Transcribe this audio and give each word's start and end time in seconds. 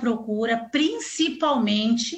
Procura 0.00 0.68
principalmente 0.70 2.16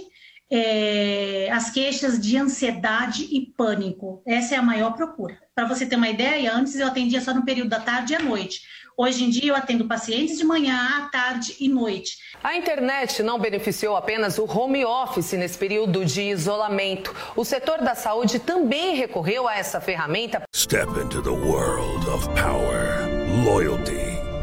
é, 0.51 1.49
as 1.53 1.71
queixas 1.71 2.19
de 2.19 2.37
ansiedade 2.37 3.29
e 3.31 3.53
pânico. 3.57 4.23
Essa 4.27 4.55
é 4.55 4.59
a 4.59 4.63
maior 4.63 4.93
procura. 4.95 5.39
Para 5.55 5.67
você 5.67 5.85
ter 5.85 5.97
uma 5.97 6.09
ideia, 6.09 6.55
antes 6.55 6.77
eu 6.77 6.87
atendia 6.87 7.21
só 7.21 7.35
no 7.35 7.45
período 7.45 7.69
da 7.69 7.81
tarde 7.81 8.13
e 8.13 8.17
à 8.17 8.21
noite. 8.21 8.61
Hoje 8.97 9.23
em 9.23 9.31
dia 9.31 9.51
eu 9.51 9.55
atendo 9.55 9.87
pacientes 9.87 10.39
de 10.39 10.45
manhã, 10.45 10.77
à 10.99 11.09
tarde 11.09 11.55
e 11.61 11.69
noite. 11.69 12.17
A 12.43 12.57
internet 12.57 13.23
não 13.23 13.39
beneficiou 13.39 13.97
apenas 13.97 14.39
o 14.39 14.45
home 14.45 14.85
office 14.85 15.35
nesse 15.35 15.57
período 15.57 16.05
de 16.05 16.23
isolamento. 16.23 17.15
O 17.37 17.45
setor 17.45 17.79
da 17.79 17.95
saúde 17.95 18.41
também 18.41 18.97
recorreu 18.97 19.47
a 19.47 19.55
essa 19.55 19.81
ferramenta. 19.81 20.43
Step 20.53 20.89
into 21.01 21.23
the 21.23 21.31
world 21.31 22.09
of 22.09 22.29
power, 22.31 23.07
loyalty 23.45 24.08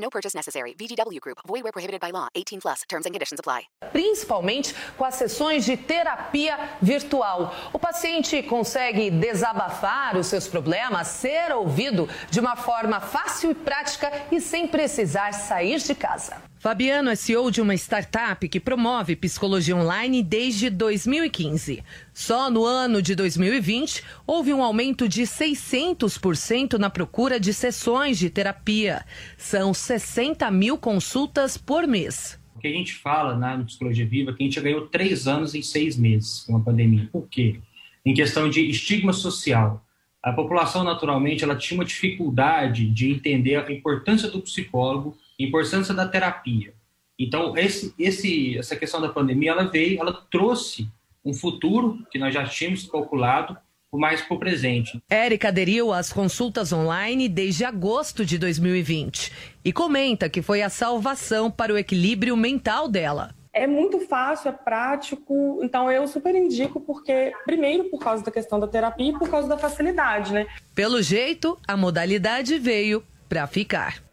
No 0.00 0.10
purchase 0.10 0.34
necessary. 0.34 0.74
VGW 0.74 1.20
Group. 1.20 1.38
Void 1.46 1.62
where 1.62 1.72
prohibited 1.72 2.00
by 2.00 2.10
law. 2.10 2.28
18 2.34 2.60
plus. 2.60 2.82
Terms 2.88 3.06
and 3.06 3.12
conditions 3.12 3.38
apply. 3.38 3.66
Principalmente 3.92 4.74
com 4.96 5.04
as 5.04 5.14
sessões 5.14 5.64
de 5.64 5.76
terapia 5.76 6.58
virtual. 6.80 7.54
O 7.72 7.78
paciente 7.78 8.42
consegue 8.42 9.10
desabafar 9.10 10.16
os 10.16 10.26
seus 10.26 10.48
problemas, 10.48 11.08
ser 11.08 11.52
ouvido 11.52 12.08
de 12.30 12.40
uma 12.40 12.56
forma 12.56 13.00
fácil 13.00 13.50
e 13.50 13.54
prática 13.54 14.10
e 14.32 14.40
sem 14.40 14.66
precisar 14.66 15.32
sair 15.32 15.78
de 15.78 15.94
casa. 15.94 16.49
Fabiano 16.60 17.08
é 17.08 17.14
CEO 17.14 17.50
de 17.50 17.62
uma 17.62 17.74
startup 17.74 18.46
que 18.46 18.60
promove 18.60 19.16
psicologia 19.16 19.74
online 19.74 20.22
desde 20.22 20.68
2015. 20.68 21.82
Só 22.12 22.50
no 22.50 22.66
ano 22.66 23.00
de 23.00 23.14
2020 23.14 24.04
houve 24.26 24.52
um 24.52 24.62
aumento 24.62 25.08
de 25.08 25.22
600% 25.22 26.74
na 26.74 26.90
procura 26.90 27.40
de 27.40 27.54
sessões 27.54 28.18
de 28.18 28.28
terapia. 28.28 29.06
São 29.38 29.72
60 29.72 30.50
mil 30.50 30.76
consultas 30.76 31.56
por 31.56 31.86
mês. 31.86 32.38
O 32.54 32.60
que 32.60 32.68
a 32.68 32.72
gente 32.72 32.92
fala 32.92 33.38
né, 33.38 33.56
no 33.56 33.64
Psicologia 33.64 34.06
Viva 34.06 34.30
é 34.30 34.34
que 34.34 34.42
a 34.42 34.46
gente 34.46 34.60
ganhou 34.60 34.86
três 34.86 35.26
anos 35.26 35.54
em 35.54 35.62
seis 35.62 35.96
meses 35.96 36.40
com 36.40 36.58
a 36.58 36.60
pandemia. 36.60 37.08
Por 37.10 37.26
quê? 37.26 37.58
Em 38.04 38.12
questão 38.12 38.50
de 38.50 38.68
estigma 38.68 39.14
social. 39.14 39.82
A 40.22 40.30
população, 40.30 40.84
naturalmente, 40.84 41.42
ela 41.42 41.56
tinha 41.56 41.80
uma 41.80 41.86
dificuldade 41.86 42.84
de 42.90 43.10
entender 43.10 43.56
a 43.56 43.72
importância 43.72 44.28
do 44.28 44.42
psicólogo 44.42 45.16
importância 45.44 45.94
da 45.94 46.06
terapia. 46.06 46.74
Então, 47.18 47.56
esse, 47.56 47.94
esse, 47.98 48.58
essa 48.58 48.74
questão 48.74 49.00
da 49.00 49.08
pandemia, 49.08 49.50
ela 49.50 49.64
veio, 49.64 50.00
ela 50.00 50.12
trouxe 50.30 50.88
um 51.24 51.34
futuro 51.34 51.98
que 52.10 52.18
nós 52.18 52.32
já 52.32 52.44
tínhamos 52.44 52.86
calculado, 52.88 53.56
mais 53.92 54.22
para 54.22 54.36
o 54.36 54.38
presente. 54.38 55.02
Érica 55.10 55.48
aderiu 55.48 55.92
às 55.92 56.12
consultas 56.12 56.72
online 56.72 57.28
desde 57.28 57.64
agosto 57.64 58.24
de 58.24 58.38
2020 58.38 59.32
e 59.64 59.72
comenta 59.72 60.28
que 60.28 60.40
foi 60.40 60.62
a 60.62 60.68
salvação 60.68 61.50
para 61.50 61.74
o 61.74 61.78
equilíbrio 61.78 62.36
mental 62.36 62.88
dela. 62.88 63.34
É 63.52 63.66
muito 63.66 63.98
fácil, 64.06 64.50
é 64.50 64.52
prático, 64.52 65.58
então 65.62 65.90
eu 65.90 66.06
super 66.06 66.36
indico 66.36 66.80
porque, 66.80 67.32
primeiro, 67.44 67.84
por 67.90 67.98
causa 67.98 68.24
da 68.24 68.30
questão 68.30 68.60
da 68.60 68.68
terapia 68.68 69.10
e 69.10 69.18
por 69.18 69.28
causa 69.28 69.48
da 69.48 69.58
facilidade, 69.58 70.32
né? 70.32 70.46
Pelo 70.72 71.02
jeito, 71.02 71.58
a 71.66 71.76
modalidade 71.76 72.56
veio 72.58 73.02
para 73.28 73.48
ficar. 73.48 74.09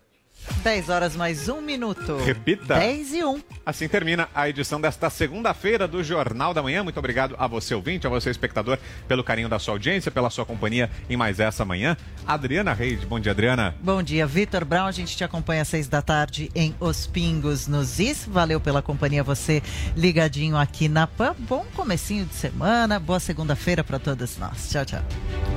10 0.64 0.90
horas 0.90 1.16
mais 1.16 1.50
um 1.50 1.62
minuto. 1.62 2.18
Repita. 2.18 2.76
10 2.76 3.14
e 3.14 3.24
1. 3.24 3.42
Assim 3.66 3.88
termina 3.88 4.30
a 4.34 4.50
edição 4.50 4.80
desta 4.80 5.10
segunda-feira 5.10 5.88
do 5.88 6.04
Jornal 6.04 6.54
da 6.54 6.62
Manhã. 6.64 6.84
Muito 6.84 6.98
obrigado 6.98 7.36
a 7.38 7.48
você, 7.48 7.74
ouvinte, 7.74 8.08
a 8.08 8.10
você, 8.10 8.30
espectador, 8.30 8.78
pelo 9.08 9.24
carinho 9.24 9.50
da 9.50 9.60
sua 9.60 9.74
audiência, 9.74 10.12
pela 10.12 10.30
sua 10.30 10.46
companhia 10.46 10.90
em 11.10 11.18
mais 11.18 11.40
essa 11.40 11.64
manhã. 11.64 11.98
Adriana 12.26 12.74
Reis, 12.74 13.04
bom 13.04 13.20
dia, 13.20 13.32
Adriana. 13.32 13.76
Bom 13.82 14.02
dia, 14.02 14.26
Vitor 14.26 14.66
Brown. 14.66 14.88
A 14.88 14.92
gente 14.92 15.16
te 15.16 15.24
acompanha 15.24 15.62
às 15.62 15.68
seis 15.68 15.88
da 15.88 16.02
tarde 16.02 16.50
em 16.56 16.76
Os 16.80 17.08
Pingos 17.08 17.68
nos 17.68 18.00
Is. 18.00 18.26
Valeu 18.26 18.60
pela 18.60 18.82
companhia, 18.82 19.24
você 19.24 19.62
ligadinho 19.96 20.58
aqui 20.58 20.88
na 20.88 21.08
PAN. 21.08 21.36
Bom 21.40 21.66
comecinho 21.76 22.26
de 22.26 22.36
semana, 22.36 23.00
boa 23.00 23.20
segunda-feira 23.20 23.84
para 23.84 24.00
todos 24.00 24.38
nós. 24.38 24.70
Tchau, 24.70 24.86
tchau. 24.86 25.57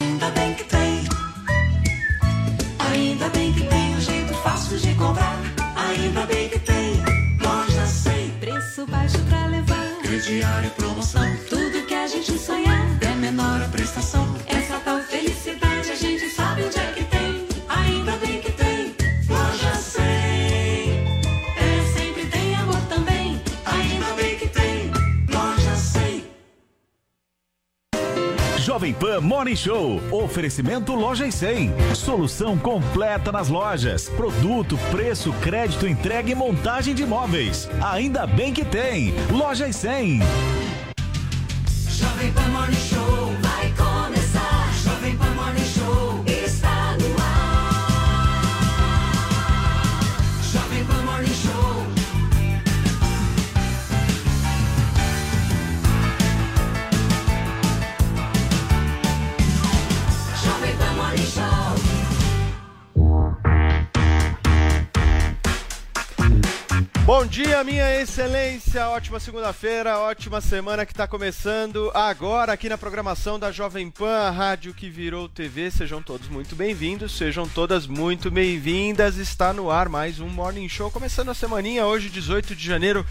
Ainda 0.00 0.30
bem 0.30 0.54
que 0.54 0.64
tem. 0.64 1.04
Ainda 2.90 3.28
bem 3.30 3.52
que 3.52 3.62
tem 3.66 3.96
um 3.96 4.00
jeito 4.00 4.34
fácil 4.34 4.78
de 4.78 4.94
comprar. 4.94 5.38
Ainda 5.88 6.26
bem 6.26 6.48
que 6.48 6.58
tem. 6.58 7.02
Loja 7.40 7.86
100. 7.86 8.30
Preço 8.40 8.86
baixo 8.86 9.18
pra 9.28 9.46
levar. 9.46 9.98
Crediário 10.02 10.70
promoção. 10.70 11.22
Tudo 11.48 11.86
que 11.86 11.94
a 11.94 12.06
gente 12.06 12.38
sonhar. 12.38 12.98
É 13.00 13.14
menor 13.14 13.62
a 13.62 13.68
prestação. 13.68 14.26
Jovem 28.76 28.92
Pan 28.92 29.22
Morning 29.22 29.56
Show. 29.56 30.02
Oferecimento 30.12 30.94
Loja 30.94 31.26
e 31.26 31.32
100. 31.32 31.72
Solução 31.94 32.58
completa 32.58 33.32
nas 33.32 33.48
lojas. 33.48 34.06
Produto, 34.10 34.78
preço, 34.90 35.32
crédito, 35.40 35.86
entrega 35.86 36.30
e 36.30 36.34
montagem 36.34 36.94
de 36.94 37.02
imóveis. 37.02 37.70
Ainda 37.82 38.26
bem 38.26 38.52
que 38.52 38.66
tem. 38.66 39.14
Loja 39.30 39.66
e 39.66 39.72
100. 39.72 40.20
Jovem 41.88 42.32
Pan 42.32 42.48
Morning 42.48 42.76
Show 42.76 42.95
Bom 67.06 67.24
dia, 67.24 67.62
minha 67.62 68.00
excelência. 68.00 68.88
Ótima 68.88 69.20
segunda-feira, 69.20 69.96
ótima 69.96 70.40
semana 70.40 70.84
que 70.84 70.90
está 70.90 71.06
começando 71.06 71.88
agora 71.94 72.52
aqui 72.52 72.68
na 72.68 72.76
programação 72.76 73.38
da 73.38 73.52
Jovem 73.52 73.88
Pan, 73.88 74.30
rádio 74.30 74.74
que 74.74 74.90
virou 74.90 75.28
TV. 75.28 75.70
Sejam 75.70 76.02
todos 76.02 76.26
muito 76.26 76.56
bem-vindos, 76.56 77.16
sejam 77.16 77.48
todas 77.48 77.86
muito 77.86 78.28
bem-vindas. 78.28 79.18
Está 79.18 79.52
no 79.52 79.70
ar 79.70 79.88
mais 79.88 80.18
um 80.18 80.28
Morning 80.28 80.68
Show, 80.68 80.90
começando 80.90 81.28
a 81.28 81.34
semaninha 81.34 81.86
hoje, 81.86 82.08
18 82.08 82.56
de 82.56 82.66
janeiro 82.66 83.06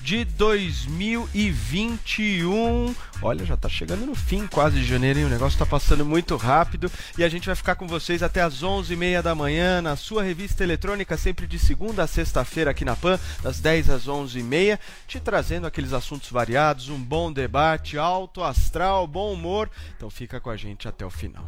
de 0.00 0.24
2021. 0.24 2.94
Olha, 3.22 3.44
já 3.44 3.54
tá 3.56 3.68
chegando 3.68 4.06
no 4.06 4.14
fim 4.14 4.46
quase 4.46 4.78
de 4.80 4.86
janeiro, 4.86 5.18
hein? 5.18 5.26
O 5.26 5.28
negócio 5.28 5.58
tá 5.58 5.66
passando 5.66 6.06
muito 6.06 6.36
rápido 6.36 6.90
e 7.18 7.24
a 7.24 7.28
gente 7.28 7.44
vai 7.46 7.54
ficar 7.54 7.74
com 7.74 7.86
vocês 7.86 8.22
até 8.22 8.40
as 8.40 8.62
11h30 8.62 9.20
da 9.20 9.34
manhã 9.34 9.82
na 9.82 9.96
sua 9.96 10.22
revista 10.22 10.64
eletrônica, 10.64 11.18
sempre 11.18 11.46
de 11.46 11.58
segunda 11.58 12.02
a 12.02 12.06
sexta-feira 12.06 12.70
aqui 12.70 12.82
na 12.84 12.96
PAN, 12.96 13.20
das 13.42 13.60
10 13.60 13.90
às 13.90 14.06
11h30, 14.06 14.78
te 15.06 15.20
trazendo 15.20 15.66
aqueles 15.66 15.92
assuntos 15.92 16.30
variados, 16.30 16.88
um 16.88 16.98
bom 16.98 17.30
debate, 17.30 17.98
alto 17.98 18.42
astral, 18.42 19.06
bom 19.06 19.34
humor. 19.34 19.68
Então 19.96 20.08
fica 20.08 20.40
com 20.40 20.48
a 20.48 20.56
gente 20.56 20.88
até 20.88 21.04
o 21.04 21.10
final. 21.10 21.44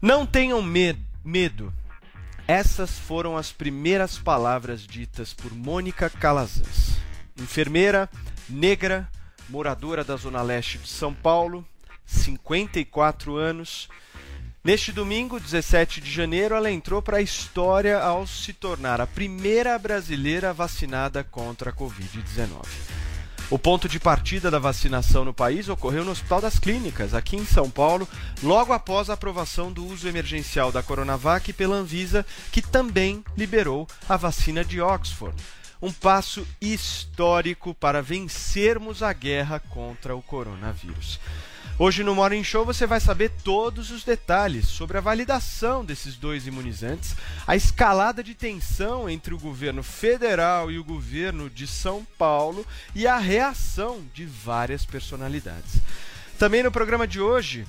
Não 0.00 0.24
tenham 0.24 0.62
med 0.62 0.96
medo. 1.24 1.74
Essas 2.46 2.96
foram 2.98 3.36
as 3.36 3.50
primeiras 3.52 4.16
palavras 4.18 4.86
ditas 4.86 5.34
por 5.34 5.52
Mônica 5.52 6.08
Calazans 6.08 7.09
enfermeira, 7.40 8.08
negra, 8.48 9.08
moradora 9.48 10.04
da 10.04 10.16
Zona 10.16 10.42
Leste 10.42 10.78
de 10.78 10.88
São 10.88 11.12
Paulo, 11.12 11.66
54 12.06 13.36
anos. 13.36 13.88
Neste 14.62 14.92
domingo, 14.92 15.40
17 15.40 16.00
de 16.00 16.10
janeiro, 16.10 16.54
ela 16.54 16.70
entrou 16.70 17.00
para 17.00 17.16
a 17.16 17.22
história 17.22 17.98
ao 17.98 18.26
se 18.26 18.52
tornar 18.52 19.00
a 19.00 19.06
primeira 19.06 19.78
brasileira 19.78 20.52
vacinada 20.52 21.24
contra 21.24 21.70
a 21.70 21.72
Covid-19. 21.72 22.66
O 23.48 23.58
ponto 23.58 23.88
de 23.88 23.98
partida 23.98 24.48
da 24.48 24.60
vacinação 24.60 25.24
no 25.24 25.34
país 25.34 25.68
ocorreu 25.68 26.04
no 26.04 26.12
Hospital 26.12 26.40
das 26.40 26.58
Clínicas, 26.58 27.14
aqui 27.14 27.36
em 27.36 27.44
São 27.44 27.68
Paulo, 27.68 28.06
logo 28.42 28.72
após 28.72 29.10
a 29.10 29.14
aprovação 29.14 29.72
do 29.72 29.84
uso 29.84 30.06
emergencial 30.06 30.70
da 30.70 30.84
Coronavac 30.84 31.52
pela 31.54 31.74
Anvisa, 31.74 32.24
que 32.52 32.62
também 32.62 33.24
liberou 33.36 33.88
a 34.08 34.16
vacina 34.16 34.64
de 34.64 34.80
Oxford 34.80 35.34
um 35.82 35.92
passo 35.92 36.46
histórico 36.60 37.74
para 37.74 38.02
vencermos 38.02 39.02
a 39.02 39.12
guerra 39.12 39.58
contra 39.58 40.14
o 40.14 40.22
coronavírus. 40.22 41.18
Hoje 41.78 42.04
no 42.04 42.14
Morning 42.14 42.44
Show 42.44 42.62
você 42.62 42.86
vai 42.86 43.00
saber 43.00 43.30
todos 43.42 43.90
os 43.90 44.04
detalhes 44.04 44.68
sobre 44.68 44.98
a 44.98 45.00
validação 45.00 45.82
desses 45.82 46.14
dois 46.14 46.46
imunizantes, 46.46 47.16
a 47.46 47.56
escalada 47.56 48.22
de 48.22 48.34
tensão 48.34 49.08
entre 49.08 49.32
o 49.32 49.38
governo 49.38 49.82
federal 49.82 50.70
e 50.70 50.78
o 50.78 50.84
governo 50.84 51.48
de 51.48 51.66
São 51.66 52.06
Paulo 52.18 52.66
e 52.94 53.06
a 53.06 53.16
reação 53.16 54.04
de 54.12 54.26
várias 54.26 54.84
personalidades. 54.84 55.80
Também 56.38 56.62
no 56.62 56.70
programa 56.70 57.06
de 57.06 57.18
hoje, 57.18 57.66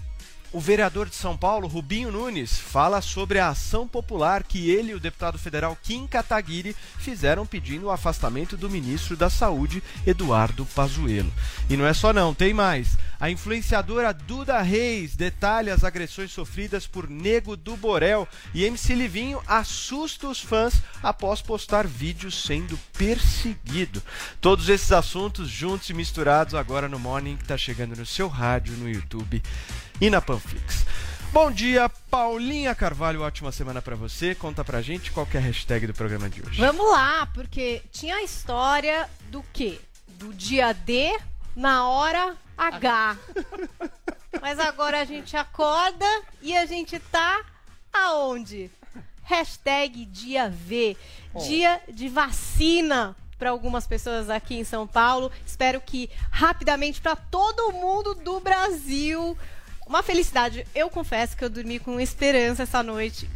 o 0.54 0.60
vereador 0.60 1.08
de 1.08 1.16
São 1.16 1.38
Paulo, 1.38 1.68
Rubinho 1.68 2.12
Nunes, 2.12 2.58
fala 2.58 3.02
sobre 3.02 3.40
a 3.40 3.50
ação 3.50 3.88
popular 3.88 4.44
que 4.44 4.70
ele 4.70 4.92
e 4.92 4.96
o 4.96 5.00
deputado 5.00 5.38
federal 5.38 5.78
Kim 5.82 6.06
Kataguiri 6.06 6.76
fizeram 6.98 7.46
pedindo 7.46 7.86
o 7.86 7.92
afastamento 7.92 8.58
do 8.58 8.70
ministro 8.70 9.16
da 9.16 9.30
Saúde, 9.30 9.82
Eduardo 10.06 10.66
Pazuello. 10.66 11.32
E 11.70 11.78
não 11.78 11.86
é 11.86 11.94
só 11.94 12.12
não, 12.12 12.34
tem 12.34 12.54
mais. 12.54 12.98
A 13.18 13.30
influenciadora 13.30 14.14
Duda 14.14 14.62
Reis 14.62 15.16
detalha 15.16 15.74
as 15.74 15.84
agressões 15.84 16.32
sofridas 16.32 16.88
por 16.88 17.10
Nego 17.10 17.56
do 17.56 17.78
Borel 17.78 18.28
e 18.54 18.66
MC 18.66 18.96
Livinho 18.96 19.40
assusta 19.48 20.28
os 20.28 20.42
fãs 20.42 20.82
após 21.04 21.40
postar 21.42 21.88
vídeos 21.88 22.44
sendo 22.44 22.78
perseguido. 22.98 24.02
Todos 24.42 24.70
esses 24.70 24.92
assuntos 24.92 25.48
juntos 25.48 25.90
e 25.90 25.94
misturados 25.94 26.56
agora 26.56 26.90
no 26.90 26.98
Morning 26.98 27.38
que 27.38 27.44
está 27.44 27.58
chegando 27.58 27.96
no 27.96 28.06
seu 28.06 28.28
rádio, 28.28 28.76
no 28.76 28.90
YouTube 28.90 29.42
e 30.02 30.10
na 30.10 30.20
Panflix. 30.20 30.84
Bom 31.32 31.52
dia, 31.52 31.88
Paulinha 32.10 32.74
Carvalho, 32.74 33.22
ótima 33.22 33.52
semana 33.52 33.84
para 33.84 33.96
você. 33.96 34.34
Conta 34.34 34.66
pra 34.66 34.82
gente 34.82 35.12
qual 35.12 35.28
é 35.32 35.38
a 35.38 35.42
hashtag 35.42 35.86
do 35.86 35.94
programa 35.94 36.28
de 36.28 36.42
hoje. 36.42 36.60
Vamos 36.60 36.92
lá, 36.92 37.28
porque 37.28 37.84
tinha 37.92 38.16
a 38.16 38.24
história 38.24 39.08
do 39.30 39.46
quê? 39.54 39.80
Do 40.18 40.34
dia 40.34 40.74
D 40.74 41.18
na 41.56 41.88
hora 41.88 42.36
H. 42.58 43.16
Mas 44.42 44.60
agora 44.60 45.02
a 45.02 45.06
gente 45.06 45.38
acorda 45.38 46.06
e 46.42 46.58
a 46.58 46.66
gente 46.66 46.98
tá 47.00 47.46
aonde? 47.94 48.72
Hashtag 49.22 50.04
dia 50.06 50.50
V, 50.50 50.98
dia 51.46 51.80
de 51.88 52.10
vacina 52.10 53.16
para 53.38 53.52
algumas 53.52 53.88
pessoas 53.88 54.30
aqui 54.30 54.56
em 54.56 54.64
São 54.64 54.88
Paulo. 54.88 55.32
Espero 55.46 55.80
que 55.80 56.10
rapidamente 56.32 57.00
para 57.00 57.16
todo 57.16 57.72
mundo 57.72 58.16
do 58.16 58.40
Brasil. 58.40 59.38
Uma 59.92 60.02
felicidade. 60.02 60.66
Eu 60.74 60.90
confesso 60.90 61.36
que 61.36 61.44
eu 61.44 61.50
dormi 61.50 61.78
com 61.78 62.00
esperança 62.00 62.64
essa 62.64 62.82
noite. 62.82 63.30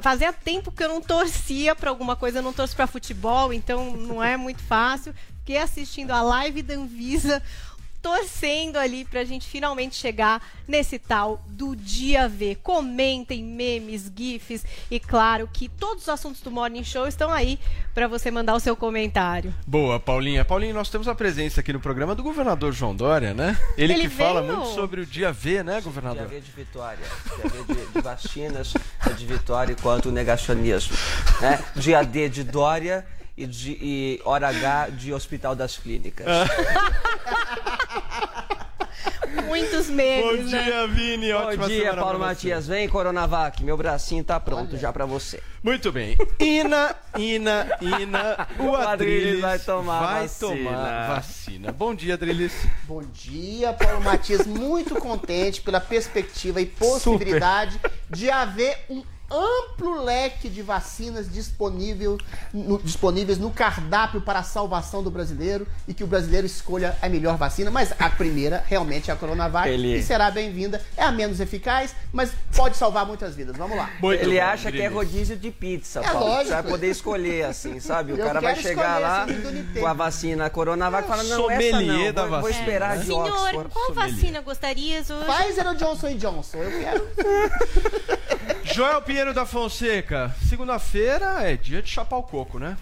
Fazia 0.00 0.32
tempo 0.32 0.72
que 0.72 0.82
eu 0.82 0.88
não 0.88 1.00
torcia 1.00 1.76
para 1.76 1.90
alguma 1.90 2.16
coisa, 2.16 2.40
eu 2.40 2.42
não 2.42 2.52
torço 2.52 2.74
para 2.74 2.88
futebol, 2.88 3.52
então 3.52 3.96
não 3.96 4.20
é 4.20 4.36
muito 4.36 4.60
fácil. 4.64 5.14
Fiquei 5.38 5.58
assistindo 5.58 6.10
a 6.10 6.20
live 6.20 6.60
da 6.60 6.74
Anvisa 6.74 7.40
torcendo 8.02 8.76
ali 8.76 9.04
pra 9.04 9.24
gente 9.24 9.46
finalmente 9.46 9.94
chegar 9.94 10.44
nesse 10.66 10.98
tal 10.98 11.40
do 11.46 11.76
dia 11.76 12.28
V. 12.28 12.58
Comentem 12.62 13.44
memes, 13.44 14.10
gifs 14.14 14.64
e 14.90 14.98
claro 14.98 15.48
que 15.52 15.68
todos 15.68 16.02
os 16.02 16.08
assuntos 16.08 16.40
do 16.40 16.50
Morning 16.50 16.82
Show 16.82 17.06
estão 17.06 17.32
aí 17.32 17.58
para 17.94 18.08
você 18.08 18.30
mandar 18.30 18.54
o 18.54 18.60
seu 18.60 18.74
comentário. 18.74 19.54
Boa, 19.66 20.00
Paulinha. 20.00 20.44
Paulinha, 20.44 20.74
nós 20.74 20.90
temos 20.90 21.06
a 21.06 21.14
presença 21.14 21.60
aqui 21.60 21.72
no 21.72 21.80
programa 21.80 22.14
do 22.14 22.22
governador 22.22 22.72
João 22.72 22.94
Dória, 22.94 23.32
né? 23.32 23.56
Ele, 23.76 23.92
Ele 23.92 24.02
que 24.02 24.08
fala 24.08 24.42
veio? 24.42 24.56
muito 24.56 24.74
sobre 24.74 25.02
o 25.02 25.06
dia 25.06 25.32
V, 25.32 25.62
né, 25.62 25.80
governador? 25.80 26.26
Dia 26.26 26.40
V 26.40 26.44
de 26.44 26.50
vitória. 26.50 27.06
Dia 27.36 27.50
V 27.50 27.74
de, 27.74 27.92
de 27.92 28.00
vacinas, 28.00 28.74
é 29.06 29.10
de 29.10 29.26
vitória 29.26 29.76
quanto 29.80 30.08
o 30.08 30.12
negacionismo. 30.12 30.96
Né? 31.40 31.64
Dia 31.76 32.02
D 32.02 32.28
de 32.28 32.42
Dória 32.42 33.06
e, 33.36 33.46
de, 33.46 33.78
e 33.80 34.20
hora 34.24 34.48
H 34.48 34.88
de 34.90 35.12
Hospital 35.12 35.54
das 35.54 35.76
Clínicas. 35.76 36.26
Muitos 39.52 39.88
memes, 39.90 40.24
Bom 40.46 40.50
né? 40.50 40.62
dia, 40.64 40.86
Vini. 40.86 41.30
Bom 41.30 41.38
Ótima 41.40 41.66
dia, 41.66 41.80
semana 41.82 42.02
Paulo. 42.02 42.18
Matias. 42.18 42.66
Vem, 42.66 42.88
Coronavac. 42.88 43.62
Meu 43.62 43.76
bracinho 43.76 44.24
tá 44.24 44.40
pronto 44.40 44.78
já 44.78 44.90
pra 44.90 45.04
você. 45.04 45.42
Muito 45.62 45.92
bem. 45.92 46.16
Ina, 46.40 46.96
Ina, 47.18 47.76
Ina, 47.82 48.48
o 48.58 48.64
O 48.70 48.76
Adriles 48.76 49.40
vai 49.40 49.58
tomar 49.58 50.00
vai 50.00 50.22
vacina. 50.22 50.48
tomar 50.56 51.08
vacina. 51.16 51.70
Bom 51.72 51.94
dia, 51.94 52.14
Adriles. 52.14 52.52
Bom 52.84 53.02
dia, 53.12 53.74
Paulo 53.74 54.00
Matias. 54.02 54.46
Muito 54.46 54.94
contente 54.96 55.60
pela 55.60 55.80
perspectiva 55.80 56.58
e 56.60 56.64
possibilidade 56.66 57.78
de 58.08 58.30
haver 58.30 58.78
um 58.88 59.02
amplo 59.32 60.02
leque 60.04 60.48
de 60.48 60.62
vacinas 60.62 61.30
disponível 61.32 62.18
no- 62.52 62.78
disponíveis 62.78 63.38
no 63.38 63.50
cardápio 63.50 64.20
para 64.20 64.40
a 64.40 64.42
salvação 64.42 65.02
do 65.02 65.10
brasileiro 65.10 65.66
e 65.88 65.94
que 65.94 66.04
o 66.04 66.06
brasileiro 66.06 66.46
escolha 66.46 66.96
a 67.00 67.08
melhor 67.08 67.36
vacina. 67.36 67.70
Mas 67.70 67.92
a 67.98 68.10
primeira 68.10 68.62
realmente 68.66 69.10
é 69.10 69.14
a 69.14 69.16
Coronavac 69.16 69.68
Ele- 69.68 69.96
e 69.98 70.02
será 70.02 70.30
bem-vinda. 70.30 70.80
É 70.96 71.02
a 71.04 71.10
menos 71.12 71.40
eficaz, 71.40 71.94
mas 72.12 72.30
pode 72.54 72.76
salvar 72.76 73.06
muitas 73.06 73.34
vidas. 73.34 73.56
Vamos 73.56 73.76
lá. 73.76 73.90
Ele 74.20 74.38
acha 74.40 74.70
que 74.70 74.80
é 74.80 74.86
rodízio 74.88 75.36
de 75.36 75.50
pizza, 75.50 76.00
É 76.00 76.02
Paulo. 76.04 76.26
lógico. 76.26 76.44
Você 76.48 76.52
vai 76.54 76.62
poder 76.62 76.90
escolher 76.90 77.44
assim, 77.46 77.80
sabe? 77.80 78.12
O 78.12 78.16
Eu 78.18 78.24
cara 78.26 78.40
vai 78.40 78.56
chegar 78.56 78.98
lá 79.00 79.26
Nintendo. 79.26 79.80
com 79.80 79.86
a 79.86 79.92
vacina 79.92 80.50
Coronavac 80.50 81.04
e 81.04 81.08
fala, 81.08 81.22
não, 81.24 81.50
essa 81.50 81.60
Sommelier 81.70 82.06
não, 82.06 82.12
da 82.12 82.22
vou, 82.22 82.30
vou 82.30 82.40
vacina. 82.42 82.60
esperar 82.60 82.98
de 82.98 83.06
Senhor, 83.06 83.26
Oxford. 83.26 83.70
qual 83.72 83.92
vacina 83.94 84.40
gostarias 84.40 85.10
hoje? 85.10 85.24
Pfizer 85.26 85.66
ou 85.66 85.74
Johnson 85.74 86.14
Johnson? 86.16 86.58
Eu 86.58 86.70
quero. 86.80 87.08
Joel 88.74 89.02
Pinheiro 89.02 89.21
da 89.32 89.46
Fonseca. 89.46 90.34
Segunda-feira 90.48 91.42
é 91.48 91.56
dia 91.56 91.80
de 91.80 91.88
chapar 91.88 92.16
o 92.18 92.22
coco, 92.24 92.58
né? 92.58 92.76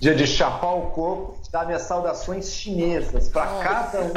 Dia 0.00 0.14
de 0.14 0.26
chapar 0.26 0.72
o 0.74 0.90
coco, 0.90 1.40
dar 1.52 1.66
minhas 1.66 1.82
saudações 1.82 2.52
chinesas 2.52 3.28
para 3.28 3.46
cada 3.62 4.00
um. 4.02 4.12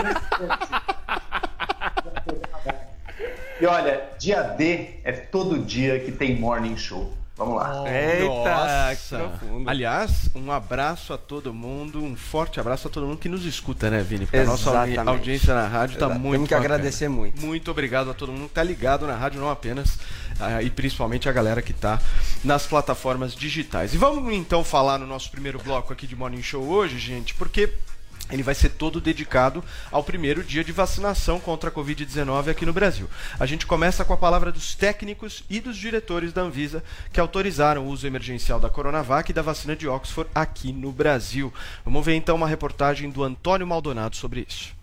e 3.59 3.65
olha, 3.65 4.01
dia 4.17 4.41
D 4.43 4.99
é 5.03 5.11
todo 5.11 5.59
dia 5.59 5.99
que 5.99 6.11
tem 6.11 6.35
morning 6.39 6.77
show. 6.77 7.11
Vamos 7.35 7.55
lá. 7.55 7.83
Nossa. 8.27 9.31
Aliás, 9.65 10.29
um 10.35 10.51
abraço 10.51 11.11
a 11.13 11.17
todo 11.17 11.51
mundo, 11.51 12.03
um 12.03 12.15
forte 12.15 12.59
abraço 12.59 12.87
a 12.87 12.91
todo 12.91 13.07
mundo 13.07 13.17
que 13.17 13.29
nos 13.29 13.45
escuta, 13.45 13.89
né, 13.89 14.01
Vini? 14.01 14.25
Porque 14.25 14.37
a 14.37 14.43
nossa 14.43 14.69
audi- 14.69 14.91
Exatamente. 14.91 15.17
audiência 15.17 15.55
na 15.55 15.67
rádio 15.67 15.93
está 15.95 16.07
muito 16.09 16.33
Temos 16.33 16.47
que 16.49 16.53
agradecer 16.53 17.09
muito. 17.09 17.41
Muito 17.43 17.71
obrigado 17.71 18.11
a 18.11 18.13
todo 18.13 18.31
mundo 18.31 18.43
que 18.43 18.49
está 18.51 18.61
ligado 18.61 19.07
na 19.07 19.15
rádio, 19.15 19.39
não 19.41 19.49
apenas, 19.49 19.97
e 20.63 20.69
principalmente 20.69 21.29
a 21.29 21.31
galera 21.31 21.61
que 21.61 21.71
está 21.71 21.99
nas 22.43 22.65
plataformas 22.65 23.35
digitais. 23.35 23.93
E 23.93 23.97
vamos 23.97 24.33
então 24.33 24.63
falar 24.63 24.97
no 24.97 25.07
nosso 25.07 25.29
primeiro 25.31 25.59
bloco 25.59 25.93
aqui 25.93 26.07
de 26.07 26.15
Morning 26.15 26.43
Show 26.43 26.63
hoje, 26.63 26.97
gente, 26.97 27.33
porque 27.35 27.73
ele 28.31 28.43
vai 28.43 28.55
ser 28.55 28.69
todo 28.69 29.01
dedicado 29.01 29.63
ao 29.91 30.03
primeiro 30.03 30.43
dia 30.43 30.63
de 30.63 30.71
vacinação 30.71 31.39
contra 31.39 31.69
a 31.69 31.73
Covid-19 31.73 32.49
aqui 32.49 32.65
no 32.65 32.73
Brasil. 32.73 33.09
A 33.39 33.45
gente 33.45 33.65
começa 33.65 34.05
com 34.05 34.13
a 34.13 34.17
palavra 34.17 34.51
dos 34.51 34.73
técnicos 34.73 35.43
e 35.49 35.59
dos 35.59 35.77
diretores 35.77 36.31
da 36.31 36.41
Anvisa 36.41 36.83
que 37.11 37.19
autorizaram 37.19 37.85
o 37.85 37.89
uso 37.89 38.07
emergencial 38.07 38.59
da 38.59 38.69
Coronavac 38.69 39.29
e 39.29 39.33
da 39.33 39.41
vacina 39.41 39.75
de 39.75 39.87
Oxford 39.87 40.29
aqui 40.33 40.71
no 40.71 40.91
Brasil. 40.91 41.53
Vamos 41.83 42.05
ver 42.05 42.15
então 42.15 42.35
uma 42.35 42.47
reportagem 42.47 43.09
do 43.09 43.23
Antônio 43.23 43.67
Maldonado 43.67 44.15
sobre 44.15 44.45
isso. 44.47 44.80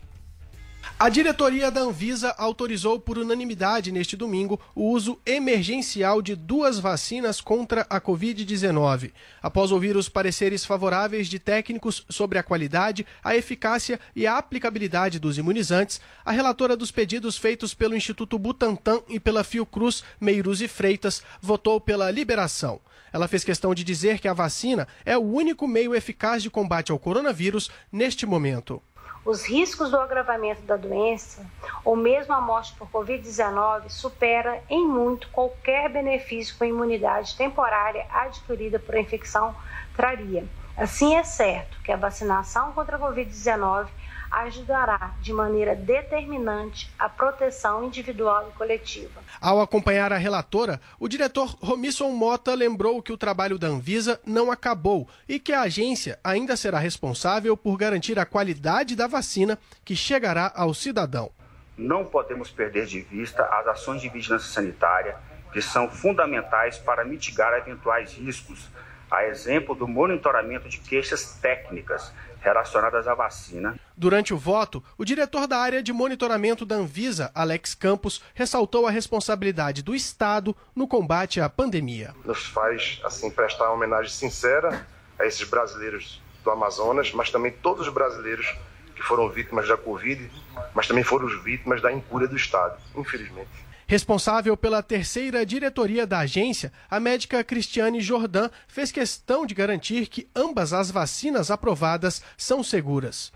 A 1.00 1.08
diretoria 1.08 1.70
da 1.70 1.82
Anvisa 1.82 2.34
autorizou 2.36 2.98
por 2.98 3.18
unanimidade 3.18 3.92
neste 3.92 4.16
domingo 4.16 4.60
o 4.74 4.90
uso 4.90 5.16
emergencial 5.24 6.20
de 6.20 6.34
duas 6.34 6.80
vacinas 6.80 7.40
contra 7.40 7.86
a 7.88 8.00
Covid-19. 8.00 9.12
Após 9.40 9.70
ouvir 9.70 9.96
os 9.96 10.08
pareceres 10.08 10.64
favoráveis 10.64 11.28
de 11.28 11.38
técnicos 11.38 12.04
sobre 12.08 12.36
a 12.36 12.42
qualidade, 12.42 13.06
a 13.22 13.36
eficácia 13.36 14.00
e 14.16 14.26
a 14.26 14.38
aplicabilidade 14.38 15.20
dos 15.20 15.38
imunizantes, 15.38 16.00
a 16.24 16.32
relatora 16.32 16.76
dos 16.76 16.90
pedidos 16.90 17.36
feitos 17.38 17.72
pelo 17.74 17.94
Instituto 17.94 18.36
Butantan 18.36 19.00
e 19.08 19.20
pela 19.20 19.44
Fiocruz, 19.44 20.02
Meiruzi 20.20 20.66
Freitas, 20.66 21.22
votou 21.40 21.80
pela 21.80 22.10
liberação. 22.10 22.80
Ela 23.12 23.28
fez 23.28 23.44
questão 23.44 23.72
de 23.72 23.84
dizer 23.84 24.18
que 24.18 24.26
a 24.26 24.34
vacina 24.34 24.88
é 25.06 25.16
o 25.16 25.22
único 25.22 25.68
meio 25.68 25.94
eficaz 25.94 26.42
de 26.42 26.50
combate 26.50 26.90
ao 26.90 26.98
coronavírus 26.98 27.70
neste 27.92 28.26
momento 28.26 28.82
os 29.28 29.44
riscos 29.44 29.90
do 29.90 29.98
agravamento 29.98 30.62
da 30.62 30.74
doença 30.74 31.44
ou 31.84 31.94
mesmo 31.94 32.32
a 32.32 32.40
morte 32.40 32.74
por 32.78 32.88
Covid-19 32.88 33.90
supera 33.90 34.62
em 34.70 34.88
muito 34.88 35.28
qualquer 35.28 35.90
benefício 35.90 36.56
que 36.56 36.64
a 36.64 36.66
imunidade 36.66 37.36
temporária 37.36 38.06
adquirida 38.10 38.78
por 38.78 38.96
infecção 38.96 39.54
traria. 39.94 40.46
Assim, 40.78 41.16
é 41.16 41.24
certo 41.24 41.76
que 41.82 41.90
a 41.90 41.96
vacinação 41.96 42.70
contra 42.70 42.96
a 42.96 43.00
Covid-19 43.00 43.88
ajudará 44.30 45.16
de 45.20 45.32
maneira 45.32 45.74
determinante 45.74 46.88
a 46.96 47.08
proteção 47.08 47.82
individual 47.82 48.48
e 48.48 48.56
coletiva. 48.56 49.20
Ao 49.40 49.60
acompanhar 49.60 50.12
a 50.12 50.16
relatora, 50.16 50.80
o 51.00 51.08
diretor 51.08 51.56
Romisson 51.60 52.10
Mota 52.10 52.54
lembrou 52.54 53.02
que 53.02 53.12
o 53.12 53.18
trabalho 53.18 53.58
da 53.58 53.66
Anvisa 53.66 54.20
não 54.24 54.52
acabou 54.52 55.08
e 55.28 55.40
que 55.40 55.52
a 55.52 55.62
agência 55.62 56.16
ainda 56.22 56.56
será 56.56 56.78
responsável 56.78 57.56
por 57.56 57.76
garantir 57.76 58.16
a 58.16 58.26
qualidade 58.26 58.94
da 58.94 59.08
vacina 59.08 59.58
que 59.84 59.96
chegará 59.96 60.52
ao 60.54 60.72
cidadão. 60.72 61.32
Não 61.76 62.04
podemos 62.04 62.50
perder 62.50 62.86
de 62.86 63.00
vista 63.00 63.42
as 63.42 63.66
ações 63.66 64.00
de 64.00 64.08
vigilância 64.08 64.48
sanitária 64.48 65.16
que 65.52 65.62
são 65.62 65.88
fundamentais 65.88 66.78
para 66.78 67.04
mitigar 67.04 67.52
eventuais 67.54 68.12
riscos, 68.12 68.68
a 69.10 69.24
exemplo 69.24 69.74
do 69.74 69.88
monitoramento 69.88 70.68
de 70.68 70.78
queixas 70.78 71.38
técnicas 71.40 72.12
relacionadas 72.40 73.08
à 73.08 73.14
vacina. 73.14 73.78
Durante 73.96 74.32
o 74.32 74.38
voto, 74.38 74.82
o 74.96 75.04
diretor 75.04 75.46
da 75.46 75.58
área 75.58 75.82
de 75.82 75.92
monitoramento 75.92 76.64
da 76.64 76.76
Anvisa, 76.76 77.30
Alex 77.34 77.74
Campos, 77.74 78.22
ressaltou 78.34 78.86
a 78.86 78.90
responsabilidade 78.90 79.82
do 79.82 79.94
Estado 79.94 80.54
no 80.74 80.86
combate 80.86 81.40
à 81.40 81.48
pandemia. 81.48 82.14
Nos 82.24 82.46
faz 82.46 83.00
assim 83.04 83.30
prestar 83.30 83.64
uma 83.66 83.74
homenagem 83.74 84.10
sincera 84.10 84.86
a 85.18 85.26
esses 85.26 85.48
brasileiros 85.48 86.22
do 86.44 86.50
Amazonas, 86.50 87.12
mas 87.12 87.30
também 87.30 87.50
todos 87.50 87.86
os 87.86 87.92
brasileiros 87.92 88.56
que 88.94 89.02
foram 89.02 89.28
vítimas 89.28 89.68
da 89.68 89.76
Covid, 89.76 90.30
mas 90.74 90.86
também 90.86 91.04
foram 91.04 91.28
vítimas 91.42 91.82
da 91.82 91.92
incúria 91.92 92.26
do 92.26 92.36
Estado, 92.36 92.76
infelizmente. 92.96 93.67
Responsável 93.90 94.54
pela 94.54 94.82
terceira 94.82 95.46
diretoria 95.46 96.06
da 96.06 96.18
agência, 96.18 96.70
a 96.90 97.00
médica 97.00 97.42
Cristiane 97.42 98.02
Jordan 98.02 98.50
fez 98.66 98.92
questão 98.92 99.46
de 99.46 99.54
garantir 99.54 100.08
que 100.08 100.28
ambas 100.36 100.74
as 100.74 100.90
vacinas 100.90 101.50
aprovadas 101.50 102.22
são 102.36 102.62
seguras. 102.62 103.32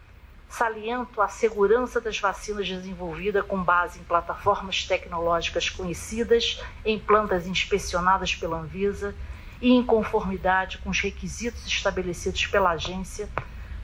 Saliento 0.51 1.23
a 1.23 1.29
segurança 1.29 2.03
das 2.03 2.19
vacinas 2.19 2.69
desenvolvidas 2.69 3.47
com 3.47 3.63
base 3.63 3.99
em 3.99 4.03
plataformas 4.03 4.85
tecnológicas 4.85 5.71
conhecidas, 5.71 6.61
em 6.85 6.99
plantas 6.99 7.47
inspecionadas 7.47 8.35
pela 8.35 8.59
Anvisa 8.59 9.15
e 9.59 9.71
em 9.71 9.83
conformidade 9.83 10.77
com 10.85 10.91
os 10.91 11.01
requisitos 11.01 11.67
estabelecidos 11.67 12.47
pela 12.47 12.73
agência 12.73 13.27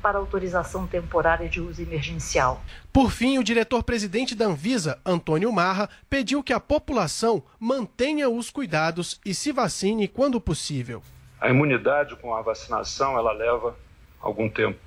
para 0.09 0.17
autorização 0.17 0.87
temporária 0.87 1.50
de 1.50 1.61
uso 1.61 1.83
emergencial. 1.83 2.65
Por 2.91 3.11
fim, 3.11 3.37
o 3.37 3.45
diretor-presidente 3.45 4.35
da 4.35 4.47
Anvisa, 4.47 4.99
Antônio 5.05 5.53
Marra, 5.53 5.91
pediu 6.09 6.43
que 6.43 6.55
a 6.55 6.59
população 6.59 7.43
mantenha 7.61 8.27
os 8.27 8.49
cuidados 8.49 9.21
e 9.23 9.35
se 9.35 9.53
vacine 9.53 10.09
quando 10.09 10.41
possível. 10.41 11.03
A 11.38 11.50
imunidade 11.50 12.17
com 12.17 12.35
a 12.35 12.41
vacinação 12.41 13.19
ela 13.19 13.33
leva 13.33 13.77
algum 14.19 14.49
tempo 14.49 14.79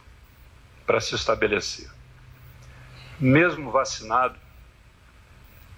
para 0.88 1.00
se 1.00 1.14
estabelecer. 1.14 1.88
Mesmo 3.20 3.70
vacinado, 3.70 4.40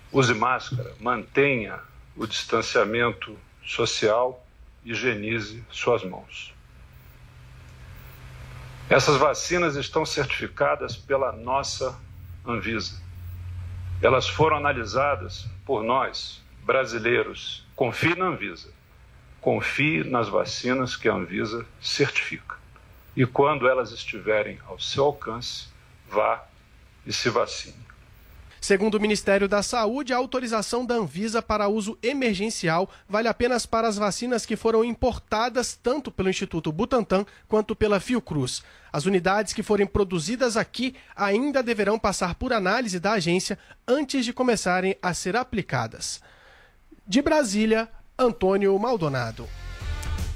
use 0.10 0.34
máscara, 0.34 0.96
mantenha 1.02 1.82
o 2.16 2.26
distanciamento 2.26 3.38
social, 3.62 4.42
higienize 4.86 5.62
suas 5.70 6.02
mãos. 6.02 6.53
Essas 8.94 9.18
vacinas 9.18 9.76
estão 9.76 10.06
certificadas 10.06 10.96
pela 10.96 11.32
nossa 11.32 12.00
Anvisa. 12.46 13.02
Elas 14.00 14.30
foram 14.30 14.58
analisadas 14.58 15.48
por 15.66 15.84
nós, 15.84 16.44
brasileiros. 16.64 17.66
Confie 17.76 18.14
na 18.14 18.26
Anvisa. 18.26 18.70
Confie 19.42 20.04
nas 20.04 20.30
vacinas 20.30 20.96
que 20.96 21.10
a 21.10 21.16
Anvisa 21.16 21.66
certifica. 21.82 22.56
E 23.16 23.26
quando 23.26 23.68
elas 23.68 23.92
estiverem 23.92 24.60
ao 24.68 24.78
seu 24.78 25.06
alcance, 25.06 25.70
vá 26.08 26.46
e 27.04 27.12
se 27.12 27.32
vacine. 27.32 27.93
Segundo 28.64 28.96
o 28.96 29.02
Ministério 29.02 29.46
da 29.46 29.62
Saúde, 29.62 30.14
a 30.14 30.16
autorização 30.16 30.86
da 30.86 30.96
Anvisa 30.96 31.42
para 31.42 31.68
uso 31.68 32.00
emergencial 32.02 32.90
vale 33.10 33.28
apenas 33.28 33.66
para 33.66 33.90
as 33.90 33.98
vacinas 33.98 34.46
que 34.46 34.56
foram 34.56 34.86
importadas 34.86 35.76
tanto 35.76 36.10
pelo 36.10 36.30
Instituto 36.30 36.72
Butantan 36.72 37.26
quanto 37.46 37.76
pela 37.76 38.00
Fiocruz. 38.00 38.64
As 38.90 39.06
unidades 39.06 39.52
que 39.52 39.62
forem 39.62 39.86
produzidas 39.86 40.56
aqui 40.56 40.96
ainda 41.14 41.62
deverão 41.62 42.00
passar 42.00 42.36
por 42.36 42.54
análise 42.54 43.02
da 43.02 43.12
agência 43.12 43.60
antes 43.86 44.24
de 44.24 44.32
começarem 44.32 44.96
a 45.02 45.14
ser 45.14 45.36
aplicadas. 45.36 46.22
De 47.06 47.22
Brasília, 47.22 47.90
Antônio 48.18 48.80
Maldonado. 48.80 49.46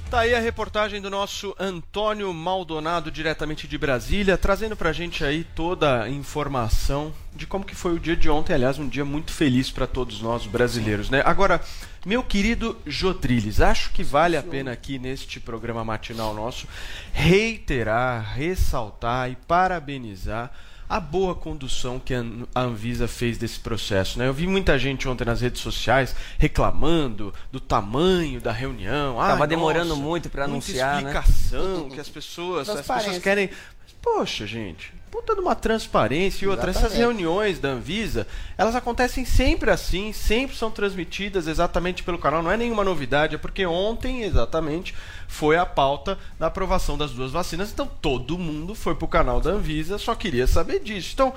Tá 0.09 0.19
aí 0.21 0.33
a 0.33 0.39
reportagem 0.39 1.01
do 1.01 1.09
nosso 1.09 1.53
Antônio 1.59 2.33
Maldonado, 2.33 3.11
diretamente 3.11 3.67
de 3.67 3.77
Brasília, 3.77 4.37
trazendo 4.37 4.73
pra 4.73 4.93
gente 4.93 5.25
aí 5.25 5.43
toda 5.43 6.03
a 6.03 6.09
informação 6.09 7.13
de 7.35 7.45
como 7.45 7.65
que 7.65 7.75
foi 7.75 7.93
o 7.93 7.99
dia 7.99 8.15
de 8.15 8.29
ontem. 8.29 8.53
Aliás, 8.53 8.79
um 8.79 8.87
dia 8.87 9.03
muito 9.03 9.33
feliz 9.33 9.69
para 9.69 9.85
todos 9.85 10.21
nós 10.21 10.45
brasileiros, 10.45 11.09
né? 11.09 11.21
Agora, 11.25 11.59
meu 12.05 12.23
querido 12.23 12.77
Jodriles, 12.85 13.59
acho 13.59 13.91
que 13.91 14.01
vale 14.01 14.37
a 14.37 14.43
pena 14.43 14.71
aqui 14.71 14.97
neste 14.97 15.41
programa 15.41 15.83
matinal 15.83 16.33
nosso 16.33 16.69
reiterar, 17.11 18.33
ressaltar 18.33 19.29
e 19.29 19.35
parabenizar 19.35 20.53
a 20.89 20.99
boa 20.99 21.35
condução 21.35 21.99
que 21.99 22.13
a 22.13 22.61
Anvisa 22.61 23.07
fez 23.07 23.37
desse 23.37 23.59
processo. 23.59 24.17
Né? 24.17 24.27
Eu 24.27 24.33
vi 24.33 24.47
muita 24.47 24.77
gente 24.79 25.07
ontem 25.07 25.25
nas 25.25 25.41
redes 25.41 25.61
sociais 25.61 26.15
reclamando 26.37 27.33
do 27.51 27.59
tamanho 27.59 28.39
da 28.39 28.51
reunião. 28.51 29.17
Tava 29.17 29.47
demorando 29.47 29.89
nossa, 29.89 30.01
muito 30.01 30.29
para 30.29 30.45
anunciar, 30.45 31.03
né? 31.03 31.09
explicação 31.09 31.87
né? 31.87 31.95
que 31.95 31.99
as 31.99 32.09
pessoas, 32.09 32.69
as 32.69 32.85
pessoas 32.85 33.17
querem. 33.19 33.49
Mas, 33.83 33.93
poxa, 34.01 34.47
gente, 34.47 34.93
puta 35.09 35.33
de 35.33 35.41
uma 35.41 35.55
transparência 35.55 36.45
e 36.45 36.47
outra. 36.47 36.69
Exatamente. 36.69 36.93
Essas 36.93 36.97
reuniões 36.97 37.59
da 37.59 37.69
Anvisa, 37.69 38.27
elas 38.57 38.75
acontecem 38.75 39.25
sempre 39.25 39.71
assim, 39.71 40.13
sempre 40.13 40.55
são 40.55 40.71
transmitidas 40.71 41.47
exatamente 41.47 42.03
pelo 42.03 42.17
canal. 42.17 42.43
Não 42.43 42.51
é 42.51 42.57
nenhuma 42.57 42.83
novidade, 42.83 43.35
é 43.35 43.37
porque 43.37 43.65
ontem, 43.65 44.23
exatamente, 44.23 44.93
foi 45.27 45.57
a 45.57 45.65
pauta 45.65 46.17
da 46.39 46.47
aprovação 46.47 46.97
das 46.97 47.11
duas 47.11 47.31
vacinas. 47.31 47.71
Então 47.71 47.89
todo 48.01 48.37
mundo 48.37 48.75
foi 48.75 48.95
pro 48.95 49.07
canal 49.07 49.41
da 49.41 49.51
Anvisa, 49.51 49.97
só 49.97 50.15
queria 50.15 50.47
saber 50.47 50.79
disso. 50.79 51.11
Então. 51.13 51.33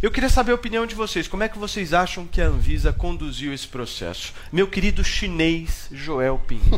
Eu 0.00 0.12
queria 0.12 0.28
saber 0.28 0.52
a 0.52 0.54
opinião 0.54 0.86
de 0.86 0.94
vocês. 0.94 1.26
Como 1.26 1.42
é 1.42 1.48
que 1.48 1.58
vocês 1.58 1.92
acham 1.92 2.24
que 2.24 2.40
a 2.40 2.46
Anvisa 2.46 2.92
conduziu 2.92 3.52
esse 3.52 3.66
processo? 3.66 4.32
Meu 4.52 4.68
querido 4.68 5.02
chinês 5.02 5.88
Joel 5.90 6.40
Pinho. 6.46 6.62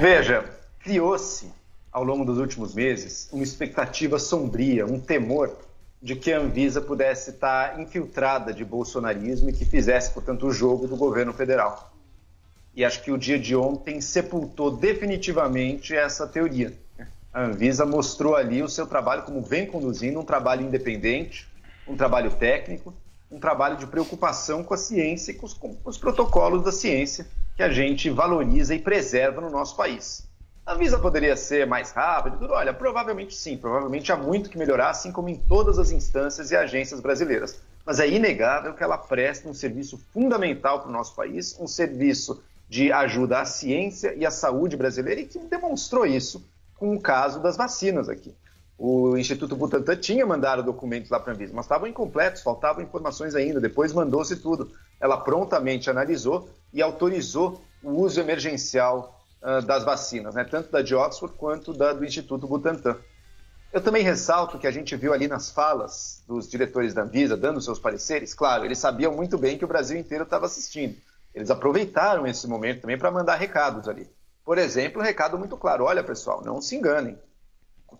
Veja, 0.00 0.46
criou-se 0.82 1.52
ao 1.96 2.04
longo 2.04 2.26
dos 2.26 2.36
últimos 2.36 2.74
meses, 2.74 3.26
uma 3.32 3.42
expectativa 3.42 4.18
sombria, 4.18 4.84
um 4.84 5.00
temor 5.00 5.56
de 6.02 6.14
que 6.14 6.30
a 6.30 6.38
Anvisa 6.38 6.78
pudesse 6.78 7.30
estar 7.30 7.80
infiltrada 7.80 8.52
de 8.52 8.62
bolsonarismo 8.66 9.48
e 9.48 9.52
que 9.54 9.64
fizesse, 9.64 10.10
portanto, 10.10 10.46
o 10.46 10.52
jogo 10.52 10.86
do 10.86 10.94
governo 10.94 11.32
federal. 11.32 11.90
E 12.74 12.84
acho 12.84 13.02
que 13.02 13.10
o 13.10 13.16
dia 13.16 13.38
de 13.38 13.56
ontem 13.56 14.02
sepultou 14.02 14.70
definitivamente 14.70 15.96
essa 15.96 16.26
teoria. 16.26 16.74
A 17.32 17.44
Anvisa 17.44 17.86
mostrou 17.86 18.36
ali 18.36 18.62
o 18.62 18.68
seu 18.68 18.86
trabalho 18.86 19.22
como 19.22 19.40
vem 19.40 19.64
conduzindo, 19.64 20.20
um 20.20 20.24
trabalho 20.24 20.66
independente, 20.66 21.48
um 21.88 21.96
trabalho 21.96 22.30
técnico, 22.32 22.92
um 23.30 23.40
trabalho 23.40 23.78
de 23.78 23.86
preocupação 23.86 24.62
com 24.62 24.74
a 24.74 24.76
ciência 24.76 25.32
e 25.32 25.34
com 25.34 25.46
os, 25.46 25.54
com 25.54 25.74
os 25.82 25.96
protocolos 25.96 26.62
da 26.62 26.72
ciência 26.72 27.26
que 27.56 27.62
a 27.62 27.70
gente 27.70 28.10
valoriza 28.10 28.74
e 28.74 28.78
preserva 28.78 29.40
no 29.40 29.48
nosso 29.48 29.74
país. 29.74 30.26
A 30.66 30.72
Anvisa 30.72 30.98
poderia 30.98 31.36
ser 31.36 31.64
mais 31.64 31.92
rápida? 31.92 32.36
Olha, 32.52 32.74
provavelmente 32.74 33.32
sim, 33.36 33.56
provavelmente 33.56 34.10
há 34.10 34.16
muito 34.16 34.50
que 34.50 34.58
melhorar, 34.58 34.90
assim 34.90 35.12
como 35.12 35.28
em 35.28 35.36
todas 35.36 35.78
as 35.78 35.92
instâncias 35.92 36.50
e 36.50 36.56
agências 36.56 36.98
brasileiras. 36.98 37.62
Mas 37.84 38.00
é 38.00 38.08
inegável 38.08 38.74
que 38.74 38.82
ela 38.82 38.98
presta 38.98 39.48
um 39.48 39.54
serviço 39.54 39.96
fundamental 40.12 40.80
para 40.80 40.88
o 40.88 40.92
nosso 40.92 41.14
país, 41.14 41.56
um 41.60 41.68
serviço 41.68 42.42
de 42.68 42.90
ajuda 42.90 43.42
à 43.42 43.44
ciência 43.44 44.12
e 44.16 44.26
à 44.26 44.30
saúde 44.32 44.76
brasileira 44.76 45.20
e 45.20 45.26
que 45.26 45.38
demonstrou 45.38 46.04
isso 46.04 46.44
com 46.74 46.96
o 46.96 47.00
caso 47.00 47.40
das 47.40 47.56
vacinas 47.56 48.08
aqui. 48.08 48.34
O 48.76 49.16
Instituto 49.16 49.54
Butantan 49.54 49.94
tinha 49.94 50.26
mandado 50.26 50.64
documentos 50.64 51.10
lá 51.10 51.20
para 51.20 51.32
a 51.32 51.36
Anvisa, 51.36 51.52
mas 51.54 51.66
estavam 51.66 51.86
incompletos, 51.86 52.42
faltavam 52.42 52.82
informações 52.82 53.36
ainda. 53.36 53.60
Depois 53.60 53.92
mandou-se 53.92 54.34
tudo. 54.34 54.72
Ela 55.00 55.16
prontamente 55.16 55.88
analisou 55.88 56.50
e 56.72 56.82
autorizou 56.82 57.62
o 57.84 57.92
uso 58.02 58.20
emergencial 58.20 59.15
uh, 59.46 59.64
das 59.64 59.84
vacinas, 59.84 60.34
né? 60.34 60.44
tanto 60.44 60.70
da 60.70 60.82
de 60.82 60.94
Oxford 60.94 61.36
quanto 61.36 61.72
da 61.72 61.92
do 61.92 62.04
Instituto 62.04 62.48
Butantan. 62.48 62.96
Eu 63.72 63.80
também 63.80 64.02
ressalto 64.02 64.58
que 64.58 64.66
a 64.66 64.70
gente 64.70 64.96
viu 64.96 65.12
ali 65.12 65.28
nas 65.28 65.50
falas 65.50 66.24
dos 66.26 66.48
diretores 66.48 66.94
da 66.94 67.02
Anvisa, 67.02 67.36
dando 67.36 67.60
seus 67.60 67.78
pareceres, 67.78 68.34
claro, 68.34 68.64
eles 68.64 68.78
sabiam 68.78 69.12
muito 69.12 69.38
bem 69.38 69.58
que 69.58 69.64
o 69.64 69.68
Brasil 69.68 69.98
inteiro 69.98 70.24
estava 70.24 70.46
assistindo. 70.46 70.96
Eles 71.34 71.50
aproveitaram 71.50 72.26
esse 72.26 72.48
momento 72.48 72.80
também 72.80 72.98
para 72.98 73.10
mandar 73.10 73.36
recados 73.36 73.88
ali. 73.88 74.08
Por 74.42 74.56
exemplo, 74.56 75.02
um 75.02 75.04
recado 75.04 75.38
muito 75.38 75.56
claro: 75.56 75.84
olha, 75.84 76.02
pessoal, 76.02 76.42
não 76.42 76.62
se 76.62 76.74
enganem. 76.74 77.18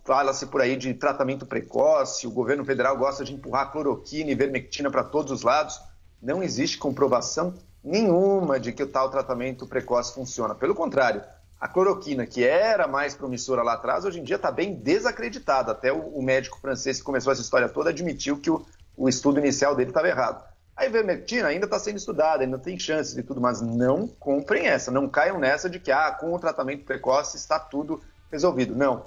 Fala-se 0.04 0.46
por 0.46 0.60
aí 0.60 0.76
de 0.76 0.94
tratamento 0.94 1.44
precoce, 1.44 2.26
o 2.26 2.30
governo 2.30 2.64
federal 2.64 2.96
gosta 2.96 3.24
de 3.24 3.34
empurrar 3.34 3.70
cloroquina 3.70 4.30
e 4.30 4.34
vermectina 4.34 4.90
para 4.90 5.04
todos 5.04 5.30
os 5.30 5.42
lados. 5.42 5.78
Não 6.22 6.42
existe 6.42 6.78
comprovação 6.78 7.54
nenhuma 7.84 8.58
de 8.58 8.72
que 8.72 8.82
o 8.82 8.86
tal 8.86 9.10
tratamento 9.10 9.66
precoce 9.66 10.14
funciona. 10.14 10.54
Pelo 10.54 10.74
contrário, 10.74 11.22
a 11.60 11.66
cloroquina, 11.66 12.26
que 12.26 12.44
era 12.44 12.86
mais 12.86 13.14
promissora 13.14 13.62
lá 13.62 13.74
atrás, 13.74 14.04
hoje 14.04 14.20
em 14.20 14.24
dia 14.24 14.36
está 14.36 14.50
bem 14.50 14.74
desacreditada. 14.74 15.72
Até 15.72 15.92
o, 15.92 15.98
o, 15.98 16.22
médico 16.22 16.60
francês 16.60 16.98
que 16.98 17.04
começou 17.04 17.32
essa 17.32 17.40
história 17.40 17.68
toda 17.68 17.90
admitiu 17.90 18.38
que 18.38 18.50
o, 18.50 18.64
o 18.96 19.08
estudo 19.08 19.38
inicial 19.38 19.74
dele 19.74 19.90
estava 19.90 20.08
errado. 20.08 20.44
A 20.76 20.84
ivermectina 20.84 21.48
ainda 21.48 21.64
está 21.64 21.78
sendo 21.78 21.96
estudada, 21.96 22.44
ainda 22.44 22.58
tem 22.58 22.78
chances 22.78 23.16
e 23.16 23.22
tudo, 23.22 23.40
mas 23.40 23.62
não 23.62 24.06
comprem 24.06 24.66
essa, 24.66 24.90
não 24.90 25.08
caiam 25.08 25.38
nessa 25.38 25.70
de 25.70 25.80
que 25.80 25.90
ah, 25.90 26.10
com 26.12 26.34
o 26.34 26.38
tratamento 26.38 26.84
precoce 26.84 27.38
está 27.38 27.58
tudo 27.58 28.02
resolvido. 28.30 28.74
Não. 28.74 29.06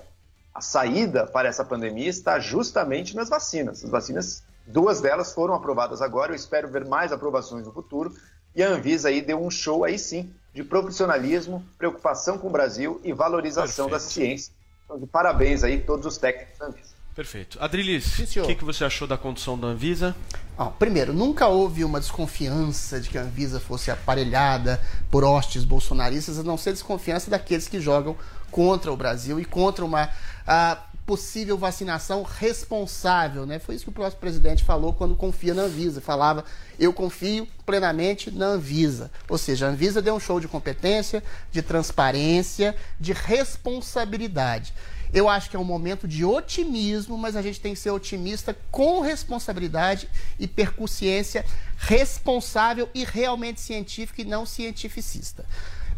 A 0.51 0.62
saída 0.62 1.27
para 1.27 1.48
essa 1.48 1.63
pandemia 1.63 2.10
está 2.10 2.39
justamente 2.39 3.15
nas 3.15 3.29
vacinas. 3.29 3.84
As 3.84 3.89
vacinas, 3.91 4.44
duas 4.65 5.00
delas 5.00 5.32
foram 5.32 5.53
aprovadas 5.53 6.01
agora, 6.01 6.32
eu 6.32 6.36
espero 6.36 6.68
ver 6.68 6.86
mais 6.86 7.12
aprovações 7.12 7.68
no 7.68 7.72
futuro. 7.72 8.12
E 8.56 8.63
a 8.63 8.70
Anvisa 8.70 9.10
aí 9.10 9.22
deu 9.22 9.44
um 9.44 9.51
show 9.51 9.84
aí 9.84 9.98
sim 9.98 10.29
de 10.53 10.63
profissionalismo, 10.63 11.63
preocupação 11.77 12.38
com 12.38 12.48
o 12.48 12.51
Brasil 12.51 13.00
e 13.03 13.13
valorização 13.13 13.88
Perfeito. 13.88 13.91
da 13.91 14.00
ciência. 14.00 14.53
Então, 14.86 15.08
parabéns 15.08 15.63
aí 15.63 15.79
todos 15.79 16.06
os 16.06 16.18
técnicos 16.18 16.58
da 16.58 16.65
Anvisa. 16.65 16.89
Perfeito. 17.15 17.58
Adrilis, 17.62 18.18
o 18.38 18.44
que, 18.44 18.56
que 18.56 18.63
você 18.63 18.86
achou 18.86 19.08
da 19.08 19.18
condução 19.18 19.58
da 19.58 19.68
Anvisa? 19.68 20.15
Ah, 20.58 20.68
primeiro, 20.68 21.13
nunca 21.13 21.48
houve 21.48 21.84
uma 21.84 22.00
desconfiança 22.00 23.00
de 23.00 23.10
que 23.10 23.18
a 23.18 23.24
Anvisa 23.24 23.60
fosse 23.60 23.91
aparelhada 23.91 24.82
por 25.12 25.24
hostes 25.24 25.65
bolsonaristas, 25.65 26.39
a 26.39 26.44
não 26.44 26.58
ser 26.58 26.72
desconfiança 26.72 27.29
daqueles 27.29 27.68
que 27.68 27.79
jogam 27.79 28.15
contra 28.50 28.91
o 28.91 28.96
Brasil 28.96 29.39
e 29.39 29.46
contra 29.46 29.84
uma 29.84 30.10
ah, 30.48 30.77
possível 31.10 31.58
vacinação 31.58 32.22
responsável, 32.22 33.44
né? 33.44 33.58
Foi 33.58 33.74
isso 33.74 33.86
que 33.86 33.89
o 33.89 33.94
próximo 33.94 34.20
presidente 34.20 34.63
falou 34.63 34.94
quando 34.94 35.16
confia 35.16 35.56
na 35.56 35.63
Anvisa. 35.63 36.00
Falava, 36.00 36.46
eu 36.78 36.94
confio 36.94 37.48
plenamente 37.66 38.30
na 38.30 38.46
Anvisa. 38.46 39.10
Ou 39.28 39.36
seja, 39.36 39.66
a 39.66 39.70
Anvisa 39.70 40.04
deu 40.04 40.13
um 40.13 40.20
show 40.20 40.39
de 40.39 40.48
competência, 40.48 41.24
de 41.51 41.63
transparência, 41.63 42.75
de 43.00 43.12
responsabilidade. 43.12 44.72
Eu 45.12 45.28
acho 45.28 45.50
que 45.50 45.56
é 45.56 45.60
um 45.60 45.63
momento 45.63 46.08
de 46.08 46.24
otimismo, 46.24 47.18
mas 47.18 47.36
a 47.36 47.42
gente 47.42 47.60
tem 47.60 47.74
que 47.74 47.80
ser 47.80 47.89
otimista 47.89 48.56
com 48.70 49.01
responsabilidade 49.01 50.08
e 50.38 50.48
percussiência 50.48 51.44
responsável 51.75 52.88
e 52.94 53.04
realmente 53.04 53.60
científica 53.60 54.22
e 54.22 54.25
não 54.25 54.46
cientificista. 54.46 55.44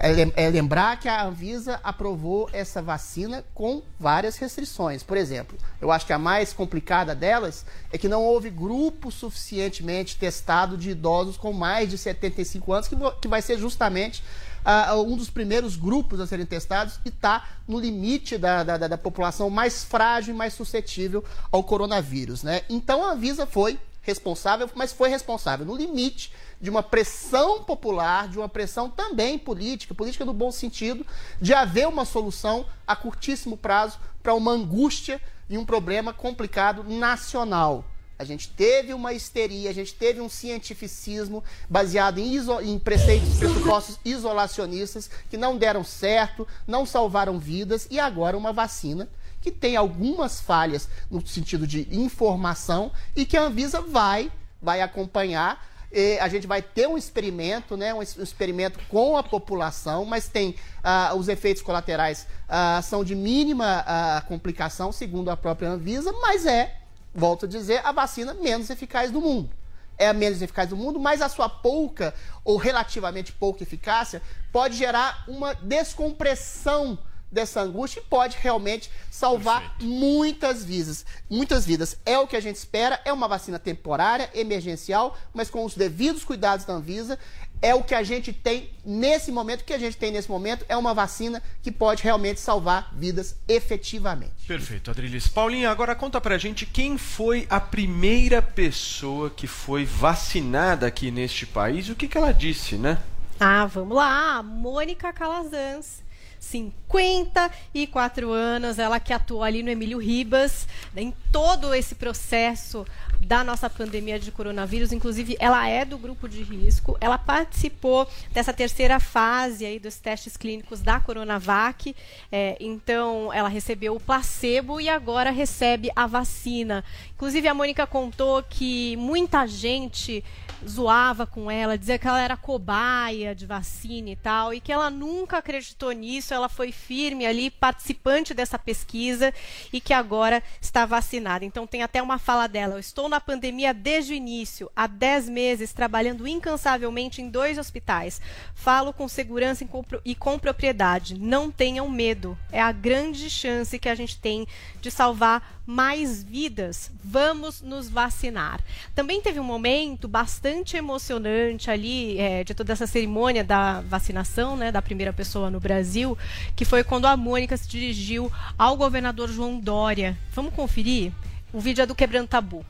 É, 0.04 0.46
é 0.46 0.50
lembrar 0.50 1.00
que 1.00 1.08
a 1.08 1.24
Anvisa 1.24 1.80
aprovou 1.84 2.50
essa 2.52 2.82
vacina 2.82 3.46
com 3.54 3.84
várias 4.00 4.36
restrições. 4.36 5.04
Por 5.04 5.16
exemplo, 5.16 5.56
eu 5.80 5.92
acho 5.92 6.08
que 6.08 6.14
a 6.14 6.18
mais 6.18 6.52
complicada 6.52 7.14
delas 7.14 7.64
é 7.94 8.00
que 8.00 8.10
não 8.10 8.24
houve 8.24 8.50
grupo 8.50 9.12
suficientemente 9.12 10.18
testado 10.18 10.76
de 10.76 10.90
idosos 10.90 11.38
com 11.38 11.54
mais 11.54 11.88
de 11.88 12.00
75 12.00 12.74
anos, 12.74 12.88
que, 12.88 13.28
vai 13.28 13.44
ser 13.44 13.60
justamente 13.60 14.24
uh, 14.66 15.00
um 15.04 15.16
dos 15.16 15.30
primeiros 15.30 15.76
grupos 15.76 16.20
a 16.20 16.26
serem 16.26 16.48
testados 16.48 17.00
e 17.06 17.10
está 17.10 17.48
no 17.68 17.80
limite 17.80 18.40
da, 18.40 18.64
da, 18.64 18.78
da 18.80 18.98
população 18.98 19.52
mais 19.52 19.84
frágil 19.84 20.34
e 20.34 20.38
mais 20.38 20.56
suscetível 20.56 21.24
ao 21.52 21.64
coronavírus. 21.64 22.42
Né? 22.42 22.64
Então 22.68 23.06
a 23.06 23.12
Anvisa 23.12 23.46
foi 23.46 23.78
responsável, 24.02 24.68
mas 24.74 24.92
foi 24.92 25.10
responsável 25.10 25.64
no 25.64 25.76
limite 25.76 26.34
de 26.62 26.70
uma 26.70 26.84
pressão 26.84 27.64
popular, 27.64 28.28
de 28.28 28.38
uma 28.38 28.48
pressão 28.48 28.90
também 28.90 29.38
política, 29.38 29.96
política 29.96 30.24
no 30.24 30.34
bom 30.34 30.52
sentido, 30.52 31.06
de 31.42 31.54
haver 31.54 31.88
uma 31.88 32.06
solução 32.06 32.66
a 32.86 32.96
curtíssimo 32.96 33.58
prazo 33.58 34.00
para 34.22 34.36
uma 34.36 34.52
angústia 34.52 35.20
e 35.50 35.58
um 35.58 35.66
problema 35.66 36.14
complicado 36.14 36.84
nacional. 36.84 37.84
A 38.20 38.24
gente 38.24 38.50
teve 38.50 38.94
uma 38.94 39.14
histeria, 39.14 39.72
a 39.72 39.74
gente 39.74 39.96
teve 39.96 40.22
um 40.22 40.30
cientificismo 40.30 41.44
baseado 41.68 42.20
em, 42.20 42.38
em 42.62 42.78
preceitos, 42.78 43.40
pressupostos 43.40 44.00
isolacionistas 44.06 45.10
que 45.28 45.38
não 45.38 45.58
deram 45.58 45.84
certo, 45.84 46.48
não 46.68 46.86
salvaram 46.86 47.40
vidas 47.40 47.88
e 47.90 48.00
agora 48.00 48.38
uma 48.38 48.54
vacina 48.54 49.10
que 49.42 49.50
tem 49.50 49.76
algumas 49.76 50.40
falhas 50.40 50.88
no 51.10 51.26
sentido 51.26 51.66
de 51.66 51.88
informação 51.92 52.92
e 53.16 53.26
que 53.26 53.36
a 53.36 53.42
Anvisa 53.42 53.82
vai 53.82 54.32
vai 54.62 54.82
acompanhar 54.82 55.71
e 55.92 56.18
a 56.20 56.28
gente 56.30 56.48
vai 56.48 56.62
ter 56.62 56.88
um 56.88 56.98
experimento, 56.98 57.76
né, 57.76 57.94
um 57.94 58.02
experimento 58.02 58.80
com 58.88 59.18
a 59.18 59.24
população, 59.24 60.06
mas 60.06 60.30
tem 60.30 60.56
uh, 60.80 61.16
os 61.16 61.28
efeitos 61.28 61.62
colaterais 61.62 62.26
uh, 62.48 62.82
são 62.82 63.04
de 63.04 63.14
mínima 63.14 63.84
uh, 63.84 64.26
complicação, 64.28 64.92
segundo 64.92 65.30
a 65.30 65.36
própria 65.36 65.70
Anvisa, 65.70 66.14
mas 66.14 66.46
é, 66.46 66.78
volto 67.14 67.46
a 67.46 67.50
dizer, 67.50 67.82
a 67.86 67.92
vacina 67.92 68.34
menos 68.34 68.70
eficaz 68.70 69.12
do 69.12 69.20
mundo. 69.20 69.50
É 69.98 70.08
a 70.08 70.14
menos 70.14 70.42
eficaz 70.42 70.70
do 70.70 70.78
mundo, 70.78 71.00
mas 71.00 71.22
a 71.22 71.30
sua 71.30 71.50
pouca 71.50 72.14
ou 72.44 72.58
relativamente 72.58 73.32
pouca 73.34 73.62
eficácia 73.62 74.22
pode 74.52 74.76
gerar 74.76 75.26
uma 75.28 75.54
descompressão 75.54 76.98
dessa 77.32 77.62
angústia 77.62 78.00
e 78.00 78.04
pode 78.04 78.38
realmente 78.40 78.92
salvar 79.10 79.62
Perfeito. 79.62 79.86
muitas 79.86 80.64
vidas. 80.64 81.06
Muitas 81.30 81.66
vidas. 81.66 81.98
É 82.06 82.18
o 82.18 82.28
que 82.28 82.36
a 82.36 82.42
gente 82.42 82.58
espera, 82.58 83.00
é 83.06 83.14
uma 83.14 83.28
vacina 83.28 83.58
temporária, 83.58 84.30
emergencial, 84.34 85.18
mas 85.34 85.50
com 85.50 85.64
os 85.64 85.76
devidos 85.76 86.24
cuidados 86.24 86.66
da 86.66 86.74
Anvisa. 86.74 87.18
É 87.64 87.76
o 87.76 87.84
que 87.84 87.94
a 87.94 88.02
gente 88.02 88.34
tem 88.34 88.72
nesse 88.84 89.32
momento. 89.32 89.62
O 89.62 89.64
que 89.64 89.74
a 89.74 89.78
gente 89.78 89.96
tem 89.96 90.12
nesse 90.12 90.30
momento 90.30 90.66
é 90.68 90.76
uma 90.76 90.96
vacina 90.96 91.44
que 91.62 91.72
pode 91.72 92.02
realmente 92.02 92.40
salvar 92.40 92.92
vidas 92.96 93.36
efetivamente. 93.48 94.48
Perfeito, 94.48 94.90
Adrilis. 94.90 95.28
Paulinha, 95.28 95.70
agora 95.70 95.94
conta 95.94 96.20
pra 96.20 96.40
gente 96.40 96.66
quem 96.66 96.98
foi 96.98 97.46
a 97.52 97.60
primeira 97.60 98.42
pessoa 98.42 99.30
que 99.30 99.46
foi 99.46 99.86
vacinada 99.86 100.88
aqui 100.88 101.12
neste 101.12 101.46
país. 101.46 101.88
O 101.88 101.96
que, 101.96 102.08
que 102.08 102.18
ela 102.18 102.34
disse, 102.34 102.78
né? 102.78 102.98
Ah, 103.40 103.68
vamos 103.68 103.96
lá. 103.96 104.42
Mônica 104.42 105.14
Calazans 105.14 106.01
54 106.42 108.32
anos, 108.32 108.80
ela 108.80 109.00
que 109.00 109.14
atuou 109.14 109.44
ali 109.44 109.62
no 109.64 109.70
Emílio 109.70 110.00
Ribas, 110.00 110.68
em 110.98 111.14
todo 111.32 111.74
esse 111.74 111.96
processo 111.96 112.86
da 113.22 113.44
nossa 113.44 113.70
pandemia 113.70 114.20
de 114.20 114.32
coronavírus, 114.32 114.92
inclusive 114.92 115.38
ela 115.40 115.68
é 115.68 115.86
do 115.86 115.98
grupo 115.98 116.28
de 116.28 116.44
risco, 116.44 116.98
ela 117.00 117.18
participou 117.18 118.08
dessa 118.32 118.52
terceira 118.52 119.00
fase 119.00 119.66
aí 119.66 119.80
dos 119.80 119.98
testes 119.98 120.36
clínicos 120.36 120.82
da 120.82 121.00
Coronavac, 121.00 121.96
é, 122.32 122.58
então 122.60 123.32
ela 123.32 123.48
recebeu 123.48 123.96
o 123.96 124.00
placebo 124.00 124.82
e 124.82 124.90
agora 124.90 125.32
recebe 125.32 125.90
a 125.96 126.08
vacina. 126.08 126.84
Inclusive 127.14 127.48
a 127.48 127.54
Mônica 127.54 127.86
contou 127.88 128.44
que 128.44 128.96
muita 128.98 129.48
gente 129.48 130.24
zoava 130.68 131.26
com 131.26 131.50
ela, 131.50 131.78
dizia 131.78 131.98
que 131.98 132.08
ela 132.08 132.22
era 132.22 132.38
cobaia 132.38 133.34
de 133.34 133.46
vacina 133.46 134.10
e 134.10 134.16
tal, 134.16 134.54
e 134.54 134.60
que 134.60 134.72
ela 134.72 134.90
nunca 134.90 135.38
acreditou 135.38 135.92
nisso, 135.92 136.34
ela 136.34 136.50
foi 136.50 136.72
firme 136.72 137.26
ali, 137.26 137.50
participante 137.50 138.34
dessa 138.34 138.60
pesquisa 138.60 139.34
e 139.72 139.80
que 139.82 139.94
agora 139.94 140.44
está 140.60 140.86
vacinada. 140.86 141.46
Então 141.46 141.66
tem 141.66 141.84
até 141.84 142.02
uma 142.02 142.18
fala 142.18 142.48
dela, 142.48 142.76
eu 142.76 142.80
estou 142.80 143.10
na 143.12 143.20
pandemia 143.20 143.74
desde 143.74 144.14
o 144.14 144.16
início, 144.16 144.72
há 144.74 144.88
10 144.88 145.28
meses, 145.28 145.74
trabalhando 145.74 146.26
incansavelmente 146.26 147.22
em 147.22 147.30
dois 147.30 147.58
hospitais. 147.58 148.22
Falo 148.56 148.94
com 148.94 149.08
segurança 149.08 149.68
e 150.06 150.16
com, 150.16 150.40
propriedade. 150.40 151.20
Não 151.20 151.52
tenham 151.52 151.90
medo. 151.90 152.38
É 152.52 152.62
a 152.62 152.72
grande 152.72 153.30
chance 153.30 153.78
que 153.78 153.90
a 153.90 153.96
gente 153.96 154.18
tem 154.18 154.48
de 154.82 154.90
salvar 154.90 155.62
mais 155.66 156.24
vidas. 156.24 156.90
Vamos 157.04 157.62
nos 157.62 157.90
vacinar. 157.90 158.62
Também 158.96 159.22
teve 159.22 159.40
um 159.40 159.44
momento 159.44 160.08
bastante 160.08 160.78
emocionante 160.78 161.70
ali 161.70 162.18
é, 162.18 162.46
de 162.46 162.54
toda 162.54 162.72
essa 162.72 162.88
cerimônia 162.88 163.44
da 163.44 163.82
vacinação, 163.82 164.56
né, 164.56 164.72
da 164.72 164.82
primeira 164.82 165.12
pessoa 165.12 165.50
no 165.52 165.60
Brasil, 165.60 166.18
que 166.56 166.64
foi 166.64 166.84
quando 166.84 167.06
a 167.06 167.18
Mônica 167.18 167.58
se 167.58 167.68
dirigiu 167.68 168.32
ao 168.58 168.78
governador 168.78 169.30
João 169.30 169.60
Dória. 169.60 170.18
Vamos 170.32 170.54
conferir? 170.54 171.12
O 171.52 171.60
vídeo 171.60 171.82
é 171.82 171.86
do 171.86 171.94
Quebrando 171.94 172.30
Tabu. 172.30 172.66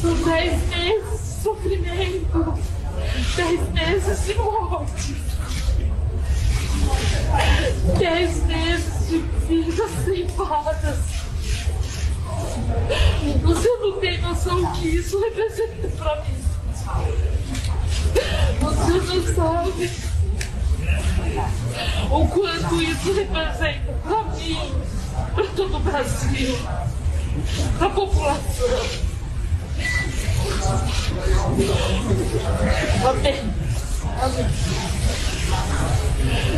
São 0.00 0.14
dez 0.24 0.68
meses 0.68 1.20
de 1.20 1.42
sofrimento, 1.42 2.58
dez 3.36 3.72
meses 3.72 4.26
de 4.26 4.34
morte, 4.34 5.16
dez 7.98 8.46
meses 8.46 9.08
de 9.08 9.18
vidas 9.48 9.90
ceifadas. 10.04 10.98
Você 13.42 13.68
não 13.78 14.00
tem 14.00 14.20
noção 14.20 14.60
do 14.60 14.72
que 14.72 14.88
isso 14.88 15.18
representa 15.20 15.88
pra 15.96 16.22
mim. 16.22 16.36
Você 18.60 18.92
não 18.92 19.34
sabe 19.34 19.90
o 22.10 22.28
quanto 22.28 22.82
isso 22.82 23.12
representa 23.12 23.92
pra 24.02 24.22
mim, 24.24 24.72
pra 25.34 25.44
todo 25.56 25.76
o 25.76 25.80
Brasil, 25.80 26.58
pra 27.78 27.90
população. 27.90 29.15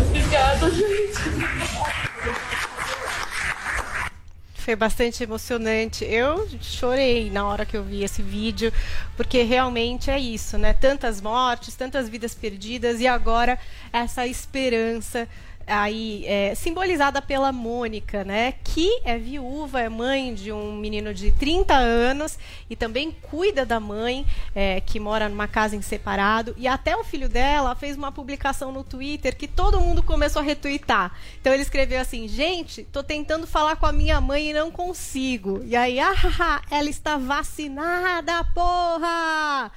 Obrigada, 0.08 0.70
gente. 0.70 1.18
Foi 4.54 4.76
bastante 4.76 5.22
emocionante. 5.22 6.04
Eu 6.04 6.46
chorei 6.60 7.30
na 7.30 7.46
hora 7.46 7.64
que 7.64 7.76
eu 7.76 7.82
vi 7.82 8.04
esse 8.04 8.20
vídeo, 8.20 8.72
porque 9.16 9.42
realmente 9.42 10.10
é 10.10 10.18
isso, 10.18 10.58
né? 10.58 10.74
Tantas 10.74 11.20
mortes, 11.22 11.74
tantas 11.74 12.08
vidas 12.08 12.34
perdidas 12.34 13.00
e 13.00 13.06
agora 13.06 13.58
essa 13.92 14.26
esperança 14.26 15.26
aí 15.68 16.24
é, 16.26 16.54
simbolizada 16.54 17.20
pela 17.20 17.52
Mônica, 17.52 18.24
né? 18.24 18.54
Que 18.64 19.00
é 19.04 19.18
viúva, 19.18 19.80
é 19.80 19.88
mãe 19.88 20.34
de 20.34 20.50
um 20.50 20.76
menino 20.76 21.12
de 21.12 21.30
30 21.32 21.74
anos 21.74 22.38
e 22.68 22.74
também 22.74 23.10
cuida 23.10 23.64
da 23.64 23.78
mãe, 23.78 24.26
é, 24.54 24.80
que 24.80 24.98
mora 24.98 25.28
numa 25.28 25.46
casa 25.46 25.76
em 25.76 25.82
separado. 25.82 26.54
E 26.56 26.66
até 26.66 26.96
o 26.96 27.04
filho 27.04 27.28
dela 27.28 27.74
fez 27.74 27.96
uma 27.96 28.10
publicação 28.10 28.72
no 28.72 28.82
Twitter 28.82 29.36
que 29.36 29.46
todo 29.46 29.80
mundo 29.80 30.02
começou 30.02 30.40
a 30.40 30.44
retweetar. 30.44 31.12
Então 31.40 31.52
ele 31.52 31.62
escreveu 31.62 32.00
assim: 32.00 32.26
gente, 32.26 32.84
tô 32.84 33.02
tentando 33.02 33.46
falar 33.46 33.76
com 33.76 33.86
a 33.86 33.92
minha 33.92 34.20
mãe 34.20 34.50
e 34.50 34.52
não 34.52 34.70
consigo. 34.70 35.60
E 35.64 35.76
aí, 35.76 35.98
ah, 36.00 36.62
ela 36.70 36.88
está 36.88 37.16
vacinada, 37.16 38.44
porra! 38.54 39.70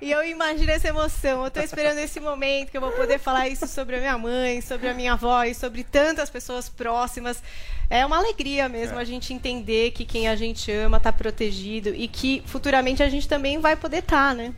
e 0.00 0.10
eu 0.10 0.24
imagino 0.24 0.70
essa 0.70 0.88
emoção. 0.88 1.44
Eu 1.44 1.50
tô 1.50 1.60
esperando 1.60 1.98
esse 1.98 2.20
momento 2.20 2.70
que 2.70 2.76
eu 2.76 2.80
vou 2.80 2.92
poder 2.92 3.18
falar 3.18 3.48
isso 3.48 3.66
sobre 3.66 3.96
a 3.96 3.98
minha 3.98 4.18
mãe, 4.18 4.60
sobre 4.60 4.88
a 4.88 4.91
minha 4.94 5.12
avó 5.14 5.44
e 5.44 5.54
sobre 5.54 5.84
tantas 5.84 6.28
pessoas 6.30 6.68
próximas. 6.68 7.42
É 7.90 8.04
uma 8.06 8.16
alegria 8.16 8.68
mesmo 8.68 8.98
É. 8.98 9.02
a 9.02 9.04
gente 9.04 9.34
entender 9.34 9.90
que 9.90 10.04
quem 10.04 10.28
a 10.28 10.34
gente 10.36 10.70
ama 10.72 10.96
está 10.96 11.12
protegido 11.12 11.90
e 11.90 12.08
que 12.08 12.42
futuramente 12.46 13.02
a 13.02 13.08
gente 13.08 13.28
também 13.28 13.58
vai 13.60 13.76
poder 13.76 13.98
estar, 13.98 14.34
né? 14.34 14.54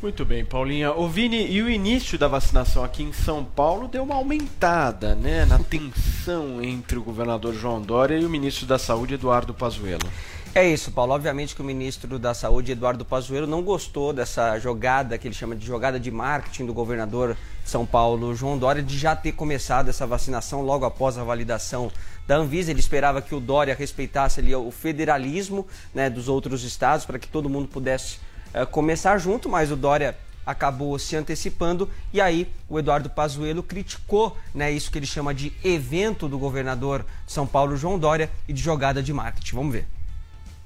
Muito 0.00 0.24
bem, 0.24 0.44
Paulinha. 0.44 0.92
Ô 0.92 1.08
Vini, 1.08 1.50
e 1.50 1.60
o 1.60 1.68
início 1.68 2.16
da 2.16 2.28
vacinação 2.28 2.84
aqui 2.84 3.02
em 3.02 3.12
São 3.12 3.44
Paulo 3.44 3.88
deu 3.88 4.04
uma 4.04 4.14
aumentada, 4.14 5.16
né, 5.16 5.44
na 5.44 5.58
tensão 5.58 6.62
entre 6.62 6.96
o 6.98 7.02
governador 7.02 7.52
João 7.52 7.80
Dória 7.82 8.16
e 8.16 8.24
o 8.24 8.30
ministro 8.30 8.64
da 8.64 8.78
Saúde, 8.78 9.14
Eduardo 9.14 9.52
Pazuello. 9.52 10.08
É 10.58 10.68
isso, 10.68 10.90
Paulo. 10.90 11.12
Obviamente 11.12 11.54
que 11.54 11.62
o 11.62 11.64
ministro 11.64 12.18
da 12.18 12.34
Saúde, 12.34 12.72
Eduardo 12.72 13.04
Pazuello, 13.04 13.46
não 13.46 13.62
gostou 13.62 14.12
dessa 14.12 14.58
jogada 14.58 15.16
que 15.16 15.28
ele 15.28 15.34
chama 15.36 15.54
de 15.54 15.64
jogada 15.64 16.00
de 16.00 16.10
marketing 16.10 16.66
do 16.66 16.74
governador 16.74 17.36
de 17.62 17.70
São 17.70 17.86
Paulo, 17.86 18.34
João 18.34 18.58
Dória, 18.58 18.82
de 18.82 18.98
já 18.98 19.14
ter 19.14 19.30
começado 19.30 19.88
essa 19.88 20.04
vacinação 20.04 20.60
logo 20.62 20.84
após 20.84 21.16
a 21.16 21.22
validação 21.22 21.92
da 22.26 22.38
Anvisa. 22.38 22.72
Ele 22.72 22.80
esperava 22.80 23.22
que 23.22 23.36
o 23.36 23.38
Dória 23.38 23.72
respeitasse 23.72 24.40
ali 24.40 24.52
o 24.52 24.72
federalismo 24.72 25.64
né, 25.94 26.10
dos 26.10 26.28
outros 26.28 26.64
estados 26.64 27.06
para 27.06 27.20
que 27.20 27.28
todo 27.28 27.48
mundo 27.48 27.68
pudesse 27.68 28.18
eh, 28.52 28.66
começar 28.66 29.16
junto, 29.16 29.48
mas 29.48 29.70
o 29.70 29.76
Dória 29.76 30.18
acabou 30.44 30.98
se 30.98 31.14
antecipando 31.14 31.88
e 32.12 32.20
aí 32.20 32.52
o 32.68 32.80
Eduardo 32.80 33.08
Pazuello 33.08 33.62
criticou 33.62 34.36
né, 34.52 34.72
isso 34.72 34.90
que 34.90 34.98
ele 34.98 35.06
chama 35.06 35.32
de 35.32 35.52
evento 35.62 36.26
do 36.26 36.36
governador 36.36 37.06
de 37.24 37.32
São 37.32 37.46
Paulo, 37.46 37.76
João 37.76 37.96
Dória, 37.96 38.28
e 38.48 38.52
de 38.52 38.60
jogada 38.60 39.00
de 39.00 39.12
marketing. 39.12 39.54
Vamos 39.54 39.72
ver. 39.72 39.97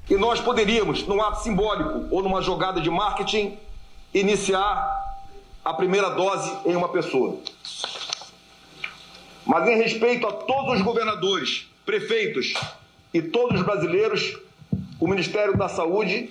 Que 0.06 0.16
nós 0.16 0.40
poderíamos, 0.40 1.06
num 1.06 1.22
ato 1.22 1.42
simbólico 1.42 2.06
ou 2.10 2.22
numa 2.22 2.42
jogada 2.42 2.80
de 2.80 2.90
marketing, 2.90 3.58
iniciar 4.12 5.00
a 5.64 5.72
primeira 5.72 6.10
dose 6.10 6.52
em 6.66 6.74
uma 6.74 6.88
pessoa. 6.88 7.38
Mas 9.46 9.68
em 9.68 9.76
respeito 9.76 10.26
a 10.26 10.32
todos 10.32 10.78
os 10.78 10.82
governadores, 10.82 11.68
prefeitos 11.84 12.54
e 13.12 13.22
todos 13.22 13.60
os 13.60 13.66
brasileiros, 13.66 14.38
o 15.00 15.06
Ministério 15.06 15.56
da 15.56 15.68
Saúde 15.68 16.30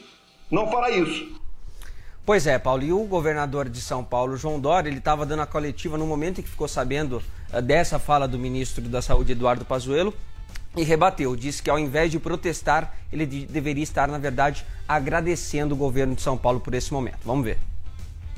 não 0.50 0.70
fará 0.70 0.90
isso. 0.90 1.40
Pois 2.26 2.46
é, 2.46 2.60
Paulo, 2.60 2.84
e 2.84 2.94
o 2.94 3.04
governador 3.06 3.68
de 3.68 3.82
São 3.82 4.04
Paulo, 4.04 4.38
João 4.38 4.60
Dória, 4.60 4.90
ele 4.90 5.00
estava 5.00 5.26
dando 5.26 5.42
a 5.42 5.48
coletiva 5.48 5.98
no 5.98 6.06
momento 6.06 6.40
em 6.40 6.44
que 6.44 6.50
ficou 6.50 6.68
sabendo 6.68 7.22
eh, 7.52 7.62
dessa 7.62 7.98
fala 7.98 8.28
do 8.28 8.38
ministro 8.38 8.88
da 8.88 9.02
Saúde, 9.02 9.32
Eduardo 9.32 9.66
Pazuello, 9.66 10.14
e 10.76 10.84
rebateu, 10.84 11.36
disse 11.36 11.62
que 11.62 11.70
ao 11.70 11.78
invés 11.78 12.12
de 12.12 12.20
protestar, 12.20 12.96
ele 13.12 13.26
de- 13.26 13.46
deveria 13.46 13.84
estar, 13.84 14.08
na 14.08 14.18
verdade, 14.18 14.66
agradecendo 14.88 15.74
o 15.76 15.78
governo 15.78 16.16
de 16.16 16.22
São 16.22 16.38
Paulo 16.38 16.60
por 16.60 16.74
esse 16.74 16.94
momento. 16.94 17.20
Vamos 17.26 17.44
ver. 17.46 17.58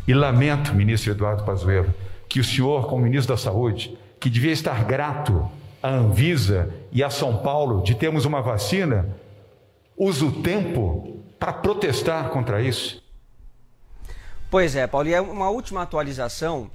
E 0.07 0.13
lamento, 0.13 0.73
ministro 0.73 1.11
Eduardo 1.11 1.43
Pazuello, 1.43 1.93
que 2.27 2.39
o 2.39 2.43
senhor, 2.43 2.87
como 2.87 3.03
ministro 3.03 3.35
da 3.35 3.41
Saúde, 3.41 3.97
que 4.19 4.29
devia 4.29 4.51
estar 4.51 4.83
grato 4.83 5.49
à 5.81 5.89
Anvisa 5.89 6.73
e 6.91 7.03
a 7.03 7.09
São 7.09 7.37
Paulo 7.37 7.83
de 7.83 7.93
termos 7.95 8.25
uma 8.25 8.41
vacina, 8.41 9.07
use 9.95 10.23
o 10.25 10.31
tempo 10.41 11.21
para 11.39 11.53
protestar 11.53 12.29
contra 12.29 12.61
isso. 12.61 13.01
Pois 14.49 14.75
é, 14.75 14.87
Paulo, 14.87 15.09
e 15.09 15.13
é 15.13 15.21
uma 15.21 15.49
última 15.49 15.81
atualização. 15.81 16.69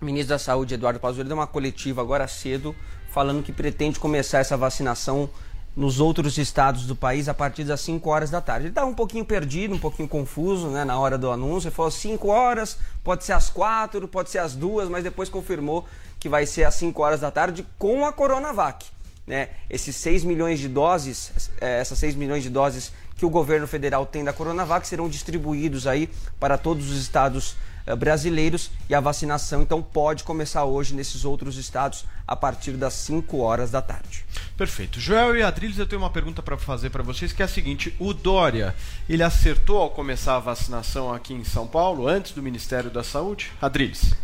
O 0.00 0.04
ministro 0.04 0.30
da 0.30 0.38
Saúde, 0.38 0.74
Eduardo 0.74 0.98
Pazuello, 0.98 1.28
deu 1.28 1.36
uma 1.36 1.46
coletiva 1.46 2.00
agora 2.00 2.26
cedo 2.26 2.74
falando 3.12 3.42
que 3.42 3.52
pretende 3.52 4.00
começar 4.00 4.38
essa 4.38 4.56
vacinação 4.56 5.28
nos 5.76 6.00
outros 6.00 6.36
estados 6.38 6.86
do 6.86 6.96
país 6.96 7.28
a 7.28 7.34
partir 7.34 7.64
das 7.64 7.80
5 7.82 8.08
horas 8.08 8.30
da 8.30 8.40
tarde. 8.40 8.64
Ele 8.66 8.70
estava 8.70 8.86
um 8.88 8.94
pouquinho 8.94 9.24
perdido, 9.24 9.74
um 9.74 9.78
pouquinho 9.78 10.08
confuso 10.08 10.68
né, 10.68 10.84
na 10.84 10.98
hora 10.98 11.16
do 11.16 11.30
anúncio. 11.30 11.68
Ele 11.68 11.74
falou 11.74 11.90
5 11.90 12.28
horas, 12.28 12.78
pode 13.04 13.24
ser 13.24 13.32
às 13.32 13.50
4, 13.50 14.08
pode 14.08 14.30
ser 14.30 14.38
às 14.38 14.54
2, 14.54 14.88
mas 14.88 15.04
depois 15.04 15.28
confirmou 15.28 15.86
que 16.18 16.28
vai 16.28 16.46
ser 16.46 16.64
às 16.64 16.74
5 16.74 17.02
horas 17.02 17.20
da 17.20 17.30
tarde 17.30 17.66
com 17.78 18.04
a 18.04 18.12
Coronavac. 18.12 18.86
Né? 19.26 19.50
Esses 19.68 19.94
6 19.96 20.24
milhões 20.24 20.58
de 20.58 20.68
doses, 20.68 21.50
eh, 21.60 21.80
essas 21.80 21.98
6 21.98 22.14
milhões 22.14 22.42
de 22.42 22.50
doses 22.50 22.92
que 23.22 23.26
o 23.26 23.30
governo 23.30 23.68
federal 23.68 24.04
tem 24.04 24.24
da 24.24 24.32
Coronavac 24.32 24.84
serão 24.84 25.08
distribuídos 25.08 25.86
aí 25.86 26.10
para 26.40 26.58
todos 26.58 26.90
os 26.90 27.00
estados 27.00 27.54
eh, 27.86 27.94
brasileiros 27.94 28.68
e 28.90 28.96
a 28.96 28.98
vacinação 28.98 29.62
então 29.62 29.80
pode 29.80 30.24
começar 30.24 30.64
hoje 30.64 30.92
nesses 30.92 31.24
outros 31.24 31.56
estados 31.56 32.04
a 32.26 32.34
partir 32.34 32.72
das 32.72 32.94
5 32.94 33.38
horas 33.38 33.70
da 33.70 33.80
tarde. 33.80 34.24
Perfeito. 34.56 34.98
Joel 34.98 35.36
e 35.36 35.42
Adriles, 35.44 35.78
eu 35.78 35.86
tenho 35.86 36.02
uma 36.02 36.10
pergunta 36.10 36.42
para 36.42 36.56
fazer 36.56 36.90
para 36.90 37.04
vocês, 37.04 37.32
que 37.32 37.42
é 37.42 37.44
a 37.44 37.48
seguinte: 37.48 37.94
o 37.96 38.12
Dória, 38.12 38.74
ele 39.08 39.22
acertou 39.22 39.78
ao 39.80 39.90
começar 39.90 40.34
a 40.34 40.40
vacinação 40.40 41.14
aqui 41.14 41.32
em 41.32 41.44
São 41.44 41.64
Paulo, 41.64 42.08
antes 42.08 42.32
do 42.32 42.42
Ministério 42.42 42.90
da 42.90 43.04
Saúde? 43.04 43.52
Adriles. 43.62 44.14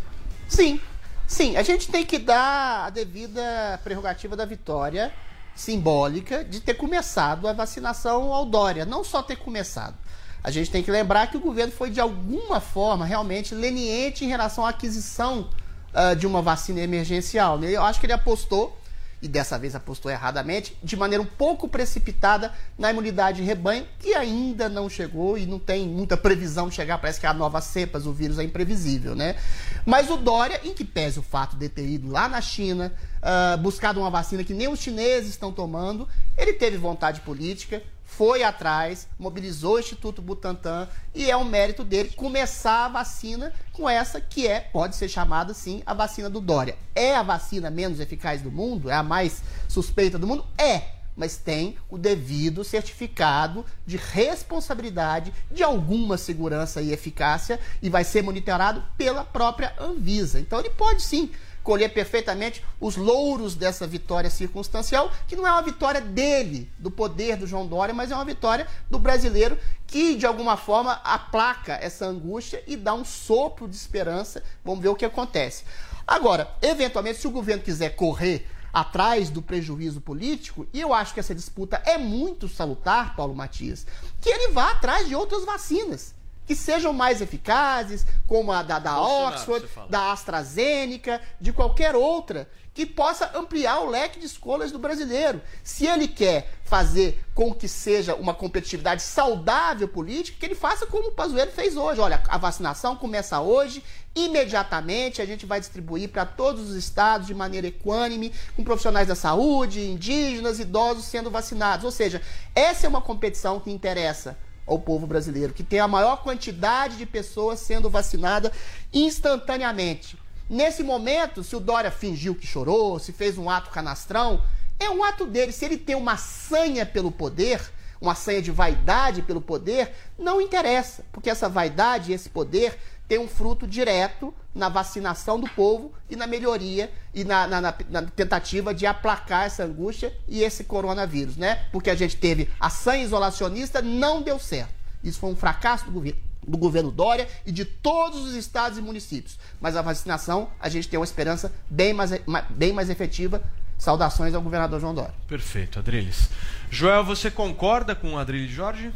Sim, 0.49 0.81
sim. 1.25 1.57
A 1.57 1.63
gente 1.63 1.87
tem 1.87 2.05
que 2.05 2.19
dar 2.19 2.87
a 2.87 2.91
devida 2.91 3.79
prerrogativa 3.85 4.35
da 4.35 4.45
vitória 4.45 5.15
simbólica 5.59 6.44
de 6.44 6.61
ter 6.61 6.75
começado 6.75 7.49
a 7.49 7.53
vacinação 7.53 8.33
ao 8.33 8.47
Dória. 8.47 8.87
Não 8.87 9.03
só 9.03 9.23
ter 9.23 9.37
começado. 9.37 9.94
A 10.42 10.53
gente 10.53 10.71
tem 10.71 10.83
que 10.85 10.90
lembrar 10.90 11.27
que 11.27 11.37
o 11.37 11.40
governo 11.40 11.73
foi, 11.73 11.90
de 11.90 12.01
alguma 12.01 12.61
forma, 12.61 13.05
realmente 13.05 13.55
leniente 13.55 14.25
em 14.25 14.29
relação 14.29 14.64
à 14.64 14.68
aquisição 14.68 15.51
ah, 15.92 16.14
de 16.14 16.27
uma 16.27 16.40
vacina 16.40 16.81
emergencial. 16.81 17.59
né? 17.59 17.71
Eu 17.71 17.83
acho 17.83 17.99
que 17.99 18.07
ele 18.07 18.12
apostou, 18.12 18.78
e 19.20 19.28
dessa 19.28 19.59
vez 19.59 19.74
apostou 19.74 20.11
erradamente, 20.11 20.76
de 20.83 20.96
maneira 20.96 21.22
um 21.22 21.26
pouco 21.26 21.68
precipitada 21.68 22.52
na 22.78 22.90
imunidade 22.90 23.38
de 23.38 23.42
rebanho, 23.42 23.87
que 23.98 24.14
ainda 24.14 24.68
não 24.68 24.88
chegou 24.88 25.37
e 25.37 25.44
não 25.44 25.59
tem 25.59 25.88
muita 25.88 26.16
previsão 26.16 26.68
de 26.68 26.74
chegar. 26.74 26.98
Parece 26.98 27.18
que 27.18 27.26
há 27.26 27.35
novas 27.35 27.64
cepas, 27.64 28.07
o 28.07 28.12
vírus 28.12 28.38
é 28.38 28.44
imprevisível, 28.44 29.14
né? 29.14 29.37
Mas 29.85 30.09
o 30.11 30.16
Dória, 30.16 30.61
em 30.64 30.72
que 30.72 30.85
pese 30.85 31.18
o 31.18 31.22
fato 31.22 31.57
de 31.57 31.68
ter 31.68 31.88
ido 31.88 32.11
lá 32.11 32.28
na 32.28 32.40
China, 32.40 32.92
ah, 33.20 33.57
buscado 33.57 34.00
uma 34.00 34.11
vacina 34.11 34.44
que 34.44 34.54
nem 34.54 34.68
os 34.68 34.78
chineses 34.78 35.31
estão 35.31 35.52
tomando, 35.52 36.09
ele 36.37 36.52
teve 36.52 36.76
vontade 36.76 37.20
política, 37.22 37.83
foi 38.09 38.42
atrás, 38.42 39.07
mobilizou 39.18 39.75
o 39.75 39.79
Instituto 39.79 40.21
Butantan 40.23 40.88
e 41.14 41.31
é 41.31 41.37
um 41.37 41.44
mérito 41.44 41.85
dele 41.85 42.11
começar 42.16 42.87
a 42.87 42.88
vacina 42.88 43.53
com 43.73 43.88
essa 43.88 44.18
que 44.18 44.49
é, 44.49 44.61
pode 44.61 44.97
ser 44.97 45.09
chamada 45.09 45.53
sim, 45.55 45.83
a 45.87 45.92
vacina 45.92 46.29
do 46.29 46.40
Dória. 46.40 46.77
É 46.94 47.14
a 47.14 47.23
vacina 47.23 47.71
menos 47.71 48.01
eficaz 48.01 48.40
do 48.40 48.51
mundo? 48.51 48.90
É 48.90 48.94
a 48.94 49.03
mais 49.03 49.42
suspeita 49.68 50.18
do 50.18 50.27
mundo? 50.27 50.44
É 50.57 50.99
mas 51.18 51.37
tem 51.37 51.77
o 51.90 51.99
devido 51.99 52.62
certificado 52.62 53.66
de 53.85 53.97
responsabilidade 53.97 55.35
de 55.51 55.64
alguma 55.64 56.16
segurança 56.16 56.81
e 56.81 56.92
eficácia 56.92 57.59
e 57.83 57.90
vai 57.90 58.05
ser 58.05 58.23
monitorado 58.23 58.85
pela 58.97 59.25
própria 59.25 59.75
Anvisa. 59.81 60.38
Então 60.38 60.61
ele 60.61 60.71
pode 60.71 61.03
sim 61.03 61.33
colher 61.68 61.92
perfeitamente 61.92 62.64
os 62.81 62.96
louros 62.96 63.54
dessa 63.54 63.87
vitória 63.87 64.31
circunstancial, 64.31 65.12
que 65.26 65.37
não 65.37 65.46
é 65.46 65.52
uma 65.52 65.61
vitória 65.61 66.00
dele, 66.00 66.66
do 66.78 66.90
poder 66.90 67.37
do 67.37 67.46
João 67.46 67.66
Dória, 67.66 67.92
mas 67.92 68.11
é 68.11 68.14
uma 68.14 68.24
vitória 68.24 68.66
do 68.88 68.98
brasileiro 68.98 69.59
que, 69.87 70.14
de 70.14 70.24
alguma 70.24 70.57
forma, 70.57 70.92
aplaca 71.04 71.74
essa 71.74 72.07
angústia 72.07 72.64
e 72.66 72.74
dá 72.74 72.94
um 72.94 73.04
sopro 73.04 73.68
de 73.68 73.76
esperança. 73.76 74.42
Vamos 74.64 74.81
ver 74.81 74.88
o 74.88 74.94
que 74.94 75.04
acontece. 75.04 75.64
Agora, 76.07 76.50
eventualmente, 76.62 77.18
se 77.18 77.26
o 77.26 77.31
governo 77.31 77.62
quiser 77.62 77.90
correr 77.90 78.48
atrás 78.72 79.28
do 79.28 79.42
prejuízo 79.42 80.00
político, 80.00 80.66
e 80.72 80.81
eu 80.81 80.94
acho 80.94 81.12
que 81.12 81.20
essa 81.20 81.35
disputa 81.35 81.83
é 81.85 81.98
muito 81.98 82.48
salutar, 82.48 83.14
Paulo 83.14 83.35
Matias, 83.35 83.87
que 84.22 84.31
ele 84.31 84.54
vá 84.54 84.70
atrás 84.70 85.07
de 85.07 85.14
outras 85.14 85.44
vacinas 85.44 86.14
que 86.49 86.57
sejam 86.57 86.95
mais 86.95 87.21
eficazes, 87.21 88.07
como 88.27 88.51
a 88.51 88.63
da, 88.63 88.79
da 88.79 88.99
Oxford, 88.99 89.69
da 89.91 90.13
AstraZeneca, 90.13 91.21
de 91.39 91.53
qualquer 91.53 91.95
outra, 91.95 92.49
que 92.73 92.87
possa 92.87 93.31
ampliar 93.37 93.81
o 93.81 93.91
leque 93.91 94.19
de 94.19 94.25
escolhas 94.25 94.73
do 94.73 94.79
brasileiro. 94.79 95.43
Se 95.63 95.87
ele 95.87 96.09
quer 96.09 96.51
fazer 96.65 97.23
com 97.35 97.53
que 97.53 97.69
seja 97.69 98.15
uma 98.15 98.33
competitividade 98.33 99.03
saudável 99.03 99.87
política, 99.89 100.39
que 100.41 100.47
ele 100.47 100.55
faça 100.55 100.87
como 100.87 101.09
o 101.09 101.13
Pazuello 101.13 101.53
fez 101.53 101.77
hoje. 101.77 102.01
Olha, 102.01 102.23
a 102.27 102.39
vacinação 102.39 102.97
começa 102.97 103.39
hoje, 103.43 103.85
imediatamente 104.15 105.21
a 105.21 105.27
gente 105.27 105.45
vai 105.45 105.61
distribuir 105.61 106.09
para 106.09 106.25
todos 106.25 106.71
os 106.71 106.77
estados 106.77 107.27
de 107.27 107.35
maneira 107.35 107.67
equânime, 107.67 108.33
com 108.57 108.65
profissionais 108.65 109.09
da 109.09 109.15
saúde, 109.15 109.87
indígenas, 109.87 110.59
idosos 110.59 111.05
sendo 111.05 111.31
vacinados. 111.31 111.85
Ou 111.85 111.91
seja, 111.93 112.23
essa 112.55 112.87
é 112.87 112.89
uma 112.89 113.03
competição 113.03 113.61
que 113.61 113.71
interessa 113.71 114.35
ao 114.68 114.78
povo 114.78 115.07
brasileiro, 115.07 115.54
que 115.54 115.64
tem 115.64 115.81
a 115.81 115.88
maior 115.88 116.22
quantidade 116.22 116.96
de 116.96 117.07
pessoas 117.07 117.59
sendo 117.59 117.88
vacinadas 117.88 118.52
instantaneamente. 118.92 120.16
Nesse 120.48 120.83
momento, 120.83 121.42
se 121.42 121.57
o 121.57 121.61
Dória 121.61 121.90
fingiu 121.90 122.35
que 122.35 122.46
chorou, 122.46 122.98
se 122.98 123.12
fez 123.12 123.37
um 123.37 123.50
ato 123.50 123.70
canastrão, 123.70 124.42
é 124.78 124.88
um 124.88 125.02
ato 125.02 125.26
dele. 125.26 125.52
Se 125.52 125.64
ele 125.64 125.76
tem 125.76 125.96
uma 125.96 126.16
sanha 126.16 126.87
pelo 126.87 127.11
poder, 127.11 127.61
uma 128.00 128.14
sanha 128.14 128.40
de 128.40 128.50
vaidade 128.50 129.22
pelo 129.22 129.40
poder, 129.40 129.92
não 130.18 130.40
interessa, 130.40 131.04
porque 131.12 131.28
essa 131.28 131.48
vaidade 131.48 132.12
esse 132.12 132.28
poder 132.28 132.78
tem 133.09 133.18
um 133.18 133.27
fruto 133.27 133.66
direto 133.66 134.35
na 134.55 134.68
vacinação 134.68 135.40
do 135.40 135.49
povo 135.49 135.92
e 136.11 136.14
na 136.14 136.27
melhoria 136.27 136.92
e 137.14 137.25
na, 137.25 137.47
na, 137.47 137.61
na, 137.61 137.75
na, 137.88 138.03
tentativa 138.03 138.75
de 138.75 138.87
aplacar 138.87 139.47
essa 139.47 139.64
angústia 139.64 140.12
e 140.29 140.42
esse 140.42 140.64
coronavírus, 140.64 141.37
né? 141.37 141.66
Porque 141.73 141.88
a 141.88 141.94
gente 141.94 142.16
teve 142.16 142.51
a 142.61 142.68
sanha 142.68 143.03
isolacionista, 143.03 143.81
não 143.81 144.21
deu 144.21 144.38
certo. 144.38 144.75
Isso 145.03 145.18
foi 145.18 145.31
um 145.31 145.37
fracasso 145.37 145.87
do 145.87 145.92
governo, 145.92 146.21
do 146.47 146.59
governo 146.59 146.90
Dória 146.90 147.29
e 147.47 147.53
de 147.53 147.64
todos 147.64 148.27
os 148.27 148.35
estados 148.35 148.77
e 148.77 148.83
municípios. 148.83 149.38
Mas 149.61 149.75
a 149.75 149.83
vacinação, 149.83 150.51
a 150.61 150.68
gente 150.68 150.88
tem 150.88 150.99
uma 150.99 151.05
esperança 151.05 151.53
bem 151.71 151.94
mais, 151.94 152.11
bem 152.51 152.73
mais 152.73 152.90
efetiva. 152.90 153.42
Saudações 153.79 154.35
ao 154.35 154.42
governador 154.42 154.81
João 154.81 154.92
Dória. 154.92 155.14
Perfeito, 155.29 155.79
Adriles. 155.79 156.29
Joel, 156.68 157.05
você 157.05 157.31
concorda 157.31 157.94
com 157.94 158.14
o 158.14 158.18
Adriles 158.18 158.51
Jorge? 158.51 158.92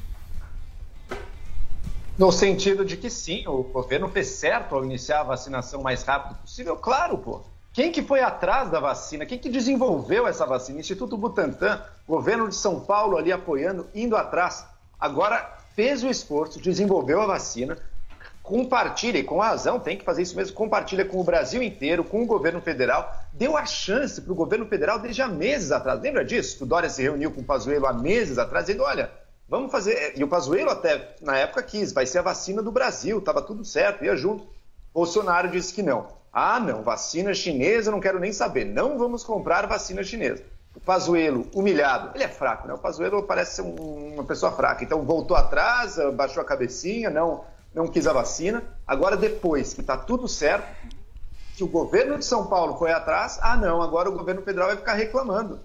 No 2.19 2.31
sentido 2.31 2.85
de 2.85 2.97
que 2.97 3.09
sim, 3.09 3.47
o 3.47 3.63
governo 3.63 4.07
fez 4.07 4.29
certo 4.29 4.75
ao 4.75 4.85
iniciar 4.85 5.21
a 5.21 5.25
vacinação 5.25 5.83
mais 5.83 6.03
rápido 6.03 6.39
possível, 6.41 6.77
claro, 6.77 7.17
pô. 7.17 7.41
Quem 7.73 7.91
que 7.91 8.03
foi 8.03 8.21
atrás 8.21 8.71
da 8.71 8.79
vacina? 8.79 9.25
Quem 9.25 9.39
que 9.39 9.49
desenvolveu 9.49 10.27
essa 10.27 10.45
vacina? 10.45 10.79
Instituto 10.79 11.17
Butantan, 11.17 11.81
governo 12.07 12.51
de 12.51 12.55
São 12.55 12.81
Paulo 12.81 13.17
ali 13.17 13.33
apoiando, 13.33 13.87
indo 13.95 14.15
atrás. 14.15 14.67
Agora 15.01 15.59
fez 15.75 16.05
o 16.05 16.11
esforço, 16.11 16.61
desenvolveu 16.61 17.23
a 17.23 17.27
vacina, 17.27 17.79
compartilha, 18.43 19.19
e 19.19 19.25
com 19.25 19.39
razão, 19.39 19.81
tem 19.81 19.97
que 19.97 20.05
fazer 20.05 20.21
isso 20.21 20.37
mesmo, 20.37 20.55
compartilha 20.55 21.07
com 21.07 21.19
o 21.19 21.25
Brasil 21.25 21.63
inteiro, 21.63 22.05
com 22.05 22.23
o 22.23 22.27
governo 22.27 22.61
federal, 22.61 23.11
deu 23.33 23.57
a 23.57 23.65
chance 23.65 24.21
para 24.21 24.33
o 24.33 24.37
governo 24.37 24.67
federal 24.67 24.99
desde 24.99 25.23
há 25.23 25.29
meses 25.29 25.73
atrás. 25.73 25.99
Lembra 25.99 26.27
disso? 26.27 26.63
O 26.63 26.67
Dória 26.67 26.91
se 26.91 27.03
reuniu 27.03 27.31
com 27.31 27.41
o 27.41 27.45
Pazuello 27.45 27.87
há 27.87 27.93
meses 27.95 28.37
atrás, 28.37 28.67
dizendo, 28.67 28.85
olha, 28.85 29.11
Vamos 29.53 29.71
fazer. 29.71 30.15
E 30.17 30.25
o 30.25 30.29
Pazuello 30.29 30.71
até 30.71 31.15
na 31.21 31.37
época 31.37 31.63
quis, 31.63 31.93
vai 31.93 32.07
ser 32.07 32.21
a 32.21 32.23
vacina 32.23 32.63
do 32.63 32.73
Brasil, 32.73 33.19
estava 33.19 33.43
tudo 33.43 33.67
certo, 33.67 34.03
ia 34.03 34.17
junto. 34.17 34.47
Bolsonaro 34.95 35.51
disse 35.51 35.75
que 35.75 35.83
não. 35.83 36.07
Ah, 36.33 36.59
não, 36.59 36.83
vacina 36.83 37.35
chinesa, 37.35 37.91
não 37.91 38.01
quero 38.01 38.19
nem 38.19 38.33
saber. 38.33 38.65
Não 38.65 38.97
vamos 38.97 39.23
comprar 39.23 39.67
vacina 39.67 40.03
chinesa. 40.03 40.43
O 40.75 40.81
Pazuello, 40.81 41.47
humilhado, 41.53 42.13
ele 42.15 42.25
é 42.25 42.29
fraco, 42.29 42.67
né? 42.67 42.73
O 42.73 42.79
Pazuello 42.79 43.25
parece 43.25 43.57
ser 43.57 43.63
um, 43.63 44.15
uma 44.15 44.25
pessoa 44.25 44.53
fraca. 44.53 44.83
Então 44.85 45.03
voltou 45.03 45.37
atrás, 45.37 45.99
baixou 46.15 46.43
a 46.43 46.47
cabecinha, 46.47 47.11
não, 47.11 47.45
não 47.75 47.87
quis 47.87 48.07
a 48.07 48.13
vacina. 48.15 48.65
Agora, 48.87 49.19
depois 49.19 49.75
que 49.75 49.83
está 49.83 49.99
tudo 49.99 50.27
certo, 50.29 50.67
que 51.59 51.63
o 51.63 51.69
governo 51.69 52.17
de 52.17 52.25
São 52.25 52.47
Paulo 52.47 52.79
foi 52.79 52.91
atrás, 52.91 53.39
ah, 53.43 53.59
não, 53.59 53.83
agora 53.83 54.09
o 54.09 54.17
governo 54.17 54.41
federal 54.41 54.69
vai 54.69 54.79
ficar 54.79 54.95
reclamando 54.95 55.61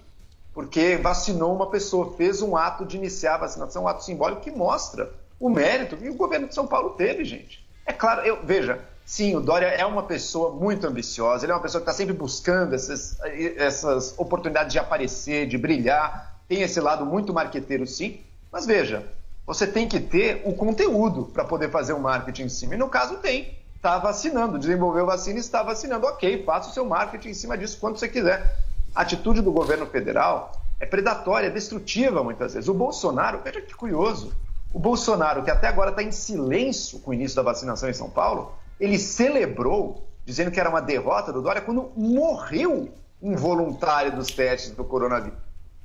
porque 0.58 0.96
vacinou 0.96 1.54
uma 1.54 1.70
pessoa, 1.70 2.14
fez 2.16 2.42
um 2.42 2.56
ato 2.56 2.84
de 2.84 2.96
iniciar 2.96 3.36
a 3.36 3.38
vacinação, 3.38 3.84
um 3.84 3.86
ato 3.86 4.02
simbólico 4.02 4.40
que 4.40 4.50
mostra 4.50 5.08
o 5.38 5.48
mérito 5.48 5.96
que 5.96 6.08
o 6.08 6.14
governo 6.14 6.48
de 6.48 6.54
São 6.56 6.66
Paulo 6.66 6.90
teve, 6.96 7.24
gente. 7.24 7.64
É 7.86 7.92
claro, 7.92 8.22
eu, 8.22 8.44
veja, 8.44 8.80
sim, 9.06 9.36
o 9.36 9.40
Dória 9.40 9.66
é 9.66 9.86
uma 9.86 10.02
pessoa 10.02 10.50
muito 10.50 10.84
ambiciosa, 10.84 11.44
ele 11.44 11.52
é 11.52 11.54
uma 11.54 11.62
pessoa 11.62 11.80
que 11.80 11.88
está 11.88 11.96
sempre 11.96 12.12
buscando 12.12 12.74
essas, 12.74 13.16
essas 13.56 14.18
oportunidades 14.18 14.72
de 14.72 14.80
aparecer, 14.80 15.46
de 15.46 15.56
brilhar, 15.56 16.40
tem 16.48 16.62
esse 16.62 16.80
lado 16.80 17.06
muito 17.06 17.32
marqueteiro, 17.32 17.86
sim, 17.86 18.18
mas 18.50 18.66
veja, 18.66 19.06
você 19.46 19.64
tem 19.64 19.86
que 19.86 20.00
ter 20.00 20.42
o 20.44 20.52
conteúdo 20.54 21.26
para 21.26 21.44
poder 21.44 21.70
fazer 21.70 21.92
o 21.92 22.00
marketing 22.00 22.42
em 22.42 22.48
cima, 22.48 22.74
e 22.74 22.78
no 22.78 22.88
caso 22.88 23.18
tem. 23.18 23.56
Está 23.76 23.96
vacinando, 23.96 24.58
desenvolveu 24.58 25.06
vacina 25.06 25.38
e 25.38 25.40
está 25.40 25.62
vacinando. 25.62 26.04
Ok, 26.04 26.42
faça 26.42 26.68
o 26.68 26.72
seu 26.72 26.84
marketing 26.84 27.28
em 27.28 27.34
cima 27.34 27.56
disso 27.56 27.78
quanto 27.78 28.00
você 28.00 28.08
quiser. 28.08 28.58
A 28.94 29.02
atitude 29.02 29.40
do 29.40 29.52
governo 29.52 29.86
federal 29.86 30.52
é 30.80 30.86
predatória, 30.86 31.48
é 31.48 31.50
destrutiva 31.50 32.22
muitas 32.22 32.54
vezes. 32.54 32.68
O 32.68 32.74
Bolsonaro, 32.74 33.40
veja 33.44 33.60
que 33.60 33.74
curioso, 33.74 34.32
o 34.72 34.78
Bolsonaro, 34.78 35.42
que 35.42 35.50
até 35.50 35.68
agora 35.68 35.90
está 35.90 36.02
em 36.02 36.12
silêncio 36.12 36.98
com 37.00 37.10
o 37.10 37.14
início 37.14 37.36
da 37.36 37.42
vacinação 37.42 37.88
em 37.88 37.94
São 37.94 38.10
Paulo, 38.10 38.52
ele 38.78 38.98
celebrou, 38.98 40.06
dizendo 40.24 40.50
que 40.50 40.60
era 40.60 40.68
uma 40.68 40.82
derrota 40.82 41.32
do 41.32 41.42
Dória, 41.42 41.62
quando 41.62 41.90
morreu 41.96 42.88
um 43.20 43.34
voluntário 43.34 44.14
dos 44.14 44.28
testes 44.28 44.70
do 44.70 44.84
coronavírus. 44.84 45.38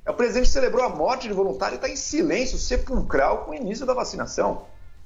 É, 0.06 0.12
o 0.12 0.14
presidente 0.14 0.50
celebrou 0.50 0.86
a 0.86 0.90
morte 0.90 1.28
de 1.28 1.34
voluntário 1.34 1.76
e 1.76 1.78
está 1.78 1.90
em 1.90 1.96
silêncio 1.96 2.58
sepulcral 2.58 3.46
com 3.46 3.52
o 3.52 3.56
início 3.56 3.86
da 3.86 3.94
vacinação. 3.94 4.66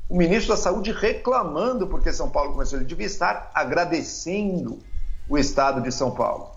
O 0.09 0.17
ministro 0.17 0.55
da 0.55 0.57
Saúde 0.57 0.91
reclamando 0.91 1.87
porque 1.87 2.11
São 2.11 2.29
Paulo 2.29 2.53
começou. 2.53 2.79
Ele 2.79 2.85
devia 2.85 3.05
estar 3.05 3.51
agradecendo 3.53 4.79
o 5.29 5.37
estado 5.37 5.81
de 5.81 5.91
São 5.91 6.11
Paulo. 6.11 6.56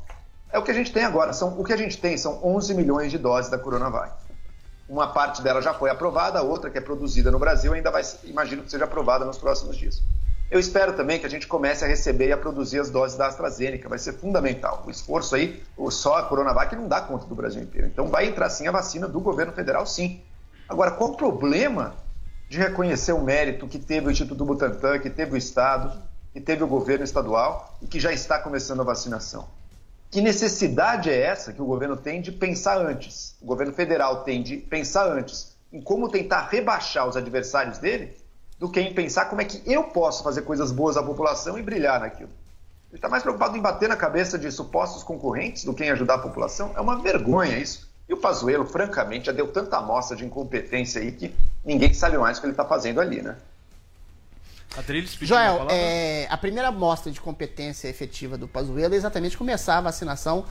É 0.52 0.58
o 0.58 0.62
que 0.62 0.70
a 0.70 0.74
gente 0.74 0.92
tem 0.92 1.04
agora. 1.04 1.32
São, 1.32 1.58
o 1.58 1.64
que 1.64 1.72
a 1.72 1.76
gente 1.76 1.98
tem 1.98 2.16
são 2.16 2.40
11 2.44 2.74
milhões 2.74 3.10
de 3.10 3.18
doses 3.18 3.50
da 3.50 3.58
Coronavac. 3.58 4.12
Uma 4.88 5.12
parte 5.12 5.40
dela 5.40 5.62
já 5.62 5.72
foi 5.72 5.88
aprovada, 5.88 6.40
a 6.40 6.42
outra 6.42 6.68
que 6.68 6.76
é 6.76 6.80
produzida 6.80 7.30
no 7.30 7.38
Brasil 7.38 7.72
ainda 7.72 7.92
vai, 7.92 8.02
imagino 8.24 8.62
que 8.62 8.70
seja 8.70 8.84
aprovada 8.84 9.24
nos 9.24 9.38
próximos 9.38 9.76
dias. 9.76 10.02
Eu 10.50 10.58
espero 10.58 10.94
também 10.94 11.20
que 11.20 11.26
a 11.26 11.30
gente 11.30 11.46
comece 11.46 11.84
a 11.84 11.86
receber 11.88 12.26
e 12.26 12.32
a 12.32 12.36
produzir 12.36 12.80
as 12.80 12.90
doses 12.90 13.16
da 13.16 13.28
AstraZeneca, 13.28 13.88
vai 13.88 14.00
ser 14.00 14.14
fundamental. 14.14 14.82
O 14.84 14.90
esforço 14.90 15.36
aí, 15.36 15.62
só 15.90 16.16
a 16.16 16.24
Coronavac 16.24 16.74
não 16.74 16.88
dá 16.88 17.00
conta 17.00 17.24
do 17.26 17.36
Brasil 17.36 17.62
inteiro. 17.62 17.86
Então 17.86 18.08
vai 18.08 18.26
entrar 18.26 18.50
sim 18.50 18.66
a 18.66 18.72
vacina 18.72 19.06
do 19.06 19.20
governo 19.20 19.52
federal, 19.52 19.86
sim. 19.86 20.20
Agora, 20.68 20.90
qual 20.90 21.10
o 21.10 21.16
problema 21.16 21.94
de 22.48 22.58
reconhecer 22.58 23.12
o 23.12 23.22
mérito 23.22 23.68
que 23.68 23.78
teve 23.78 24.08
o 24.08 24.10
Instituto 24.10 24.44
Butantan, 24.44 24.98
que 24.98 25.08
teve 25.08 25.34
o 25.34 25.36
Estado, 25.36 26.02
que 26.32 26.40
teve 26.40 26.64
o 26.64 26.66
governo 26.66 27.04
estadual 27.04 27.78
e 27.80 27.86
que 27.86 28.00
já 28.00 28.12
está 28.12 28.40
começando 28.40 28.80
a 28.80 28.84
vacinação? 28.84 29.46
Que 30.10 30.20
necessidade 30.20 31.08
é 31.08 31.20
essa 31.20 31.52
que 31.52 31.62
o 31.62 31.64
governo 31.64 31.96
tem 31.96 32.20
de 32.20 32.32
pensar 32.32 32.78
antes? 32.78 33.36
O 33.40 33.46
governo 33.46 33.72
federal 33.72 34.24
tem 34.24 34.42
de 34.42 34.56
pensar 34.56 35.06
antes 35.06 35.56
em 35.72 35.80
como 35.80 36.08
tentar 36.08 36.48
rebaixar 36.50 37.06
os 37.06 37.16
adversários 37.16 37.78
dele 37.78 38.16
do 38.58 38.68
que 38.68 38.80
em 38.80 38.92
pensar 38.92 39.26
como 39.26 39.40
é 39.40 39.44
que 39.44 39.62
eu 39.64 39.84
posso 39.84 40.24
fazer 40.24 40.42
coisas 40.42 40.72
boas 40.72 40.96
à 40.96 41.02
população 41.02 41.56
e 41.56 41.62
brilhar 41.62 42.00
naquilo. 42.00 42.30
Ele 42.90 42.98
está 42.98 43.08
mais 43.08 43.22
preocupado 43.22 43.56
em 43.56 43.60
bater 43.60 43.88
na 43.88 43.96
cabeça 43.96 44.36
de 44.36 44.50
supostos 44.50 45.04
concorrentes 45.04 45.64
do 45.64 45.72
que 45.72 45.84
em 45.84 45.90
ajudar 45.90 46.14
a 46.14 46.18
população. 46.18 46.72
É 46.76 46.80
uma 46.80 47.00
vergonha 47.00 47.56
isso. 47.56 47.88
E 48.08 48.12
o 48.12 48.16
Pazuello, 48.16 48.66
francamente, 48.66 49.26
já 49.26 49.32
deu 49.32 49.52
tanta 49.52 49.76
amostra 49.76 50.16
de 50.16 50.24
incompetência 50.24 51.00
aí 51.00 51.12
que 51.12 51.32
ninguém 51.64 51.94
sabe 51.94 52.18
mais 52.18 52.36
o 52.36 52.40
que 52.40 52.48
ele 52.48 52.52
está 52.52 52.64
fazendo 52.64 53.00
ali, 53.00 53.22
né? 53.22 53.36
Adriles 54.76 55.16
Joel, 55.20 55.68
a, 55.68 55.72
é, 55.72 56.26
a 56.30 56.37
primeira 56.37 56.70
mostra 56.70 57.11
de 57.11 57.20
competência 57.20 57.88
efetiva 57.88 58.38
do 58.38 58.46
Pazuello 58.46 58.94
é 58.94 58.96
exatamente 58.96 59.37
começar 59.37 59.78
a 59.78 59.80
vacinação 59.80 60.44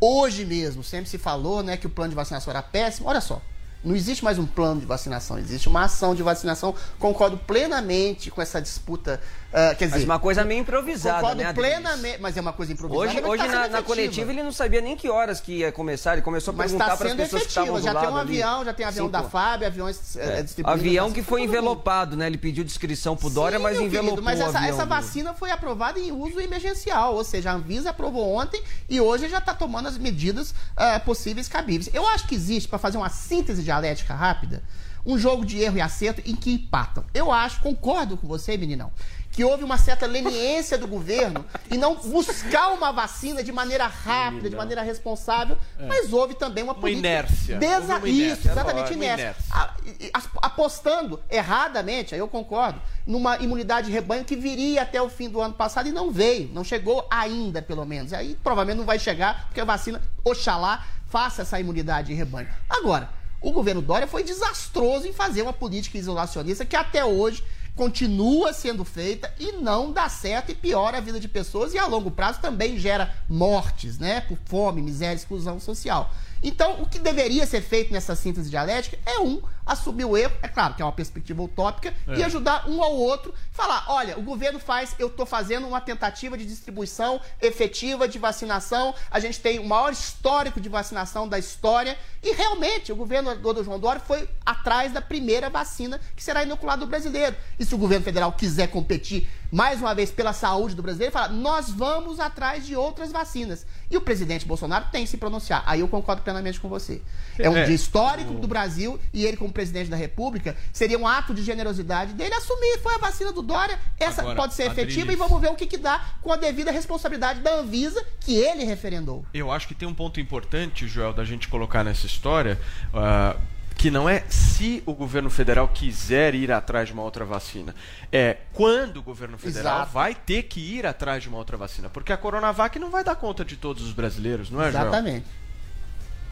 hoje 0.00 0.44
mesmo. 0.44 0.82
Sempre 0.82 1.10
se 1.10 1.18
falou 1.18 1.62
né, 1.62 1.76
que 1.76 1.86
o 1.86 1.90
plano 1.90 2.10
de 2.10 2.16
vacinação 2.16 2.50
era 2.50 2.62
péssimo. 2.62 3.08
Olha 3.08 3.20
só, 3.20 3.42
Não 3.84 3.94
existe 3.94 4.24
mais 4.24 4.38
um 4.38 4.46
plano 4.46 4.80
de 4.80 4.86
vacinação, 4.86 5.38
existe 5.38 5.68
uma 5.68 5.84
ação 5.84 6.14
de 6.14 6.22
vacinação. 6.22 6.74
Concordo 6.98 7.36
plenamente 7.36 8.30
com 8.30 8.40
essa 8.40 8.60
disputa. 8.60 9.20
Uh, 9.50 9.76
quer 9.76 9.84
dizer, 9.84 9.98
Mas 9.98 10.04
uma 10.04 10.18
coisa 10.18 10.44
meio 10.44 10.62
improvisada, 10.62 11.20
concordo 11.20 11.42
né, 11.42 11.48
Adriles? 11.48 11.70
plenamente, 11.70 12.20
mas 12.20 12.36
é 12.36 12.40
uma 12.40 12.52
coisa 12.52 12.72
improvisada. 12.72 13.08
Hoje, 13.08 13.20
mas 13.20 13.30
hoje 13.30 13.44
tá 13.44 13.52
na, 13.52 13.68
na 13.68 13.82
coletiva 13.82 14.32
ele 14.32 14.42
não 14.42 14.50
sabia 14.50 14.80
nem 14.80 14.96
que 14.96 15.08
horas 15.08 15.40
que 15.40 15.58
ia 15.58 15.70
começar. 15.70 16.14
Ele 16.14 16.22
começou 16.22 16.52
a 16.52 16.56
Mas 16.56 16.72
perguntar 16.72 16.94
está 16.94 16.96
para 16.96 17.08
as 17.08 17.14
pessoas 17.14 17.42
que 17.42 17.48
estavam 17.48 17.74
do 17.74 17.82
Já 17.82 17.94
tem 17.94 18.08
um 18.08 18.14
lado 18.14 18.28
ali. 18.28 18.42
avião, 18.42 18.64
já 18.64 18.72
tem 18.72 18.86
avião 18.86 19.06
Sim, 19.06 19.12
da. 19.12 19.22
FAB, 19.22 19.64
aviões 19.64 20.16
é. 20.16 20.40
É. 20.40 20.42
distribuindo. 20.42 20.80
Avião 20.80 21.12
que 21.12 21.22
foi 21.22 21.42
envelopado, 21.42 22.16
né? 22.16 22.26
Ele 22.26 22.38
pediu 22.38 22.64
descrição 22.64 23.16
pro 23.16 23.30
Dória, 23.30 23.58
Sim, 23.58 23.62
mas 23.62 23.78
envelopou 23.78 24.16
querido, 24.16 24.22
mas 24.22 24.40
o 24.40 24.42
essa, 24.42 24.58
avião 24.58 24.74
essa 24.74 24.86
vacina 24.86 25.34
foi 25.34 25.50
aprovada 25.50 26.00
em 26.00 26.10
uso 26.10 26.40
emergencial, 26.40 27.14
ou 27.14 27.22
seja, 27.22 27.50
a 27.50 27.54
Anvisa 27.54 27.90
aprovou 27.90 28.34
ontem 28.34 28.60
e 28.88 29.00
hoje 29.00 29.28
já 29.28 29.38
está 29.38 29.54
tomando 29.54 29.86
as 29.88 29.96
medidas 29.98 30.54
ah, 30.76 30.98
possíveis 30.98 31.48
cabíveis. 31.48 31.88
Eu 31.94 32.06
acho 32.08 32.26
que 32.26 32.34
existe, 32.34 32.68
para 32.68 32.78
fazer 32.78 32.96
uma 32.96 33.08
síntese 33.08 33.62
dialética 33.80 34.14
rápida, 34.14 34.62
um 35.06 35.18
jogo 35.18 35.44
de 35.44 35.60
erro 35.60 35.76
e 35.76 35.80
acerto 35.82 36.22
em 36.24 36.34
que 36.34 36.52
empatam. 36.54 37.04
Eu 37.12 37.30
acho, 37.30 37.60
concordo 37.60 38.16
com 38.16 38.26
você, 38.26 38.56
meninão, 38.56 38.90
que 39.30 39.44
houve 39.44 39.64
uma 39.64 39.76
certa 39.76 40.06
leniência 40.06 40.78
do 40.78 40.86
governo 40.86 41.44
em 41.70 41.76
não 41.76 41.96
buscar 41.96 42.68
uma 42.72 42.90
vacina 42.92 43.42
de 43.42 43.50
maneira 43.52 43.86
rápida, 43.86 44.48
de 44.48 44.54
maneira 44.56 44.80
responsável, 44.80 45.58
mas 45.88 46.12
houve 46.12 46.34
também 46.34 46.62
uma, 46.64 46.72
Uma 46.72 46.80
política 46.80 47.06
inércia. 47.08 47.58
desa- 47.58 47.96
uma 47.98 48.08
inércia, 48.08 48.32
Isso, 48.32 48.48
exatamente, 48.48 48.94
uma 48.94 49.04
inércia. 49.04 49.34
inércia. 49.50 49.98
E- 50.00 50.10
apostando 50.40 51.20
erradamente, 51.28 52.14
aí 52.14 52.20
eu 52.20 52.28
concordo, 52.28 52.80
numa 53.06 53.36
imunidade 53.38 53.88
de 53.88 53.92
rebanho 53.92 54.24
que 54.24 54.36
viria 54.36 54.82
até 54.82 55.02
o 55.02 55.10
fim 55.10 55.28
do 55.28 55.40
ano 55.40 55.52
passado 55.54 55.88
e 55.88 55.92
não 55.92 56.10
veio, 56.12 56.48
não 56.54 56.62
chegou 56.64 57.06
ainda, 57.10 57.60
pelo 57.60 57.84
menos. 57.84 58.12
E 58.12 58.14
aí 58.14 58.38
provavelmente 58.42 58.78
não 58.78 58.86
vai 58.86 58.98
chegar, 58.98 59.46
porque 59.46 59.60
a 59.60 59.64
vacina, 59.64 60.00
oxalá, 60.24 60.86
faça 61.10 61.42
essa 61.42 61.58
imunidade 61.60 62.06
de 62.08 62.14
rebanho. 62.14 62.48
Agora, 62.70 63.10
o 63.44 63.52
governo 63.52 63.82
Dória 63.82 64.06
foi 64.06 64.24
desastroso 64.24 65.06
em 65.06 65.12
fazer 65.12 65.42
uma 65.42 65.52
política 65.52 65.98
isolacionista 65.98 66.64
que 66.64 66.74
até 66.74 67.04
hoje 67.04 67.44
continua 67.76 68.52
sendo 68.52 68.84
feita 68.84 69.32
e 69.38 69.52
não 69.52 69.92
dá 69.92 70.08
certo 70.08 70.50
e 70.50 70.54
piora 70.54 70.98
a 70.98 71.00
vida 71.00 71.20
de 71.20 71.28
pessoas 71.28 71.74
e 71.74 71.78
a 71.78 71.86
longo 71.86 72.10
prazo 72.10 72.40
também 72.40 72.78
gera 72.78 73.14
mortes, 73.28 73.98
né? 73.98 74.22
Por 74.22 74.38
fome, 74.46 74.80
miséria, 74.80 75.16
exclusão 75.16 75.60
social. 75.60 76.10
Então, 76.44 76.82
o 76.82 76.86
que 76.86 76.98
deveria 76.98 77.46
ser 77.46 77.62
feito 77.62 77.90
nessa 77.92 78.14
síntese 78.14 78.50
dialética 78.50 78.98
é 79.06 79.18
um 79.18 79.40
assumir 79.66 80.04
o 80.04 80.14
erro, 80.14 80.34
é 80.42 80.48
claro 80.48 80.74
que 80.74 80.82
é 80.82 80.84
uma 80.84 80.92
perspectiva 80.92 81.42
utópica, 81.42 81.94
É. 82.06 82.18
e 82.18 82.22
ajudar 82.22 82.68
um 82.68 82.82
ao 82.82 82.94
outro, 82.94 83.32
falar, 83.50 83.86
olha, 83.88 84.18
o 84.18 84.22
governo 84.22 84.58
faz, 84.58 84.94
eu 84.98 85.06
estou 85.06 85.24
fazendo 85.24 85.66
uma 85.66 85.80
tentativa 85.80 86.36
de 86.36 86.44
distribuição 86.44 87.18
efetiva 87.40 88.06
de 88.06 88.18
vacinação, 88.18 88.94
a 89.10 89.18
gente 89.18 89.40
tem 89.40 89.58
o 89.58 89.64
maior 89.64 89.90
histórico 89.90 90.60
de 90.60 90.68
vacinação 90.68 91.26
da 91.26 91.38
história, 91.38 91.96
e 92.22 92.32
realmente 92.34 92.92
o 92.92 92.96
governo 92.96 93.34
do 93.36 93.64
João 93.64 93.80
Dória 93.80 94.00
foi 94.00 94.28
atrás 94.44 94.92
da 94.92 95.00
primeira 95.00 95.48
vacina 95.48 95.98
que 96.14 96.22
será 96.22 96.42
inoculada 96.42 96.80
do 96.80 96.86
brasileiro. 96.86 97.34
E 97.58 97.64
se 97.64 97.74
o 97.74 97.78
governo 97.78 98.04
federal 98.04 98.32
quiser 98.32 98.66
competir 98.68 99.26
mais 99.50 99.80
uma 99.80 99.94
vez 99.94 100.10
pela 100.10 100.32
saúde 100.32 100.74
do 100.74 100.82
brasileiro, 100.82 101.12
fala, 101.12 101.28
nós 101.28 101.70
vamos 101.70 102.20
atrás 102.20 102.66
de 102.66 102.74
outras 102.76 103.12
vacinas. 103.12 103.64
E 103.94 103.96
o 103.96 104.00
presidente 104.00 104.44
Bolsonaro 104.44 104.86
tem 104.90 105.04
que 105.04 105.10
se 105.10 105.16
pronunciar. 105.16 105.62
Aí 105.66 105.78
eu 105.78 105.86
concordo 105.86 106.20
plenamente 106.22 106.58
com 106.58 106.68
você. 106.68 107.00
É 107.38 107.48
um 107.48 107.56
É, 107.56 107.64
dia 107.64 107.74
histórico 107.76 108.34
do 108.34 108.48
Brasil 108.48 108.98
e 109.12 109.24
ele, 109.24 109.36
como 109.36 109.52
presidente 109.52 109.88
da 109.88 109.96
República, 109.96 110.56
seria 110.72 110.98
um 110.98 111.06
ato 111.06 111.32
de 111.32 111.42
generosidade 111.44 112.12
dele 112.12 112.34
assumir. 112.34 112.80
Foi 112.82 112.92
a 112.94 112.98
vacina 112.98 113.32
do 113.32 113.40
Dória, 113.40 113.78
essa 113.96 114.22
Agora, 114.22 114.34
pode 114.36 114.54
ser 114.54 114.64
efetiva 114.64 115.02
Adriles. 115.02 115.14
e 115.14 115.16
vamos 115.16 115.40
ver 115.40 115.48
o 115.48 115.54
que, 115.54 115.64
que 115.66 115.78
dá 115.78 116.04
com 116.20 116.32
a 116.32 116.36
devida 116.36 116.72
responsabilidade 116.72 117.38
da 117.40 117.54
Anvisa, 117.60 118.04
que 118.18 118.34
ele 118.34 118.64
referendou. 118.64 119.24
Eu 119.32 119.52
acho 119.52 119.68
que 119.68 119.74
tem 119.76 119.86
um 119.86 119.94
ponto 119.94 120.18
importante, 120.18 120.88
Joel, 120.88 121.12
da 121.12 121.24
gente 121.24 121.46
colocar 121.46 121.84
nessa 121.84 122.06
história, 122.06 122.60
ah, 122.92 123.36
que 123.84 123.90
não 123.90 124.08
é 124.08 124.24
se 124.30 124.82
o 124.86 124.94
governo 124.94 125.28
federal 125.28 125.68
quiser 125.68 126.34
ir 126.34 126.50
atrás 126.50 126.88
de 126.88 126.94
uma 126.94 127.02
outra 127.02 127.22
vacina, 127.22 127.74
é 128.10 128.38
quando 128.54 128.96
o 128.96 129.02
governo 129.02 129.36
federal 129.36 129.80
Exato. 129.80 129.92
vai 129.92 130.14
ter 130.14 130.44
que 130.44 130.58
ir 130.58 130.86
atrás 130.86 131.22
de 131.22 131.28
uma 131.28 131.36
outra 131.36 131.58
vacina, 131.58 131.90
porque 131.90 132.10
a 132.10 132.16
Coronavac 132.16 132.78
não 132.78 132.88
vai 132.90 133.04
dar 133.04 133.14
conta 133.14 133.44
de 133.44 133.56
todos 133.58 133.82
os 133.82 133.92
brasileiros, 133.92 134.48
não 134.50 134.62
é, 134.62 134.72
Joel? 134.72 134.84
Exatamente. 134.84 135.26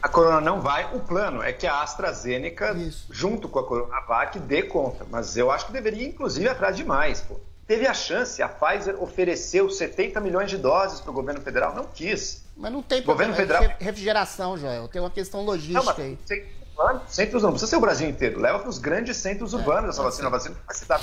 A 0.01 0.09
Corona 0.09 0.41
não 0.41 0.61
vai, 0.61 0.95
o 0.95 1.01
plano 1.01 1.43
é 1.43 1.53
que 1.53 1.67
a 1.67 1.83
AstraZeneca, 1.83 2.75
junto 3.11 3.47
com 3.47 3.59
a 3.59 3.63
Coronavac, 3.67 4.39
dê 4.39 4.63
conta. 4.63 5.05
Mas 5.11 5.37
eu 5.37 5.51
acho 5.51 5.67
que 5.67 5.71
deveria, 5.73 6.07
inclusive, 6.07 6.47
ir 6.47 6.49
atrás 6.49 6.75
de 6.75 6.83
mais. 6.83 7.21
Pô. 7.21 7.39
Teve 7.67 7.85
a 7.85 7.93
chance, 7.93 8.41
a 8.41 8.49
Pfizer 8.49 8.95
ofereceu 8.99 9.69
70 9.69 10.19
milhões 10.19 10.49
de 10.49 10.57
doses 10.57 10.99
para 10.99 11.11
o 11.11 11.13
governo 11.13 11.39
federal, 11.39 11.75
não 11.75 11.85
quis. 11.85 12.43
Mas 12.57 12.71
não 12.71 12.81
tem 12.81 13.03
Governo 13.03 13.35
problema. 13.35 13.59
federal- 13.61 13.77
é 13.79 13.83
Refrigeração, 13.83 14.57
Joel. 14.57 14.87
Tem 14.87 14.99
uma 14.99 15.11
questão 15.11 15.41
Não, 15.41 15.47
logística 15.47 15.83
mas 15.83 15.99
aí. 15.99 16.17
tem- 16.27 16.62
centros 17.07 17.43
não 17.43 17.51
precisa 17.51 17.69
ser 17.69 17.75
o 17.77 17.81
Brasil 17.81 18.09
inteiro. 18.09 18.39
Leva 18.39 18.59
para 18.59 18.69
os 18.69 18.77
grandes 18.77 19.17
centros 19.17 19.53
urbanos 19.53 19.89
essa 19.89 20.03
vacina. 20.03 20.27
A 20.27 20.31
vacina 20.31 20.55
vai 20.65 20.75
se 20.75 20.85
dar. 20.85 21.01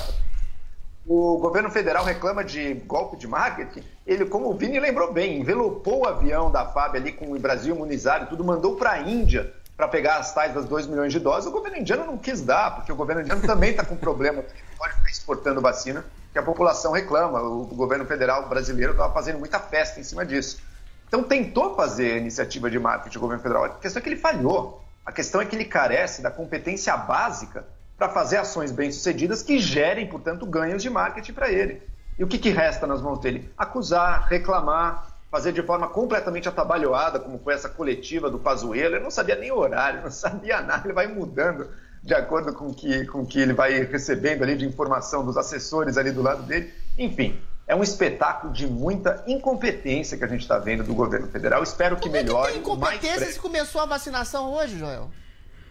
O 1.05 1.37
governo 1.39 1.69
federal 1.71 2.05
reclama 2.05 2.43
de 2.43 2.73
golpe 2.73 3.17
de 3.17 3.27
marketing. 3.27 3.83
Ele, 4.05 4.25
como 4.25 4.49
o 4.49 4.53
Vini 4.53 4.79
lembrou 4.79 5.11
bem, 5.11 5.39
envelopou 5.39 6.01
o 6.01 6.07
avião 6.07 6.51
da 6.51 6.65
FAB 6.67 6.95
ali 6.95 7.11
com 7.11 7.33
o 7.33 7.39
Brasil 7.39 7.75
imunizado, 7.75 8.25
e 8.25 8.27
tudo 8.27 8.43
mandou 8.43 8.75
para 8.75 8.91
a 8.91 8.99
Índia 9.01 9.51
para 9.75 9.87
pegar 9.87 10.17
as 10.17 10.31
tais 10.31 10.53
das 10.53 10.65
2 10.65 10.85
milhões 10.85 11.11
de 11.11 11.19
doses. 11.19 11.47
O 11.47 11.51
governo 11.51 11.77
indiano 11.77 12.05
não 12.05 12.17
quis 12.17 12.41
dar, 12.41 12.75
porque 12.75 12.91
o 12.91 12.95
governo 12.95 13.23
indiano 13.23 13.41
também 13.41 13.71
está 13.71 13.83
com 13.83 13.95
problema, 13.95 14.43
pode 14.77 14.93
ficar 14.93 15.09
exportando 15.09 15.59
vacina, 15.59 16.05
que 16.31 16.37
a 16.37 16.43
população 16.43 16.91
reclama. 16.91 17.41
O 17.41 17.65
governo 17.65 18.05
federal 18.05 18.47
brasileiro 18.47 18.91
estava 18.91 19.11
fazendo 19.11 19.39
muita 19.39 19.59
festa 19.59 19.99
em 19.99 20.03
cima 20.03 20.23
disso. 20.23 20.59
Então 21.07 21.23
tentou 21.23 21.75
fazer 21.75 22.13
a 22.13 22.17
iniciativa 22.17 22.69
de 22.69 22.77
marketing 22.77 23.15
do 23.15 23.21
governo 23.21 23.41
federal. 23.41 23.65
A 23.65 23.69
questão 23.69 23.99
é 23.99 24.03
que 24.03 24.09
ele 24.09 24.19
falhou. 24.19 24.83
A 25.05 25.11
questão 25.11 25.41
é 25.41 25.45
que 25.45 25.55
ele 25.55 25.65
carece 25.65 26.21
da 26.21 26.29
competência 26.29 26.95
básica 26.95 27.65
para 27.97 28.09
fazer 28.09 28.37
ações 28.37 28.71
bem-sucedidas 28.71 29.43
que 29.43 29.59
gerem, 29.59 30.07
portanto, 30.07 30.45
ganhos 30.45 30.81
de 30.81 30.89
marketing 30.89 31.33
para 31.33 31.51
ele. 31.51 31.81
E 32.17 32.23
o 32.23 32.27
que, 32.27 32.37
que 32.37 32.49
resta 32.49 32.85
nas 32.85 33.01
mãos 33.01 33.19
dele? 33.19 33.51
Acusar, 33.57 34.27
reclamar, 34.27 35.07
fazer 35.29 35.53
de 35.53 35.63
forma 35.63 35.87
completamente 35.87 36.47
atabalhoada, 36.49 37.19
como 37.19 37.39
foi 37.39 37.53
essa 37.53 37.69
coletiva 37.69 38.29
do 38.29 38.37
Pazuello. 38.37 38.95
Ele 38.95 39.03
não 39.03 39.11
sabia 39.11 39.35
nem 39.35 39.51
o 39.51 39.57
horário, 39.57 40.01
não 40.03 40.11
sabia 40.11 40.61
nada, 40.61 40.85
ele 40.85 40.93
vai 40.93 41.07
mudando 41.07 41.67
de 42.03 42.13
acordo 42.13 42.53
com 42.53 42.73
que, 42.73 43.05
com 43.05 43.25
que 43.25 43.39
ele 43.39 43.53
vai 43.53 43.83
recebendo 43.83 44.43
ali 44.43 44.57
de 44.57 44.65
informação 44.65 45.23
dos 45.23 45.37
assessores 45.37 45.97
ali 45.97 46.11
do 46.11 46.21
lado 46.21 46.43
dele. 46.43 46.73
Enfim, 46.97 47.39
é 47.67 47.75
um 47.75 47.83
espetáculo 47.83 48.51
de 48.51 48.67
muita 48.67 49.23
incompetência 49.27 50.17
que 50.17 50.23
a 50.23 50.27
gente 50.27 50.41
está 50.41 50.57
vendo 50.57 50.83
do 50.83 50.93
governo 50.93 51.27
federal. 51.27 51.63
Espero 51.63 51.97
que 51.97 52.09
melhore. 52.09 52.53
Tem 52.53 52.61
o 52.61 52.75
mais 52.75 52.95
incompetência 52.97 53.31
se 53.31 53.39
começou 53.39 53.81
a 53.81 53.85
vacinação 53.85 54.51
hoje, 54.53 54.77
Joel. 54.77 55.09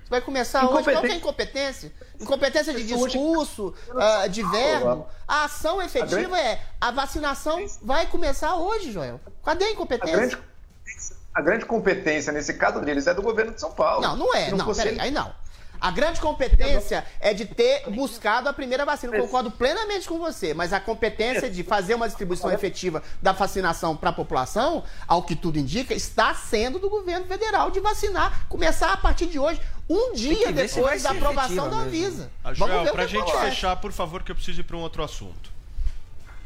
Você 0.05 0.11
vai 0.11 0.21
começar 0.21 0.69
hoje. 0.69 0.85
Que 0.85 0.91
é 0.91 1.13
a 1.13 1.17
incompetência? 1.17 1.93
Incompetência 2.19 2.75
de 2.75 2.85
discurso, 2.85 3.75
ah, 3.97 4.27
de 4.27 4.43
verbo. 4.43 5.07
A 5.27 5.45
ação 5.45 5.81
efetiva 5.81 6.39
é 6.39 6.61
a 6.81 6.91
vacinação 6.91 7.65
vai 7.83 8.07
começar 8.07 8.57
hoje, 8.57 8.93
Joel. 8.93 9.21
Cadê 9.45 9.65
a 9.65 9.71
incompetência? 9.73 10.39
a 11.33 11.41
grande 11.41 11.65
competência 11.65 12.33
nesse 12.33 12.55
caso 12.55 12.81
deles 12.81 13.07
é 13.07 13.15
do 13.15 13.23
governo 13.23 13.53
de 13.53 13.61
São 13.61 13.71
Paulo. 13.73 14.03
Não, 14.03 14.17
não 14.17 14.35
é. 14.35 14.51
Não, 14.51 14.65
fosse 14.65 14.83
peraí, 14.83 15.01
aí 15.01 15.11
não. 15.11 15.33
A 15.81 15.91
grande 15.91 16.21
competência 16.21 17.05
é 17.21 17.33
de 17.33 17.47
ter 17.47 17.89
buscado 17.91 18.49
a 18.49 18.53
primeira 18.53 18.85
vacina. 18.85 19.17
Eu 19.17 19.23
concordo 19.23 19.51
plenamente 19.51 20.07
com 20.07 20.19
você, 20.19 20.53
mas 20.53 20.73
a 20.73 20.81
competência 20.81 21.49
de 21.49 21.63
fazer 21.63 21.95
uma 21.95 22.07
distribuição 22.07 22.53
efetiva 22.53 23.03
da 23.23 23.33
vacinação 23.33 23.97
para 23.97 24.11
a 24.11 24.13
população, 24.13 24.85
ao 25.09 25.23
que 25.23 25.35
tudo 25.35 25.59
indica, 25.59 25.95
está 25.95 26.35
sendo 26.35 26.79
do 26.79 26.91
governo 26.91 27.27
federal 27.27 27.71
de 27.71 27.81
vacinar, 27.81 28.47
começar 28.49 28.93
a 28.93 28.97
partir 28.97 29.27
de 29.27 29.39
hoje, 29.39 29.61
um 29.89 30.13
dia 30.13 30.53
depois 30.53 31.03
da 31.03 31.11
aprovação 31.11 31.69
da. 31.69 31.81
Anvisa. 31.81 32.31
Ah, 32.45 32.53
Vamos 32.53 32.75
Joel, 32.75 32.93
pra 32.93 33.07
que 33.07 33.13
gente 33.13 33.23
acontece. 33.23 33.51
fechar, 33.51 33.77
por 33.77 33.91
favor, 33.91 34.23
que 34.23 34.31
eu 34.31 34.35
preciso 34.37 34.61
ir 34.61 34.65
para 34.65 34.77
um 34.77 34.81
outro 34.81 35.03
assunto. 35.03 35.51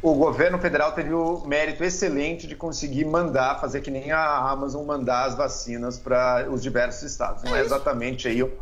O 0.01 0.14
governo 0.14 0.59
federal 0.59 0.92
teve 0.92 1.12
o 1.12 1.42
mérito 1.47 1.83
excelente 1.83 2.47
de 2.47 2.55
conseguir 2.55 3.05
mandar, 3.05 3.59
fazer 3.61 3.81
que 3.81 3.90
nem 3.90 4.12
a 4.12 4.37
Amazon 4.51 4.85
mandar 4.85 5.25
as 5.25 5.35
vacinas 5.35 5.99
para 5.99 6.47
os 6.51 6.62
diversos 6.62 7.03
estados. 7.03 7.42
Não 7.42 7.57
é, 7.57 7.61
exatamente 7.61 8.29
aí 8.29 8.42
uma 8.42 8.53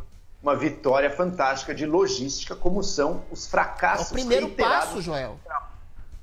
vitória 0.57 1.09
fantástica 1.11 1.73
de 1.75 1.87
logística, 1.87 2.57
como 2.57 2.83
são 2.83 3.23
os 3.31 3.47
É 3.47 3.51
fracassos 3.51 4.11
o 4.11 4.15
primeiro 4.15 4.49
passo, 4.51 5.01
Joel. 5.01 5.39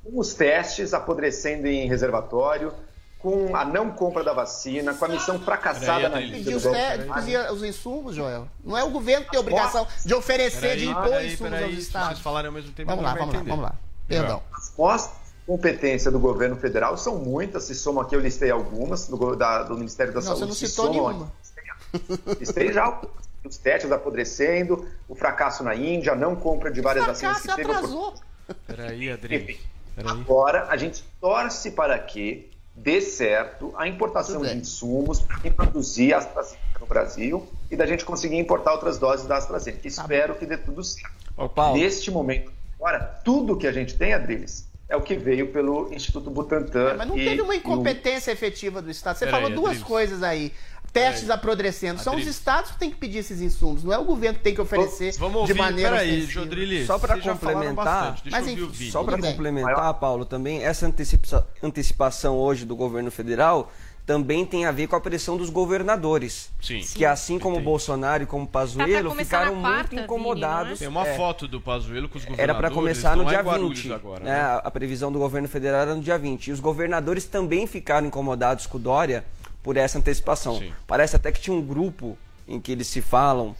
com 0.03 0.19
os 0.19 0.33
testes 0.33 0.93
apodrecendo 0.93 1.67
em 1.67 1.87
reservatório, 1.87 2.73
com 3.17 3.55
a 3.55 3.63
não 3.65 3.91
compra 3.91 4.23
da 4.23 4.33
vacina, 4.33 4.93
com 4.93 5.05
a 5.05 5.07
missão 5.07 5.39
fracassada 5.39 6.07
na 6.09 6.17
Pedir 6.17 6.51
lista 6.53 6.69
os, 6.69 7.13
pedir 7.15 7.51
os 7.51 7.63
insumos, 7.63 8.15
Joel. 8.15 8.47
Não 8.63 8.77
é 8.77 8.83
o 8.83 8.89
governo 8.89 9.25
que 9.25 9.31
tem 9.31 9.37
a 9.37 9.41
obrigação 9.41 9.87
de 10.05 10.13
oferecer, 10.13 10.77
de 10.77 10.87
impor 10.87 11.03
peraí, 11.03 11.33
insumos 11.33 11.51
peraí, 11.51 11.63
aos 11.65 11.73
estados. 11.83 12.07
vocês 12.09 12.19
falarem 12.19 12.47
ao 12.47 12.53
mesmo 12.53 12.71
tempo, 12.71 12.89
Vamos 12.89 13.03
lá, 13.05 13.13
vamos 13.13 13.35
lá, 13.35 13.41
vamos 13.43 13.63
lá. 13.63 13.75
Perdão. 14.07 14.41
As 14.53 14.73
mostras 14.77 15.15
de 15.17 15.45
competência 15.45 16.09
do 16.11 16.19
governo 16.19 16.55
federal 16.55 16.97
são 16.97 17.17
muitas, 17.17 17.63
se 17.65 17.75
somam 17.75 18.01
aqui, 18.03 18.15
eu 18.15 18.19
listei 18.21 18.51
algumas, 18.51 19.07
do, 19.07 19.35
da- 19.35 19.63
do 19.63 19.75
Ministério 19.77 20.13
da 20.13 20.19
Não, 20.21 20.25
Saúde. 20.27 20.39
você 20.41 20.45
não 20.47 20.53
se 20.55 20.67
citou 20.67 20.89
nenhuma. 20.89 21.31
aqui. 21.93 22.39
Listei 22.39 22.71
já 22.71 23.01
os 23.47 23.57
testes 23.57 23.91
apodrecendo, 23.91 24.87
o 25.07 25.15
fracasso 25.15 25.63
na 25.63 25.75
Índia, 25.75 26.13
a 26.13 26.15
não 26.15 26.35
compra 26.35 26.71
de 26.71 26.81
várias 26.81 27.05
vacinas 27.05 27.37
que 27.37 27.43
Fracasso 27.43 27.61
teve. 27.63 27.71
atrasou. 27.77 28.13
Peraí, 28.67 29.11
Adri. 29.11 29.39
Peraí. 29.95 30.11
Agora, 30.11 30.67
a 30.69 30.77
gente 30.77 31.03
torce 31.21 31.71
para 31.71 31.97
que 31.99 32.49
dê 32.75 33.01
certo 33.01 33.73
a 33.77 33.87
importação 33.87 34.41
Tudo 34.41 34.49
de 34.49 34.57
insumos 34.57 35.19
para 35.21 35.37
reproduzir 35.37 36.15
as 36.15 36.25
vacinas 36.33 36.59
no 36.79 36.85
Brasil 36.85 37.47
e 37.69 37.75
da 37.75 37.85
gente 37.85 38.05
conseguir 38.05 38.37
importar 38.37 38.71
outras 38.73 38.97
doses 38.97 39.25
da 39.27 39.37
AstraZeneca. 39.37 39.87
Espero 39.87 40.35
que 40.35 40.45
dê 40.45 40.57
tudo 40.57 40.83
certo. 40.83 41.49
Paulo. 41.53 41.77
Neste 41.77 42.09
momento, 42.11 42.51
agora, 42.79 42.99
tudo 43.23 43.57
que 43.57 43.67
a 43.67 43.71
gente 43.71 43.95
tem, 43.97 44.13
Adriles, 44.13 44.67
é 44.87 44.95
o 44.95 45.01
que 45.01 45.15
veio 45.15 45.51
pelo 45.51 45.93
Instituto 45.93 46.29
Butantan. 46.31 46.95
Mas 46.97 47.07
não 47.07 47.17
e- 47.17 47.23
teve 47.25 47.41
uma 47.41 47.53
e 47.53 47.57
o- 47.57 47.59
incompetência 47.59 48.31
efetiva 48.31 48.81
do 48.81 48.89
Estado. 48.89 49.17
Você 49.17 49.25
Peraí, 49.25 49.41
falou 49.41 49.55
duas 49.55 49.69
Adriles. 49.71 49.87
coisas 49.87 50.23
aí. 50.23 50.51
Testes 50.91 51.29
aprodrecendo. 51.29 52.01
São 52.01 52.15
os 52.15 52.25
estados 52.25 52.71
que 52.71 52.79
têm 52.79 52.89
que 52.89 52.97
pedir 52.97 53.19
esses 53.19 53.41
insumos, 53.41 53.83
não 53.83 53.93
é 53.93 53.97
o 53.97 54.03
governo 54.03 54.37
que 54.37 54.43
tem 54.43 54.55
que 54.55 54.61
oferecer 54.61 55.13
Vamos 55.17 55.33
de 55.45 55.51
ouvir, 55.51 55.55
maneira 55.55 55.91
peraí. 55.91 56.21
Jodrili, 56.21 56.85
Só 56.85 56.97
para 56.97 57.19
complementar, 57.19 58.17
o 58.25 58.67
vídeo. 58.67 58.91
só 58.91 59.03
para 59.03 59.17
complementar, 59.17 59.93
Paulo, 59.95 60.25
também 60.25 60.63
essa 60.63 60.85
antecipa- 60.87 61.47
antecipação 61.61 62.37
hoje 62.37 62.65
do 62.65 62.75
governo 62.75 63.11
federal 63.11 63.71
também 64.09 64.43
tem 64.43 64.65
a 64.65 64.71
ver 64.71 64.87
com 64.87 64.95
a 64.95 64.99
pressão 64.99 65.37
dos 65.37 65.51
governadores, 65.51 66.49
Sim. 66.59 66.79
que 66.79 67.05
assim 67.05 67.37
como 67.37 67.59
Bolsonaro 67.59 68.23
e 68.23 68.25
como 68.25 68.47
Pazuello 68.47 69.09
começar 69.09 69.41
ficaram 69.41 69.61
quarta, 69.61 69.77
muito 69.77 69.89
Vini, 69.91 70.01
incomodados. 70.01 70.79
Tem 70.79 70.87
uma 70.87 71.07
é, 71.07 71.15
foto 71.15 71.47
do 71.47 71.61
Pazuello 71.61 72.09
com 72.09 72.17
os 72.17 72.23
governadores. 72.25 72.39
Era 72.49 72.55
para 72.55 72.71
começar 72.71 73.09
estão 73.09 73.17
no 73.17 73.23
lá 73.25 73.29
dia 73.29 73.39
em 73.39 73.43
Guarulhos 73.43 73.79
20. 73.81 73.93
agora, 73.93 74.23
né? 74.23 74.31
né? 74.31 74.39
A 74.41 74.55
a 74.65 74.71
previsão 74.71 75.11
do 75.11 75.19
governo 75.19 75.47
federal 75.47 75.81
era 75.81 75.93
no 75.93 76.01
dia 76.01 76.17
20. 76.17 76.47
E 76.47 76.51
os 76.51 76.59
governadores 76.59 77.25
também 77.25 77.67
ficaram 77.67 78.07
incomodados 78.07 78.65
com 78.65 78.77
o 78.77 78.81
Dória 78.81 79.23
por 79.61 79.77
essa 79.77 79.97
antecipação. 79.97 80.61
Parece 80.87 81.15
até 81.15 81.31
que 81.31 81.41
tinha 81.41 81.55
um 81.55 81.61
grupo 81.65 82.17
em 82.47 82.59
que 82.59 82.71
eles 82.71 82.87
se 82.87 83.01
falam 83.01 83.55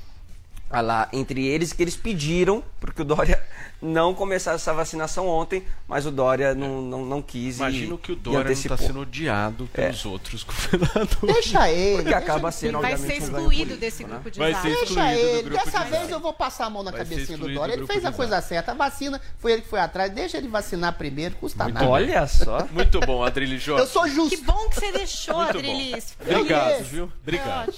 ah 0.69 0.81
lá, 0.81 1.09
entre 1.11 1.45
eles 1.47 1.73
que 1.73 1.81
eles 1.81 1.95
pediram 1.95 2.63
porque 2.79 3.01
o 3.01 3.05
Dória 3.05 3.41
não 3.81 4.13
começasse 4.13 4.55
essa 4.57 4.73
vacinação 4.73 5.25
ontem, 5.27 5.63
mas 5.87 6.05
o 6.05 6.11
Dória 6.11 6.53
não, 6.53 6.81
não, 6.81 7.05
não 7.05 7.21
quis 7.21 7.55
e- 7.55 7.59
Imagino 7.59 7.97
que 7.97 8.11
o 8.11 8.13
e 8.13 8.17
Dória 8.17 8.51
está 8.53 8.75
sendo 8.77 8.99
odiado 9.01 9.67
pelos 9.73 10.05
outros 10.05 10.43
governadores. 10.47 11.33
Deixa 11.33 11.69
ele. 11.71 11.95
Porque 11.97 12.03
deixa 12.03 12.17
acaba 12.17 12.47
ele. 12.49 12.51
sendo, 12.57 12.79
Vai 12.81 12.93
obviamente, 12.93 13.07
ser 13.17 13.21
um 13.21 13.25
excluído 13.25 13.49
político, 13.49 13.79
desse 13.79 14.03
né? 14.03 14.09
grupo 14.09 14.31
de 14.31 14.39
Vai 14.39 14.53
Deixa 14.61 15.13
ele. 15.15 15.49
grupo 15.49 15.65
Dessa 15.65 15.83
de 15.83 15.91
vez 15.91 16.09
eu 16.11 16.19
vou 16.19 16.33
passar 16.33 16.65
a 16.65 16.69
mão 16.69 16.83
na 16.83 16.91
Vai 16.91 16.99
cabecinha 17.01 17.37
do 17.37 17.53
Dória. 17.53 17.75
do 17.75 17.81
Ele 17.83 17.87
fez 17.87 18.05
a 18.05 18.11
coisa 18.11 18.41
certa. 18.41 18.71
A 18.71 18.75
vacina 18.75 19.19
foi 19.39 19.53
ele 19.53 19.61
que 19.61 19.69
foi 19.69 19.79
atrás. 19.79 20.11
Deixa 20.11 20.37
ele 20.37 20.47
vacinar 20.49 20.93
primeiro, 20.97 21.35
custa 21.35 21.63
Muito 21.63 21.73
nada. 21.75 21.85
bem. 21.85 21.93
Olha 21.93 22.27
só. 22.27 22.67
Muito 22.71 22.99
bom, 23.01 23.23
Adrilho 23.23 23.57
Jorge. 23.59 23.83
Eu 23.83 23.87
sou 23.87 24.07
justo. 24.07 24.37
Que 24.37 24.43
bom 24.43 24.69
que 24.69 24.75
você 24.75 24.91
deixou. 24.91 25.39
Adrilis. 25.39 26.15
Obrigado, 26.21 26.83
viu? 26.83 27.11
Obrigado. 27.21 27.73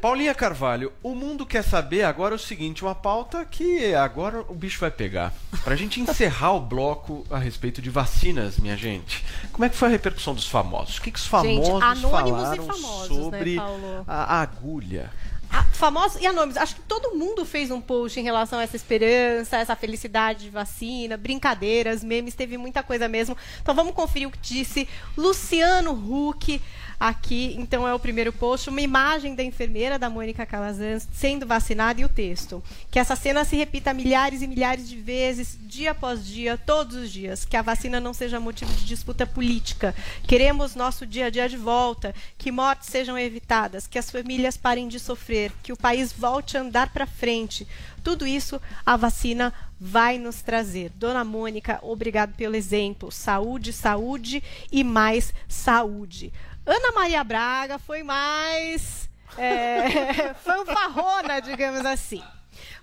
Paulinha 0.00 0.34
Carvalho, 0.34 0.92
o 1.02 1.14
mundo 1.14 1.44
quer 1.46 1.62
saber 1.62 2.04
agora 2.06 2.34
o 2.34 2.38
seguinte, 2.38 2.82
uma 2.82 2.94
pauta 2.94 3.44
que 3.44 3.94
agora 3.94 4.44
o 4.48 4.54
bicho 4.54 4.80
vai 4.80 4.90
pegar. 4.90 5.32
Pra 5.62 5.76
gente 5.76 6.00
encerrar 6.00 6.52
o 6.52 6.60
bloco 6.60 7.24
a 7.30 7.38
respeito 7.38 7.82
de 7.82 7.90
vacinas, 7.90 8.58
minha 8.58 8.76
gente. 8.76 9.24
Como 9.52 9.64
é 9.64 9.68
que 9.68 9.76
foi 9.76 9.88
a 9.88 9.90
repercussão 9.90 10.34
dos 10.34 10.46
famosos? 10.46 10.98
O 10.98 11.02
que, 11.02 11.10
que 11.10 11.18
os 11.18 11.26
famosos 11.26 11.82
anônimos 11.82 12.02
e 12.02 12.10
falaram 12.10 12.66
famosos, 12.66 13.10
né, 13.10 13.16
sobre 13.16 13.56
Paulo? 13.56 14.04
a 14.06 14.40
agulha? 14.40 15.10
Ah, 15.50 15.64
famosos 15.72 16.20
e 16.20 16.26
anônimos. 16.26 16.56
Acho 16.56 16.74
que 16.74 16.80
todo 16.82 17.16
mundo 17.16 17.44
fez 17.44 17.70
um 17.70 17.80
post 17.80 18.18
em 18.18 18.22
relação 18.22 18.58
a 18.58 18.62
essa 18.62 18.76
esperança, 18.76 19.56
essa 19.56 19.76
felicidade 19.76 20.44
de 20.44 20.50
vacina, 20.50 21.16
brincadeiras, 21.16 22.02
memes, 22.02 22.34
teve 22.34 22.58
muita 22.58 22.82
coisa 22.82 23.08
mesmo. 23.08 23.36
Então 23.62 23.74
vamos 23.74 23.94
conferir 23.94 24.28
o 24.28 24.30
que 24.30 24.38
disse 24.38 24.88
Luciano 25.16 25.92
Huck 25.92 26.60
aqui. 26.98 27.54
Então 27.58 27.86
é 27.86 27.94
o 27.94 27.98
primeiro 27.98 28.32
post, 28.32 28.68
uma 28.68 28.80
imagem 28.80 29.34
da 29.34 29.42
enfermeira 29.42 29.98
da 29.98 30.10
Mônica 30.10 30.46
Calazans 30.46 31.08
sendo 31.12 31.46
vacinada 31.46 32.00
e 32.00 32.04
o 32.04 32.08
texto. 32.08 32.62
Que 32.90 32.98
essa 32.98 33.16
cena 33.16 33.44
se 33.44 33.56
repita 33.56 33.94
milhares 33.94 34.42
e 34.42 34.46
milhares 34.46 34.88
de 34.88 34.96
vezes, 34.96 35.58
dia 35.62 35.92
após 35.92 36.26
dia, 36.26 36.58
todos 36.58 36.96
os 36.96 37.10
dias. 37.10 37.44
Que 37.44 37.56
a 37.56 37.62
vacina 37.62 38.00
não 38.00 38.14
seja 38.14 38.40
motivo 38.40 38.72
de 38.72 38.84
disputa 38.84 39.26
política. 39.26 39.94
Queremos 40.26 40.74
nosso 40.74 41.06
dia 41.06 41.26
a 41.26 41.30
dia 41.30 41.48
de 41.48 41.56
volta, 41.56 42.14
que 42.38 42.50
mortes 42.50 42.88
sejam 42.88 43.18
evitadas, 43.18 43.86
que 43.86 43.98
as 43.98 44.10
famílias 44.10 44.56
parem 44.56 44.88
de 44.88 44.98
sofrer, 44.98 45.52
que 45.62 45.72
o 45.72 45.76
país 45.76 46.12
volte 46.12 46.56
a 46.56 46.60
andar 46.60 46.92
para 46.92 47.06
frente. 47.06 47.66
Tudo 48.02 48.24
isso 48.24 48.60
a 48.84 48.96
vacina 48.96 49.52
vai 49.80 50.16
nos 50.16 50.40
trazer. 50.40 50.90
Dona 50.94 51.24
Mônica, 51.24 51.80
obrigado 51.82 52.34
pelo 52.34 52.54
exemplo. 52.56 53.10
Saúde, 53.10 53.72
saúde 53.72 54.42
e 54.70 54.84
mais 54.84 55.34
saúde. 55.48 56.32
Ana 56.66 56.92
Maria 56.92 57.22
Braga 57.22 57.78
foi 57.78 58.02
mais 58.02 59.08
é, 59.38 60.34
fanfarrona, 60.42 61.40
digamos 61.40 61.86
assim. 61.86 62.22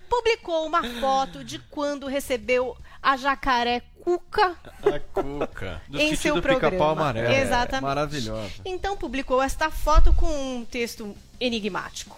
Publicou 0.08 0.66
uma 0.66 0.82
foto 1.00 1.44
de 1.44 1.58
quando 1.58 2.06
recebeu 2.06 2.76
a 3.02 3.16
jacaré 3.16 3.82
Cuca 4.04 4.54
A 4.82 5.00
cuca. 5.00 5.82
Do 5.88 5.98
em 5.98 6.14
seu 6.14 6.34
do 6.34 6.42
programa. 6.42 6.90
amarelo. 6.92 7.32
Exatamente. 7.32 7.82
Maravilhosa. 7.82 8.52
Então 8.64 8.96
publicou 8.96 9.42
esta 9.42 9.70
foto 9.70 10.12
com 10.12 10.26
um 10.26 10.64
texto 10.64 11.16
enigmático. 11.40 12.16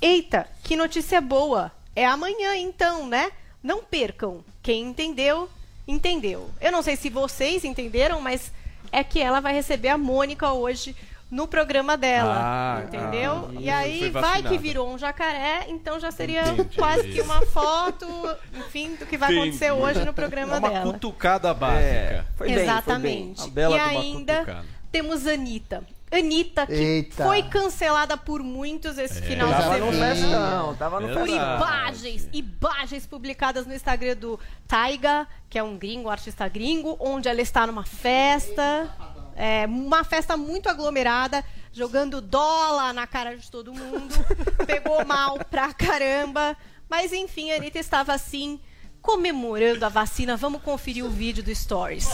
Eita, 0.00 0.48
que 0.64 0.76
notícia 0.76 1.20
boa! 1.20 1.70
É 1.94 2.06
amanhã 2.06 2.56
então, 2.56 3.06
né? 3.06 3.30
Não 3.62 3.82
percam. 3.82 4.44
Quem 4.62 4.82
entendeu, 4.84 5.48
entendeu. 5.86 6.50
Eu 6.60 6.72
não 6.72 6.82
sei 6.82 6.96
se 6.96 7.10
vocês 7.10 7.64
entenderam, 7.64 8.20
mas 8.20 8.50
é 8.92 9.02
que 9.04 9.20
ela 9.20 9.40
vai 9.40 9.52
receber 9.54 9.88
a 9.88 9.98
Mônica 9.98 10.52
hoje 10.52 10.94
no 11.28 11.48
programa 11.48 11.96
dela, 11.96 12.36
Ah, 12.40 12.82
entendeu? 12.84 13.48
ah, 13.48 13.52
e 13.54 13.64
foi 13.64 13.68
aí 13.68 14.10
vai 14.10 14.42
que 14.44 14.56
virou 14.56 14.88
um 14.88 14.96
jacaré, 14.96 15.66
então 15.68 15.98
já 15.98 16.12
seria 16.12 16.42
Entendi. 16.52 16.76
quase 16.76 17.08
que 17.08 17.20
uma 17.20 17.42
foto, 17.46 18.06
enfim, 18.54 18.94
do 18.94 19.04
que 19.06 19.16
vai 19.18 19.34
acontecer 19.36 19.66
Entendi. 19.72 19.82
hoje 19.82 20.04
no 20.04 20.12
programa 20.12 20.54
É 20.54 20.58
uma 20.60 20.70
dela. 20.70 20.92
cutucada 20.92 21.52
básica. 21.52 21.80
É, 21.84 22.24
foi 22.36 22.46
bem, 22.46 22.58
Exatamente. 22.62 23.40
foi 23.42 23.50
bem. 23.50 23.64
A 23.64 23.68
bela 23.68 23.76
e 23.76 23.80
uma 23.80 24.00
ainda 24.00 24.34
cutucada. 24.34 24.64
temos 24.92 25.26
Anitta. 25.26 25.82
Anitta, 26.10 26.66
que 26.66 26.72
Eita. 26.72 27.24
foi 27.24 27.42
cancelada 27.42 28.16
por 28.16 28.42
muitos 28.42 28.96
esse 28.96 29.20
final 29.22 29.48
de 29.48 29.54
Tava 29.54 29.78
no 29.78 29.92
semana. 29.92 30.14
festão, 30.14 30.74
tava 30.76 31.00
no 31.00 31.08
festão. 31.08 31.26
imagens, 31.26 32.28
imagens 32.32 33.06
publicadas 33.06 33.66
no 33.66 33.74
Instagram 33.74 34.16
do 34.16 34.38
Taiga, 34.68 35.26
que 35.50 35.58
é 35.58 35.62
um 35.62 35.76
gringo, 35.76 36.08
um 36.08 36.10
artista 36.10 36.46
gringo, 36.48 36.96
onde 37.00 37.28
ela 37.28 37.40
está 37.40 37.66
numa 37.66 37.84
festa, 37.84 38.88
é, 39.34 39.66
uma 39.66 40.04
festa 40.04 40.36
muito 40.36 40.68
aglomerada, 40.68 41.44
jogando 41.72 42.20
dólar 42.20 42.92
na 42.94 43.06
cara 43.06 43.36
de 43.36 43.50
todo 43.50 43.74
mundo, 43.74 44.14
pegou 44.64 45.04
mal 45.04 45.38
pra 45.50 45.72
caramba, 45.74 46.56
mas 46.88 47.12
enfim, 47.12 47.50
a 47.50 47.56
Anitta 47.56 47.80
estava 47.80 48.14
assim, 48.14 48.60
comemorando 49.02 49.84
a 49.84 49.88
vacina. 49.88 50.36
Vamos 50.36 50.62
conferir 50.62 51.04
o 51.04 51.10
vídeo 51.10 51.42
do 51.42 51.52
Stories. 51.54 52.08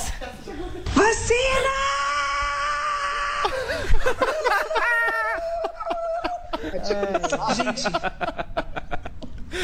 Gente, 7.55 7.83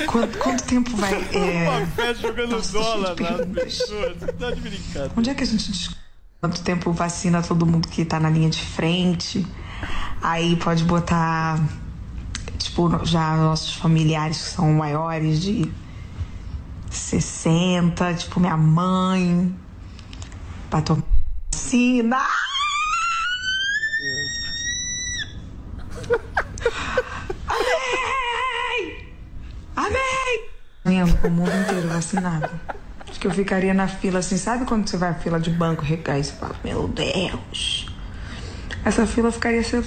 quanto, 0.06 0.38
quanto 0.38 0.64
tempo 0.64 0.96
vai. 0.96 1.14
é, 1.32 1.68
Uma 1.68 1.86
festa 1.86 2.14
jogando 2.28 2.50
Nossa, 2.52 2.72
dólar 2.72 3.08
gente, 3.08 3.22
nas 3.22 3.36
perguntas. 3.36 3.64
pessoas. 3.64 4.16
Você 4.18 4.32
tá 4.32 4.50
de 4.50 4.60
brincadeira. 4.60 5.12
Onde 5.16 5.30
é 5.30 5.34
que 5.34 5.42
a 5.42 5.46
gente 5.46 5.70
descobre 5.70 5.98
quanto 6.40 6.62
tempo 6.62 6.92
vacina 6.92 7.42
todo 7.42 7.66
mundo 7.66 7.88
que 7.88 8.04
tá 8.04 8.20
na 8.20 8.30
linha 8.30 8.50
de 8.50 8.60
frente? 8.62 9.46
Aí 10.22 10.56
pode 10.56 10.84
botar, 10.84 11.58
tipo, 12.58 13.04
já 13.04 13.36
nossos 13.36 13.74
familiares 13.76 14.36
que 14.38 14.48
são 14.50 14.72
maiores 14.72 15.40
de 15.40 15.70
60, 16.90 18.14
tipo 18.14 18.40
minha 18.40 18.56
mãe, 18.56 19.54
pra 20.68 20.82
tomar 20.82 21.02
vacina. 21.52 22.18
Amém! 27.46 29.14
Amém! 29.76 30.48
Vendo 30.84 31.26
o 31.26 31.30
mundo 31.30 31.50
inteiro 31.50 31.88
vacinado. 31.88 32.50
Acho 33.08 33.20
que 33.20 33.26
eu 33.26 33.30
ficaria 33.30 33.72
na 33.72 33.88
fila 33.88 34.18
assim, 34.18 34.36
sabe 34.36 34.64
quando 34.64 34.88
você 34.88 34.96
vai 34.96 35.10
à 35.10 35.14
fila 35.14 35.40
de 35.40 35.50
banco 35.50 35.82
recair 35.82 36.20
e 36.20 36.24
você 36.24 36.32
fala, 36.32 36.56
meu 36.62 36.88
Deus! 36.88 37.86
Essa 38.84 39.06
fila 39.06 39.32
ficaria 39.32 39.62
ser 39.62 39.84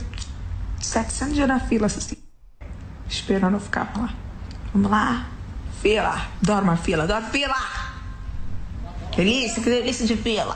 700 0.80 1.36
dias 1.36 1.48
na 1.48 1.60
fila, 1.60 1.86
assim, 1.86 2.18
esperando 3.08 3.56
eu 3.56 3.60
ficar 3.60 3.92
lá. 3.96 4.14
Vamos 4.74 4.90
lá, 4.90 5.28
fila, 5.82 6.30
adoro 6.42 6.64
uma 6.64 6.78
fila, 6.78 7.04
adoro 7.04 7.26
fila! 7.26 7.56
Delícia, 9.16 9.62
que 9.62 9.70
delícia 9.70 10.06
de 10.06 10.18
fila! 10.18 10.56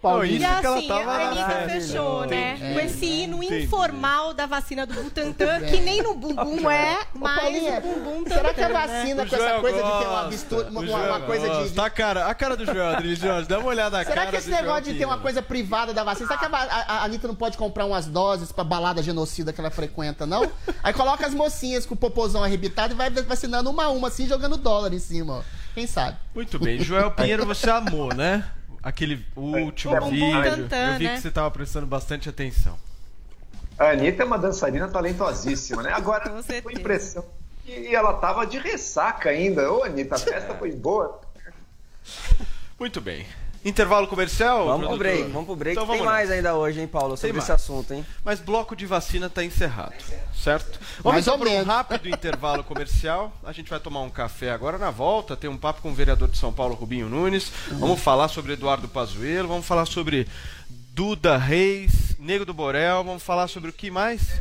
Paulinho. 0.00 0.34
E 0.40 0.44
isso 0.44 0.60
que 0.60 0.66
ela 0.66 0.78
assim, 0.78 0.88
tava 0.88 1.10
a 1.12 1.28
Anitta 1.28 1.46
festa. 1.46 1.68
fechou, 1.68 2.24
né? 2.26 2.54
Entendi. 2.56 2.72
Com 2.74 2.80
esse 2.80 3.04
hino 3.06 3.42
Entendi. 3.42 3.64
informal 3.64 4.32
da 4.32 4.46
vacina 4.46 4.86
do 4.86 4.94
Butantan, 4.94 5.60
que 5.60 5.76
nem 5.80 6.02
no 6.02 6.14
bumbum 6.14 6.70
é, 6.70 6.98
mas 7.14 7.40
Paulinha, 7.40 7.78
o 7.78 7.80
bumbum 7.82 8.24
será 8.28 8.54
que 8.54 8.62
a 8.62 8.68
né? 8.68 8.74
vacina 8.86 9.26
com 9.26 9.36
essa 9.36 9.60
coisa 9.60 9.76
de 9.76 9.82
ter 9.82 9.88
uma, 9.88 10.08
gosta, 10.08 10.28
mistura, 10.28 10.68
uma, 10.70 10.80
uma- 10.80 11.20
coisa 11.20 11.42
de, 11.48 11.52
gosta. 11.54 11.68
de- 11.68 11.74
Tá 11.74 11.84
a 11.86 11.90
cara, 11.90 12.26
a 12.26 12.34
cara 12.34 12.56
do 12.56 12.64
Joel, 12.64 13.00
Jones, 13.14 13.46
dá 13.46 13.58
uma 13.58 13.68
olhada 13.68 13.98
na 13.98 14.04
Será 14.04 14.16
cara 14.22 14.30
que 14.30 14.36
esse 14.36 14.48
Joel 14.50 14.62
negócio 14.62 14.84
de 14.84 14.94
ter 14.98 15.04
uma 15.04 15.18
coisa 15.18 15.42
privada 15.42 15.92
da 15.92 16.02
vacina, 16.02 16.28
será 16.28 16.38
que 16.40 16.46
a, 16.46 16.48
a- 16.58 16.84
a 17.00 17.04
Anitta 17.04 17.28
não 17.28 17.34
pode 17.34 17.58
comprar 17.58 17.84
umas 17.84 18.06
doses 18.06 18.50
pra 18.52 18.64
balada 18.64 19.02
genocida 19.02 19.52
que 19.52 19.60
ela 19.60 19.70
frequenta, 19.70 20.24
não? 20.26 20.50
Aí 20.82 20.92
coloca 20.94 21.26
as 21.26 21.34
mocinhas 21.34 21.84
com 21.84 21.94
o 21.94 21.96
popozão 21.96 22.42
arrebitado 22.42 22.94
e 22.94 22.96
vai 22.96 23.10
vacinando 23.10 23.68
uma 23.68 23.84
a 23.84 23.88
uma, 23.90 24.08
assim, 24.08 24.26
jogando 24.26 24.56
dólar 24.56 24.92
em 24.94 24.98
cima, 24.98 25.34
ó. 25.38 25.42
Quem 25.74 25.86
sabe? 25.86 26.16
Muito 26.34 26.58
bem, 26.58 26.80
Joel 26.82 27.10
Pinheiro, 27.12 27.44
você 27.46 27.68
amou, 27.70 28.12
né? 28.14 28.44
Aquele 28.82 29.24
último 29.36 29.94
O 29.96 30.00
bumbum 30.00 30.10
vídeo. 30.10 30.42
tantã, 30.56 30.92
Eu 30.92 30.98
vi 30.98 31.04
né? 31.04 31.14
que 31.16 31.20
você 31.20 31.30
tava 31.30 31.50
prestando 31.50 31.86
bastante 31.86 32.28
atenção. 32.28 32.78
A 33.78 33.90
Anitta 33.90 34.22
é 34.22 34.26
uma 34.26 34.38
dançarina 34.38 34.88
talentosíssima, 34.88 35.82
né? 35.82 35.92
Agora, 35.92 36.42
foi 36.42 36.72
impressão 36.74 37.24
que 37.64 37.94
ela 37.94 38.14
tava 38.14 38.46
de 38.46 38.58
ressaca 38.58 39.30
ainda. 39.30 39.70
Ô, 39.72 39.82
Anitta, 39.84 40.16
a 40.16 40.18
festa 40.18 40.54
foi 40.58 40.72
boa. 40.72 41.20
Muito 42.78 43.00
bem. 43.00 43.26
Intervalo 43.62 44.06
comercial? 44.06 44.64
Vamos 44.66 44.86
pro 44.86 44.96
produtor? 44.96 44.98
break, 44.98 45.30
vamos 45.32 45.46
pro 45.46 45.56
break. 45.56 45.76
Então 45.76 45.86
Tem 45.86 45.96
vamos 45.98 46.10
mais 46.10 46.28
nessa. 46.30 46.36
ainda 46.38 46.54
hoje, 46.54 46.80
hein, 46.80 46.86
Paulo, 46.86 47.10
Tem 47.10 47.16
sobre 47.28 47.38
esse 47.38 47.48
mais. 47.50 47.60
assunto, 47.62 47.92
hein? 47.92 48.06
Mas 48.24 48.40
bloco 48.40 48.74
de 48.74 48.86
vacina 48.86 49.26
está 49.26 49.44
encerrado, 49.44 49.94
certo? 50.34 50.80
Vamos 51.02 51.12
Mais 51.12 51.26
então 51.26 51.38
para 51.38 51.50
um 51.50 51.64
rápido 51.64 52.08
intervalo 52.08 52.64
comercial. 52.64 53.32
A 53.44 53.52
gente 53.52 53.68
vai 53.68 53.78
tomar 53.78 54.00
um 54.00 54.08
café 54.10 54.50
agora 54.50 54.78
na 54.78 54.90
volta, 54.90 55.36
ter 55.36 55.48
um 55.48 55.58
papo 55.58 55.82
com 55.82 55.90
o 55.90 55.94
vereador 55.94 56.28
de 56.28 56.38
São 56.38 56.52
Paulo, 56.52 56.74
Rubinho 56.74 57.08
Nunes. 57.08 57.52
Vamos 57.72 58.00
falar 58.00 58.28
sobre 58.28 58.54
Eduardo 58.54 58.88
Pazuello, 58.88 59.48
vamos 59.48 59.66
falar 59.66 59.84
sobre 59.84 60.26
Duda 60.94 61.36
Reis, 61.36 62.16
Nego 62.18 62.44
do 62.46 62.54
Borel, 62.54 63.04
vamos 63.04 63.22
falar 63.22 63.46
sobre 63.46 63.68
o 63.70 63.72
que 63.72 63.90
mais? 63.90 64.40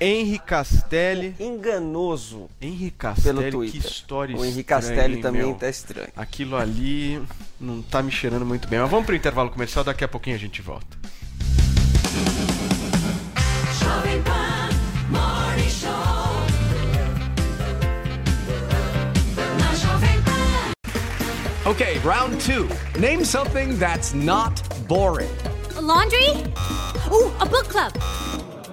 Henri 0.00 0.38
Castelli. 0.38 1.34
Enganoso. 1.38 2.48
Henri 2.60 2.90
Castelli, 2.90 3.38
Pelo 3.38 3.50
Twitter. 3.50 3.80
que 3.80 3.86
história 3.86 4.36
O 4.36 4.44
Henri 4.44 4.62
Castelli 4.64 5.20
também 5.22 5.42
meu? 5.42 5.54
tá 5.54 5.68
estranho. 5.68 6.08
Aquilo 6.16 6.56
ali 6.56 7.22
não 7.60 7.80
tá 7.82 8.02
me 8.02 8.10
cheirando 8.10 8.44
muito 8.44 8.68
bem. 8.68 8.78
Mas 8.80 8.90
vamos 8.90 9.06
pro 9.06 9.14
intervalo 9.14 9.50
comercial, 9.50 9.84
daqui 9.84 10.04
a 10.04 10.08
pouquinho 10.08 10.36
a 10.36 10.38
gente 10.38 10.60
volta. 10.60 10.86
Jovem 13.80 14.22
Pan 14.22 14.68
Morning 15.10 15.70
Show. 15.70 15.90
Na 19.58 19.74
Jovem 19.74 20.22
Pan. 20.22 21.70
Okay, 21.70 21.98
round 22.04 22.36
two. 22.44 22.68
Name 23.00 23.24
something 23.24 23.78
that's 23.78 24.12
not 24.12 24.60
boring. 24.88 25.30
A 25.76 25.80
laundry? 25.80 26.28
Ooh, 27.12 27.32
a 27.40 27.46
book 27.46 27.68
club. 27.68 27.92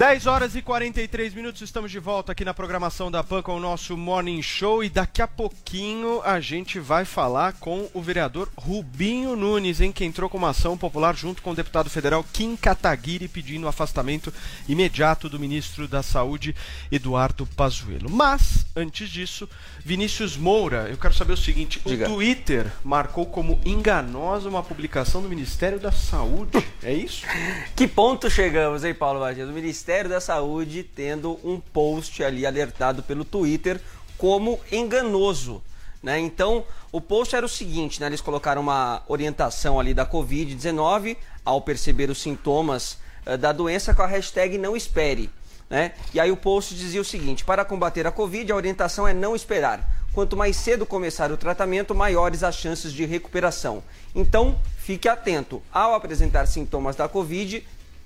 10 0.00 0.26
horas 0.26 0.56
e 0.56 0.62
43 0.62 1.34
minutos, 1.34 1.60
estamos 1.60 1.90
de 1.90 1.98
volta 1.98 2.32
aqui 2.32 2.42
na 2.42 2.54
programação 2.54 3.10
da 3.10 3.22
PAN 3.22 3.42
com 3.42 3.56
o 3.56 3.60
nosso 3.60 3.98
Morning 3.98 4.40
Show 4.40 4.82
e 4.82 4.88
daqui 4.88 5.20
a 5.20 5.28
pouquinho 5.28 6.22
a 6.22 6.40
gente 6.40 6.80
vai 6.80 7.04
falar 7.04 7.52
com 7.60 7.86
o 7.92 8.00
vereador 8.00 8.48
Rubinho 8.56 9.36
Nunes, 9.36 9.78
em 9.78 9.92
que 9.92 10.02
entrou 10.02 10.30
com 10.30 10.38
uma 10.38 10.48
ação 10.48 10.74
popular 10.78 11.14
junto 11.14 11.42
com 11.42 11.50
o 11.50 11.54
deputado 11.54 11.90
federal 11.90 12.24
Kim 12.32 12.56
Kataguiri 12.56 13.28
pedindo 13.28 13.66
o 13.66 13.68
afastamento 13.68 14.32
imediato 14.66 15.28
do 15.28 15.38
ministro 15.38 15.86
da 15.86 16.02
Saúde, 16.02 16.56
Eduardo 16.90 17.44
Pazuello. 17.44 18.08
Mas, 18.08 18.64
antes 18.74 19.06
disso, 19.10 19.46
Vinícius 19.84 20.34
Moura, 20.34 20.88
eu 20.88 20.96
quero 20.96 21.12
saber 21.12 21.34
o 21.34 21.36
seguinte, 21.36 21.78
Diga. 21.84 22.06
o 22.06 22.14
Twitter 22.14 22.72
marcou 22.82 23.26
como 23.26 23.60
enganosa 23.66 24.48
uma 24.48 24.62
publicação 24.62 25.20
do 25.20 25.28
Ministério 25.28 25.78
da 25.78 25.92
Saúde, 25.92 26.66
é 26.82 26.94
isso? 26.94 27.26
Que 27.76 27.86
ponto 27.86 28.30
chegamos, 28.30 28.84
hein, 28.84 28.94
Paulo 28.94 29.20
Matias? 29.20 29.48
O 29.48 29.52
Ministério 29.52 29.89
da 30.08 30.20
Saúde 30.20 30.84
tendo 30.84 31.38
um 31.42 31.58
post 31.58 32.22
ali 32.22 32.46
alertado 32.46 33.02
pelo 33.02 33.24
Twitter 33.24 33.80
como 34.16 34.60
enganoso. 34.70 35.62
Né? 36.02 36.18
Então, 36.18 36.64
o 36.92 37.00
post 37.00 37.34
era 37.34 37.44
o 37.44 37.48
seguinte, 37.48 38.00
né? 38.00 38.06
eles 38.06 38.20
colocaram 38.20 38.62
uma 38.62 39.02
orientação 39.08 39.78
ali 39.78 39.92
da 39.92 40.06
Covid-19 40.06 41.16
ao 41.44 41.60
perceber 41.60 42.08
os 42.08 42.22
sintomas 42.22 42.98
eh, 43.26 43.36
da 43.36 43.52
doença 43.52 43.94
com 43.94 44.02
a 44.02 44.06
hashtag 44.06 44.56
não 44.56 44.76
espere. 44.76 45.28
Né? 45.68 45.92
E 46.14 46.20
aí 46.20 46.30
o 46.30 46.36
post 46.36 46.74
dizia 46.74 47.00
o 47.00 47.04
seguinte, 47.04 47.44
para 47.44 47.64
combater 47.64 48.06
a 48.06 48.12
Covid, 48.12 48.50
a 48.50 48.56
orientação 48.56 49.06
é 49.06 49.12
não 49.12 49.36
esperar. 49.36 49.88
Quanto 50.12 50.36
mais 50.36 50.56
cedo 50.56 50.84
começar 50.84 51.30
o 51.30 51.36
tratamento, 51.36 51.94
maiores 51.94 52.42
as 52.42 52.56
chances 52.56 52.92
de 52.92 53.04
recuperação. 53.04 53.82
Então, 54.14 54.58
fique 54.78 55.08
atento. 55.08 55.62
Ao 55.72 55.94
apresentar 55.94 56.46
sintomas 56.46 56.96
da 56.96 57.08
Covid, 57.08 57.64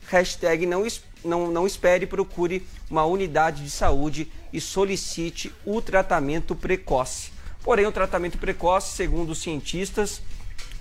hashtag 0.08 0.66
não, 0.66 0.86
não, 1.24 1.50
não 1.50 1.66
espere, 1.66 2.06
procure 2.06 2.66
uma 2.90 3.04
unidade 3.04 3.62
de 3.62 3.70
saúde 3.70 4.30
e 4.52 4.60
solicite 4.60 5.52
o 5.64 5.80
tratamento 5.80 6.54
precoce. 6.54 7.32
Porém, 7.62 7.86
o 7.86 7.92
tratamento 7.92 8.38
precoce, 8.38 8.94
segundo 8.94 9.30
os 9.30 9.38
cientistas, 9.38 10.20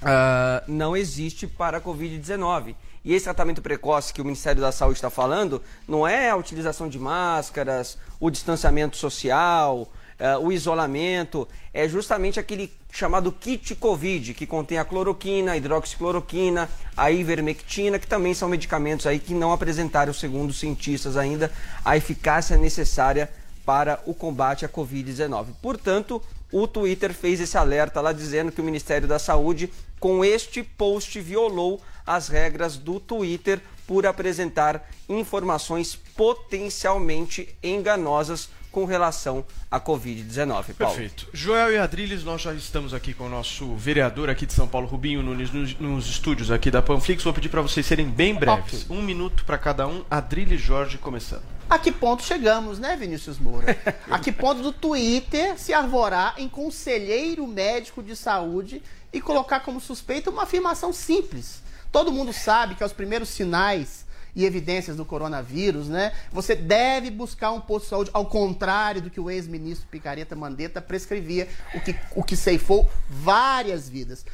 ah, 0.01 0.61
não 0.67 0.95
existe 0.95 1.47
para 1.47 1.77
a 1.77 1.81
Covid-19. 1.81 2.75
E 3.05 3.13
esse 3.13 3.25
tratamento 3.25 3.61
precoce 3.61 4.13
que 4.13 4.21
o 4.21 4.25
Ministério 4.25 4.61
da 4.61 4.71
Saúde 4.71 4.97
está 4.97 5.09
falando 5.09 5.61
não 5.87 6.07
é 6.07 6.29
a 6.29 6.35
utilização 6.35 6.87
de 6.87 6.99
máscaras, 6.99 7.97
o 8.19 8.29
distanciamento 8.29 8.97
social, 8.97 9.91
ah, 10.19 10.37
o 10.39 10.51
isolamento, 10.51 11.47
é 11.73 11.87
justamente 11.87 12.39
aquele 12.39 12.71
chamado 12.93 13.31
kit 13.31 13.73
Covid, 13.73 14.35
que 14.35 14.45
contém 14.45 14.77
a 14.77 14.85
cloroquina, 14.85 15.53
a 15.53 15.57
hidroxicloroquina, 15.57 16.69
a 16.95 17.11
ivermectina, 17.11 17.97
que 17.97 18.05
também 18.05 18.35
são 18.35 18.47
medicamentos 18.47 19.07
aí 19.07 19.17
que 19.17 19.33
não 19.33 19.51
apresentaram, 19.51 20.13
segundo 20.13 20.51
os 20.51 20.59
cientistas 20.59 21.17
ainda, 21.17 21.51
a 21.83 21.97
eficácia 21.97 22.55
necessária 22.55 23.31
para 23.65 23.99
o 24.05 24.13
combate 24.13 24.63
à 24.63 24.69
Covid-19. 24.69 25.47
Portanto, 25.59 26.21
o 26.51 26.67
Twitter 26.67 27.15
fez 27.15 27.41
esse 27.41 27.57
alerta 27.57 27.99
lá 27.99 28.13
dizendo 28.13 28.51
que 28.51 28.61
o 28.61 28.63
Ministério 28.63 29.07
da 29.07 29.17
Saúde, 29.17 29.73
com 29.99 30.23
este 30.23 30.61
post, 30.61 31.19
violou 31.19 31.81
as 32.05 32.27
regras 32.27 32.77
do 32.77 32.99
Twitter 32.99 33.59
por 33.87 34.05
apresentar 34.05 34.87
informações 35.09 35.95
potencialmente 35.95 37.57
enganosas 37.63 38.49
com 38.73 38.85
relação 38.85 39.45
à 39.69 39.79
Covid-19. 39.79 40.47
Paulo. 40.47 40.73
Perfeito. 40.75 41.29
Joel 41.31 41.73
e 41.73 41.77
Adriles, 41.77 42.23
nós 42.23 42.41
já 42.41 42.53
estamos 42.53 42.91
aqui 42.91 43.13
com 43.13 43.27
o 43.27 43.29
nosso 43.29 43.75
vereador 43.75 44.31
aqui 44.31 44.47
de 44.47 44.53
São 44.53 44.67
Paulo, 44.67 44.87
Rubinho 44.87 45.21
Nunes, 45.21 45.51
nos, 45.51 45.79
nos 45.79 46.09
estúdios 46.09 46.49
aqui 46.49 46.71
da 46.71 46.81
Panflix. 46.81 47.23
Vou 47.23 47.31
pedir 47.31 47.49
para 47.49 47.61
vocês 47.61 47.85
serem 47.85 48.09
bem 48.09 48.33
breves. 48.33 48.89
Um 48.89 49.03
minuto 49.03 49.45
para 49.45 49.59
cada 49.59 49.87
um. 49.87 50.03
Adriles 50.09 50.59
Jorge 50.59 50.97
começando. 50.97 51.43
A 51.69 51.77
que 51.77 51.91
ponto 51.91 52.23
chegamos, 52.23 52.79
né, 52.79 52.97
Vinícius 52.97 53.37
Moura? 53.37 53.77
A 54.09 54.17
que 54.17 54.31
ponto 54.31 54.63
do 54.63 54.73
Twitter 54.73 55.57
se 55.57 55.71
arvorar 55.71 56.33
em 56.37 56.49
conselheiro 56.49 57.45
médico 57.45 58.01
de 58.01 58.15
saúde 58.15 58.81
e 59.13 59.21
colocar 59.21 59.59
como 59.59 59.79
suspeita 59.79 60.31
uma 60.31 60.43
afirmação 60.43 60.91
simples. 60.91 61.61
Todo 61.91 62.11
mundo 62.11 62.33
sabe 62.33 62.73
que 62.73 62.81
aos 62.81 62.91
primeiros 62.91 63.29
sinais 63.29 64.02
e 64.35 64.45
evidências 64.45 64.97
do 64.97 65.05
coronavírus, 65.05 65.87
né, 65.87 66.11
você 66.31 66.55
deve 66.55 67.11
buscar 67.11 67.51
um 67.51 67.61
posto 67.61 67.85
de 67.85 67.89
saúde, 67.89 68.09
ao 68.13 68.25
contrário 68.25 69.01
do 69.01 69.09
que 69.09 69.19
o 69.19 69.29
ex-ministro 69.29 69.87
Picareta 69.89 70.35
Mandetta 70.35 70.81
prescrevia, 70.81 71.47
o 71.73 71.81
que, 71.81 71.95
o 72.15 72.23
que 72.23 72.35
ceifou 72.35 72.89
várias 73.09 73.87
vidas. 73.87 74.25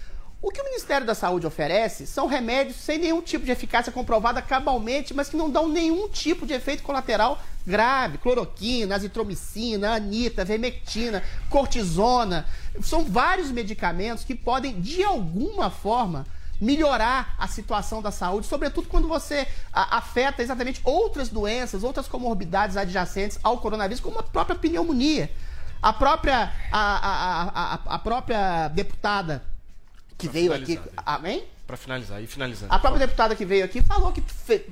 O 0.42 0.52
que 0.52 0.62
o 0.62 0.64
Ministério 0.64 1.06
da 1.06 1.14
Saúde 1.14 1.46
oferece 1.46 2.08
são 2.08 2.26
remédios 2.26 2.78
sem 2.78 2.98
nenhum 2.98 3.22
tipo 3.22 3.44
de 3.44 3.52
eficácia 3.52 3.92
comprovada 3.92 4.42
cabalmente, 4.42 5.14
mas 5.14 5.28
que 5.28 5.36
não 5.36 5.50
dão 5.50 5.68
nenhum 5.68 6.08
tipo 6.08 6.46
de 6.46 6.54
efeito 6.54 6.82
colateral 6.82 7.42
grave. 7.68 8.18
Cloroquina, 8.20 8.96
azitromicina, 8.96 9.96
anita, 9.96 10.46
vermectina, 10.46 11.22
cortisona. 11.50 12.46
São 12.82 13.04
vários 13.04 13.52
medicamentos 13.52 14.24
que 14.24 14.34
podem, 14.34 14.80
de 14.80 15.04
alguma 15.04 15.70
forma, 15.70 16.26
melhorar 16.60 17.36
a 17.38 17.48
situação 17.48 18.02
da 18.02 18.12
saúde, 18.12 18.48
sobretudo 18.48 18.88
quando 18.88 19.08
você 19.08 19.48
afeta 19.74 20.42
exatamente 20.42 20.82
outras 20.84 21.30
doenças, 21.30 21.84
outras 21.84 22.08
comorbidades 22.08 22.76
adjacentes 22.78 23.40
ao 23.44 23.58
coronavírus, 23.60 24.02
como 24.02 24.20
a 24.20 24.24
própria 24.24 24.58
pneumonia. 24.58 25.32
A 25.82 25.94
própria, 25.94 26.52
a, 26.72 26.80
a, 26.80 27.44
a, 27.44 27.80
a- 27.96 28.00
própria 28.00 28.68
deputada 28.68 29.42
que 30.18 30.28
veio 30.28 30.54
aqui. 30.54 30.78
Amém? 30.98 31.46
Pra 31.66 31.78
finalizar, 31.78 32.22
e 32.22 32.28
finalizando. 32.28 32.74
A 32.74 32.80
própria 32.80 33.06
deputada 33.06 33.34
que 33.36 33.46
veio 33.46 33.64
aqui 33.64 33.82
falou 33.82 34.12
que 34.12 34.22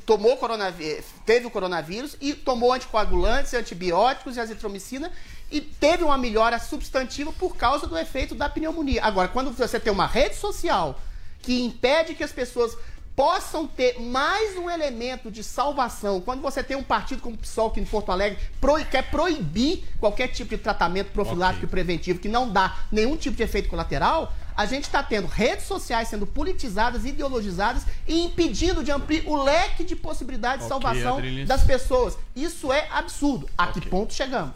tomou 0.05 0.35
coronavírus, 0.35 1.05
teve 1.25 1.45
o 1.45 1.49
coronavírus 1.51 2.17
e 2.19 2.33
tomou 2.33 2.73
anticoagulantes, 2.73 3.53
antibióticos 3.53 4.35
e 4.35 4.39
azitromicina 4.41 5.09
e 5.49 5.61
teve 5.61 6.03
uma 6.03 6.17
melhora 6.17 6.59
substantiva 6.59 7.31
por 7.31 7.55
causa 7.55 7.87
do 7.87 7.97
efeito 7.97 8.35
da 8.35 8.49
pneumonia. 8.49 9.01
Agora, 9.05 9.29
quando 9.29 9.51
você 9.51 9.79
tem 9.79 9.93
uma 9.93 10.07
rede 10.07 10.35
social 10.35 10.99
que 11.41 11.63
impede 11.63 12.13
que 12.15 12.23
as 12.23 12.31
pessoas 12.31 12.77
possam 13.15 13.65
ter 13.65 13.99
mais 13.99 14.55
um 14.57 14.69
elemento 14.69 15.31
de 15.31 15.43
salvação, 15.43 16.21
quando 16.21 16.39
você 16.41 16.61
tem 16.63 16.77
um 16.77 16.83
partido 16.83 17.19
como 17.19 17.33
o 17.35 17.37
PSOL 17.39 17.71
que 17.71 17.79
em 17.79 17.85
Porto 17.85 18.11
Alegre 18.11 18.37
pro- 18.61 18.83
quer 18.85 19.09
proibir 19.09 19.83
qualquer 19.99 20.27
tipo 20.27 20.51
de 20.55 20.57
tratamento 20.61 21.11
profilático 21.11 21.65
e 21.65 21.67
preventivo 21.67 22.19
que 22.19 22.29
não 22.29 22.47
dá 22.51 22.77
nenhum 22.91 23.17
tipo 23.17 23.35
de 23.35 23.41
efeito 23.41 23.69
colateral, 23.69 24.31
a 24.55 24.67
gente 24.67 24.83
está 24.83 25.01
tendo 25.01 25.25
redes 25.27 25.65
sociais 25.65 26.09
sendo 26.09 26.27
politizadas, 26.27 27.05
ideologizadas 27.05 27.87
e 28.07 28.23
impedindo 28.23 28.83
de 28.83 28.91
ampliar 28.91 29.23
o 29.25 29.41
leque 29.43 29.83
de 29.83 29.95
possibilidades 29.95 30.67
de 30.67 30.71
Ok, 30.71 30.83
salvação 30.87 31.17
Adriles. 31.17 31.47
das 31.47 31.63
pessoas. 31.63 32.15
Isso 32.35 32.71
é 32.71 32.87
absurdo. 32.91 33.49
A 33.57 33.65
que 33.67 33.81
ponto 33.81 34.13
chegamos? 34.13 34.53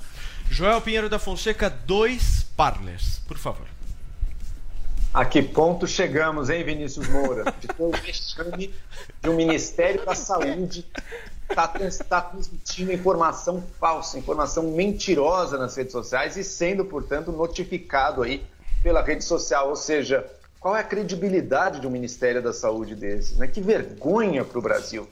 Joel 0.52 0.82
Pinheiro 0.82 1.10
da 1.10 1.18
Fonseca, 1.18 1.68
dois 1.68 2.46
parlers, 2.56 3.22
por 3.28 3.38
favor. 3.40 3.66
A 5.14 5.26
que 5.26 5.42
ponto 5.42 5.86
chegamos, 5.86 6.50
hein, 6.50 6.64
Vinícius 6.64 7.10
Moura? 7.10 7.54
De 7.60 7.68
ter 7.68 7.84
o 7.84 7.92
vexame 7.92 8.74
de 9.22 9.30
um 9.30 9.36
Ministério 9.36 10.06
da 10.06 10.16
Saúde 10.16 10.86
está 11.50 12.22
transmitindo 12.22 12.94
informação 12.94 13.62
falsa, 13.78 14.18
informação 14.18 14.72
mentirosa 14.72 15.58
nas 15.58 15.76
redes 15.76 15.92
sociais 15.92 16.38
e 16.38 16.46
sendo, 16.46 16.86
portanto, 16.86 17.30
notificado 17.30 18.24
aí 18.24 18.42
pela 18.82 19.04
rede 19.04 19.26
social. 19.26 19.68
Ou 19.68 19.76
seja, 19.76 20.26
qual 20.62 20.78
é 20.78 20.80
a 20.80 20.84
credibilidade 20.84 21.82
de 21.82 21.88
um 21.88 21.92
Ministério 21.92 22.42
da 22.42 22.54
Saúde 22.54 22.96
desses? 22.96 23.38
Né? 23.38 23.48
Que 23.48 23.60
vergonha 23.60 24.46
para 24.46 24.60
o 24.60 24.62
Brasil. 24.62 25.10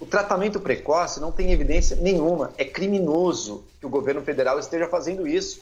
O 0.00 0.06
tratamento 0.06 0.58
precoce 0.58 1.20
não 1.20 1.30
tem 1.30 1.52
evidência 1.52 1.96
nenhuma. 1.96 2.52
É 2.58 2.64
criminoso 2.64 3.64
que 3.78 3.86
o 3.86 3.90
governo 3.90 4.20
federal 4.22 4.58
esteja 4.58 4.88
fazendo 4.88 5.28
isso. 5.28 5.60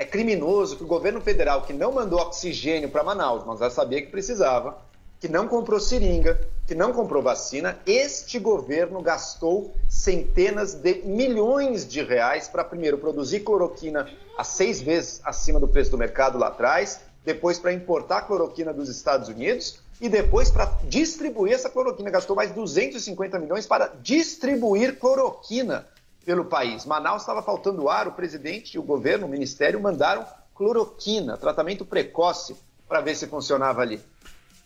É 0.00 0.04
criminoso 0.06 0.78
que 0.78 0.82
o 0.82 0.86
governo 0.86 1.20
federal, 1.20 1.60
que 1.60 1.74
não 1.74 1.92
mandou 1.92 2.18
oxigênio 2.20 2.88
para 2.88 3.04
Manaus, 3.04 3.44
mas 3.46 3.58
já 3.58 3.68
sabia 3.68 4.00
que 4.00 4.10
precisava, 4.10 4.78
que 5.20 5.28
não 5.28 5.46
comprou 5.46 5.78
seringa, 5.78 6.40
que 6.66 6.74
não 6.74 6.90
comprou 6.90 7.22
vacina, 7.22 7.78
este 7.84 8.38
governo 8.38 9.02
gastou 9.02 9.74
centenas 9.90 10.72
de 10.72 11.02
milhões 11.04 11.86
de 11.86 12.02
reais 12.02 12.48
para, 12.48 12.64
primeiro, 12.64 12.96
produzir 12.96 13.40
cloroquina 13.40 14.08
a 14.38 14.42
seis 14.42 14.80
vezes 14.80 15.20
acima 15.22 15.60
do 15.60 15.68
preço 15.68 15.90
do 15.90 15.98
mercado 15.98 16.38
lá 16.38 16.46
atrás, 16.46 17.00
depois 17.22 17.58
para 17.58 17.70
importar 17.70 18.22
cloroquina 18.22 18.72
dos 18.72 18.88
Estados 18.88 19.28
Unidos 19.28 19.80
e 20.00 20.08
depois 20.08 20.50
para 20.50 20.64
distribuir 20.84 21.52
essa 21.52 21.68
cloroquina. 21.68 22.08
Gastou 22.08 22.34
mais 22.34 22.50
250 22.52 23.38
milhões 23.38 23.66
para 23.66 23.92
distribuir 24.00 24.98
cloroquina 24.98 25.86
pelo 26.30 26.44
país. 26.44 26.86
Manaus 26.86 27.22
estava 27.22 27.42
faltando 27.42 27.88
ar, 27.88 28.06
o 28.06 28.12
presidente, 28.12 28.78
o 28.78 28.84
governo, 28.84 29.26
o 29.26 29.28
ministério 29.28 29.80
mandaram 29.80 30.24
cloroquina, 30.54 31.36
tratamento 31.36 31.84
precoce, 31.84 32.54
para 32.88 33.00
ver 33.00 33.16
se 33.16 33.26
funcionava 33.26 33.82
ali. 33.82 34.00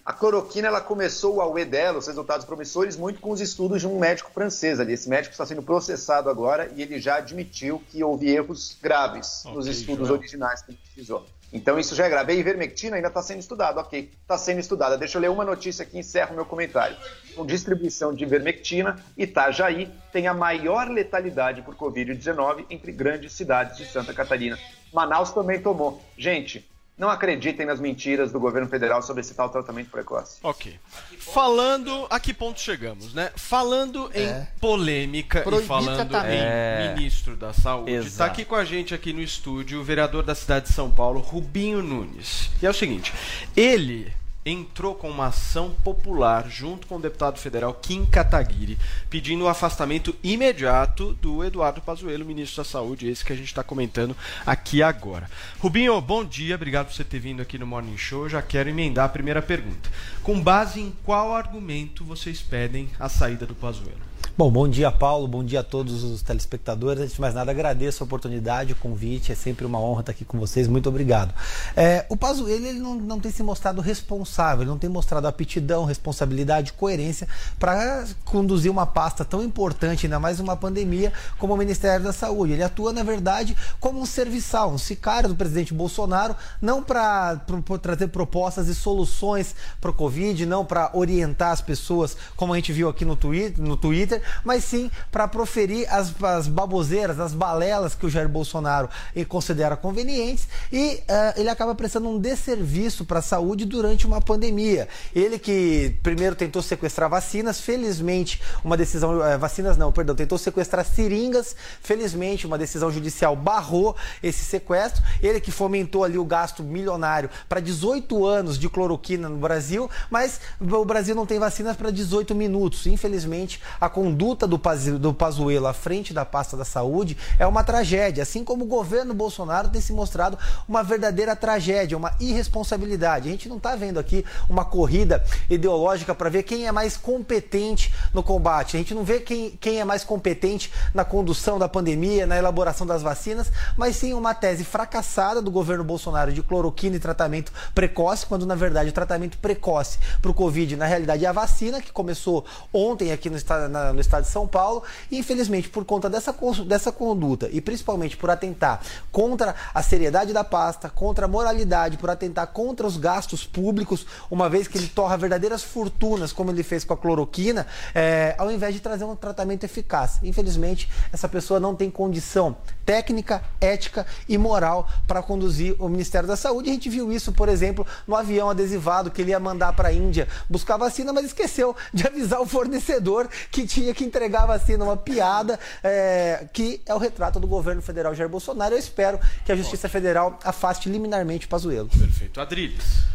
A 0.04 0.12
cloroquina 0.12 0.68
ela 0.68 0.82
começou 0.82 1.36
o 1.36 1.40
AUE 1.40 1.64
dela, 1.64 2.00
os 2.00 2.06
resultados 2.06 2.44
promissores, 2.44 2.98
muito 2.98 3.18
com 3.18 3.30
os 3.30 3.40
estudos 3.40 3.80
de 3.80 3.86
um 3.86 3.98
médico 3.98 4.30
francês 4.30 4.78
ali. 4.78 4.92
Esse 4.92 5.08
médico 5.08 5.32
está 5.32 5.46
sendo 5.46 5.62
processado 5.62 6.28
agora 6.28 6.70
e 6.76 6.82
ele 6.82 7.00
já 7.00 7.16
admitiu 7.16 7.82
que 7.90 8.04
houve 8.04 8.28
erros 8.28 8.76
graves 8.82 9.44
nos 9.46 9.66
estudos 9.66 10.08
Joel. 10.08 10.20
originais 10.20 10.60
que 10.60 10.72
ele 10.72 10.78
utilizou. 10.84 11.24
Então 11.54 11.78
isso 11.78 11.94
já 11.94 12.06
é 12.06 12.08
grave. 12.10 12.32
A 12.32 12.34
ivermectina 12.34 12.96
ainda 12.96 13.06
está 13.06 13.22
sendo 13.22 13.38
estudada, 13.38 13.80
ok. 13.80 14.10
Está 14.20 14.36
sendo 14.36 14.58
estudada. 14.58 14.98
Deixa 14.98 15.16
eu 15.16 15.22
ler 15.22 15.30
uma 15.30 15.44
notícia 15.44 15.84
aqui 15.84 15.96
e 15.96 16.00
encerro 16.00 16.32
o 16.32 16.34
meu 16.34 16.44
comentário. 16.44 16.96
Com 17.36 17.46
distribuição 17.46 18.12
de 18.12 18.24
ivermectina, 18.24 18.98
Itajaí 19.16 19.88
tem 20.12 20.26
a 20.26 20.34
maior 20.34 20.90
letalidade 20.90 21.62
por 21.62 21.76
Covid-19 21.76 22.66
entre 22.68 22.90
grandes 22.90 23.34
cidades 23.34 23.78
de 23.78 23.86
Santa 23.86 24.12
Catarina. 24.12 24.58
Manaus 24.92 25.30
também 25.30 25.62
tomou. 25.62 26.02
Gente, 26.18 26.68
não 26.96 27.10
acreditem 27.10 27.66
nas 27.66 27.80
mentiras 27.80 28.30
do 28.30 28.38
governo 28.38 28.68
federal 28.68 29.02
sobre 29.02 29.20
esse 29.20 29.34
tal 29.34 29.48
tratamento 29.50 29.90
precoce. 29.90 30.38
Ok. 30.42 30.78
Falando, 31.18 32.06
a 32.08 32.20
que 32.20 32.32
ponto 32.32 32.60
chegamos, 32.60 33.12
né? 33.12 33.32
Falando 33.36 34.10
em 34.14 34.22
É. 34.26 34.48
polêmica 34.60 35.40
Proibir 35.42 35.64
e 35.64 35.68
falando 35.68 36.08
tratamento. 36.08 36.32
em 36.34 36.38
É. 36.38 36.94
ministro 36.94 37.34
da 37.34 37.52
Saúde, 37.52 37.92
está 37.94 38.26
aqui 38.26 38.44
com 38.44 38.54
a 38.54 38.64
gente 38.64 38.94
aqui 38.94 39.12
no 39.12 39.20
estúdio 39.20 39.80
o 39.80 39.84
vereador 39.84 40.22
da 40.22 40.34
cidade 40.34 40.66
de 40.68 40.72
São 40.72 40.90
Paulo, 40.90 41.20
Rubinho 41.20 41.82
Nunes. 41.82 42.50
E 42.62 42.66
é 42.66 42.70
o 42.70 42.74
seguinte, 42.74 43.12
ele 43.56 44.12
entrou 44.44 44.94
com 44.94 45.08
uma 45.08 45.28
ação 45.28 45.70
popular 45.82 46.48
junto 46.50 46.86
com 46.86 46.96
o 46.96 47.00
deputado 47.00 47.38
federal 47.38 47.72
Kim 47.74 48.04
Kataguiri, 48.04 48.78
pedindo 49.08 49.44
o 49.44 49.48
afastamento 49.48 50.14
imediato 50.22 51.14
do 51.14 51.42
Eduardo 51.42 51.80
Pazuello, 51.80 52.26
ministro 52.26 52.62
da 52.62 52.68
Saúde, 52.68 53.08
esse 53.08 53.24
que 53.24 53.32
a 53.32 53.36
gente 53.36 53.46
está 53.46 53.62
comentando 53.62 54.14
aqui 54.44 54.82
agora. 54.82 55.30
Rubinho, 55.58 55.98
bom 56.00 56.24
dia, 56.24 56.56
obrigado 56.56 56.86
por 56.86 56.94
você 56.94 57.04
ter 57.04 57.18
vindo 57.18 57.40
aqui 57.40 57.58
no 57.58 57.66
Morning 57.66 57.96
Show. 57.96 58.28
Já 58.28 58.42
quero 58.42 58.68
emendar 58.68 59.06
a 59.06 59.08
primeira 59.08 59.40
pergunta. 59.40 59.90
Com 60.22 60.40
base 60.40 60.80
em 60.80 60.92
qual 61.04 61.34
argumento 61.34 62.04
vocês 62.04 62.42
pedem 62.42 62.90
a 62.98 63.08
saída 63.08 63.46
do 63.46 63.54
Pazuello? 63.54 64.13
Bom, 64.36 64.50
bom 64.50 64.66
dia, 64.66 64.90
Paulo. 64.90 65.28
Bom 65.28 65.44
dia 65.44 65.60
a 65.60 65.62
todos 65.62 66.02
os 66.02 66.20
telespectadores. 66.20 67.00
Antes 67.00 67.14
de 67.14 67.20
mais 67.20 67.34
nada, 67.34 67.52
agradeço 67.52 68.02
a 68.02 68.04
oportunidade, 68.04 68.72
o 68.72 68.76
convite. 68.76 69.30
É 69.30 69.34
sempre 69.36 69.64
uma 69.64 69.78
honra 69.78 70.00
estar 70.00 70.10
aqui 70.10 70.24
com 70.24 70.40
vocês. 70.40 70.66
Muito 70.66 70.88
obrigado. 70.88 71.32
É, 71.76 72.04
o 72.08 72.16
Pazuello 72.16 72.66
ele 72.66 72.80
não, 72.80 72.96
não 72.96 73.20
tem 73.20 73.30
se 73.30 73.44
mostrado 73.44 73.80
responsável, 73.80 74.62
ele 74.62 74.70
não 74.70 74.78
tem 74.78 74.90
mostrado 74.90 75.28
aptidão, 75.28 75.84
responsabilidade, 75.84 76.72
coerência 76.72 77.28
para 77.60 78.06
conduzir 78.24 78.72
uma 78.72 78.84
pasta 78.84 79.24
tão 79.24 79.40
importante, 79.40 80.06
ainda 80.06 80.18
mais 80.18 80.40
uma 80.40 80.56
pandemia, 80.56 81.12
como 81.38 81.54
o 81.54 81.56
Ministério 81.56 82.04
da 82.04 82.12
Saúde. 82.12 82.54
Ele 82.54 82.64
atua, 82.64 82.92
na 82.92 83.04
verdade, 83.04 83.56
como 83.78 84.00
um 84.00 84.06
serviçal, 84.06 84.72
um 84.72 84.78
sicário 84.78 85.28
do 85.28 85.36
presidente 85.36 85.72
Bolsonaro, 85.72 86.34
não 86.60 86.82
para 86.82 87.40
trazer 87.80 88.08
propostas 88.08 88.66
e 88.66 88.74
soluções 88.74 89.54
para 89.80 89.92
o 89.92 89.94
Covid, 89.94 90.44
não 90.44 90.64
para 90.64 90.90
orientar 90.92 91.52
as 91.52 91.60
pessoas, 91.60 92.16
como 92.34 92.52
a 92.52 92.56
gente 92.56 92.72
viu 92.72 92.88
aqui 92.88 93.04
no 93.04 93.14
Twitter, 93.14 93.64
no 93.64 93.76
Twitter 93.76 94.23
mas 94.44 94.64
sim 94.64 94.90
para 95.10 95.26
proferir 95.28 95.86
as, 95.92 96.12
as 96.22 96.48
baboseiras, 96.48 97.18
as 97.20 97.32
balelas 97.32 97.94
que 97.94 98.06
o 98.06 98.10
Jair 98.10 98.28
Bolsonaro 98.28 98.88
eh, 99.14 99.24
considera 99.24 99.76
convenientes 99.76 100.48
e 100.72 101.02
ah, 101.08 101.34
ele 101.36 101.48
acaba 101.48 101.74
prestando 101.74 102.08
um 102.08 102.18
desserviço 102.18 103.04
para 103.04 103.18
a 103.18 103.22
saúde 103.22 103.64
durante 103.64 104.06
uma 104.06 104.20
pandemia. 104.20 104.88
Ele 105.14 105.38
que 105.38 105.96
primeiro 106.02 106.34
tentou 106.34 106.62
sequestrar 106.62 107.08
vacinas, 107.08 107.60
felizmente 107.60 108.40
uma 108.64 108.76
decisão, 108.76 109.24
eh, 109.24 109.36
vacinas 109.36 109.76
não, 109.76 109.92
perdão, 109.92 110.14
tentou 110.14 110.38
sequestrar 110.38 110.84
seringas, 110.84 111.54
felizmente 111.80 112.46
uma 112.46 112.58
decisão 112.58 112.90
judicial 112.90 113.36
barrou 113.36 113.96
esse 114.22 114.44
sequestro. 114.44 115.02
Ele 115.22 115.40
que 115.40 115.50
fomentou 115.50 116.04
ali 116.04 116.18
o 116.18 116.24
gasto 116.24 116.62
milionário 116.62 117.30
para 117.48 117.60
18 117.60 118.24
anos 118.26 118.58
de 118.58 118.68
cloroquina 118.68 119.28
no 119.28 119.38
Brasil, 119.38 119.90
mas 120.10 120.40
o 120.60 120.84
Brasil 120.84 121.14
não 121.14 121.26
tem 121.26 121.38
vacinas 121.38 121.76
para 121.76 121.90
18 121.90 122.34
minutos. 122.34 122.86
Infelizmente, 122.86 123.60
a 123.80 123.88
conduta 123.88 124.13
do, 124.14 124.58
Paz, 124.58 124.84
do 124.86 125.12
Pazuello 125.12 125.66
à 125.66 125.72
frente 125.74 126.12
da 126.14 126.24
pasta 126.24 126.56
da 126.56 126.64
saúde 126.64 127.16
é 127.38 127.46
uma 127.46 127.62
tragédia, 127.64 128.22
assim 128.22 128.44
como 128.44 128.64
o 128.64 128.68
governo 128.68 129.12
Bolsonaro 129.14 129.68
tem 129.68 129.80
se 129.80 129.92
mostrado 129.92 130.38
uma 130.68 130.82
verdadeira 130.82 131.34
tragédia, 131.36 131.96
uma 131.96 132.12
irresponsabilidade. 132.20 133.28
A 133.28 133.32
gente 133.32 133.48
não 133.48 133.56
está 133.56 133.74
vendo 133.76 133.98
aqui 133.98 134.24
uma 134.48 134.64
corrida 134.64 135.24
ideológica 135.50 136.14
para 136.14 136.30
ver 136.30 136.42
quem 136.42 136.66
é 136.66 136.72
mais 136.72 136.96
competente 136.96 137.92
no 138.12 138.22
combate. 138.22 138.76
A 138.76 138.78
gente 138.78 138.94
não 138.94 139.04
vê 139.04 139.20
quem, 139.20 139.50
quem 139.60 139.80
é 139.80 139.84
mais 139.84 140.04
competente 140.04 140.72
na 140.92 141.04
condução 141.04 141.58
da 141.58 141.68
pandemia, 141.68 142.26
na 142.26 142.36
elaboração 142.36 142.86
das 142.86 143.02
vacinas, 143.02 143.50
mas 143.76 143.96
sim 143.96 144.12
uma 144.14 144.34
tese 144.34 144.64
fracassada 144.64 145.40
do 145.42 145.50
governo 145.50 145.84
Bolsonaro 145.84 146.32
de 146.32 146.42
cloroquina 146.42 146.96
e 146.96 147.00
tratamento 147.00 147.52
precoce, 147.74 148.26
quando 148.26 148.46
na 148.46 148.54
verdade 148.54 148.90
o 148.90 148.92
tratamento 148.92 149.38
precoce 149.38 149.98
para 150.20 150.30
o 150.30 150.34
Covid, 150.34 150.76
na 150.76 150.86
realidade, 150.86 151.24
é 151.24 151.28
a 151.28 151.32
vacina 151.32 151.80
que 151.80 151.92
começou 151.92 152.44
ontem 152.72 153.12
aqui 153.12 153.28
no 153.30 153.36
estado, 153.36 153.68
na- 153.68 153.92
no 153.92 154.00
estado 154.04 154.24
de 154.24 154.30
São 154.30 154.46
Paulo. 154.46 154.82
E 155.10 155.18
infelizmente, 155.18 155.68
por 155.68 155.84
conta 155.84 156.08
dessa, 156.08 156.34
dessa 156.66 156.92
conduta 156.92 157.48
e 157.52 157.60
principalmente 157.60 158.16
por 158.16 158.30
atentar 158.30 158.80
contra 159.10 159.54
a 159.72 159.82
seriedade 159.82 160.32
da 160.32 160.44
pasta, 160.44 160.88
contra 160.88 161.26
a 161.26 161.28
moralidade, 161.28 161.96
por 161.96 162.10
atentar 162.10 162.46
contra 162.48 162.86
os 162.86 162.96
gastos 162.96 163.46
públicos, 163.46 164.06
uma 164.30 164.48
vez 164.48 164.68
que 164.68 164.78
ele 164.78 164.88
torra 164.88 165.16
verdadeiras 165.16 165.62
fortunas, 165.62 166.32
como 166.32 166.50
ele 166.50 166.62
fez 166.62 166.84
com 166.84 166.94
a 166.94 166.96
cloroquina, 166.96 167.66
é, 167.94 168.34
ao 168.38 168.50
invés 168.50 168.74
de 168.74 168.80
trazer 168.80 169.04
um 169.04 169.16
tratamento 169.16 169.64
eficaz. 169.64 170.18
Infelizmente, 170.22 170.90
essa 171.12 171.28
pessoa 171.28 171.58
não 171.58 171.74
tem 171.74 171.90
condição 171.90 172.56
técnica, 172.84 173.42
ética 173.60 174.06
e 174.28 174.36
moral 174.36 174.88
para 175.06 175.22
conduzir 175.22 175.74
o 175.78 175.88
Ministério 175.88 176.28
da 176.28 176.36
Saúde. 176.36 176.70
A 176.70 176.72
gente 176.72 176.90
viu 176.90 177.10
isso, 177.12 177.32
por 177.32 177.48
exemplo, 177.48 177.86
no 178.06 178.14
avião 178.14 178.50
adesivado 178.50 179.10
que 179.10 179.22
ele 179.22 179.30
ia 179.30 179.40
mandar 179.40 179.72
para 179.72 179.88
a 179.88 179.92
Índia 179.92 180.28
buscar 180.48 180.76
vacina, 180.76 181.12
mas 181.12 181.26
esqueceu 181.26 181.74
de 181.92 182.06
avisar 182.06 182.40
o 182.40 182.46
fornecedor 182.46 183.28
que 183.50 183.66
tinha 183.66 183.93
que 183.94 184.04
entregar 184.04 184.42
a 184.42 184.46
vacina. 184.46 184.84
Uma 184.84 184.96
piada 184.96 185.58
é, 185.82 186.46
que 186.52 186.80
é 186.84 186.94
o 186.94 186.98
retrato 186.98 187.40
do 187.40 187.46
governo 187.46 187.80
federal 187.80 188.14
Jair 188.14 188.28
Bolsonaro. 188.28 188.74
Eu 188.74 188.78
espero 188.78 189.18
que 189.44 189.52
a 189.52 189.56
Justiça 189.56 189.88
Federal 189.88 190.38
afaste 190.44 190.88
liminarmente 190.88 191.46
o 191.46 191.48
Pazuello. 191.48 191.88
Perfeito. 191.88 192.40
Adriles. 192.40 193.14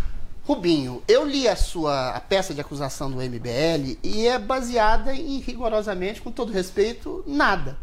Rubinho, 0.49 1.03
eu 1.07 1.27
li 1.27 1.47
a 1.47 1.55
sua 1.55 2.09
a 2.09 2.19
peça 2.19 2.55
de 2.55 2.61
acusação 2.61 3.11
do 3.11 3.17
MBL 3.17 3.99
e 4.01 4.25
é 4.25 4.39
baseada 4.39 5.13
em 5.13 5.37
rigorosamente, 5.37 6.21
com 6.21 6.31
todo 6.31 6.51
respeito, 6.51 7.23
nada. 7.27 7.77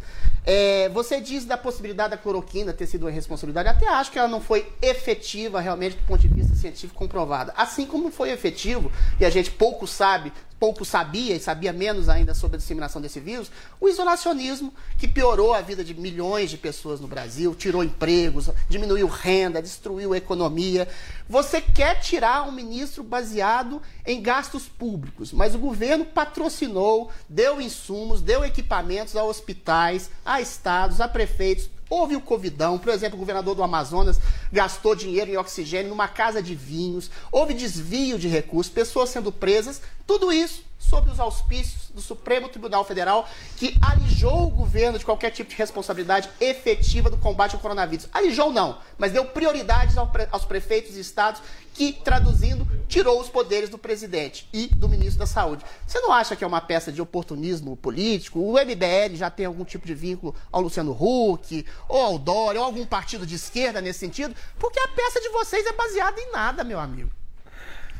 É, 0.45 0.89
você 0.89 1.21
diz 1.21 1.45
da 1.45 1.57
possibilidade 1.57 2.11
da 2.11 2.17
cloroquina 2.17 2.73
ter 2.73 2.87
sido 2.87 3.03
uma 3.03 3.11
responsabilidade. 3.11 3.69
Até 3.69 3.89
acho 3.89 4.11
que 4.11 4.19
ela 4.19 4.29
não 4.29 4.41
foi 4.41 4.73
efetiva 4.83 5.61
realmente 5.61 5.97
do 5.97 6.03
ponto 6.05 6.21
de 6.21 6.29
vista 6.29 6.57
científico 6.57 6.95
comprovada. 6.95 7.53
Assim 7.57 7.87
como 7.87 8.11
foi 8.11 8.31
efetivo, 8.31 8.91
e 9.21 9.25
a 9.25 9.31
gente 9.31 9.51
pouco 9.51 9.87
sabe, 9.87 10.33
pouco 10.67 10.85
sabia 10.85 11.37
e 11.37 11.39
sabia 11.39 11.73
menos 11.73 12.09
ainda 12.09 12.35
sobre 12.35 12.57
a 12.57 12.59
disseminação 12.59 13.01
desse 13.01 13.21
vírus, 13.21 13.53
o 13.81 13.89
isolacionismo 13.89 14.75
que 14.99 15.07
piorou 15.07 15.55
a 15.55 15.61
vida 15.61 15.85
de 15.85 15.95
milhões 15.95 16.51
de 16.51 16.57
pessoas 16.57 16.99
no 16.99 17.07
Brasil, 17.07 17.55
tirou 17.55 17.85
empregos, 17.85 18.51
diminuiu 18.69 19.07
renda, 19.07 19.63
destruiu 19.63 20.13
a 20.13 20.17
economia. 20.17 20.89
Você 21.29 21.61
quer 21.61 22.01
tirar 22.01 22.49
um 22.49 22.51
ministro 22.51 23.05
baseado 23.05 23.81
em 24.05 24.21
gastos 24.21 24.65
públicos, 24.65 25.33
mas 25.33 25.55
o 25.55 25.59
governo 25.59 26.05
patrocinou, 26.05 27.13
deu 27.29 27.61
insumos, 27.61 28.21
deu 28.21 28.45
equipamentos 28.45 29.15
a 29.15 29.23
hospitais, 29.23 30.11
a 30.25 30.41
estados, 30.41 31.01
a 31.01 31.07
prefeitos. 31.07 31.76
Houve 31.89 32.17
o 32.17 32.21
Covidão, 32.21 32.79
por 32.79 32.93
exemplo, 32.93 33.17
o 33.17 33.21
governador 33.21 33.55
do 33.55 33.63
Amazonas 33.63 34.19
gastou 34.53 34.95
dinheiro 34.95 35.31
em 35.31 35.37
oxigênio 35.37 35.91
numa 35.91 36.09
casa 36.09 36.43
de 36.43 36.55
vinhos, 36.55 37.11
houve 37.31 37.55
desvio 37.55 38.19
de 38.19 38.29
recursos, 38.29 38.73
pessoas 38.73 39.11
sendo 39.11 39.31
presas, 39.31 39.81
tudo 40.07 40.33
isso 40.33 40.65
sob 40.79 41.11
os 41.11 41.19
auspícios 41.19 41.91
do 41.91 42.01
Supremo 42.01 42.49
Tribunal 42.49 42.85
Federal, 42.85 43.29
que 43.57 43.77
alijou 43.81 44.47
o 44.47 44.51
governo 44.51 44.99
de 44.99 45.05
qualquer 45.05 45.31
tipo 45.31 45.51
de 45.51 45.57
responsabilidade 45.57 46.29
efetiva 46.41 47.11
do 47.11 47.17
combate 47.17 47.55
ao 47.55 47.61
coronavírus. 47.61 48.09
Alijou 48.13 48.53
não, 48.53 48.79
mas 48.99 49.13
deu 49.13 49.25
prioridades 49.25 49.97
aos 49.97 50.45
prefeitos 50.45 50.97
e 50.97 51.01
estados 51.01 51.41
que, 51.75 51.93
traduzindo, 51.93 52.67
tirou 52.89 53.21
os 53.21 53.29
poderes 53.29 53.69
do 53.69 53.79
presidente 53.79 54.49
e 54.53 54.67
do 54.69 54.89
ministro 54.89 55.19
da 55.19 55.27
Saúde. 55.27 55.65
Você 55.87 56.01
não 56.01 56.13
acha 56.13 56.37
que 56.37 56.45
é 56.45 56.47
uma 56.47 56.61
peça 56.61 56.93
de 56.93 57.03
oportunismo 57.03 57.77
político? 57.77 58.41
O 58.41 58.53
MBL 58.53 59.15
já 59.15 59.31
tem 59.31 59.47
algum 59.47 59.65
tipo 59.65 59.87
de 59.87 59.95
vínculo 59.95 60.35
ao 60.53 60.63
Luciano 60.63 60.93
Huck, 60.93 61.67
ou 61.89 62.01
ao 62.01 62.19
Dória, 62.19 62.61
ou 62.61 62.67
algum 62.67 62.87
partido 62.87 63.27
de 63.27 63.35
esquerda 63.35 63.81
nesse 63.81 63.99
sentido? 63.99 64.35
Porque 64.59 64.79
a 64.79 64.89
peça 64.89 65.21
de 65.21 65.29
vocês 65.31 65.67
é 65.67 65.73
baseada 65.73 66.21
em 66.21 66.31
nada, 66.31 66.63
meu 66.63 66.79
amigo. 66.79 67.11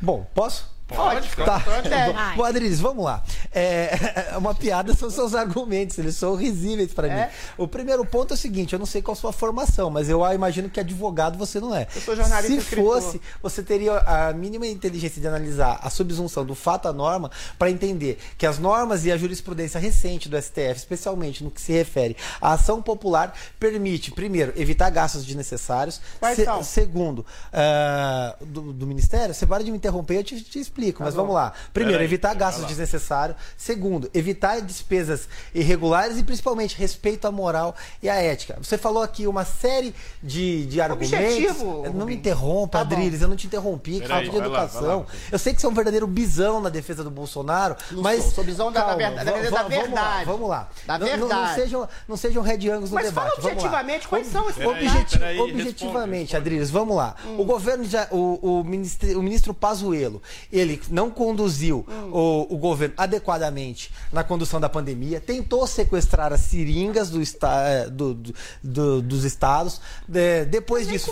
Bom, 0.01 0.25
posso? 0.33 0.76
Pode, 0.87 1.27
fica 1.27 1.43
Tá. 1.43 1.57
à. 1.57 2.35
É. 2.43 2.47
Adriles, 2.47 2.79
vamos 2.79 3.03
lá. 3.03 3.21
É, 3.51 4.33
uma 4.37 4.55
piada 4.55 4.93
são 4.95 5.09
seus 5.09 5.35
argumentos, 5.35 5.97
eles 5.97 6.15
são 6.15 6.33
risíveis 6.35 6.93
pra 6.93 7.07
mim. 7.09 7.31
O 7.57 7.67
primeiro 7.67 8.05
ponto 8.05 8.33
é 8.33 8.35
o 8.35 8.37
seguinte: 8.37 8.71
eu 8.73 8.79
não 8.79 8.85
sei 8.85 9.01
qual 9.01 9.13
a 9.13 9.15
sua 9.15 9.33
formação, 9.33 9.89
mas 9.89 10.07
eu 10.09 10.21
imagino 10.33 10.69
que 10.69 10.79
advogado 10.79 11.37
você 11.37 11.59
não 11.59 11.75
é. 11.75 11.87
Eu 11.93 12.01
sou 12.01 12.15
jornalista 12.15 12.53
Se 12.53 12.57
escritor. 12.59 13.01
fosse, 13.01 13.21
você 13.43 13.61
teria 13.61 13.97
a 13.99 14.31
mínima 14.31 14.65
inteligência 14.65 15.19
de 15.21 15.27
analisar 15.27 15.77
a 15.83 15.89
subsunção 15.89 16.45
do 16.45 16.55
fato 16.55 16.87
à 16.87 16.93
norma 16.93 17.29
para 17.59 17.69
entender 17.69 18.17
que 18.37 18.45
as 18.45 18.57
normas 18.57 19.05
e 19.05 19.11
a 19.11 19.17
jurisprudência 19.17 19.79
recente 19.79 20.29
do 20.29 20.41
STF, 20.41 20.73
especialmente 20.77 21.43
no 21.43 21.51
que 21.51 21.59
se 21.59 21.73
refere 21.73 22.15
à 22.39 22.53
ação 22.53 22.81
popular, 22.81 23.33
permite, 23.59 24.11
primeiro, 24.11 24.53
evitar 24.55 24.89
gastos 24.89 25.25
desnecessários. 25.25 25.99
Quais 26.19 26.37
Se- 26.37 26.45
são? 26.45 26.63
Segundo, 26.63 27.25
ah, 27.51 28.35
do, 28.39 28.71
do 28.71 28.87
Ministério, 28.87 29.33
você 29.35 29.45
para 29.45 29.63
de 29.63 29.71
me 29.71 29.77
interromper, 29.77 30.17
eu 30.19 30.23
te, 30.23 30.41
te 30.41 30.59
explico, 30.59 30.76
mas 31.03 31.13
bom. 31.13 31.21
vamos 31.21 31.35
lá. 31.35 31.53
Primeiro, 31.73 31.97
Peraí, 31.97 32.05
evitar 32.05 32.33
gastos 32.35 32.63
lá. 32.63 32.67
desnecessários. 32.69 33.37
Segundo, 33.57 34.09
evitar 34.13 34.61
despesas 34.61 35.27
irregulares 35.53 36.17
e 36.17 36.23
principalmente 36.23 36.75
respeito 36.77 37.27
à 37.27 37.31
moral 37.31 37.75
e 38.01 38.09
à 38.09 38.15
ética. 38.15 38.57
Você 38.61 38.77
falou 38.77 39.01
aqui 39.03 39.27
uma 39.27 39.45
série 39.45 39.93
de, 40.21 40.65
de 40.67 40.79
argumentos. 40.81 41.17
Objetivo, 41.17 41.85
não 41.93 42.05
me 42.05 42.15
interrompa, 42.15 42.77
Tá. 42.77 42.81
Adriles, 42.81 43.21
eu 43.21 43.27
não 43.27 43.35
te 43.35 43.47
interrompi, 43.47 43.99
que 44.01 44.07
falta 44.07 44.23
de 44.29 44.29
lá, 44.37 44.45
educação. 44.45 44.81
vai 44.81 44.95
lá. 44.97 45.05
eu 45.31 45.39
sei 45.39 45.53
que 45.53 45.61
você 45.61 45.65
é 45.67 45.69
um 45.69 45.73
verdadeiro 45.73 46.05
bisão 46.05 46.59
na 46.61 46.69
defesa 46.69 47.03
do 47.03 47.09
Bolsonaro, 47.09 47.75
Não 47.91 48.01
mas. 48.01 48.21
sou, 48.23 48.31
sou 48.31 48.43
bisão 48.43 48.71
da- 48.71 48.79
da 48.81 48.85
Calma, 48.87 48.97
verdade, 48.97 49.25
da 49.25 49.63
verdade. 49.63 49.75
Vamos 49.75 49.93
lá, 49.93 50.23
vamos 50.25 50.49
lá. 50.49 50.69
Da 50.85 50.97
Não- 50.99 51.27
não- 51.27 51.55
sejam, 51.55 51.89
não 52.07 52.17
sejam 52.17 52.41
red 52.43 52.69
angles 52.69 52.89
no 52.89 52.95
Mas 52.95 53.05
debate. 53.05 53.13
fala 53.13 53.29
vamos 53.29 53.43
lá. 53.45 53.51
objetivamente 53.51 54.07
quais 54.07 54.27
são 54.27 54.49
esses 54.49 54.65
Objeti-. 54.65 55.17
Peraí, 55.17 55.39
objetivamente, 55.39 56.35
Adriles, 56.35 56.69
vamos 56.69 56.95
lá. 56.95 57.15
O 57.37 57.43
governo 57.45 57.83
já, 57.85 58.07
o, 58.11 58.59
o, 58.59 58.63
ministro, 58.63 59.19
o 59.19 59.23
ministro 59.23 59.53
Pazuello, 59.53 60.21
ele 60.51 60.66
não 60.89 61.09
conduziu 61.09 61.85
o, 62.11 62.47
o 62.53 62.57
governo 62.57 62.93
adequadamente 62.97 63.91
na 64.11 64.23
condução 64.23 64.59
da 64.59 64.69
pandemia, 64.69 65.19
tentou 65.19 65.65
sequestrar 65.67 66.31
as 66.33 66.41
seringas 66.41 67.09
do, 67.09 67.21
esta- 67.21 67.61
eh, 67.67 67.89
do- 67.89 68.13
do- 68.13 68.33
do- 68.63 69.01
dos 69.01 69.23
estados. 69.23 69.79
De- 70.07 70.45
depois 70.45 70.87
disso, 70.87 71.11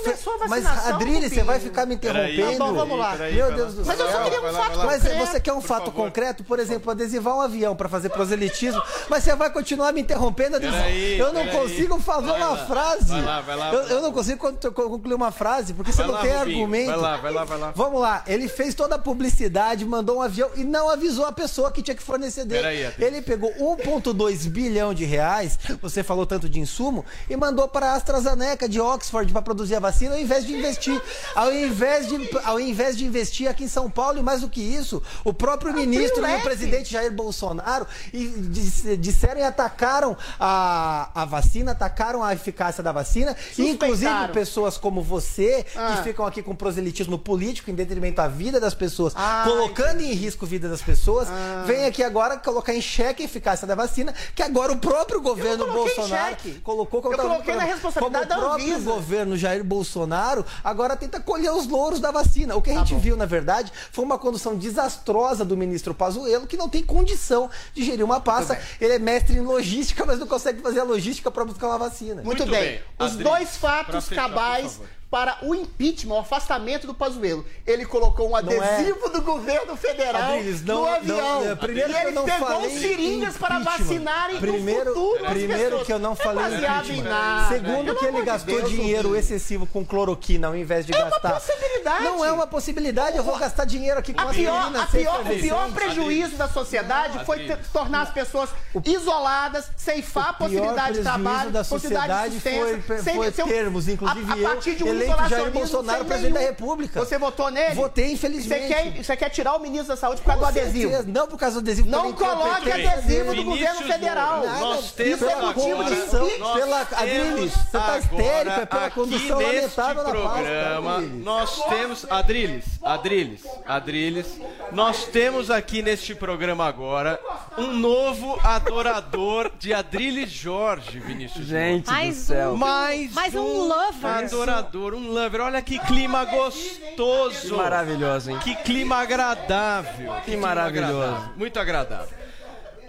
mas 0.50 0.66
Adriles, 0.66 1.32
você 1.34 1.44
vai 1.44 1.60
ficar 1.60 1.86
me 1.86 1.98
Peraí, 1.98 2.34
interrompendo? 2.34 2.58
tá 2.60 2.66
bom, 2.72 2.74
vamos 2.74 3.00
lá. 3.00 3.10
Meu 3.16 3.18
Peraí, 3.18 3.54
Deus 3.56 3.74
do 3.76 3.86
Mas 3.86 3.98
céu. 3.98 4.06
eu 4.06 4.12
só 4.12 4.24
queria 4.24 4.40
um 4.40 4.42
Vai 4.44 4.54
fato 4.54 4.78
lá. 4.78 4.86
Mas 4.86 5.02
concreto. 5.04 5.26
você 5.32 5.40
quer 5.40 5.54
um 5.54 5.62
fato 5.62 5.92
concreto, 5.92 6.44
por 6.44 6.60
exemplo, 6.60 6.92
adesivar 6.92 7.36
um 7.36 7.42
avião 7.42 7.76
para 7.76 7.90
fazer 7.90 8.10
proselitismo, 8.10 8.82
mas 9.10 9.24
você 9.24 9.36
vai 9.36 9.50
continuar 9.52 9.92
me 9.92 10.02
interrompendo. 10.02 10.56
Adriles. 10.56 10.76
Peraí, 10.76 11.20
eu 11.20 11.34
não 11.34 11.46
peraí. 11.46 11.60
consigo 11.60 12.00
fazer 12.00 12.28
Vai 12.28 12.42
uma 12.42 12.50
lá, 12.50 12.66
frase. 12.66 13.06
vai 13.12 13.22
lá, 13.24 13.42
vai 13.42 13.56
lá, 13.56 13.74
eu, 13.74 13.82
eu 13.84 14.02
não 14.02 14.12
consigo 14.12 14.40
con- 14.40 14.72
concluir 14.74 15.14
uma 15.16 15.32
frase, 15.32 15.74
porque 15.74 15.92
você 15.92 15.98
Vai 16.04 16.08
não 16.08 16.14
lá, 16.16 16.22
tem 16.22 16.32
Rubinho, 16.38 16.58
argumento. 16.64 16.88
vai 16.88 16.98
lá, 16.98 17.18
vai 17.18 17.32
lá, 17.34 17.44
vai 17.44 17.58
lá. 17.60 17.72
Vamos 17.76 18.02
lá, 18.02 18.24
ele 18.28 18.48
fez 18.48 18.74
toda 18.74 18.96
a 18.96 19.00
publicidade, 19.00 19.45
mandou 19.86 20.18
um 20.18 20.22
avião 20.22 20.50
e 20.56 20.64
não 20.64 20.90
avisou 20.90 21.26
a 21.26 21.32
pessoa 21.32 21.72
que 21.72 21.82
tinha 21.82 21.96
que 21.96 22.04
fornecer 22.04 22.46
dele. 22.46 22.66
Adriles. 22.88 22.94
ele 23.00 23.22
pegou 23.22 23.52
1,2 23.60 24.48
bilhão 24.50 24.94
de 24.94 25.06
reais, 25.06 25.58
você 25.82 26.04
falou 26.04 26.26
tanto 26.26 26.48
de 26.50 26.60
insumo, 26.60 27.06
e 27.30 27.36
mandou 27.36 27.68
para 27.68 27.92
a 27.92 27.94
AstraZeneca 27.96 28.68
de 28.68 28.80
Oxford 28.80 29.32
para 29.32 29.42
produzir 29.42 29.76
a 29.76 29.80
vacina, 29.80 30.16
ao 30.16 30.22
invés 30.22 30.46
de 30.46 30.54
investir. 30.54 31.02
Ao 31.36 31.52
invés 31.54 32.08
de, 32.08 32.30
ao 32.44 32.60
invés 32.60 32.98
de 32.98 33.06
investir 33.06 33.48
aqui 33.50 33.64
em 33.66 33.68
São 33.68 33.90
Paulo, 33.90 34.20
e 34.20 34.24
mais 34.24 34.42
do 34.42 34.50
que 34.50 34.62
isso, 34.62 35.02
o 35.24 35.34
próprio 35.34 35.74
ministro 35.74 36.26
e 36.28 36.36
o 36.36 36.42
presidente 36.42 36.92
Jair 36.92 37.12
Bolsonaro 37.12 37.86
e 38.14 38.28
dis- 38.28 38.84
disseram 39.00 39.42
e 39.42 39.44
atacaram 39.44 40.16
a, 40.40 41.10
a 41.14 41.26
vacina, 41.26 41.72
atacaram 41.72 42.24
a 42.24 42.34
eficácia 42.34 42.84
da 42.84 42.92
vacina, 42.92 43.36
e 43.58 43.70
inclusive 43.70 44.10
pessoas 44.34 44.78
como 44.78 45.02
você, 45.02 45.66
Ah. 45.76 45.96
que 45.98 46.04
ficam 46.04 46.26
aqui 46.26 46.42
com 46.42 46.56
proselitismo 46.56 47.18
político 47.18 47.70
em 47.72 47.76
detrimento 47.76 48.22
à 48.22 48.28
vida 48.28 48.60
das 48.60 48.74
pessoas, 48.74 49.14
Ah, 49.16 49.35
colocando 49.44 50.02
em 50.02 50.14
risco 50.14 50.46
a 50.46 50.48
vida 50.48 50.70
das 50.70 50.82
pessoas, 50.82 51.28
vem 51.66 51.86
aqui 51.86 52.02
agora 52.04 52.38
colocar 52.38 52.74
em 52.74 52.82
xeque 52.82 53.24
a 53.24 53.26
eficácia 53.26 53.68
da 53.68 53.76
vacina, 53.76 54.14
que 54.34 54.42
agora 54.42 54.72
o 54.72 54.78
próprio 54.78 55.22
governo 55.22 55.66
Bolsonaro 55.72 56.38
colocou 56.64 57.02
como 57.02 57.14
Eu 57.14 57.18
tava- 57.18 57.30
coloquei 57.30 57.56
na 57.56 57.64
responsabilidade 57.64 58.28
como 58.28 58.40
o 58.42 58.44
próprio 58.46 58.82
governo 58.82 59.38
Jair 59.38 59.64
Bolsonaro 59.64 60.46
agora 60.64 60.96
tenta 60.96 61.20
colher 61.20 61.52
os 61.52 61.68
louros 61.68 62.00
da 62.00 62.12
vacina. 62.12 62.56
O 62.56 62.62
que 62.62 62.70
a 62.72 62.74
gente 62.78 62.96
viu, 62.96 63.18
na 63.18 63.26
verdade, 63.26 63.72
foi 63.92 64.04
uma 64.06 64.18
condução 64.18 64.56
desastrosa 64.56 65.44
do 65.44 65.58
ministro 65.58 65.94
Pazuello, 65.94 66.48
que 66.48 66.58
não 66.58 66.70
tem 66.70 66.84
condição 66.84 67.50
de 67.74 67.84
gerir 67.84 68.04
uma 68.06 68.20
pasta. 68.20 68.60
Ele 68.80 68.94
é 68.94 69.00
mestre 69.00 69.36
em 69.36 69.42
logística, 69.42 70.06
mas 70.06 70.20
não 70.20 70.28
consegue 70.28 70.62
fazer 70.62 70.80
a 70.80 70.84
logística 70.84 71.30
para 71.32 71.44
buscar 71.46 71.68
uma 71.68 71.78
vacina. 71.78 72.22
Muito, 72.24 72.46
bem. 72.46 72.80
Os 73.00 73.12
Adri, 73.14 73.24
dois 73.24 73.58
fatos 73.58 74.08
fechar, 74.08 74.30
cabais. 74.30 74.80
Para 75.16 75.38
o 75.44 75.56
impeachment, 75.56 76.14
o 76.14 76.20
afastamento 76.20 76.86
do 76.86 76.94
Pazuello. 76.94 77.46
Ele 77.66 77.86
colocou 77.86 78.28
um 78.28 78.32
Não 78.32 78.52
é. 78.62 78.76
adesivo 78.76 79.08
do 79.12 79.22
governo 79.22 79.78
federal 79.78 80.34
Adriles, 80.34 80.62
não- 80.62 80.82
no 80.82 80.88
avião. 80.94 81.18
não, 81.46 81.52
é, 81.52 81.56
primeiro 81.56 81.90
e 81.90 81.94
que 81.94 82.00
eu 82.00 82.08
ele 82.08 82.12
não 82.12 82.26
pegou 82.26 82.48
falei 82.50 82.78
seringas 82.78 83.38
para 83.38 83.60
vacinarem 83.60 84.40
primeiro, 84.42 84.90
no 84.90 84.94
futuro 84.94 85.24
Primeiro 85.24 85.86
que 85.86 85.94
eu 85.94 86.00
não 86.00 86.12
É 86.12 86.16
falei 86.18 86.44
baseado 86.52 86.90
em 86.92 87.02
nada. 87.02 87.48
Segundo 87.48 87.86
Pelo 87.86 87.98
que 88.00 88.06
ele 88.08 88.22
gastou 88.24 88.58
Deus, 88.58 88.70
dinheiro 88.70 89.04
Rubinho. 89.08 89.16
excessivo 89.16 89.66
com 89.66 89.86
cloroquina 89.86 90.48
ao 90.48 90.56
invés 90.58 90.86
de 90.86 90.94
É 90.94 90.98
uma 90.98 91.10
gastar. 91.10 91.32
possibilidade. 91.36 92.04
Não 92.04 92.26
é 92.26 92.32
uma 92.34 92.48
possibilidade, 92.48 93.16
eu 93.16 93.24
vou 93.24 93.38
gastar 93.38 93.64
dinheiro 93.64 93.98
aqui 93.98 94.14
com 94.14 94.20
A 94.20 94.26
pior, 94.34 94.54
aspirina 94.58 94.84
a 94.84 94.88
pior, 94.88 95.22
o 95.22 95.40
pior 95.40 95.72
prejuízo 95.72 96.36
da 96.36 96.50
sociedade 96.50 97.24
foi 97.24 97.46
ter- 97.48 97.60
tornar 97.72 98.02
as 98.02 98.10
pessoas 98.10 98.50
isoladas, 98.86 99.70
ceifar 99.78 100.30
a 100.32 100.34
possibilidade 100.34 100.98
de 100.98 101.04
trabalho, 101.04 101.52
da 101.52 101.64
possibilidade 101.64 102.22
de 102.24 102.36
existência. 102.36 102.82
foi, 102.86 103.00
sem- 103.02 103.16
foi 103.16 103.32
sem- 103.32 103.46
termos, 103.48 103.88
inclusive 103.88 104.30
a, 104.32 104.34
a 104.34 104.38
eu, 104.38 104.50
partir 104.50 104.76
de 104.76 104.84
um 104.84 104.88
eleito 105.14 105.30
Jair 105.30 105.52
Bolsonaro 105.52 106.06
presidente 106.06 106.34
da. 106.34 106.40
República. 106.40 107.00
Você 107.06 107.18
votou 107.18 107.50
nele? 107.52 107.76
Votei, 107.76 108.12
infelizmente. 108.14 108.68
Você 108.68 108.74
quer, 108.74 109.04
você 109.04 109.18
quer 109.18 109.30
tirar 109.30 109.56
o 109.56 109.60
ministro 109.60 109.90
da 109.90 109.98
Saúde 109.98 110.22
por 110.22 110.28
causa 110.28 110.46
Com 110.46 110.52
do 110.54 110.60
adesivo? 110.60 110.90
certeza. 110.92 111.12
Não 111.12 111.28
por 111.28 111.38
causa 111.40 111.56
do 111.56 111.60
adesivo. 111.60 111.90
Não 111.90 112.14
coloque 112.14 112.72
adesivo 112.72 113.36
do 113.36 113.44
governo 113.44 113.82
federal. 113.82 114.44
Nós 114.60 114.86
isso 114.86 114.94
temos 114.96 115.22
é 115.24 115.36
motivo 115.42 115.84
de 115.84 115.96
pela 115.96 116.82
Adriles, 116.82 117.52
você 117.54 117.72
tá 117.72 117.80
Agora, 117.86 118.00
histérico, 118.00 118.60
é 118.62 118.66
pela 118.66 118.92
condução 118.92 119.42
lamentável 119.42 120.04
da 120.04 120.10
programa, 120.12 120.96
Adriles. 120.96 121.24
nós 121.24 121.64
temos 121.66 122.06
Adriles, 122.10 122.66
Adriles, 122.82 123.42
Adriles, 123.66 124.40
nós 124.72 125.06
temos 125.06 125.52
aqui 125.52 125.82
neste 125.82 126.16
programa 126.16 126.66
agora 126.66 127.20
um 127.58 127.68
novo 127.74 128.40
adorador 128.44 129.52
de 129.60 129.74
Adriles 129.74 130.30
Jorge, 130.30 131.00
Vinícius. 131.00 131.46
Gente 131.48 131.92
do 131.92 132.14
céu. 132.14 132.56
Mais 132.58 133.14
Mais 133.14 133.36
um 133.36 133.68
lover. 133.68 134.06
adorador, 134.06 134.95
um 134.96 135.12
lover. 135.12 135.42
Olha 135.42 135.62
que 135.62 135.78
clima 135.80 136.24
gostoso. 136.26 137.50
Que 137.50 137.54
maravilhoso, 137.54 138.32
hein? 138.32 138.40
Que 138.44 138.56
clima 138.56 138.98
agradável. 138.98 140.14
Que 140.16 140.22
clima 140.22 140.48
maravilhoso. 140.48 140.94
agradável, 141.02 141.34
Muito 141.38 141.60
agradável. 141.60 142.26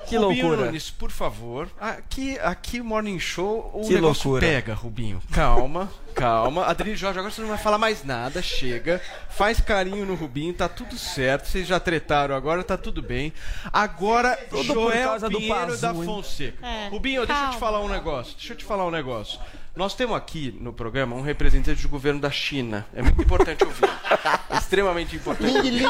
Que 0.07 0.17
Rubinho 0.17 0.47
loucura. 0.47 0.67
Nunes, 0.67 0.89
por 0.89 1.11
favor. 1.11 1.69
Aqui, 1.81 2.39
aqui 2.39 2.81
o 2.81 2.85
Morning 2.85 3.19
Show, 3.19 3.73
o 3.75 3.81
Que 3.89 3.95
negócio 3.95 4.31
loucura. 4.31 4.47
pega, 4.53 4.73
Rubinho. 4.73 5.21
Calma, 5.33 5.91
calma. 6.15 6.65
Adri 6.65 6.95
Jorge, 6.95 7.19
agora 7.19 7.35
você 7.35 7.41
não 7.41 7.49
vai 7.49 7.59
falar 7.59 7.77
mais 7.77 8.05
nada, 8.05 8.41
chega. 8.41 9.03
Faz 9.29 9.61
carinho 9.61 10.07
no 10.07 10.15
Rubinho, 10.15 10.55
tá 10.55 10.69
tudo 10.69 10.97
certo. 10.97 11.49
Vocês 11.49 11.67
já 11.67 11.81
tretaram 11.81 12.37
agora, 12.37 12.63
tá 12.63 12.77
tudo 12.77 13.03
bem. 13.03 13.33
Agora, 13.73 14.37
Tudo 14.49 14.75
por 14.75 14.75
Joel 14.93 15.19
Pinheiro 15.29 15.55
Pazu, 15.67 15.81
da? 15.83 15.93
Fonseca. 15.93 16.65
É, 16.65 16.89
Rubinho, 16.89 17.27
deixa 17.27 17.33
eu 17.43 17.47
te 17.47 17.51
calma. 17.51 17.59
falar 17.59 17.81
um 17.81 17.89
negócio. 17.89 18.37
Deixa 18.37 18.53
eu 18.53 18.57
te 18.57 18.65
falar 18.65 18.87
um 18.87 18.93
negócio. 18.93 19.41
Nós 19.77 19.95
temos 19.95 20.17
aqui 20.17 20.57
no 20.59 20.73
programa 20.73 21.15
um 21.15 21.21
representante 21.21 21.83
do 21.83 21.89
governo 21.91 22.19
da 22.19 22.31
China. 22.31 22.87
É 22.95 23.03
muito 23.03 23.21
importante 23.21 23.63
ouvir. 23.63 23.85
Extremamente 24.57 25.17
importante. 25.17 25.83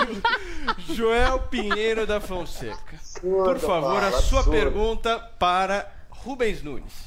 Joel 0.93 1.39
Pinheiro 1.43 2.05
da 2.05 2.20
Fonseca. 2.20 2.99
Por 3.20 3.57
favor, 3.61 4.03
a 4.03 4.11
sua 4.20 4.43
pergunta 4.43 5.20
para 5.39 5.89
Rubens 6.11 6.64
Nunes. 6.64 7.07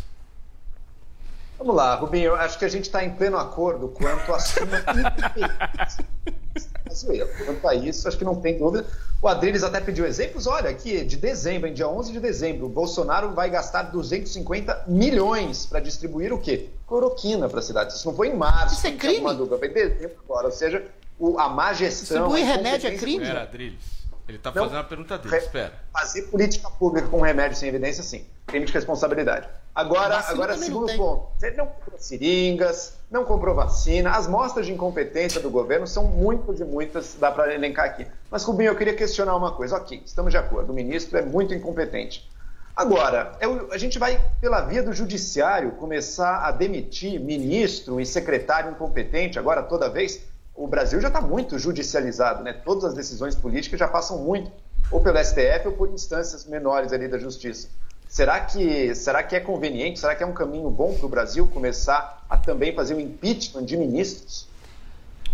Vamos 1.57 1.75
lá, 1.75 1.95
Rubinho, 1.95 2.27
eu 2.27 2.35
acho 2.35 2.57
que 2.57 2.63
a 2.63 2.69
gente 2.69 2.85
está 2.85 3.03
em 3.03 3.13
pleno 3.13 3.37
acordo 3.37 3.89
quanto 3.89 4.33
à 4.33 4.39
suma 4.39 4.77
Venezuela. 6.89 7.29
Quanto 7.45 7.67
a 7.67 7.75
isso, 7.75 8.07
acho 8.07 8.17
que 8.17 8.25
não 8.25 8.35
tem 8.35 8.57
dúvida. 8.57 8.85
O 9.21 9.27
Adriles 9.27 9.63
até 9.63 9.79
pediu 9.79 10.05
exemplos. 10.05 10.47
Olha, 10.47 10.69
aqui, 10.69 11.03
de 11.03 11.17
dezembro, 11.17 11.67
em 11.67 11.73
dia 11.73 11.87
11 11.87 12.11
de 12.11 12.19
dezembro, 12.19 12.65
o 12.65 12.69
Bolsonaro 12.69 13.31
vai 13.33 13.49
gastar 13.49 13.83
250 13.83 14.85
milhões 14.87 15.65
para 15.65 15.79
distribuir 15.79 16.33
o 16.33 16.39
quê? 16.39 16.69
Cloroquina 16.87 17.47
para 17.49 17.59
a 17.59 17.63
cidade. 17.63 17.93
Isso 17.93 18.07
não 18.07 18.15
foi 18.15 18.29
em 18.29 18.35
março. 18.35 18.75
Isso 18.75 18.87
é 18.87 18.91
crime? 18.91 19.15
foi 19.59 19.67
em 19.67 19.73
dezembro 19.73 20.15
agora. 20.25 20.47
Ou 20.47 20.51
seja, 20.53 20.85
o- 21.19 21.37
a 21.37 21.49
má 21.49 21.73
gestão... 21.73 22.27
Distribuir 22.29 22.45
remédio 22.45 22.89
é 22.89 22.95
crime? 22.97 23.23
Espera, 23.23 23.43
Adriles. 23.43 23.98
Ele 24.29 24.37
tá 24.37 24.51
Não. 24.53 24.61
fazendo 24.63 24.77
a 24.79 24.83
pergunta 24.83 25.17
dele, 25.17 25.31
Re- 25.31 25.37
espera. 25.41 25.73
Fazer 25.91 26.21
política 26.23 26.69
pública 26.69 27.07
com 27.07 27.19
remédio 27.19 27.57
sem 27.57 27.67
evidência, 27.67 28.03
sim. 28.03 28.23
Crime 28.45 28.63
de 28.63 28.71
responsabilidade. 28.71 29.47
Agora, 29.73 30.19
agora 30.19 30.55
segundo 30.55 30.85
ponto. 30.95 31.29
Você 31.39 31.49
não 31.51 31.65
comprou 31.65 31.97
seringas, 31.99 32.93
não 33.09 33.25
comprou 33.25 33.55
vacina. 33.55 34.11
As 34.11 34.27
mostras 34.27 34.67
de 34.67 34.71
incompetência 34.71 35.41
do 35.41 35.49
governo 35.49 35.87
são 35.87 36.03
muitas 36.03 36.59
e 36.59 36.63
muitas, 36.63 37.15
dá 37.19 37.31
para 37.31 37.53
elencar 37.55 37.85
aqui. 37.85 38.05
Mas, 38.29 38.43
Rubinho, 38.43 38.69
eu 38.69 38.75
queria 38.75 38.93
questionar 38.95 39.35
uma 39.35 39.51
coisa. 39.51 39.77
Ok, 39.77 40.03
estamos 40.05 40.31
de 40.31 40.37
acordo. 40.37 40.71
O 40.71 40.75
ministro 40.75 41.17
é 41.17 41.23
muito 41.23 41.51
incompetente. 41.53 42.29
Agora, 42.75 43.33
é 43.39 43.47
o- 43.47 43.71
a 43.73 43.77
gente 43.79 43.97
vai, 43.97 44.21
pela 44.39 44.61
via 44.61 44.83
do 44.83 44.93
judiciário, 44.93 45.71
começar 45.71 46.45
a 46.45 46.51
demitir 46.51 47.19
ministro 47.19 47.99
e 47.99 48.05
secretário 48.05 48.69
incompetente 48.71 49.39
agora 49.39 49.63
toda 49.63 49.89
vez? 49.89 50.21
O 50.59 50.67
Brasil 50.67 50.99
já 50.99 51.07
está 51.07 51.21
muito 51.21 51.57
judicializado, 51.57 52.43
né? 52.43 52.51
Todas 52.51 52.83
as 52.83 52.93
decisões 52.93 53.33
políticas 53.33 53.79
já 53.79 53.87
passam 53.87 54.17
muito, 54.17 54.51
ou 54.91 54.99
pelo 54.99 55.17
STF 55.17 55.67
ou 55.67 55.71
por 55.71 55.87
instâncias 55.87 56.45
menores 56.45 56.91
ali 56.91 57.07
da 57.07 57.17
justiça. 57.17 57.69
Será 58.09 58.41
que, 58.41 58.93
será 58.93 59.23
que 59.23 59.37
é 59.37 59.39
conveniente, 59.39 60.01
será 60.01 60.13
que 60.15 60.21
é 60.21 60.25
um 60.25 60.33
caminho 60.33 60.69
bom 60.69 60.93
para 60.95 61.05
o 61.05 61.09
Brasil 61.09 61.47
começar 61.47 62.25
a 62.29 62.35
também 62.35 62.75
fazer 62.75 62.93
o 62.93 62.99
impeachment 62.99 63.63
de 63.63 63.77
ministros? 63.77 64.48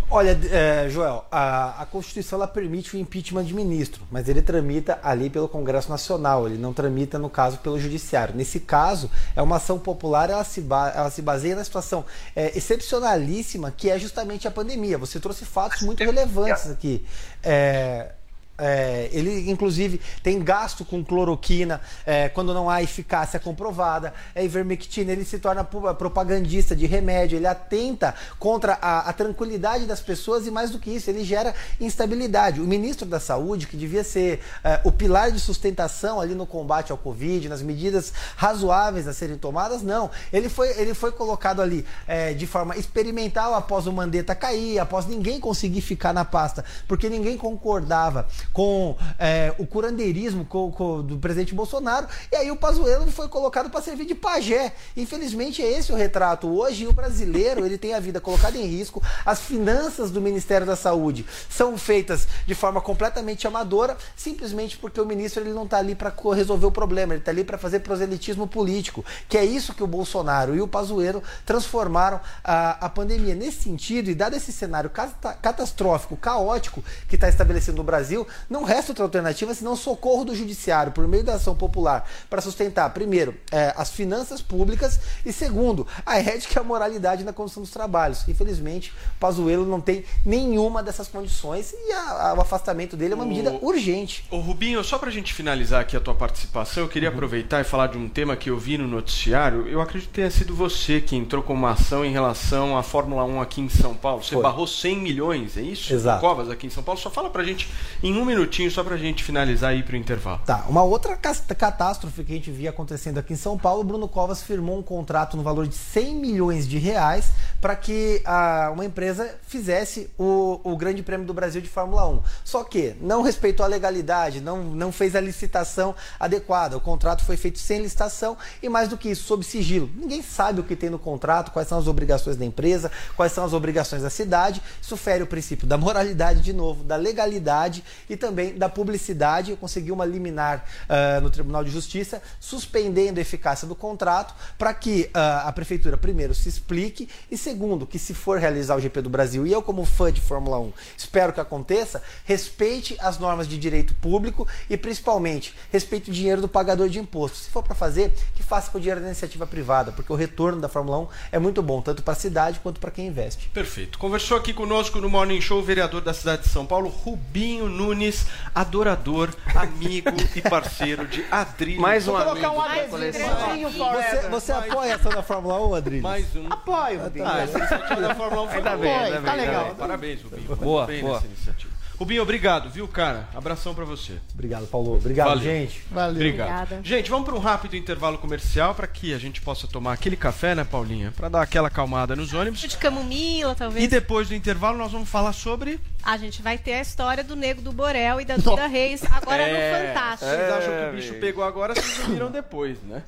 Olha, 0.09 0.37
é, 0.51 0.87
Joel, 0.89 1.25
a, 1.31 1.81
a 1.81 1.85
Constituição 1.87 2.37
ela 2.37 2.47
permite 2.47 2.95
o 2.95 2.99
impeachment 2.99 3.43
de 3.43 3.53
ministro, 3.55 4.03
mas 4.11 4.29
ele 4.29 4.41
tramita 4.41 4.99
ali 5.03 5.29
pelo 5.31 5.49
Congresso 5.49 5.89
Nacional, 5.89 6.47
ele 6.47 6.57
não 6.59 6.71
tramita, 6.73 7.17
no 7.17 7.29
caso, 7.29 7.57
pelo 7.57 7.79
Judiciário. 7.79 8.35
Nesse 8.35 8.59
caso, 8.59 9.09
é 9.35 9.41
uma 9.41 9.55
ação 9.57 9.79
popular, 9.79 10.29
ela 10.29 10.43
se, 10.43 10.61
ba- 10.61 10.93
ela 10.95 11.09
se 11.09 11.21
baseia 11.23 11.55
na 11.55 11.63
situação 11.63 12.05
é, 12.35 12.55
excepcionalíssima 12.55 13.71
que 13.71 13.89
é 13.89 13.97
justamente 13.97 14.47
a 14.47 14.51
pandemia. 14.51 14.97
Você 14.97 15.19
trouxe 15.19 15.43
fatos 15.43 15.81
muito 15.81 16.03
relevantes 16.03 16.69
aqui. 16.69 17.03
É, 17.43 18.11
é, 18.57 19.09
ele, 19.11 19.49
inclusive, 19.49 19.99
tem 20.23 20.41
gasto 20.41 20.85
com 20.85 21.03
cloroquina 21.03 21.81
é, 22.05 22.29
quando 22.29 22.53
não 22.53 22.69
há 22.69 22.81
eficácia 22.81 23.39
comprovada. 23.39 24.13
É 24.33 24.43
ivermectina, 24.43 25.11
ele 25.11 25.25
se 25.25 25.39
torna 25.39 25.63
propagandista 25.63 26.75
de 26.75 26.85
remédio, 26.85 27.37
ele 27.37 27.47
atenta 27.47 28.15
contra 28.39 28.77
a, 28.81 29.09
a 29.09 29.13
tranquilidade 29.13 29.85
das 29.85 29.99
pessoas 29.99 30.47
e, 30.47 30.51
mais 30.51 30.71
do 30.71 30.79
que 30.79 30.89
isso, 30.89 31.09
ele 31.09 31.23
gera 31.23 31.53
instabilidade. 31.79 32.61
O 32.61 32.65
ministro 32.65 33.05
da 33.05 33.19
Saúde, 33.19 33.67
que 33.67 33.75
devia 33.75 34.03
ser 34.03 34.41
é, 34.63 34.79
o 34.83 34.91
pilar 34.91 35.31
de 35.31 35.39
sustentação 35.39 36.21
ali 36.21 36.33
no 36.33 36.45
combate 36.45 36.91
ao 36.91 36.97
Covid, 36.97 37.49
nas 37.49 37.61
medidas 37.61 38.13
razoáveis 38.35 39.07
a 39.07 39.13
serem 39.13 39.37
tomadas, 39.37 39.81
não. 39.81 40.09
Ele 40.31 40.47
foi, 40.47 40.69
ele 40.79 40.93
foi 40.93 41.11
colocado 41.11 41.61
ali 41.61 41.85
é, 42.07 42.33
de 42.33 42.47
forma 42.47 42.77
experimental 42.77 43.53
após 43.53 43.87
o 43.87 43.91
Mandetta 43.91 44.33
cair, 44.33 44.79
após 44.79 45.05
ninguém 45.05 45.39
conseguir 45.39 45.81
ficar 45.81 46.13
na 46.13 46.23
pasta, 46.23 46.63
porque 46.87 47.09
ninguém 47.09 47.37
concordava 47.37 48.27
com 48.53 48.95
é, 49.19 49.53
o 49.57 49.65
curandeirismo 49.65 50.45
co- 50.45 50.71
co- 50.71 51.01
do 51.01 51.17
presidente 51.17 51.53
Bolsonaro, 51.53 52.07
e 52.31 52.35
aí 52.35 52.51
o 52.51 52.55
Pazuello 52.55 53.11
foi 53.11 53.27
colocado 53.27 53.69
para 53.69 53.81
servir 53.81 54.05
de 54.05 54.15
pajé. 54.15 54.73
Infelizmente 54.95 55.61
é 55.61 55.77
esse 55.77 55.91
o 55.91 55.95
retrato. 55.95 56.47
Hoje 56.47 56.87
o 56.87 56.93
brasileiro 56.93 57.65
ele 57.65 57.77
tem 57.77 57.93
a 57.93 57.99
vida 57.99 58.19
colocada 58.21 58.57
em 58.57 58.65
risco, 58.65 59.01
as 59.25 59.39
finanças 59.41 60.11
do 60.11 60.21
Ministério 60.21 60.65
da 60.65 60.75
Saúde 60.75 61.25
são 61.49 61.77
feitas 61.77 62.27
de 62.45 62.55
forma 62.55 62.81
completamente 62.81 63.47
amadora, 63.47 63.97
simplesmente 64.15 64.77
porque 64.77 64.99
o 64.99 65.05
ministro 65.05 65.43
ele 65.43 65.53
não 65.53 65.63
está 65.63 65.77
ali 65.77 65.95
para 65.95 66.13
resolver 66.33 66.65
o 66.65 66.71
problema, 66.71 67.13
ele 67.13 67.21
está 67.21 67.31
ali 67.31 67.43
para 67.43 67.57
fazer 67.57 67.79
proselitismo 67.79 68.47
político, 68.47 69.03
que 69.27 69.37
é 69.37 69.45
isso 69.45 69.73
que 69.73 69.83
o 69.83 69.87
Bolsonaro 69.87 70.55
e 70.55 70.61
o 70.61 70.67
Pazuello 70.67 71.21
transformaram 71.45 72.19
a, 72.43 72.85
a 72.85 72.89
pandemia. 72.89 73.35
Nesse 73.35 73.63
sentido, 73.63 74.09
e 74.09 74.15
dado 74.15 74.35
esse 74.35 74.51
cenário 74.51 74.89
cata- 74.89 75.33
catastrófico, 75.33 76.15
caótico 76.17 76.83
que 77.07 77.15
está 77.15 77.27
estabelecido 77.29 77.77
no 77.77 77.83
Brasil, 77.83 78.27
não 78.49 78.63
resta 78.63 78.91
outra 78.91 79.03
alternativa 79.05 79.53
senão 79.53 79.75
socorro 79.75 80.25
do 80.25 80.35
judiciário 80.35 80.91
por 80.91 81.07
meio 81.07 81.23
da 81.23 81.35
ação 81.35 81.55
popular 81.55 82.09
para 82.29 82.41
sustentar, 82.41 82.89
primeiro, 82.91 83.35
eh, 83.51 83.73
as 83.75 83.91
finanças 83.91 84.41
públicas 84.41 84.99
e, 85.25 85.31
segundo, 85.33 85.87
a 86.05 86.17
ética 86.19 86.59
e 86.59 86.59
a 86.59 86.63
moralidade 86.63 87.23
na 87.23 87.33
condução 87.33 87.61
dos 87.63 87.71
trabalhos. 87.71 88.27
Infelizmente, 88.27 88.91
o 89.15 89.19
Pazuello 89.19 89.65
não 89.65 89.79
tem 89.81 90.03
nenhuma 90.25 90.81
dessas 90.83 91.07
condições 91.07 91.73
e 91.73 91.91
a- 91.91 92.29
a- 92.29 92.33
o 92.35 92.41
afastamento 92.41 92.95
dele 92.97 93.13
é 93.13 93.15
uma 93.15 93.25
O- 93.25 93.27
medida 93.27 93.51
urgente. 93.61 94.25
Ô 94.31 94.37
Rubinho, 94.39 94.83
só 94.83 94.97
pra 94.97 95.09
gente 95.11 95.33
finalizar 95.33 95.81
aqui 95.81 95.95
a 95.95 95.99
tua 95.99 96.15
participação, 96.15 96.83
eu 96.83 96.89
queria 96.89 97.09
aproveitar 97.09 97.61
e 97.61 97.63
falar 97.63 97.87
de 97.87 97.97
um 97.97 98.07
tema 98.09 98.35
que 98.35 98.49
eu 98.49 98.57
vi 98.57 98.77
no 98.77 98.87
noticiário. 98.87 99.67
Eu 99.67 99.81
acredito 99.81 100.09
que 100.09 100.15
tenha 100.15 100.29
sido 100.31 100.55
você 100.55 100.99
que 101.01 101.15
entrou 101.15 101.41
com 101.43 101.53
uma 101.53 101.71
ação 101.71 102.03
em 102.05 102.11
relação 102.11 102.77
à 102.77 102.83
Fórmula 102.83 103.23
1 103.23 103.41
aqui 103.41 103.61
em 103.61 103.69
São 103.69 103.93
Paulo. 103.93 104.23
Você 104.23 104.33
Foi. 104.33 104.43
barrou 104.43 104.65
100 104.67 104.97
milhões, 104.97 105.57
é 105.57 105.61
isso? 105.61 105.93
Exato. 105.93 106.21
Covas 106.21 106.49
aqui 106.49 106.67
em 106.67 106.69
São 106.69 106.83
Paulo. 106.83 106.99
Só 106.99 107.09
fala 107.09 107.29
pra 107.29 107.43
gente 107.43 107.69
em 108.03 108.17
um 108.17 108.24
minutinho, 108.25 108.69
só 108.69 108.83
pra 108.83 108.97
gente 108.97 109.23
finalizar 109.23 109.71
aí 109.71 109.83
pro 109.83 109.95
intervalo. 109.95 110.41
Tá, 110.45 110.65
uma 110.67 110.83
outra 110.83 111.15
catástrofe 111.15 112.23
que 112.23 112.31
a 112.31 112.35
gente 112.35 112.51
via 112.51 112.69
acontecendo 112.69 113.17
aqui 113.17 113.33
em 113.33 113.37
São 113.37 113.57
Paulo, 113.57 113.83
Bruno 113.83 114.07
Covas 114.07 114.41
firmou 114.41 114.77
um 114.77 114.83
contrato 114.83 115.37
no 115.37 115.43
valor 115.43 115.67
de 115.67 115.75
100 115.75 116.15
milhões 116.15 116.67
de 116.67 116.77
reais 116.77 117.31
para 117.61 117.75
que 117.75 118.21
a, 118.25 118.71
uma 118.73 118.85
empresa 118.85 119.35
fizesse 119.47 120.09
o, 120.17 120.59
o 120.63 120.75
Grande 120.75 121.03
Prêmio 121.03 121.25
do 121.25 121.33
Brasil 121.33 121.61
de 121.61 121.69
Fórmula 121.69 122.07
1. 122.07 122.21
Só 122.43 122.63
que 122.63 122.95
não 123.01 123.21
respeitou 123.21 123.65
a 123.65 123.69
legalidade, 123.69 124.41
não, 124.41 124.63
não 124.63 124.91
fez 124.91 125.15
a 125.15 125.21
licitação 125.21 125.95
adequada. 126.19 126.77
O 126.77 126.81
contrato 126.81 127.23
foi 127.23 127.37
feito 127.37 127.59
sem 127.59 127.81
licitação 127.81 128.37
e, 128.61 128.69
mais 128.69 128.89
do 128.89 128.97
que 128.97 129.09
isso, 129.09 129.23
sob 129.23 129.43
sigilo. 129.43 129.89
Ninguém 129.95 130.21
sabe 130.21 130.61
o 130.61 130.63
que 130.63 130.75
tem 130.75 130.89
no 130.89 130.99
contrato, 130.99 131.51
quais 131.51 131.67
são 131.67 131.77
as 131.77 131.87
obrigações 131.87 132.35
da 132.37 132.45
empresa, 132.45 132.91
quais 133.15 133.31
são 133.31 133.43
as 133.43 133.53
obrigações 133.53 134.01
da 134.01 134.09
cidade. 134.09 134.61
Isso 134.81 134.97
fere 134.97 135.23
o 135.23 135.27
princípio 135.27 135.67
da 135.67 135.77
moralidade, 135.77 136.41
de 136.41 136.53
novo, 136.53 136.83
da 136.83 136.95
legalidade 136.95 137.83
e 138.09 138.14
também 138.17 138.57
da 138.57 138.69
publicidade. 138.69 139.51
Eu 139.51 139.57
consegui 139.57 139.91
uma 139.91 140.05
liminar 140.05 140.65
ah, 140.87 141.19
no 141.21 141.29
Tribunal 141.29 141.63
de 141.63 141.71
Justiça, 141.71 142.21
suspendendo 142.39 143.19
a 143.19 143.21
eficácia 143.21 143.67
do 143.67 143.75
contrato, 143.75 144.33
para 144.57 144.73
que 144.73 145.09
ah, 145.13 145.43
a 145.47 145.51
Prefeitura, 145.51 145.97
primeiro, 145.97 146.33
se 146.33 146.49
explique 146.49 147.09
e, 147.29 147.37
segundo, 147.37 147.85
que 147.85 147.99
se 147.99 148.13
for 148.13 148.39
realizar 148.39 148.75
o 148.75 148.79
GP 148.79 149.01
do 149.01 149.09
Brasil, 149.09 149.45
e 149.47 149.51
eu, 149.51 149.61
como 149.61 149.85
fã 149.85 150.11
de 150.11 150.21
Fórmula 150.21 150.59
1, 150.59 150.73
espero 150.97 151.33
que 151.33 151.39
aconteça, 151.39 152.01
respeite 152.23 152.95
as 152.99 153.17
normas 153.19 153.47
de 153.47 153.57
direito 153.57 153.93
público 153.95 154.47
e, 154.69 154.77
principalmente, 154.77 155.53
respeite 155.71 156.09
o 156.09 156.13
dinheiro 156.13 156.41
do 156.41 156.47
pagador 156.47 156.89
de 156.89 156.99
imposto. 156.99 157.37
Se 157.37 157.49
for 157.49 157.63
para 157.63 157.75
fazer, 157.75 158.13
que 158.35 158.43
faça 158.43 158.71
com 158.71 158.77
o 158.77 158.81
dinheiro 158.81 159.01
da 159.01 159.07
iniciativa 159.07 159.47
privada, 159.47 159.91
porque 159.91 160.11
o 160.11 160.15
retorno 160.15 160.61
da 160.61 160.69
Fórmula 160.69 160.99
1 160.99 161.07
é 161.33 161.39
muito 161.39 161.61
bom, 161.61 161.81
tanto 161.81 162.03
para 162.03 162.13
a 162.13 162.15
cidade 162.15 162.59
quanto 162.61 162.79
para 162.79 162.91
quem 162.91 163.07
investe. 163.07 163.49
Perfeito. 163.49 163.97
Conversou 163.97 164.37
aqui 164.37 164.53
conosco 164.53 164.99
no 164.99 165.09
Morning 165.09 165.41
Show 165.41 165.59
o 165.59 165.63
vereador 165.63 166.01
da 166.01 166.13
cidade 166.13 166.43
de 166.43 166.49
São 166.49 166.65
Paulo, 166.65 166.89
Rubinho 166.89 167.67
Nunes, 167.67 168.04
adorador, 168.53 169.29
amigo 169.55 170.09
e 170.35 170.41
parceiro 170.41 171.07
de 171.07 171.25
Adri. 171.31 171.77
Mais 171.77 172.07
um 172.07 172.11
Vou 172.11 172.21
amigo. 172.21 172.29
colocar 172.47 172.51
um 172.51 172.57
Mais 172.57 172.93
adesivinho 172.93 173.67
um 173.67 173.71
forever. 173.71 174.21
Você, 174.21 174.29
você 174.29 174.51
apoia 174.51 174.93
a 174.93 174.95
ação 174.95 175.11
da 175.11 175.23
Fórmula 175.23 175.67
1, 175.67 175.75
Adrilho? 175.75 176.03
Mais 176.03 176.35
um. 176.35 176.47
Apoio, 176.51 177.01
Rubinho. 177.03 177.25
Ah, 177.27 177.39
essa 177.41 177.57
iniciativa 177.57 178.01
da 178.01 178.15
Fórmula 178.15 178.41
1 178.43 178.47
foi 178.47 178.57
Ainda 178.57 178.69
boa. 178.71 178.79
bem, 178.81 178.93
ainda 178.95 179.15
Tá 179.15 179.21
bem, 179.21 179.29
ainda 179.31 179.45
legal. 179.45 179.65
bem. 179.65 179.75
Parabéns, 179.75 180.21
Rubinho. 180.23 180.55
Boa, 180.55 180.85
Muito 180.85 180.87
bem 180.87 181.01
boa. 181.01 181.13
nessa 181.15 181.27
iniciativa. 181.27 181.74
Rubinho, 181.97 182.21
obrigado, 182.21 182.69
viu, 182.69 182.87
cara? 182.87 183.27
Abração 183.33 183.73
pra 183.73 183.85
você. 183.85 184.13
Obrigado, 184.33 184.67
Paulo. 184.67 184.95
Obrigado, 184.95 185.27
Valeu. 185.29 185.43
gente. 185.43 185.81
Obrigado. 185.89 186.11
Obrigada. 186.15 186.81
Gente, 186.83 187.09
vamos 187.09 187.25
para 187.25 187.35
um 187.35 187.39
rápido 187.39 187.75
intervalo 187.75 188.17
comercial 188.17 188.75
para 188.75 188.85
que 188.87 189.13
a 189.13 189.17
gente 189.17 189.41
possa 189.41 189.65
tomar 189.67 189.93
aquele 189.93 190.15
café, 190.17 190.53
né, 190.53 190.63
Paulinha? 190.63 191.13
Para 191.15 191.29
dar 191.29 191.41
aquela 191.41 191.69
acalmada 191.69 192.15
nos 192.15 192.33
ônibus. 192.33 192.59
De 192.59 192.77
camomila, 192.77 193.55
talvez. 193.55 193.83
E 193.83 193.87
depois 193.87 194.27
do 194.27 194.35
intervalo 194.35 194.77
nós 194.77 194.91
vamos 194.91 195.07
falar 195.09 195.31
sobre. 195.33 195.79
A 196.03 196.17
gente 196.17 196.41
vai 196.41 196.57
ter 196.57 196.73
a 196.73 196.81
história 196.81 197.23
do 197.23 197.35
Nego 197.35 197.61
do 197.61 197.71
Borel 197.71 198.21
e 198.21 198.25
da 198.25 198.37
Duda 198.37 198.67
Reis 198.67 199.01
agora 199.11 199.41
É, 199.43 199.81
no 199.81 199.87
Fantástico. 199.87 200.29
Vocês 200.31 200.51
acham 200.53 200.73
que 200.73 200.89
o 200.89 200.95
bicho 200.95 201.13
pegou 201.15 201.43
agora, 201.43 201.73
vocês 201.73 201.99
ouviram 202.07 202.29
depois, 202.29 202.77
né? 202.83 203.03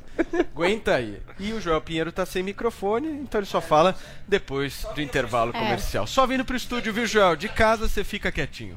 Aguenta 0.55 0.95
aí. 0.95 1.19
E 1.39 1.53
o 1.53 1.61
Joel 1.61 1.81
Pinheiro 1.81 2.11
tá 2.11 2.25
sem 2.25 2.41
microfone, 2.41 3.07
então 3.07 3.39
ele 3.39 3.45
só 3.45 3.61
fala 3.61 3.95
depois 4.27 4.85
do 4.95 5.01
intervalo 5.01 5.51
É. 5.53 5.59
comercial. 5.59 6.07
Só 6.07 6.25
vindo 6.25 6.43
pro 6.43 6.55
estúdio, 6.57 6.91
viu, 6.91 7.05
Joel? 7.05 7.35
De 7.35 7.47
casa 7.49 7.87
você 7.87 8.03
fica 8.03 8.31
quietinho. 8.31 8.76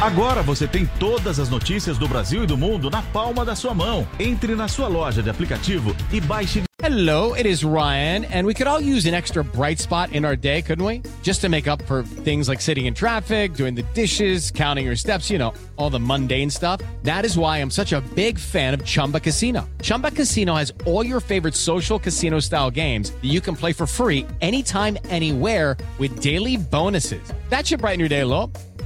Agora 0.00 0.42
você 0.42 0.66
tem 0.66 0.86
todas 0.98 1.38
as 1.38 1.48
notícias 1.48 1.98
do 1.98 2.08
Brasil 2.08 2.44
e 2.44 2.46
do 2.46 2.56
mundo 2.56 2.90
na 2.90 3.02
palma 3.02 3.44
da 3.44 3.54
sua 3.54 3.74
mão. 3.74 4.06
Entre 4.18 4.54
na 4.54 4.66
sua 4.66 4.88
loja 4.88 5.22
de 5.22 5.30
aplicativo 5.30 5.94
e 6.12 6.20
baixe. 6.20 6.62
Hello, 6.82 7.34
it 7.34 7.44
is 7.44 7.62
Ryan, 7.62 8.24
and 8.32 8.46
we 8.46 8.54
could 8.54 8.66
all 8.66 8.80
use 8.80 9.04
an 9.04 9.12
extra 9.12 9.44
bright 9.44 9.78
spot 9.78 10.12
in 10.12 10.24
our 10.24 10.34
day, 10.34 10.62
couldn't 10.62 10.84
we? 10.84 11.02
Just 11.22 11.42
to 11.42 11.50
make 11.50 11.68
up 11.68 11.82
for 11.82 12.02
things 12.02 12.48
like 12.48 12.62
sitting 12.62 12.86
in 12.86 12.94
traffic, 12.94 13.52
doing 13.52 13.74
the 13.74 13.82
dishes, 13.92 14.50
counting 14.50 14.86
your 14.86 14.96
steps, 14.96 15.28
you 15.28 15.36
know, 15.38 15.52
all 15.76 15.90
the 15.90 16.00
mundane 16.00 16.48
stuff. 16.48 16.80
That 17.02 17.26
is 17.26 17.36
why 17.36 17.58
I'm 17.58 17.70
such 17.70 17.92
a 17.92 18.00
big 18.14 18.38
fan 18.38 18.72
of 18.72 18.82
Chumba 18.82 19.20
Casino. 19.20 19.68
Chumba 19.82 20.10
Casino 20.10 20.54
has 20.54 20.72
all 20.86 21.04
your 21.04 21.20
favorite 21.20 21.54
social 21.54 21.98
casino 21.98 22.40
style 22.40 22.70
games 22.70 23.10
that 23.10 23.28
you 23.28 23.42
can 23.42 23.54
play 23.54 23.74
for 23.74 23.86
free 23.86 24.26
anytime, 24.40 24.96
anywhere 25.10 25.76
with 25.98 26.20
daily 26.20 26.56
bonuses. 26.56 27.22
That 27.50 27.66
should 27.66 27.80
brighten 27.80 28.00
your 28.00 28.08
day 28.08 28.20
a 28.20 28.26
little. 28.26 28.50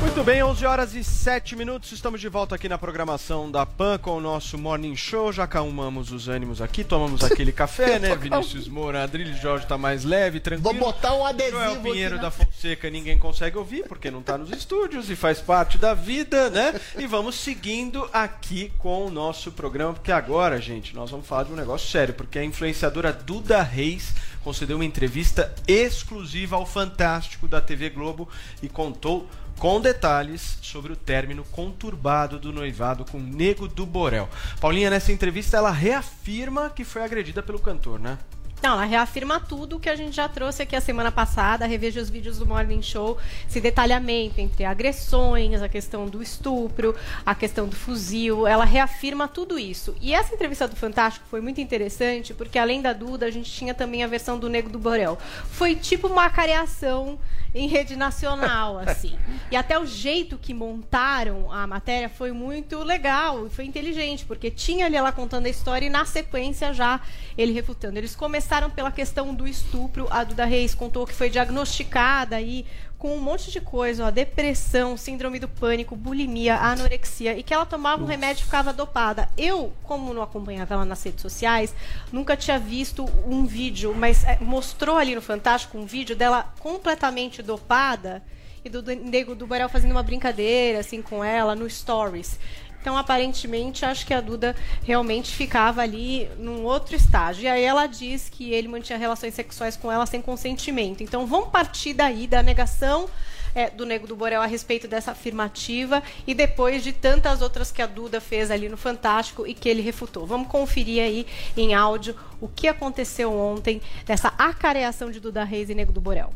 Muito 0.00 0.24
bem, 0.24 0.42
11 0.42 0.66
horas 0.66 0.94
e 0.94 1.04
7 1.04 1.54
minutos. 1.56 1.92
Estamos 1.92 2.20
de 2.20 2.28
volta 2.28 2.54
aqui 2.54 2.68
na 2.68 2.76
programação 2.78 3.50
da 3.50 3.64
PAN 3.64 3.98
com 3.98 4.16
o 4.16 4.20
nosso 4.20 4.56
Morning 4.58 4.96
Show. 4.96 5.32
Já 5.32 5.44
acalmamos 5.44 6.10
os 6.10 6.26
ânimos 6.28 6.60
aqui, 6.60 6.82
tomamos 6.82 7.22
aquele 7.22 7.52
café, 7.52 7.98
né? 8.00 8.16
Vinícius 8.16 8.66
Moura, 8.66 9.02
Adrilho 9.04 9.34
Jorge 9.36 9.66
tá 9.66 9.78
mais 9.78 10.04
leve, 10.04 10.40
tranquilo. 10.40 10.72
Vou 10.78 10.92
botar 10.92 11.14
um 11.14 11.24
adesivo 11.24 11.58
Joel 11.58 11.72
aqui 11.72 11.82
Pinheiro 11.82 12.16
na- 12.16 12.22
da 12.22 12.30
Fonseca 12.30 12.90
ninguém 12.90 13.18
consegue 13.18 13.56
ouvir 13.58 13.84
porque 13.86 14.10
não 14.10 14.22
tá 14.22 14.36
nos 14.36 14.50
estúdios 14.50 15.08
e 15.10 15.16
faz 15.16 15.38
parte 15.40 15.78
da 15.78 15.94
vida, 15.94 16.50
né? 16.50 16.78
E 16.98 17.06
vamos 17.06 17.34
seguindo 17.36 18.08
aqui 18.12 18.72
com 18.78 19.06
o 19.06 19.10
nosso 19.10 19.52
programa, 19.52 19.92
porque 19.94 20.12
agora, 20.12 20.60
gente, 20.60 20.94
nós 20.94 21.10
vamos 21.10 21.26
falar 21.26 21.44
de 21.44 21.52
um 21.52 21.56
negócio 21.56 21.88
sério, 21.88 22.14
porque 22.14 22.38
a 22.38 22.44
influenciadora 22.44 23.12
Duda 23.12 23.62
Reis 23.62 24.12
concedeu 24.42 24.76
uma 24.78 24.84
entrevista 24.86 25.54
exclusiva 25.68 26.56
ao 26.56 26.64
Fantástico 26.64 27.46
da 27.46 27.60
TV 27.60 27.90
Globo 27.90 28.26
e 28.62 28.68
contou 28.70 29.28
com 29.60 29.78
detalhes 29.78 30.58
sobre 30.62 30.90
o 30.90 30.96
término 30.96 31.44
conturbado 31.52 32.38
do 32.38 32.50
noivado 32.50 33.04
com 33.04 33.18
Nego 33.20 33.68
do 33.68 33.84
Borel. 33.84 34.26
Paulinha, 34.58 34.88
nessa 34.88 35.12
entrevista, 35.12 35.58
ela 35.58 35.70
reafirma 35.70 36.70
que 36.70 36.82
foi 36.82 37.02
agredida 37.02 37.42
pelo 37.42 37.58
cantor, 37.58 38.00
né? 38.00 38.18
Não, 38.62 38.74
ela 38.74 38.84
reafirma 38.84 39.40
tudo 39.40 39.80
que 39.80 39.88
a 39.88 39.96
gente 39.96 40.14
já 40.14 40.28
trouxe 40.28 40.62
aqui 40.62 40.76
a 40.76 40.82
semana 40.82 41.10
passada. 41.10 41.64
Reveja 41.64 41.98
os 42.00 42.10
vídeos 42.10 42.38
do 42.38 42.44
Morning 42.44 42.82
Show, 42.82 43.16
esse 43.48 43.58
detalhamento 43.58 44.38
entre 44.38 44.66
agressões, 44.66 45.62
a 45.62 45.68
questão 45.68 46.06
do 46.06 46.22
estupro, 46.22 46.94
a 47.24 47.34
questão 47.34 47.66
do 47.66 47.74
fuzil. 47.74 48.46
Ela 48.46 48.66
reafirma 48.66 49.26
tudo 49.26 49.58
isso. 49.58 49.96
E 49.98 50.12
essa 50.12 50.34
entrevista 50.34 50.68
do 50.68 50.76
Fantástico 50.76 51.24
foi 51.30 51.40
muito 51.40 51.58
interessante, 51.58 52.34
porque 52.34 52.58
além 52.58 52.82
da 52.82 52.92
Duda, 52.92 53.24
a 53.24 53.30
gente 53.30 53.50
tinha 53.50 53.72
também 53.72 54.04
a 54.04 54.06
versão 54.06 54.38
do 54.38 54.48
Nego 54.50 54.68
do 54.68 54.78
Borel. 54.78 55.16
Foi 55.50 55.74
tipo 55.74 56.08
uma 56.08 56.28
careação 56.28 57.18
em 57.54 57.66
rede 57.66 57.96
nacional, 57.96 58.78
assim. 58.86 59.18
E 59.50 59.56
até 59.56 59.78
o 59.78 59.86
jeito 59.86 60.36
que 60.36 60.52
montaram 60.52 61.50
a 61.50 61.66
matéria 61.66 62.10
foi 62.10 62.30
muito 62.30 62.78
legal 62.84 63.46
e 63.46 63.50
foi 63.50 63.64
inteligente, 63.64 64.24
porque 64.26 64.50
tinha 64.50 64.84
ali 64.84 64.96
ela 64.96 65.12
contando 65.12 65.46
a 65.46 65.48
história 65.48 65.86
e 65.86 65.90
na 65.90 66.04
sequência 66.04 66.74
já 66.74 67.00
ele 67.36 67.52
refutando. 67.52 67.98
Eles 67.98 68.14
começaram 68.14 68.49
pela 68.74 68.90
questão 68.90 69.32
do 69.32 69.46
estupro. 69.46 70.08
A 70.10 70.24
Duda 70.24 70.44
Reis 70.44 70.74
contou 70.74 71.06
que 71.06 71.14
foi 71.14 71.30
diagnosticada 71.30 72.34
aí 72.34 72.66
com 72.98 73.14
um 73.16 73.20
monte 73.20 73.50
de 73.50 73.60
coisa, 73.60 74.06
ó, 74.06 74.10
depressão, 74.10 74.96
síndrome 74.96 75.38
do 75.38 75.48
pânico, 75.48 75.96
bulimia, 75.96 76.56
anorexia, 76.56 77.38
e 77.38 77.42
que 77.42 77.54
ela 77.54 77.64
tomava 77.64 78.02
um 78.02 78.06
remédio 78.06 78.42
e 78.42 78.44
ficava 78.44 78.74
dopada. 78.74 79.28
Eu, 79.38 79.72
como 79.84 80.12
não 80.12 80.20
acompanhava 80.20 80.74
ela 80.74 80.84
nas 80.84 81.02
redes 81.02 81.22
sociais, 81.22 81.74
nunca 82.12 82.36
tinha 82.36 82.58
visto 82.58 83.08
um 83.24 83.46
vídeo, 83.46 83.94
mas 83.94 84.24
é, 84.24 84.36
mostrou 84.40 84.98
ali 84.98 85.14
no 85.14 85.22
Fantástico 85.22 85.78
um 85.78 85.86
vídeo 85.86 86.14
dela 86.14 86.52
completamente 86.58 87.40
dopada 87.40 88.22
e 88.62 88.68
do 88.68 88.82
Nego 88.82 89.34
do 89.34 89.46
Borel 89.46 89.70
fazendo 89.70 89.92
uma 89.92 90.02
brincadeira 90.02 90.80
assim 90.80 91.00
com 91.00 91.24
ela 91.24 91.54
no 91.54 91.70
Stories. 91.70 92.38
Então, 92.80 92.96
aparentemente, 92.96 93.84
acho 93.84 94.06
que 94.06 94.14
a 94.14 94.20
Duda 94.20 94.56
realmente 94.82 95.34
ficava 95.34 95.82
ali 95.82 96.28
num 96.38 96.64
outro 96.64 96.96
estágio. 96.96 97.44
E 97.44 97.48
aí 97.48 97.62
ela 97.62 97.86
diz 97.86 98.28
que 98.30 98.52
ele 98.52 98.68
mantinha 98.68 98.98
relações 98.98 99.34
sexuais 99.34 99.76
com 99.76 99.92
ela 99.92 100.06
sem 100.06 100.22
consentimento. 100.22 101.02
Então, 101.02 101.26
vamos 101.26 101.50
partir 101.50 101.92
daí, 101.92 102.26
da 102.26 102.42
negação 102.42 103.08
é, 103.54 103.68
do 103.68 103.84
Nego 103.84 104.06
do 104.06 104.16
Borel 104.16 104.40
a 104.40 104.46
respeito 104.46 104.88
dessa 104.88 105.12
afirmativa 105.12 106.02
e 106.26 106.34
depois 106.34 106.82
de 106.82 106.92
tantas 106.92 107.42
outras 107.42 107.70
que 107.70 107.82
a 107.82 107.86
Duda 107.86 108.20
fez 108.20 108.50
ali 108.50 108.68
no 108.68 108.76
Fantástico 108.76 109.46
e 109.46 109.54
que 109.54 109.68
ele 109.68 109.82
refutou. 109.82 110.26
Vamos 110.26 110.48
conferir 110.48 111.02
aí 111.02 111.26
em 111.56 111.74
áudio 111.74 112.14
o 112.40 112.48
que 112.48 112.68
aconteceu 112.68 113.32
ontem 113.32 113.82
dessa 114.06 114.28
acareação 114.38 115.10
de 115.10 115.20
Duda 115.20 115.44
Reis 115.44 115.68
e 115.68 115.74
Nego 115.74 115.92
do 115.92 116.00
Borel. 116.00 116.32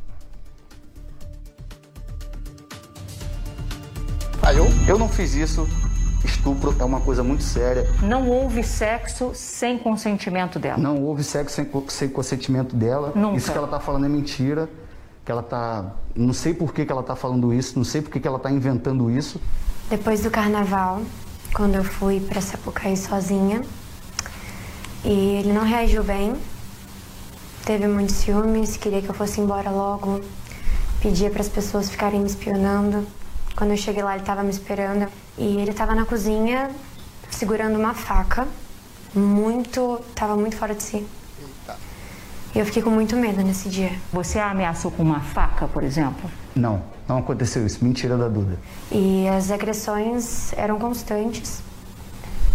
Ah, 4.43 4.53
eu, 4.53 4.67
eu 4.87 4.99
não 4.99 5.09
fiz 5.09 5.35
isso. 5.35 5.67
Estupro 6.25 6.75
é 6.79 6.85
uma 6.85 7.01
coisa 7.01 7.23
muito 7.23 7.43
séria. 7.43 7.87
Não 8.03 8.29
houve 8.29 8.63
sexo 8.63 9.33
sem 9.35 9.79
consentimento 9.79 10.59
dela. 10.59 10.79
Não 10.79 11.03
houve 11.03 11.23
sexo 11.23 11.55
sem, 11.55 11.71
sem 11.89 12.09
consentimento 12.09 12.75
dela. 12.75 13.13
Nunca. 13.15 13.37
Isso 13.37 13.53
que 13.53 13.59
ela 13.59 13.69
tá 13.69 13.79
falando 13.79 14.07
é 14.07 14.09
mentira. 14.09 14.69
Que 15.25 15.33
ela 15.33 15.43
tá. 15.43 15.93
Não 16.15 16.33
sei 16.33 16.55
por 16.55 16.73
que, 16.73 16.85
que 16.85 16.93
ela 16.93 17.03
tá 17.03 17.17
falando 17.17 17.53
isso, 17.53 17.77
não 17.77 17.85
sei 17.85 18.03
por 18.03 18.11
que, 18.11 18.21
que 18.21 18.29
ela 18.29 18.39
tá 18.39 18.51
inventando 18.51 19.11
isso. 19.11 19.41
Depois 19.89 20.23
do 20.23 20.31
carnaval, 20.31 21.03
quando 21.55 21.75
eu 21.77 21.85
fui 21.85 22.21
pra 22.21 22.41
Sapucaí 22.41 22.97
sozinha, 22.97 23.63
e 25.05 25.37
ele 25.37 25.53
não 25.53 25.65
reagiu 25.65 26.03
bem, 26.03 26.35
teve 27.65 27.87
muitos 27.87 28.17
ciúmes, 28.17 28.77
queria 28.77 29.03
que 29.03 29.09
eu 29.09 29.15
fosse 29.15 29.41
embora 29.41 29.71
logo, 29.71 30.21
pedia 31.01 31.31
para 31.31 31.41
as 31.41 31.49
pessoas 31.49 31.91
ficarem 31.91 32.21
me 32.21 32.27
espionando. 32.27 33.07
Quando 33.57 33.71
eu 33.71 33.77
cheguei 33.77 34.03
lá, 34.03 34.13
ele 34.15 34.23
estava 34.23 34.43
me 34.43 34.51
esperando 34.51 35.09
e 35.39 35.59
ele 35.59 35.71
estava 35.71 35.95
na 35.95 36.05
cozinha 36.05 36.71
segurando 37.31 37.79
uma 37.79 37.95
faca, 37.95 38.47
muito, 39.15 40.01
tava 40.15 40.37
muito 40.37 40.57
fora 40.57 40.75
de 40.75 40.83
si. 40.83 41.07
E 42.55 42.59
eu 42.59 42.65
fiquei 42.65 42.83
com 42.83 42.91
muito 42.91 43.17
medo 43.17 43.43
nesse 43.43 43.69
dia. 43.69 43.93
Você 44.13 44.39
a 44.39 44.51
ameaçou 44.51 44.91
com 44.91 45.03
uma 45.03 45.21
faca, 45.21 45.67
por 45.67 45.83
exemplo? 45.83 46.31
Não, 46.55 46.83
não 47.09 47.19
aconteceu 47.19 47.67
isso. 47.67 47.85
Mentira 47.85 48.17
da 48.17 48.29
Duda. 48.29 48.59
E 48.93 49.27
as 49.29 49.51
agressões 49.51 50.53
eram 50.53 50.79
constantes, 50.79 51.61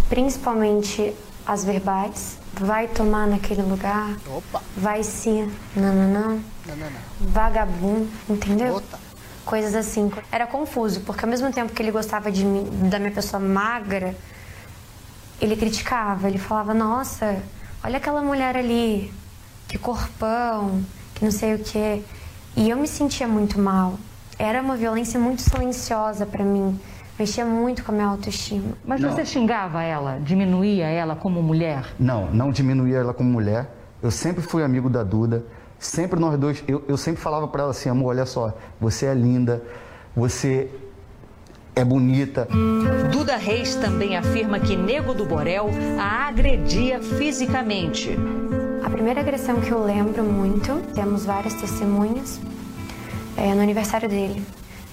principalmente 0.08 1.14
as 1.46 1.64
verbais. 1.64 2.38
Vai 2.54 2.88
tomar 2.88 3.26
naquele 3.26 3.62
lugar, 3.62 4.16
Opa! 4.26 4.60
vai 4.76 5.04
sim, 5.04 5.50
não, 5.76 5.94
não, 5.94 6.08
não. 6.08 6.30
Não, 6.66 6.76
não, 6.76 6.90
não. 6.90 7.00
Vagabundo, 7.20 8.08
entendeu? 8.28 8.82
Coisas 9.50 9.74
assim. 9.74 10.12
Era 10.30 10.46
confuso, 10.46 11.00
porque 11.00 11.24
ao 11.24 11.28
mesmo 11.28 11.52
tempo 11.52 11.72
que 11.72 11.82
ele 11.82 11.90
gostava 11.90 12.30
de 12.30 12.44
mim, 12.44 12.70
da 12.88 13.00
minha 13.00 13.10
pessoa 13.10 13.40
magra, 13.40 14.14
ele 15.40 15.56
criticava, 15.56 16.28
ele 16.28 16.38
falava, 16.38 16.72
nossa, 16.72 17.36
olha 17.82 17.96
aquela 17.96 18.22
mulher 18.22 18.56
ali, 18.56 19.12
que 19.66 19.76
corpão, 19.76 20.80
que 21.16 21.24
não 21.24 21.32
sei 21.32 21.56
o 21.56 21.58
quê. 21.58 22.00
E 22.56 22.70
eu 22.70 22.76
me 22.78 22.86
sentia 22.86 23.26
muito 23.26 23.58
mal. 23.58 23.98
Era 24.38 24.62
uma 24.62 24.76
violência 24.76 25.18
muito 25.18 25.42
silenciosa 25.42 26.24
pra 26.24 26.44
mim. 26.44 26.78
Mexia 27.18 27.44
muito 27.44 27.82
com 27.82 27.90
a 27.90 27.94
minha 27.96 28.06
autoestima. 28.06 28.74
Mas 28.84 29.00
Não. 29.00 29.10
você 29.10 29.24
xingava 29.24 29.82
ela, 29.82 30.20
diminuía 30.22 30.86
ela 30.86 31.16
como 31.16 31.42
mulher? 31.42 31.86
Não, 31.98 32.30
não 32.30 32.52
diminuía 32.52 32.98
ela 32.98 33.12
como 33.12 33.28
mulher. 33.28 33.68
Eu 34.00 34.12
sempre 34.12 34.44
fui 34.44 34.62
amigo 34.62 34.88
da 34.88 35.02
Duda. 35.02 35.44
Sempre 35.80 36.20
nós 36.20 36.38
dois, 36.38 36.62
eu, 36.68 36.84
eu 36.86 36.96
sempre 36.98 37.22
falava 37.22 37.48
pra 37.48 37.62
ela 37.62 37.70
assim, 37.70 37.88
amor, 37.88 38.10
olha 38.10 38.26
só, 38.26 38.54
você 38.78 39.06
é 39.06 39.14
linda, 39.14 39.62
você 40.14 40.68
é 41.74 41.82
bonita. 41.82 42.46
Duda 43.10 43.34
Reis 43.36 43.76
também 43.76 44.14
afirma 44.14 44.60
que 44.60 44.76
Nego 44.76 45.14
do 45.14 45.24
Borel 45.24 45.70
a 45.98 46.28
agredia 46.28 47.00
fisicamente. 47.00 48.14
A 48.84 48.90
primeira 48.90 49.20
agressão 49.20 49.58
que 49.58 49.70
eu 49.70 49.82
lembro 49.82 50.22
muito, 50.22 50.82
temos 50.94 51.24
várias 51.24 51.54
testemunhas, 51.54 52.38
é 53.34 53.54
no 53.54 53.62
aniversário 53.62 54.06
dele. 54.06 54.44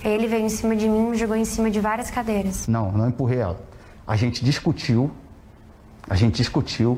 Ele 0.02 0.26
veio 0.26 0.46
em 0.46 0.50
cima 0.50 0.74
de 0.74 0.88
mim 0.88 1.08
e 1.08 1.12
me 1.12 1.18
jogou 1.18 1.36
em 1.36 1.44
cima 1.44 1.70
de 1.70 1.82
várias 1.82 2.10
cadeiras. 2.10 2.66
Não, 2.66 2.94
não 2.94 3.10
empurrei 3.10 3.40
ela. 3.40 3.60
A 4.08 4.16
gente 4.16 4.46
discutiu, 4.46 5.12
a 6.10 6.16
gente 6.16 6.36
discutiu, 6.36 6.98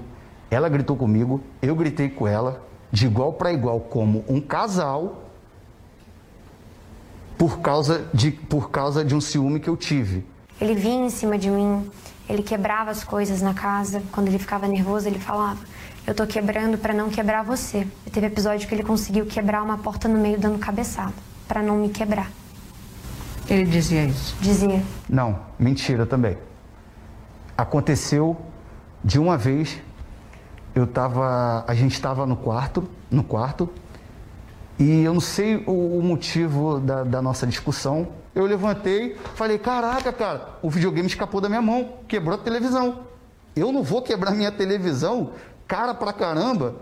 ela 0.51 0.69
gritou 0.69 0.95
comigo, 0.95 1.41
eu 1.59 1.75
gritei 1.75 2.07
com 2.07 2.27
ela, 2.27 2.68
de 2.91 3.05
igual 3.05 3.33
para 3.33 3.51
igual, 3.53 3.79
como 3.79 4.23
um 4.27 4.41
casal, 4.41 5.23
por 7.37 7.59
causa, 7.59 8.05
de, 8.13 8.31
por 8.31 8.69
causa 8.69 9.03
de 9.05 9.15
um 9.15 9.21
ciúme 9.21 9.59
que 9.59 9.69
eu 9.69 9.77
tive. 9.77 10.25
Ele 10.59 10.75
vinha 10.75 11.05
em 11.05 11.09
cima 11.09 11.37
de 11.37 11.49
mim, 11.49 11.89
ele 12.27 12.43
quebrava 12.43 12.91
as 12.91 13.03
coisas 13.03 13.41
na 13.41 13.53
casa. 13.53 14.03
Quando 14.11 14.27
ele 14.27 14.37
ficava 14.37 14.67
nervoso, 14.67 15.07
ele 15.07 15.19
falava: 15.19 15.59
Eu 16.05 16.13
tô 16.13 16.27
quebrando 16.27 16.77
pra 16.77 16.93
não 16.93 17.09
quebrar 17.09 17.43
você. 17.43 17.87
E 18.05 18.09
teve 18.09 18.27
episódio 18.27 18.67
que 18.67 18.75
ele 18.75 18.83
conseguiu 18.83 19.25
quebrar 19.25 19.63
uma 19.63 19.77
porta 19.77 20.07
no 20.07 20.19
meio 20.19 20.37
dando 20.37 20.59
cabeçada, 20.59 21.13
pra 21.47 21.63
não 21.63 21.77
me 21.77 21.89
quebrar. 21.89 22.29
Ele 23.49 23.65
dizia 23.65 24.03
isso? 24.05 24.35
Dizia. 24.41 24.83
Não, 25.07 25.39
mentira 25.57 26.05
também. 26.05 26.37
Aconteceu 27.57 28.37
de 29.03 29.17
uma 29.17 29.37
vez, 29.37 29.79
eu 30.79 30.87
tava, 30.87 31.63
a 31.67 31.75
gente 31.75 31.93
estava 31.93 32.25
no 32.25 32.37
quarto, 32.37 32.87
no 33.11 33.23
quarto, 33.23 33.69
e 34.79 35.03
eu 35.03 35.13
não 35.13 35.19
sei 35.19 35.57
o, 35.67 35.99
o 35.99 36.01
motivo 36.01 36.79
da, 36.79 37.03
da 37.03 37.21
nossa 37.21 37.45
discussão. 37.45 38.07
Eu 38.33 38.45
levantei, 38.45 39.17
falei: 39.35 39.57
"Caraca, 39.57 40.13
cara, 40.13 40.57
o 40.61 40.69
videogame 40.69 41.07
escapou 41.07 41.41
da 41.41 41.49
minha 41.49 41.61
mão, 41.61 41.95
quebrou 42.07 42.35
a 42.35 42.41
televisão. 42.41 42.99
Eu 43.55 43.73
não 43.73 43.83
vou 43.83 44.01
quebrar 44.01 44.31
minha 44.31 44.51
televisão, 44.51 45.31
cara 45.67 45.93
pra 45.93 46.13
caramba, 46.13 46.75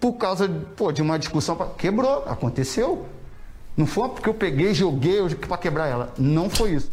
por 0.00 0.14
causa 0.14 0.48
pô, 0.74 0.90
de 0.90 1.02
uma 1.02 1.18
discussão. 1.18 1.56
Quebrou, 1.76 2.24
aconteceu. 2.26 3.04
Não 3.76 3.84
foi 3.84 4.08
porque 4.08 4.28
eu 4.28 4.34
peguei, 4.34 4.72
joguei 4.72 5.22
para 5.34 5.58
quebrar 5.58 5.86
ela. 5.86 6.14
Não 6.16 6.48
foi 6.48 6.70
isso. 6.72 6.90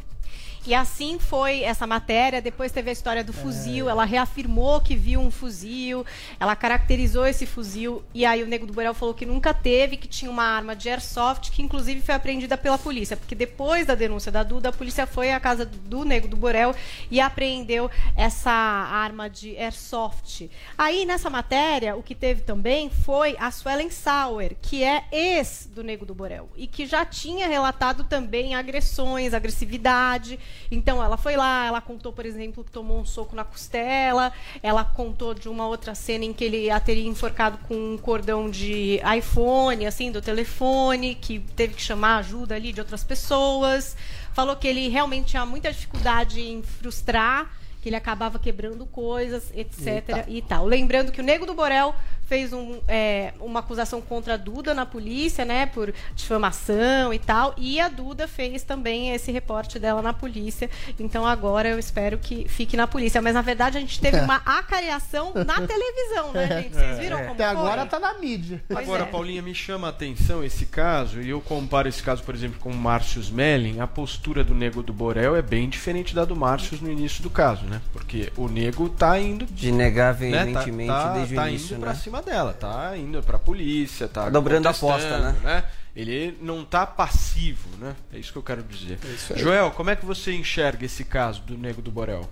E 0.65 0.73
assim 0.73 1.19
foi 1.19 1.61
essa 1.61 1.85
matéria. 1.85 2.41
Depois 2.41 2.71
teve 2.71 2.89
a 2.89 2.93
história 2.93 3.23
do 3.23 3.33
fuzil. 3.33 3.89
Ela 3.89 4.05
reafirmou 4.05 4.79
que 4.79 4.95
viu 4.95 5.19
um 5.19 5.29
fuzil. 5.29 6.05
Ela 6.39 6.55
caracterizou 6.55 7.27
esse 7.27 7.45
fuzil. 7.45 8.01
E 8.13 8.25
aí 8.25 8.41
o 8.41 8.47
Nego 8.47 8.65
do 8.65 8.71
Borel 8.71 8.93
falou 8.93 9.13
que 9.13 9.25
nunca 9.25 9.53
teve, 9.53 9.97
que 9.97 10.07
tinha 10.07 10.31
uma 10.31 10.43
arma 10.43 10.73
de 10.73 10.89
airsoft, 10.89 11.51
que 11.51 11.61
inclusive 11.61 12.01
foi 12.01 12.15
apreendida 12.15 12.57
pela 12.57 12.77
polícia. 12.77 13.17
Porque 13.17 13.35
depois 13.35 13.85
da 13.85 13.93
denúncia 13.93 14.31
da 14.31 14.41
Duda, 14.41 14.69
a 14.69 14.73
polícia 14.73 15.05
foi 15.05 15.31
à 15.31 15.39
casa 15.39 15.65
do 15.65 16.05
Nego 16.05 16.29
do 16.29 16.37
Borel 16.37 16.73
e 17.11 17.19
apreendeu 17.19 17.91
essa 18.15 18.51
arma 18.51 19.29
de 19.29 19.57
airsoft. 19.57 20.49
Aí 20.77 21.05
nessa 21.05 21.29
matéria, 21.29 21.95
o 21.97 22.03
que 22.03 22.15
teve 22.15 22.41
também 22.41 22.89
foi 22.89 23.35
a 23.37 23.51
Suelen 23.51 23.89
Sauer, 23.89 24.55
que 24.61 24.81
é 24.81 25.03
ex 25.11 25.69
do 25.73 25.83
Nego 25.83 26.05
do 26.05 26.15
Borel. 26.15 26.49
E 26.55 26.67
que 26.67 26.85
já 26.85 27.05
tinha 27.05 27.47
relatado 27.47 28.05
também 28.05 28.55
agressões, 28.55 29.33
agressividade. 29.33 30.39
Então 30.71 31.03
ela 31.03 31.17
foi 31.17 31.35
lá, 31.35 31.65
ela 31.65 31.81
contou, 31.81 32.11
por 32.11 32.25
exemplo, 32.25 32.63
que 32.63 32.71
tomou 32.71 32.99
um 32.99 33.05
soco 33.05 33.35
na 33.35 33.43
costela. 33.43 34.31
Ela 34.61 34.83
contou 34.83 35.33
de 35.33 35.49
uma 35.49 35.67
outra 35.67 35.93
cena 35.95 36.25
em 36.25 36.33
que 36.33 36.43
ele 36.43 36.69
a 36.69 36.79
teria 36.79 37.07
enforcado 37.07 37.57
com 37.67 37.75
um 37.75 37.97
cordão 37.97 38.49
de 38.49 38.99
iPhone, 39.17 39.85
assim, 39.85 40.11
do 40.11 40.21
telefone, 40.21 41.15
que 41.15 41.39
teve 41.39 41.73
que 41.73 41.81
chamar 41.81 42.17
ajuda 42.17 42.55
ali 42.55 42.73
de 42.73 42.79
outras 42.79 43.03
pessoas. 43.03 43.95
Falou 44.33 44.55
que 44.55 44.67
ele 44.67 44.89
realmente 44.89 45.27
tinha 45.27 45.45
muita 45.45 45.71
dificuldade 45.71 46.41
em 46.41 46.63
frustrar, 46.63 47.51
que 47.83 47.89
ele 47.89 47.97
acabava 47.97 48.39
quebrando 48.39 48.85
coisas, 48.85 49.51
etc. 49.53 49.87
Eita. 49.87 50.25
e 50.29 50.41
tal. 50.41 50.65
Lembrando 50.65 51.11
que 51.11 51.19
o 51.19 51.23
Nego 51.23 51.45
do 51.45 51.53
Borel 51.53 51.93
fez 52.25 52.53
um, 52.53 52.79
é, 52.87 53.33
uma 53.41 53.59
acusação 53.59 54.01
contra 54.01 54.35
a 54.35 54.37
Duda 54.37 54.73
na 54.73 54.85
polícia, 54.85 55.43
né, 55.43 55.65
por 55.65 55.93
difamação 56.15 57.13
e 57.13 57.19
tal, 57.19 57.53
e 57.57 57.81
a 57.81 57.89
Duda 57.89 58.25
fez 58.25 58.63
também 58.63 59.13
esse 59.13 59.33
reporte 59.33 59.77
dela 59.77 60.01
na 60.01 60.13
polícia. 60.13 60.69
Então 60.97 61.27
agora 61.27 61.67
eu 61.67 61.77
espero 61.77 62.17
que 62.17 62.47
fique 62.47 62.77
na 62.77 62.87
polícia. 62.87 63.21
Mas 63.21 63.33
na 63.33 63.41
verdade 63.41 63.77
a 63.77 63.81
gente 63.81 63.99
teve 63.99 64.17
uma 64.17 64.37
acariação 64.45 65.33
na 65.45 65.61
televisão, 65.67 66.31
né, 66.31 66.47
gente? 66.61 66.75
Vocês 66.75 66.99
viram 66.99 67.17
como 67.19 67.31
Até 67.33 67.49
foi? 67.49 67.57
agora 67.57 67.85
tá 67.85 67.99
na 67.99 68.13
mídia. 68.13 68.63
Pois 68.67 68.79
Agora, 68.79 69.03
é. 69.03 69.05
Paulinha, 69.05 69.41
me 69.41 69.53
chama 69.53 69.87
a 69.87 69.89
atenção 69.89 70.41
esse 70.41 70.65
caso, 70.65 71.21
e 71.21 71.29
eu 71.29 71.41
comparo 71.41 71.89
esse 71.89 72.01
caso, 72.01 72.23
por 72.23 72.33
exemplo, 72.33 72.59
com 72.59 72.69
o 72.69 72.75
Márcio 72.75 73.19
Smelling, 73.19 73.81
a 73.81 73.87
postura 73.87 74.43
do 74.43 74.55
Nego 74.55 74.81
do 74.81 74.93
Borel 74.93 75.35
é 75.35 75.41
bem 75.41 75.67
diferente 75.67 76.15
da 76.15 76.23
do 76.23 76.35
Márcio 76.35 76.79
no 76.81 76.89
início 76.89 77.21
do 77.21 77.29
caso, 77.29 77.65
né? 77.65 77.72
Porque 77.91 78.31
o 78.37 78.47
Nego 78.47 78.89
tá 78.89 79.19
indo... 79.19 79.45
De 79.45 79.71
negar 79.71 80.13
né? 80.19 80.37
Tá- 80.37 80.43
veementemente 80.43 80.87
tá, 80.89 81.13
desde 81.13 81.33
o 81.33 81.37
tá 81.37 81.49
início, 81.49 81.75
indo 81.75 81.85
né? 81.85 81.91
pra 81.91 81.95
cima 81.95 82.21
dela, 82.21 82.53
tá 82.53 82.97
indo 82.97 83.21
pra 83.23 83.39
polícia, 83.39 84.07
tá 84.07 84.23
Tá 84.23 84.29
dobrando 84.29 84.67
a 84.67 84.71
aposta, 84.71 85.31
né? 85.31 85.63
Ele 85.95 86.37
não 86.41 86.65
tá 86.65 86.87
passivo, 86.87 87.69
né? 87.79 87.95
É 88.11 88.17
isso 88.17 88.31
que 88.31 88.37
eu 88.37 88.43
quero 88.43 88.63
dizer. 88.63 88.97
isso 89.13 89.33
aí. 89.33 89.39
Joel, 89.39 89.71
como 89.71 89.91
é 89.91 89.95
que 89.95 90.05
você 90.05 90.33
enxerga 90.33 90.85
esse 90.85 91.03
caso 91.03 91.41
do 91.41 91.57
Nego 91.57 91.81
do 91.81 91.91
Borel? 91.91 92.27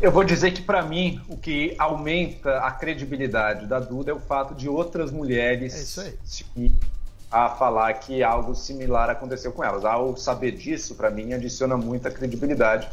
Eu 0.00 0.10
vou 0.10 0.24
dizer 0.24 0.50
que, 0.50 0.62
para 0.62 0.82
mim, 0.82 1.20
o 1.28 1.36
que 1.36 1.76
aumenta 1.78 2.58
a 2.58 2.72
credibilidade 2.72 3.66
da 3.66 3.78
Duda 3.78 4.10
é 4.10 4.14
o 4.14 4.18
fato 4.18 4.52
de 4.52 4.68
outras 4.68 5.12
mulheres 5.12 5.96
É 5.96 6.12
se 6.24 6.42
a 7.32 7.48
falar 7.48 7.94
que 7.94 8.22
algo 8.22 8.54
similar 8.54 9.08
aconteceu 9.08 9.52
com 9.52 9.64
elas. 9.64 9.84
Ao 9.84 10.14
saber 10.16 10.52
disso, 10.52 10.96
para 10.96 11.10
mim, 11.10 11.32
adiciona 11.32 11.76
muita 11.76 12.10
credibilidade, 12.10 12.88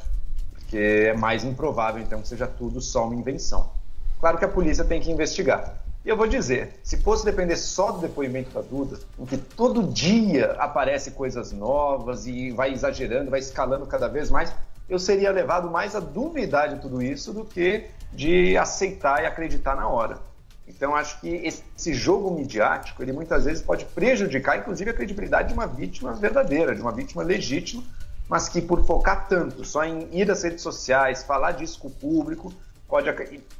porque 0.69 0.77
é 0.77 1.13
mais 1.15 1.43
improvável, 1.43 1.99
então, 1.99 2.21
que 2.21 2.27
seja 2.27 2.45
tudo 2.45 2.79
só 2.79 3.07
uma 3.07 3.15
invenção. 3.15 3.71
Claro 4.19 4.37
que 4.37 4.45
a 4.45 4.47
polícia 4.47 4.85
tem 4.85 5.01
que 5.01 5.11
investigar. 5.11 5.81
E 6.05 6.09
eu 6.09 6.15
vou 6.15 6.27
dizer, 6.27 6.79
se 6.83 6.97
fosse 6.97 7.25
depender 7.25 7.55
só 7.55 7.91
do 7.91 7.99
depoimento 7.99 8.51
da 8.51 8.61
Duda, 8.61 8.99
em 9.17 9.25
que 9.25 9.35
todo 9.35 9.91
dia 9.91 10.51
aparece 10.59 11.11
coisas 11.11 11.51
novas 11.51 12.27
e 12.27 12.51
vai 12.51 12.71
exagerando, 12.71 13.31
vai 13.31 13.39
escalando 13.39 13.85
cada 13.87 14.07
vez 14.07 14.29
mais, 14.29 14.53
eu 14.87 14.99
seria 14.99 15.31
levado 15.31 15.71
mais 15.71 15.95
a 15.95 15.99
duvidar 15.99 16.69
de 16.69 16.79
tudo 16.79 17.01
isso 17.01 17.33
do 17.33 17.43
que 17.43 17.87
de 18.13 18.55
aceitar 18.55 19.23
e 19.23 19.25
acreditar 19.25 19.75
na 19.75 19.87
hora. 19.87 20.19
Então 20.67 20.95
acho 20.95 21.19
que 21.19 21.29
esse 21.75 21.93
jogo 21.95 22.29
midiático, 22.31 23.01
ele 23.01 23.11
muitas 23.11 23.45
vezes 23.45 23.63
pode 23.63 23.85
prejudicar, 23.85 24.59
inclusive, 24.59 24.91
a 24.91 24.93
credibilidade 24.93 25.49
de 25.49 25.53
uma 25.55 25.65
vítima 25.65 26.13
verdadeira, 26.13 26.75
de 26.75 26.81
uma 26.81 26.91
vítima 26.91 27.23
legítima, 27.23 27.83
mas 28.29 28.47
que 28.47 28.61
por 28.61 28.85
focar 28.85 29.27
tanto 29.27 29.65
só 29.65 29.83
em 29.83 30.07
ir 30.11 30.29
às 30.29 30.43
redes 30.43 30.61
sociais, 30.61 31.23
falar 31.23 31.53
disso 31.53 31.79
com 31.79 31.87
o 31.87 31.91
público, 31.91 32.53
pode 32.87 33.09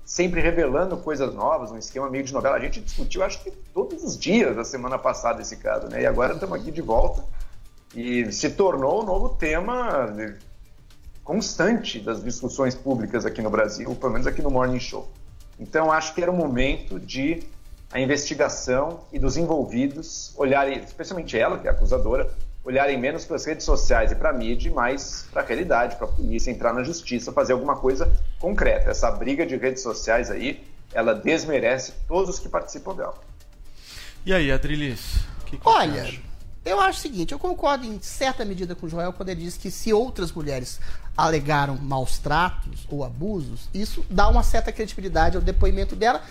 sempre 0.05 0.41
revelando 0.41 0.95
coisas 0.97 1.33
novas, 1.33 1.71
um 1.71 1.77
esquema 1.77 2.09
meio 2.09 2.23
de 2.23 2.31
novela. 2.31 2.55
A 2.55 2.59
gente 2.59 2.79
discutiu, 2.79 3.23
acho 3.23 3.43
que 3.43 3.51
todos 3.73 4.03
os 4.03 4.17
dias 4.17 4.55
da 4.55 4.63
semana 4.63 4.97
passada 4.97 5.41
esse 5.41 5.57
caso, 5.57 5.87
né? 5.87 6.03
E 6.03 6.05
agora 6.05 6.33
estamos 6.33 6.55
aqui 6.55 6.71
de 6.71 6.81
volta 6.81 7.23
e 7.95 8.31
se 8.31 8.51
tornou 8.51 9.01
o 9.01 9.05
novo 9.05 9.29
tema 9.29 10.13
constante 11.23 11.99
das 11.99 12.23
discussões 12.23 12.75
públicas 12.75 13.25
aqui 13.25 13.41
no 13.41 13.49
Brasil, 13.49 13.93
pelo 13.95 14.13
menos 14.13 14.27
aqui 14.27 14.41
no 14.41 14.51
Morning 14.51 14.79
Show. 14.79 15.07
Então 15.59 15.91
acho 15.91 16.13
que 16.13 16.21
era 16.21 16.31
o 16.31 16.35
momento 16.35 16.99
de 16.99 17.43
a 17.91 17.99
investigação 17.99 19.01
e 19.11 19.17
dos 19.17 19.35
envolvidos 19.35 20.33
olharem, 20.37 20.79
especialmente 20.79 21.37
ela, 21.37 21.57
que 21.57 21.67
é 21.67 21.71
acusadora, 21.71 22.31
olharem 22.69 22.97
menos 22.99 23.25
para 23.25 23.35
as 23.35 23.45
redes 23.45 23.65
sociais 23.65 24.11
e 24.11 24.15
para 24.15 24.29
a 24.29 24.33
mídia, 24.33 24.69
e 24.69 24.71
mais 24.71 25.27
para 25.31 25.41
a 25.41 25.45
realidade, 25.45 25.95
para 25.95 26.05
a 26.05 26.09
polícia 26.09 26.51
entrar 26.51 26.71
na 26.71 26.83
justiça, 26.83 27.31
fazer 27.31 27.53
alguma 27.53 27.75
coisa 27.75 28.11
concreta. 28.39 28.91
Essa 28.91 29.09
briga 29.11 29.45
de 29.45 29.55
redes 29.55 29.81
sociais 29.81 30.29
aí, 30.29 30.63
ela 30.93 31.13
desmerece 31.13 31.93
todos 32.07 32.29
os 32.35 32.39
que 32.39 32.47
participam 32.47 32.95
dela. 32.95 33.17
E 34.25 34.33
aí, 34.33 34.51
Adrilis? 34.51 35.15
o 35.41 35.45
que 35.45 35.57
que 35.57 35.63
você 35.63 35.69
Olha, 35.69 36.03
acha? 36.03 36.21
eu 36.63 36.79
acho 36.79 36.99
o 36.99 37.01
seguinte, 37.01 37.31
eu 37.31 37.39
concordo 37.39 37.85
em 37.85 37.99
certa 38.01 38.45
medida 38.45 38.75
com 38.75 38.85
o 38.85 38.89
Joel 38.89 39.13
quando 39.13 39.29
ele 39.29 39.41
diz 39.41 39.57
que 39.57 39.71
se 39.71 39.91
outras 39.91 40.31
mulheres 40.31 40.79
alegaram 41.17 41.75
maus 41.77 42.19
tratos 42.19 42.85
ou 42.89 43.03
abusos, 43.03 43.67
isso 43.73 44.05
dá 44.09 44.27
uma 44.27 44.43
certa 44.43 44.71
credibilidade 44.71 45.35
ao 45.35 45.41
depoimento 45.41 45.95
dela, 45.95 46.21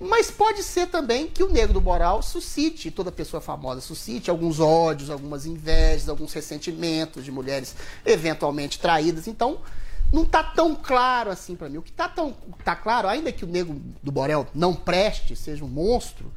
mas 0.00 0.30
pode 0.30 0.62
ser 0.62 0.88
também 0.88 1.26
que 1.26 1.42
o 1.42 1.50
negro 1.50 1.72
do 1.72 1.80
moral 1.80 2.22
suscite, 2.22 2.90
toda 2.90 3.10
pessoa 3.10 3.40
famosa 3.40 3.80
suscite 3.80 4.30
alguns 4.30 4.60
ódios, 4.60 5.10
algumas 5.10 5.46
invejas, 5.46 6.08
alguns 6.08 6.32
ressentimentos 6.32 7.24
de 7.24 7.32
mulheres 7.32 7.74
eventualmente 8.04 8.78
traídas. 8.78 9.26
Então, 9.26 9.60
não 10.12 10.24
tá 10.24 10.42
tão 10.42 10.74
claro 10.74 11.30
assim 11.30 11.56
pra 11.56 11.68
mim. 11.68 11.78
O 11.78 11.82
que 11.82 11.92
tá 11.92 12.08
tão 12.08 12.36
tá 12.64 12.76
claro, 12.76 13.08
ainda 13.08 13.32
que 13.32 13.44
o 13.44 13.48
negro 13.48 13.80
do 14.02 14.12
Borel 14.12 14.46
não 14.54 14.74
preste, 14.74 15.34
seja 15.34 15.64
um 15.64 15.68
monstro, 15.68 16.32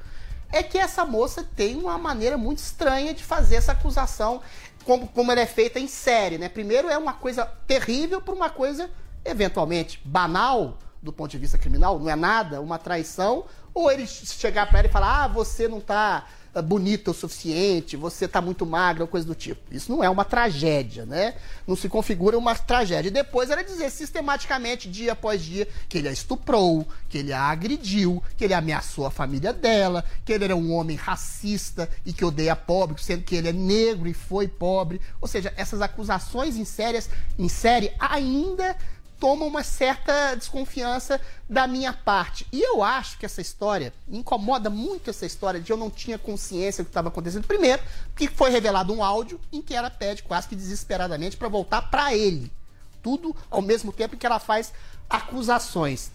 é 0.51 0.63
que 0.63 0.77
essa 0.77 1.05
moça 1.05 1.43
tem 1.55 1.75
uma 1.75 1.97
maneira 1.97 2.37
muito 2.37 2.59
estranha 2.59 3.13
de 3.13 3.23
fazer 3.23 3.55
essa 3.55 3.73
acusação, 3.73 4.41
como, 4.83 5.07
como 5.07 5.31
ela 5.31 5.41
é 5.41 5.45
feita 5.45 5.79
em 5.79 5.87
série, 5.87 6.37
né? 6.37 6.49
Primeiro 6.49 6.89
é 6.89 6.97
uma 6.97 7.13
coisa 7.13 7.45
terrível 7.67 8.21
por 8.21 8.33
uma 8.33 8.49
coisa 8.49 8.89
eventualmente 9.23 9.99
banal 10.03 10.77
do 11.01 11.13
ponto 11.13 11.31
de 11.31 11.37
vista 11.37 11.57
criminal, 11.57 11.97
não 11.97 12.09
é 12.09 12.15
nada, 12.15 12.61
uma 12.61 12.77
traição, 12.77 13.45
ou 13.73 13.91
ele 13.91 14.05
chegar 14.05 14.67
para 14.67 14.79
ela 14.79 14.87
e 14.87 14.91
falar: 14.91 15.23
"Ah, 15.23 15.27
você 15.27 15.67
não 15.67 15.79
tá 15.79 16.27
ah, 16.53 16.61
bonita 16.61 17.11
o 17.11 17.13
suficiente, 17.13 17.95
você 17.95 18.27
tá 18.27 18.41
muito 18.41 18.65
magra, 18.65 19.03
ou 19.03 19.07
coisa 19.07 19.25
do 19.25 19.35
tipo". 19.35 19.61
Isso 19.73 19.91
não 19.91 20.03
é 20.03 20.09
uma 20.09 20.25
tragédia, 20.25 21.05
né? 21.05 21.35
Não 21.65 21.75
se 21.75 21.87
configura 21.87 22.37
uma 22.37 22.55
tragédia. 22.55 23.07
E 23.07 23.11
depois 23.11 23.49
ela 23.49 23.63
dizer 23.63 23.89
sistematicamente, 23.89 24.89
dia 24.89 25.13
após 25.13 25.41
dia, 25.41 25.67
que 25.87 25.97
ele 25.97 26.09
a 26.09 26.11
estuprou, 26.11 26.85
que 27.07 27.19
ele 27.19 27.31
a 27.31 27.43
agrediu, 27.43 28.21
que 28.35 28.43
ele 28.43 28.53
ameaçou 28.53 29.05
a 29.05 29.11
família 29.11 29.53
dela, 29.53 30.03
que 30.25 30.33
ele 30.33 30.45
era 30.45 30.55
um 30.55 30.73
homem 30.73 30.97
racista 30.97 31.89
e 32.05 32.11
que 32.11 32.25
odeia 32.25 32.55
pobre, 32.55 33.01
sendo 33.01 33.23
que 33.23 33.35
ele 33.35 33.49
é 33.49 33.53
negro 33.53 34.09
e 34.09 34.13
foi 34.13 34.47
pobre. 34.47 34.99
Ou 35.21 35.27
seja, 35.27 35.53
essas 35.55 35.81
acusações 35.81 36.57
em, 36.57 36.65
sérias, 36.65 37.09
em 37.37 37.47
série 37.47 37.93
ainda 37.99 38.75
toma 39.19 39.45
uma 39.45 39.63
certa 39.63 40.33
desconfiança 40.35 41.19
da 41.47 41.67
minha 41.67 41.91
parte. 41.91 42.47
E 42.51 42.61
eu 42.61 42.81
acho 42.81 43.17
que 43.17 43.25
essa 43.25 43.41
história, 43.41 43.93
incomoda 44.07 44.69
muito 44.69 45.09
essa 45.09 45.25
história 45.25 45.59
de 45.59 45.71
eu 45.71 45.77
não 45.77 45.89
tinha 45.89 46.17
consciência 46.17 46.83
do 46.83 46.87
que 46.87 46.91
estava 46.91 47.09
acontecendo. 47.09 47.45
Primeiro, 47.45 47.81
que 48.15 48.27
foi 48.27 48.49
revelado 48.49 48.93
um 48.93 49.03
áudio 49.03 49.39
em 49.51 49.61
que 49.61 49.75
ela 49.75 49.89
pede 49.89 50.23
quase 50.23 50.47
que 50.47 50.55
desesperadamente 50.55 51.35
para 51.35 51.49
voltar 51.49 51.83
para 51.89 52.15
ele. 52.15 52.51
Tudo 53.03 53.35
ao 53.49 53.61
mesmo 53.61 53.91
tempo 53.91 54.17
que 54.17 54.25
ela 54.25 54.39
faz 54.39 54.71
acusações. 55.09 56.11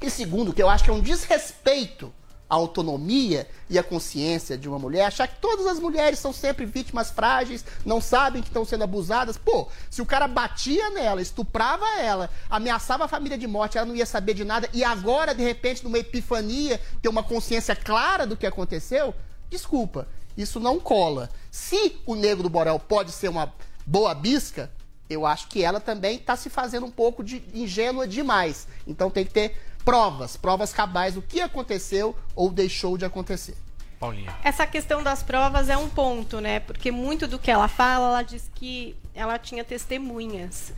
E 0.00 0.10
segundo, 0.10 0.52
que 0.52 0.62
eu 0.62 0.68
acho 0.68 0.84
que 0.84 0.90
é 0.90 0.92
um 0.92 1.00
desrespeito 1.00 2.12
à 2.48 2.54
autonomia 2.54 3.48
e 3.68 3.78
à 3.78 3.82
consciência 3.82 4.56
de 4.56 4.68
uma 4.68 4.78
mulher, 4.78 5.06
achar 5.06 5.26
que 5.26 5.40
todas 5.40 5.66
as 5.66 5.78
mulheres 5.78 6.18
são 6.18 6.32
sempre 6.32 6.64
vítimas 6.64 7.10
frágeis, 7.10 7.64
não 7.84 8.00
sabem 8.00 8.42
que 8.42 8.48
estão 8.48 8.64
sendo 8.64 8.84
abusadas. 8.84 9.36
Pô, 9.36 9.68
se 9.90 10.00
o 10.00 10.06
cara 10.06 10.28
batia 10.28 10.90
nela, 10.90 11.20
estuprava 11.20 11.84
ela, 11.98 12.30
ameaçava 12.48 13.04
a 13.04 13.08
família 13.08 13.36
de 13.36 13.46
morte, 13.46 13.76
ela 13.76 13.86
não 13.86 13.96
ia 13.96 14.06
saber 14.06 14.34
de 14.34 14.44
nada, 14.44 14.68
e 14.72 14.84
agora, 14.84 15.34
de 15.34 15.42
repente, 15.42 15.82
numa 15.82 15.98
epifania, 15.98 16.80
ter 17.02 17.08
uma 17.08 17.22
consciência 17.22 17.74
clara 17.74 18.26
do 18.26 18.36
que 18.36 18.46
aconteceu, 18.46 19.14
desculpa, 19.50 20.06
isso 20.36 20.60
não 20.60 20.78
cola. 20.78 21.30
Se 21.50 21.96
o 22.06 22.14
Negro 22.14 22.44
do 22.44 22.50
Borel 22.50 22.78
pode 22.78 23.10
ser 23.10 23.28
uma 23.28 23.52
boa 23.86 24.14
bisca, 24.14 24.70
eu 25.08 25.24
acho 25.24 25.48
que 25.48 25.62
ela 25.62 25.80
também 25.80 26.16
está 26.16 26.36
se 26.36 26.50
fazendo 26.50 26.86
um 26.86 26.90
pouco 26.90 27.22
de 27.22 27.42
ingênua 27.54 28.06
demais. 28.06 28.66
Então 28.86 29.08
tem 29.08 29.24
que 29.24 29.32
ter 29.32 29.56
provas, 29.86 30.36
provas 30.36 30.72
cabais 30.72 31.14
do 31.14 31.22
que 31.22 31.40
aconteceu 31.40 32.16
ou 32.34 32.50
deixou 32.50 32.98
de 32.98 33.04
acontecer. 33.04 33.56
Paulinha. 34.00 34.34
Essa 34.42 34.66
questão 34.66 35.00
das 35.00 35.22
provas 35.22 35.68
é 35.70 35.76
um 35.76 35.88
ponto, 35.88 36.40
né? 36.40 36.58
Porque 36.58 36.90
muito 36.90 37.28
do 37.28 37.38
que 37.38 37.50
ela 37.50 37.68
fala, 37.68 38.08
ela 38.08 38.22
diz 38.22 38.50
que 38.52 38.96
ela 39.14 39.38
tinha 39.38 39.64
testemunhas. 39.64 40.72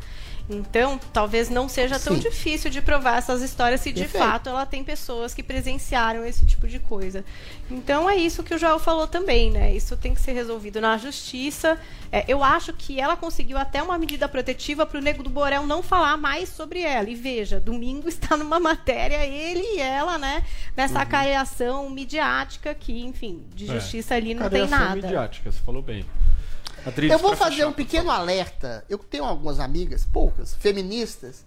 Então, 0.50 0.98
talvez 1.12 1.50
não 1.50 1.68
seja 1.68 1.98
tão 1.98 2.14
Sim. 2.14 2.20
difícil 2.20 2.70
de 2.70 2.80
provar 2.80 3.18
essas 3.18 3.42
histórias 3.42 3.82
se 3.82 3.92
de 3.92 4.02
Perfeito. 4.02 4.24
fato 4.24 4.48
ela 4.48 4.64
tem 4.64 4.82
pessoas 4.82 5.34
que 5.34 5.42
presenciaram 5.42 6.24
esse 6.24 6.46
tipo 6.46 6.66
de 6.66 6.78
coisa. 6.78 7.22
Então, 7.70 8.08
é 8.08 8.16
isso 8.16 8.42
que 8.42 8.54
o 8.54 8.58
Joel 8.58 8.78
falou 8.78 9.06
também, 9.06 9.50
né? 9.50 9.74
Isso 9.74 9.94
tem 9.96 10.14
que 10.14 10.20
ser 10.20 10.32
resolvido 10.32 10.80
na 10.80 10.96
justiça. 10.96 11.78
É, 12.10 12.24
eu 12.26 12.42
acho 12.42 12.72
que 12.72 12.98
ela 12.98 13.14
conseguiu 13.14 13.58
até 13.58 13.82
uma 13.82 13.98
medida 13.98 14.26
protetiva 14.26 14.86
para 14.86 14.98
o 14.98 15.02
Nego 15.02 15.22
do 15.22 15.28
Borel 15.28 15.66
não 15.66 15.82
falar 15.82 16.16
mais 16.16 16.48
sobre 16.48 16.80
ela. 16.80 17.10
E 17.10 17.14
veja, 17.14 17.60
domingo 17.60 18.08
está 18.08 18.34
numa 18.34 18.58
matéria 18.58 19.26
ele 19.26 19.60
e 19.76 19.80
ela, 19.80 20.16
né? 20.16 20.42
Nessa 20.74 21.04
careação 21.04 21.90
midiática 21.90 22.74
que, 22.74 23.00
enfim, 23.04 23.42
de 23.54 23.68
É. 23.70 23.74
justiça 23.74 24.14
ali 24.14 24.32
não 24.32 24.44
Cadê 24.44 24.60
tem 24.60 24.68
nada. 24.68 24.94
midiática? 24.96 25.52
Você 25.52 25.60
falou 25.60 25.82
bem. 25.82 26.06
Adriles, 26.86 27.12
eu 27.12 27.18
vou 27.18 27.36
fazer 27.36 27.64
um 27.64 27.72
pequeno 27.72 28.10
alerta. 28.10 28.84
Eu 28.88 28.98
tenho 28.98 29.24
algumas 29.24 29.60
amigas, 29.60 30.06
poucas, 30.10 30.55
feministas, 30.55 31.44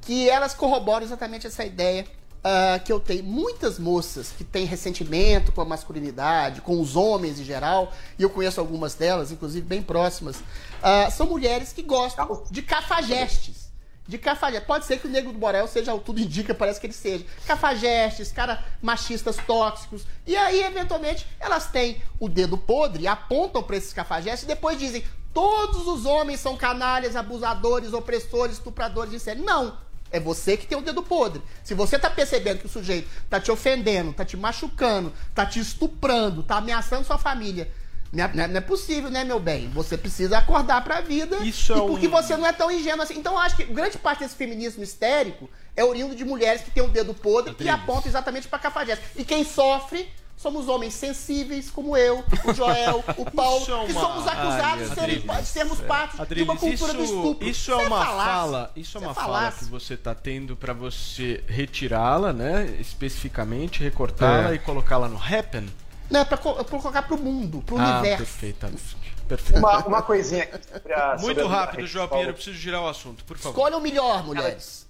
que 0.00 0.28
elas 0.28 0.54
corroboram 0.54 1.04
exatamente 1.04 1.46
essa 1.46 1.64
ideia 1.64 2.06
ah, 2.44 2.80
que 2.84 2.92
eu 2.92 2.98
tenho. 2.98 3.24
Muitas 3.24 3.78
moças 3.78 4.32
que 4.36 4.44
têm 4.44 4.64
ressentimento 4.64 5.52
com 5.52 5.60
a 5.60 5.64
masculinidade, 5.64 6.60
com 6.60 6.80
os 6.80 6.96
homens 6.96 7.38
em 7.38 7.44
geral, 7.44 7.92
e 8.18 8.22
eu 8.22 8.30
conheço 8.30 8.60
algumas 8.60 8.94
delas, 8.94 9.30
inclusive 9.30 9.64
bem 9.64 9.82
próximas, 9.82 10.36
ah, 10.82 11.10
são 11.10 11.26
mulheres 11.26 11.72
que 11.72 11.82
gostam 11.82 12.42
de 12.50 12.62
cafajestes. 12.62 13.61
De 14.06 14.18
cafajestes. 14.18 14.66
Pode 14.66 14.84
ser 14.84 14.98
que 14.98 15.06
o 15.06 15.10
Negro 15.10 15.32
do 15.32 15.38
Borel 15.38 15.66
seja, 15.68 15.96
tudo 15.98 16.20
indica, 16.20 16.54
parece 16.54 16.80
que 16.80 16.86
ele 16.86 16.92
seja. 16.92 17.24
Cafajestes, 17.46 18.32
cara 18.32 18.64
machistas 18.80 19.36
tóxicos. 19.46 20.04
E 20.26 20.36
aí, 20.36 20.62
eventualmente, 20.62 21.26
elas 21.38 21.68
têm 21.68 22.02
o 22.18 22.28
dedo 22.28 22.58
podre, 22.58 23.06
apontam 23.06 23.62
para 23.62 23.76
esses 23.76 23.92
cafajestes 23.92 24.42
e 24.42 24.46
depois 24.46 24.78
dizem: 24.78 25.04
todos 25.32 25.86
os 25.86 26.04
homens 26.04 26.40
são 26.40 26.56
canalhas, 26.56 27.16
abusadores, 27.16 27.92
opressores, 27.92 28.56
estupradores 28.56 29.22
série. 29.22 29.40
Não. 29.40 29.78
É 30.10 30.20
você 30.20 30.58
que 30.58 30.66
tem 30.66 30.76
o 30.76 30.82
dedo 30.82 31.02
podre. 31.02 31.42
Se 31.64 31.72
você 31.72 31.98
tá 31.98 32.10
percebendo 32.10 32.58
que 32.58 32.66
o 32.66 32.68
sujeito 32.68 33.08
tá 33.30 33.40
te 33.40 33.50
ofendendo, 33.50 34.12
tá 34.12 34.26
te 34.26 34.36
machucando, 34.36 35.10
tá 35.34 35.46
te 35.46 35.58
estuprando, 35.58 36.42
tá 36.42 36.56
ameaçando 36.56 37.06
sua 37.06 37.16
família. 37.16 37.72
Não 38.12 38.24
é, 38.24 38.30
não 38.34 38.44
é- 38.44 38.48
não 38.48 38.56
é 38.58 38.60
possível, 38.60 39.10
né, 39.10 39.24
meu 39.24 39.40
bem? 39.40 39.68
Você 39.70 39.96
precisa 39.96 40.36
acordar 40.38 40.84
pra 40.84 41.00
vida. 41.00 41.36
Isso 41.38 41.72
e 41.72 41.78
é 41.78 41.80
porque 41.80 42.08
um- 42.08 42.10
você 42.10 42.36
não 42.36 42.46
é 42.46 42.52
tão 42.52 42.70
ingênuo 42.70 43.02
assim. 43.02 43.16
Então 43.18 43.32
eu 43.32 43.38
acho 43.38 43.56
que 43.56 43.64
grande 43.64 43.96
parte 43.96 44.18
desse 44.20 44.34
feminismo 44.36 44.82
histérico 44.82 45.48
é 45.74 45.82
oriundo 45.82 46.14
de 46.14 46.24
mulheres 46.24 46.60
que 46.62 46.70
têm 46.70 46.82
o 46.82 46.88
dedo 46.88 47.14
podre 47.14 47.54
e 47.58 47.68
apontam 47.70 48.08
exatamente 48.08 48.46
pra 48.48 48.58
cafajeste. 48.58 49.02
E 49.16 49.24
quem 49.24 49.44
sofre 49.44 50.08
somos 50.36 50.68
homens 50.68 50.92
sensíveis 50.94 51.70
como 51.70 51.96
eu, 51.96 52.24
o 52.44 52.52
Joel, 52.52 53.02
o 53.16 53.30
Paulo, 53.30 53.62
é 53.62 53.86
que 53.86 53.92
uma- 53.92 54.00
somos 54.00 54.26
acusados 54.26 54.88
de, 54.90 54.94
serem- 54.94 55.16
Adriles, 55.16 55.38
de 55.38 55.46
sermos 55.46 55.80
é. 55.80 55.84
parte 55.84 56.16
de 56.16 56.22
Adriles, 56.22 56.48
uma 56.48 56.56
cultura 56.58 56.92
do 56.94 57.02
isso- 57.04 57.14
estupro. 57.14 57.48
Isso 57.48 57.72
é 57.72 57.76
Isso 57.76 57.86
uma 57.86 58.04
falácia. 58.04 58.32
fala, 58.32 58.72
isso 58.74 58.76
é 58.76 58.80
Isso 58.80 58.98
uma 58.98 59.10
é 59.10 59.14
fala 59.14 59.26
falácia. 59.26 59.58
que 59.60 59.64
você 59.70 59.94
está 59.94 60.14
tendo 60.14 60.54
para 60.56 60.72
você 60.74 61.42
retirá-la, 61.46 62.32
né, 62.32 62.76
especificamente, 62.80 63.82
recortá-la 63.82 64.50
É. 64.50 64.54
e 64.54 64.58
colocá-la 64.58 65.08
no 65.08 65.16
Happen. 65.18 65.66
Não, 66.12 66.20
é 66.20 66.24
pra, 66.26 66.36
pra 66.36 66.64
colocar 66.64 67.02
pro 67.02 67.16
mundo, 67.16 67.62
pro 67.62 67.78
ah, 67.78 68.00
universo. 68.00 68.18
perfeitamente. 68.18 68.96
Perfeito. 69.26 69.58
Uma, 69.58 69.78
uma 69.86 70.02
coisinha 70.02 70.42
aqui 70.42 70.58
sobre 70.70 70.92
a. 70.92 71.18
sobre 71.18 71.34
Muito 71.34 71.46
rápido, 71.46 71.86
João 71.86 72.06
Pinheiro, 72.06 72.30
eu 72.30 72.34
preciso 72.34 72.56
girar 72.56 72.82
o 72.82 72.88
assunto, 72.88 73.24
por 73.24 73.38
favor. 73.38 73.56
Escolha 73.56 73.78
o 73.78 73.80
melhor, 73.80 74.22
mulheres. 74.22 74.86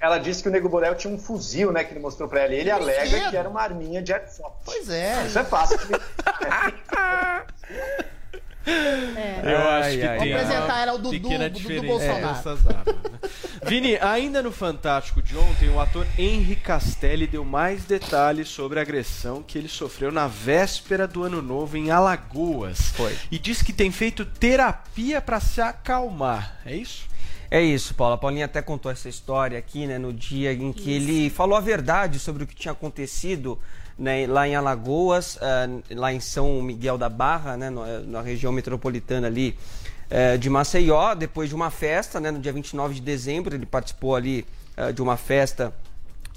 Ela 0.00 0.18
disse 0.18 0.42
que 0.42 0.48
o 0.48 0.52
Nego 0.52 0.68
Borel 0.68 0.94
tinha 0.94 1.12
um 1.12 1.18
fuzil, 1.18 1.72
né, 1.72 1.84
que 1.84 1.92
ele 1.92 2.00
mostrou 2.00 2.28
pra 2.28 2.44
ela. 2.44 2.54
E 2.54 2.60
ele 2.60 2.70
alega 2.70 3.00
Brinquedo. 3.00 3.30
que 3.30 3.36
era 3.36 3.48
uma 3.48 3.60
arminha 3.60 4.00
de 4.00 4.12
airsoft. 4.12 4.56
Pois 4.64 4.88
é. 4.88 5.26
Isso 5.26 5.38
é 5.38 5.44
fácil. 5.44 5.78
Eu 8.66 9.68
acho 9.70 9.90
que 9.90 10.06
Vamos 10.06 10.22
tem 10.22 10.34
apresentar 10.34 10.82
ela 10.82 10.92
ao 10.92 10.98
Dudu, 10.98 11.10
pequena 11.10 11.48
Dudu 11.48 11.60
diferença 11.60 11.86
Bolsonaro. 11.86 12.26
armas, 12.26 12.64
né? 12.64 12.82
Vini, 13.66 13.96
ainda 13.96 14.42
no 14.42 14.50
Fantástico 14.50 15.22
de 15.22 15.36
ontem, 15.36 15.68
o 15.68 15.80
ator 15.80 16.06
Henry 16.18 16.56
Castelli 16.56 17.26
deu 17.26 17.44
mais 17.44 17.84
detalhes 17.84 18.48
sobre 18.48 18.78
a 18.78 18.82
agressão 18.82 19.42
que 19.42 19.58
ele 19.58 19.68
sofreu 19.68 20.10
na 20.10 20.26
véspera 20.26 21.06
do 21.06 21.22
Ano 21.22 21.40
Novo 21.40 21.76
em 21.76 21.90
Alagoas. 21.90 22.90
Foi. 22.90 23.16
E 23.30 23.38
disse 23.38 23.64
que 23.64 23.72
tem 23.72 23.90
feito 23.90 24.24
terapia 24.24 25.20
para 25.20 25.40
se 25.40 25.60
acalmar. 25.60 26.58
É 26.64 26.74
isso? 26.74 27.08
É 27.50 27.60
isso, 27.60 27.94
Paula. 27.94 28.14
A 28.14 28.18
Paulinha 28.18 28.44
até 28.44 28.62
contou 28.62 28.92
essa 28.92 29.08
história 29.08 29.58
aqui, 29.58 29.86
né, 29.86 29.98
no 29.98 30.12
dia 30.12 30.52
em 30.52 30.72
que 30.72 30.92
ele 30.92 31.28
falou 31.28 31.56
a 31.56 31.60
verdade 31.60 32.18
sobre 32.18 32.44
o 32.44 32.46
que 32.46 32.54
tinha 32.54 32.72
acontecido 32.72 33.58
né, 34.00 34.26
lá 34.26 34.48
em 34.48 34.56
Alagoas, 34.56 35.38
ah, 35.42 35.68
lá 35.90 36.12
em 36.12 36.18
São 36.20 36.60
Miguel 36.62 36.96
da 36.96 37.08
Barra, 37.10 37.56
né, 37.56 37.68
no- 37.68 38.00
na 38.06 38.22
região 38.22 38.50
metropolitana 38.50 39.26
ali 39.26 39.56
eh, 40.12 40.36
de 40.38 40.50
Maceió, 40.50 41.14
depois 41.14 41.48
de 41.50 41.54
uma 41.54 41.70
festa, 41.70 42.18
né, 42.18 42.30
no 42.32 42.40
dia 42.40 42.52
29 42.52 42.94
de 42.94 43.00
dezembro, 43.02 43.54
ele 43.54 43.66
participou 43.66 44.16
ali 44.16 44.44
ah, 44.76 44.90
de 44.90 45.00
uma 45.02 45.16
festa 45.16 45.72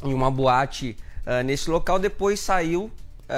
em 0.03 0.13
uma 0.13 0.29
boate 0.29 0.97
nesse 1.45 1.69
local, 1.69 1.97
depois 1.97 2.37
saiu 2.41 2.91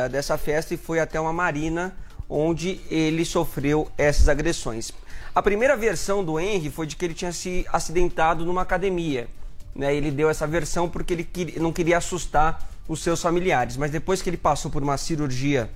dessa 0.10 0.40
festa 0.40 0.74
e 0.74 0.78
foi 0.78 1.00
até 1.00 1.20
uma 1.20 1.32
marina 1.32 1.96
onde 2.28 2.82
ele 2.90 3.24
sofreu 3.24 3.88
essas 3.96 4.28
agressões. 4.28 4.92
A 5.36 5.40
primeira 5.44 5.78
versão 5.78 6.24
do 6.24 6.40
Henry 6.40 6.72
foi 6.72 6.88
de 6.88 6.96
que 6.96 7.06
ele 7.06 7.14
tinha 7.14 7.32
se 7.32 7.64
acidentado 7.72 8.44
numa 8.44 8.64
academia. 8.64 9.28
Né? 9.76 9.96
Ele 9.96 10.10
deu 10.10 10.28
essa 10.32 10.48
versão 10.48 10.90
porque 10.90 11.14
ele 11.14 11.30
não 11.60 11.72
queria 11.72 11.98
assustar 12.00 12.68
os 12.88 13.02
seus 13.02 13.22
familiares. 13.22 13.78
Mas 13.78 13.92
depois 13.92 14.22
que 14.22 14.30
ele 14.30 14.38
passou 14.38 14.70
por 14.72 14.84
uma 14.84 14.98
cirurgia 14.98 15.70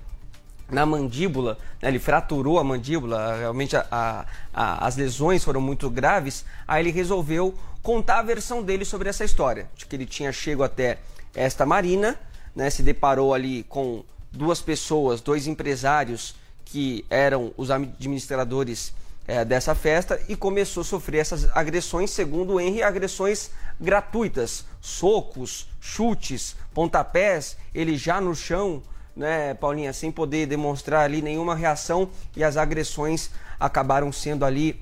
na 0.70 0.86
mandíbula, 0.86 1.58
né, 1.82 1.90
ele 1.90 2.00
fraturou 2.00 2.60
a 2.60 2.64
mandíbula, 2.64 3.38
realmente 3.38 3.76
a- 3.76 3.86
a- 3.92 4.26
a- 4.54 4.86
as 4.88 4.96
lesões 4.96 5.44
foram 5.44 5.60
muito 5.60 5.90
graves, 5.90 6.46
aí 6.68 6.84
ele 6.84 6.92
resolveu 6.92 7.56
contar 7.82 8.20
a 8.20 8.24
versão 8.24 8.62
dele 8.62 8.86
sobre 8.86 9.10
essa 9.10 9.26
história, 9.26 9.68
de 9.76 9.86
que 9.88 9.96
ele 9.96 10.06
tinha 10.06 10.32
chego 10.32 10.62
até 10.62 11.00
esta 11.34 11.66
marina, 11.66 12.16
né, 12.56 12.70
se 12.70 12.84
deparou 12.84 13.34
ali 13.34 13.64
com 13.64 14.04
duas 14.32 14.62
pessoas, 14.62 15.22
dois 15.22 15.48
empresários 15.48 16.36
que 16.66 17.04
eram 17.10 17.52
os 17.58 17.72
administradores 17.72 18.94
eh, 19.28 19.46
dessa 19.46 19.74
festa 19.76 20.20
e 20.28 20.36
começou 20.36 20.82
a 20.82 20.84
sofrer 20.84 21.20
essas 21.20 21.48
agressões, 21.56 22.10
segundo 22.10 22.54
o 22.54 22.60
Henry, 22.60 22.82
agressões 22.82 23.52
gratuitas, 23.80 24.66
socos, 24.82 25.68
chutes, 25.80 26.56
pontapés, 26.74 27.58
ele 27.74 27.98
já 27.98 28.22
no 28.22 28.36
chão, 28.36 28.82
né, 29.16 29.54
Paulinha, 29.54 29.92
sem 29.94 30.12
poder 30.12 30.46
demonstrar 30.46 31.04
ali 31.04 31.22
nenhuma 31.22 31.56
reação 31.56 32.10
e 32.36 32.44
as 32.44 32.58
agressões 32.58 33.32
acabaram 33.60 34.12
sendo 34.12 34.46
ali 34.46 34.82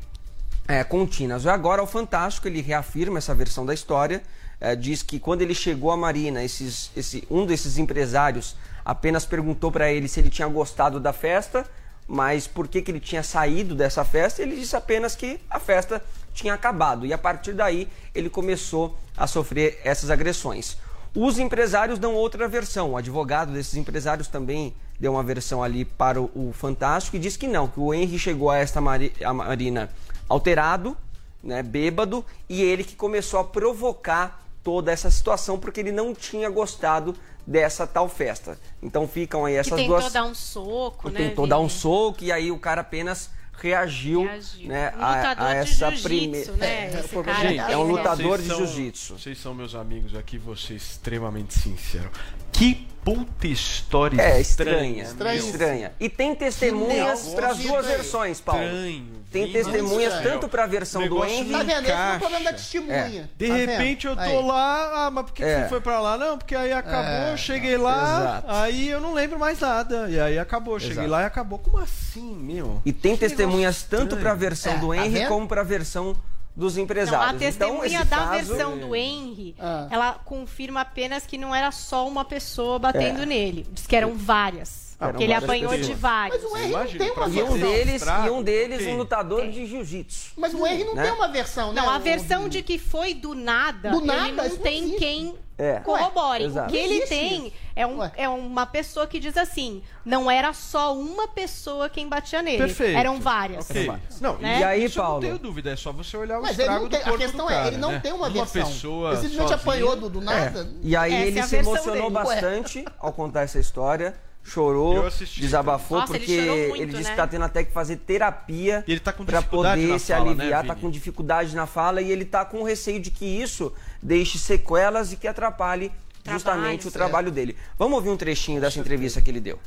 é, 0.68 0.84
contínuas. 0.84 1.48
Agora 1.48 1.82
o 1.82 1.88
Fantástico 1.88 2.48
ele 2.48 2.62
reafirma 2.62 3.18
essa 3.18 3.34
versão 3.34 3.66
da 3.66 3.74
história, 3.74 4.22
é, 4.60 4.76
diz 4.76 5.02
que 5.02 5.20
quando 5.20 5.42
ele 5.42 5.56
chegou 5.56 5.92
à 5.92 5.98
Marina, 5.98 6.44
esses, 6.44 6.92
esse, 6.96 7.28
um 7.30 7.46
desses 7.46 7.78
empresários 7.78 8.56
apenas 8.84 9.26
perguntou 9.26 9.72
para 9.72 9.92
ele 9.92 10.08
se 10.08 10.20
ele 10.20 10.30
tinha 10.30 10.48
gostado 10.48 11.00
da 11.00 11.14
festa, 11.14 11.66
mas 12.08 12.48
por 12.48 12.68
que, 12.68 12.82
que 12.82 12.90
ele 12.90 13.00
tinha 13.00 13.22
saído 13.22 13.76
dessa 13.76 14.06
festa, 14.06 14.42
ele 14.42 14.56
disse 14.56 14.76
apenas 14.76 15.16
que 15.16 15.40
a 15.50 15.60
festa 15.60 16.02
tinha 16.34 16.54
acabado. 16.54 17.06
E 17.06 17.12
a 17.12 17.18
partir 17.18 17.54
daí 17.54 17.88
ele 18.16 18.30
começou 18.30 18.98
a 19.16 19.28
sofrer 19.28 19.82
essas 19.84 20.10
agressões. 20.10 20.78
Os 21.20 21.40
empresários 21.40 21.98
dão 21.98 22.14
outra 22.14 22.48
versão. 22.48 22.92
O 22.92 22.98
advogado 22.98 23.52
desses 23.52 23.74
empresários 23.76 24.28
também 24.28 24.72
deu 25.00 25.14
uma 25.14 25.24
versão 25.24 25.64
ali 25.64 25.84
para 25.84 26.22
o, 26.22 26.52
Fantástico 26.54 27.16
e 27.16 27.20
diz 27.20 27.36
que 27.36 27.48
não, 27.48 27.68
que 27.68 27.80
o 27.80 27.92
Henry 27.92 28.20
chegou 28.20 28.52
a 28.52 28.58
esta 28.58 28.80
mari, 28.80 29.12
a 29.26 29.34
Marina 29.34 29.90
alterado, 30.30 30.96
né, 31.44 31.64
bêbado, 31.64 32.24
e 32.48 32.62
ele 32.62 32.84
que 32.84 32.96
começou 32.96 33.40
a 33.40 33.44
provocar 33.44 34.46
toda 34.64 34.92
essa 34.92 35.10
situação 35.10 35.58
porque 35.58 35.80
ele 35.80 35.92
não 35.92 36.14
tinha 36.14 36.52
gostado 36.52 37.16
dessa 37.48 37.88
tal 37.88 38.08
festa. 38.08 38.60
Então 38.80 39.08
ficam 39.08 39.44
aí 39.44 39.54
Que 39.54 39.60
essas 39.60 39.74
tentou 39.76 40.00
duas 40.00 40.14
dar 40.14 40.24
um 40.24 40.36
soco, 40.36 41.10
né? 41.10 41.18
tentou 41.30 41.48
dar 41.48 41.58
um 41.58 41.68
Vini? 41.68 41.80
soco 41.80 42.24
e 42.24 42.32
aí 42.32 42.52
o 42.52 42.60
cara 42.60 42.82
apenas 42.82 43.32
reagiu, 43.58 44.24
Reagiu. 44.24 44.68
né, 44.70 44.94
Um 44.98 45.02
a, 45.04 45.16
lutador 45.16 45.46
a 45.48 45.54
de 45.54 45.60
essa 45.60 45.90
jiu-jitsu, 45.92 46.04
primeira 46.08 46.54
né? 46.54 46.92
Cara 47.24 47.50
gente, 47.50 47.60
é 47.60 47.78
um 47.78 47.82
vocês 47.86 47.98
lutador 47.98 48.38
de 48.42 48.48
são- 48.48 48.58
jiu-jitsu. 48.58 49.18
Vocês 49.20 49.38
são 49.40 49.54
meus 49.54 49.76
amigos 49.76 50.16
aqui, 50.16 50.38
vou 50.38 50.56
ser 50.56 50.76
extremamente 50.76 51.54
sincero. 51.54 52.10
Que 52.52 52.88
puta 53.08 53.48
história 53.48 54.22
É 54.22 54.42
estranha. 54.42 55.04
estranha, 55.04 55.38
estranha. 55.40 55.92
E 55.98 56.10
tem 56.10 56.36
testemunhas 56.36 57.30
para 57.30 57.52
as 57.52 57.58
duas 57.60 57.86
versões, 57.86 58.42
Paulo. 58.42 58.62
estranho, 58.64 59.18
Tem 59.32 59.50
testemunhas 59.52 60.22
tanto 60.22 60.50
para 60.50 60.64
a 60.66 60.68
versão 60.68 61.08
do 61.08 61.24
Henry. 61.24 61.52
Tá 61.52 61.64
vendo? 61.64 61.84
Esse 61.84 61.92
é 61.92 62.16
o 62.16 62.20
problema 62.20 62.44
da 62.46 62.54
testemunha. 62.54 62.94
É. 62.98 63.24
De 63.38 63.48
Tá 63.48 63.54
repente 63.56 64.08
vendo? 64.08 64.20
eu 64.22 64.26
tô 64.30 64.40
Aí. 64.40 64.46
lá, 64.46 65.06
ah, 65.06 65.12
mas 65.12 65.24
por 65.26 65.34
que, 65.34 65.42
que 65.44 65.50
É. 65.50 65.64
você 65.64 65.70
foi 65.70 65.80
pra 65.82 66.02
lá? 66.02 66.18
Não, 66.18 66.38
porque 66.38 66.54
aí 66.56 66.74
acabou, 66.74 67.34
É, 67.34 67.38
cheguei 67.38 67.78
lá, 67.78 68.20
Exato. 68.42 68.46
aí 68.52 68.90
eu 68.90 69.00
não 69.00 69.14
lembro 69.14 69.40
mais 69.40 69.60
nada. 69.62 70.10
E 70.10 70.20
aí 70.20 70.38
acabou, 70.38 70.78
cheguei 70.78 70.96
Exato. 70.96 71.10
lá 71.10 71.22
e 71.22 71.26
acabou. 71.26 71.60
Como 71.60 71.78
assim, 71.78 72.36
meu? 72.36 72.82
E 72.86 72.92
tem 72.92 73.14
Que 73.14 73.20
testemunhas 73.20 73.84
tanto 73.84 74.18
para 74.18 74.32
a 74.32 74.36
versão 74.36 74.74
É, 74.74 74.78
do 74.80 74.88
tá 74.90 74.98
Henry 74.98 75.10
vendo? 75.20 75.28
como 75.30 75.48
para 75.48 75.62
a 75.62 75.64
versão 75.64 76.14
dos 76.58 76.76
Não, 76.76 76.84
empresários. 76.84 77.36
a 77.36 77.38
testemunha 77.38 77.78
então, 77.86 77.86
esse 78.02 78.06
da 78.10 78.18
caso, 78.18 78.56
versão 78.56 78.78
do 78.80 78.96
Henry, 78.96 79.56
Ah. 79.60 79.88
ela 79.92 80.14
confirma 80.26 80.82
apenas 80.82 81.26
que 81.28 81.38
não 81.38 81.54
era 81.54 81.72
só 81.72 82.08
uma 82.08 82.26
pessoa 82.26 82.80
batendo 82.80 83.22
É. 83.22 83.26
nele. 83.28 83.68
Diz 83.72 83.86
que 83.86 83.96
eram 83.96 84.16
várias. 84.16 84.87
Eram 85.00 85.14
que 85.18 85.24
ele 85.26 85.34
apanhou 85.34 85.70
pessoas. 85.70 85.88
de 85.88 85.94
vários. 85.94 86.42
Mas 86.44 86.52
o 86.52 86.58
Imagina, 86.58 86.82
não 86.82 86.98
tem 86.98 87.12
uma 87.12 87.28
E 87.28 87.30
um 87.30 87.34
versão. 87.54 87.58
deles, 87.72 88.02
e 88.26 88.30
um 88.32 88.44
deles 88.44 88.88
um 88.88 88.98
lutador 88.98 89.48
de 89.48 89.66
jiu-jitsu. 89.68 90.32
Mas 90.36 90.54
o 90.56 90.66
Henry 90.66 90.84
não 90.86 90.96
Né? 90.96 91.04
tem 91.04 91.12
uma 91.12 91.28
versão, 91.28 91.72
né? 91.72 91.82
Não, 91.82 91.90
a 91.90 92.00
versão 92.00 92.50
de 92.50 92.62
que 92.64 92.80
foi 92.80 93.14
do 93.14 93.36
nada, 93.36 93.92
Do 93.92 93.98
ele 94.00 94.08
nada, 94.08 94.32
não 94.32 94.46
isso 94.46 94.56
não 94.56 94.64
tem 94.64 94.78
existe. 94.80 94.98
quem 95.00 95.36
É. 95.60 95.80
corrobore. 95.82 96.48
Ué, 96.48 96.64
o 96.64 96.68
que 96.68 96.78
ele 96.78 97.02
tem 97.08 97.54
é, 97.76 97.86
um, 97.86 98.00
Ué. 98.00 98.12
é 98.18 98.28
uma 98.30 98.66
pessoa 98.66 99.06
que 99.06 99.20
diz 99.20 99.38
assim: 99.38 99.84
não 100.04 100.30
era 100.32 100.52
só 100.54 100.96
uma 100.96 101.28
pessoa 101.28 101.90
quem 101.90 102.08
batia 102.08 102.42
nele. 102.42 102.58
Perfeito. 102.58 102.98
Eram 102.98 103.20
várias. 103.20 103.70
Ok. 103.70 103.92
Não, 104.20 104.38
Né? 104.40 104.60
e 104.60 104.64
aí, 104.64 104.84
isso 104.86 104.98
eu 105.00 105.04
Paulo? 105.04 105.16
não 105.22 105.28
tenho 105.28 105.38
dúvida, 105.40 105.72
é 105.72 105.76
só 105.76 105.92
você 105.92 106.18
olhar 106.18 106.40
o 106.40 106.42
Mas 106.42 106.54
ele 106.54 106.62
estrago 106.64 106.84
não 106.86 106.90
tem, 106.90 107.00
do 107.00 107.04
a 107.04 107.06
corpo 107.10 107.20
questão 107.24 107.46
do 107.46 107.52
é, 107.52 107.56
cara, 107.56 107.68
ele 107.68 107.78
não 107.78 107.92
né? 107.92 108.00
tem 108.00 108.14
uma 108.14 108.30
versão. 108.32 108.64
pessoa 108.66 109.10
ele 109.12 109.18
simplesmente 109.22 109.50
sozinha- 109.50 109.56
apanhou 109.74 109.96
do, 109.96 110.10
do 110.10 110.22
nada. 110.22 110.68
E 110.82 110.96
aí 110.96 111.14
Essa 111.14 111.24
é 111.24 111.28
ele 111.28 111.40
a 111.40 111.44
se 111.44 111.56
versão 111.56 111.74
emocionou 111.74 112.10
dele. 112.10 112.14
bastante 112.26 112.86
ao 113.00 113.14
contar 113.14 113.42
essa 113.44 113.60
história, 113.60 114.16
chorou, 114.48 114.96
Eu 114.96 115.06
assisti, 115.08 115.42
desabafou, 115.42 116.00
Nossa, 116.00 116.14
ele 116.14 116.20
porque 116.20 116.32
ele, 116.32 116.68
muito, 116.70 116.88
disse 116.92 117.04
né? 117.04 117.10
que 117.12 117.16
tá 117.16 117.28
tendo 117.28 117.44
até 117.44 117.64
que 117.64 117.72
fazer 117.72 117.98
terapia 117.98 118.84
E 118.88 118.92
ele 118.92 119.00
tá 119.00 119.12
com 119.12 119.26
para 119.26 119.40
dificuldade 119.40 119.82
poder 119.82 120.00
se 120.00 120.14
fala, 120.14 120.24
né, 120.26 120.32
aliviar, 120.32 120.66
tá 120.66 120.74
Vini? 120.74 120.82
com 120.82 120.92
dificuldade 120.92 121.56
na 121.56 121.68
fala 121.68 122.02
e 122.02 122.12
ele 122.12 122.26
tá 122.26 122.46
com 122.46 122.64
receio 122.64 123.00
de 123.00 123.12
que 123.12 123.26
isso 123.26 123.74
deixe 124.02 124.38
sequelas 124.38 125.12
e 125.12 125.18
que 125.18 125.28
atrapalhe 125.28 125.92
justamente 126.26 126.82
o 126.82 126.84
certo. 126.84 126.94
trabalho 126.94 127.32
dele. 127.32 127.58
Vamos 127.78 127.96
ouvir 127.96 128.10
um 128.10 128.18
trechinho 128.18 128.60
dessa 128.62 128.80
entrevista 128.80 129.22
que 129.22 129.30
ele 129.30 129.40
deu. 129.40 129.60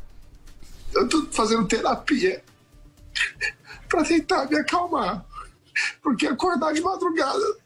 Eu 0.94 1.08
tô 1.08 1.26
fazendo 1.30 1.66
terapia 1.66 2.42
pra 3.88 4.02
tentar 4.02 4.46
me 4.46 4.56
acalmar. 4.56 5.24
Porque 6.02 6.26
acordar 6.26 6.72
de 6.72 6.80
madrugada 6.80 7.56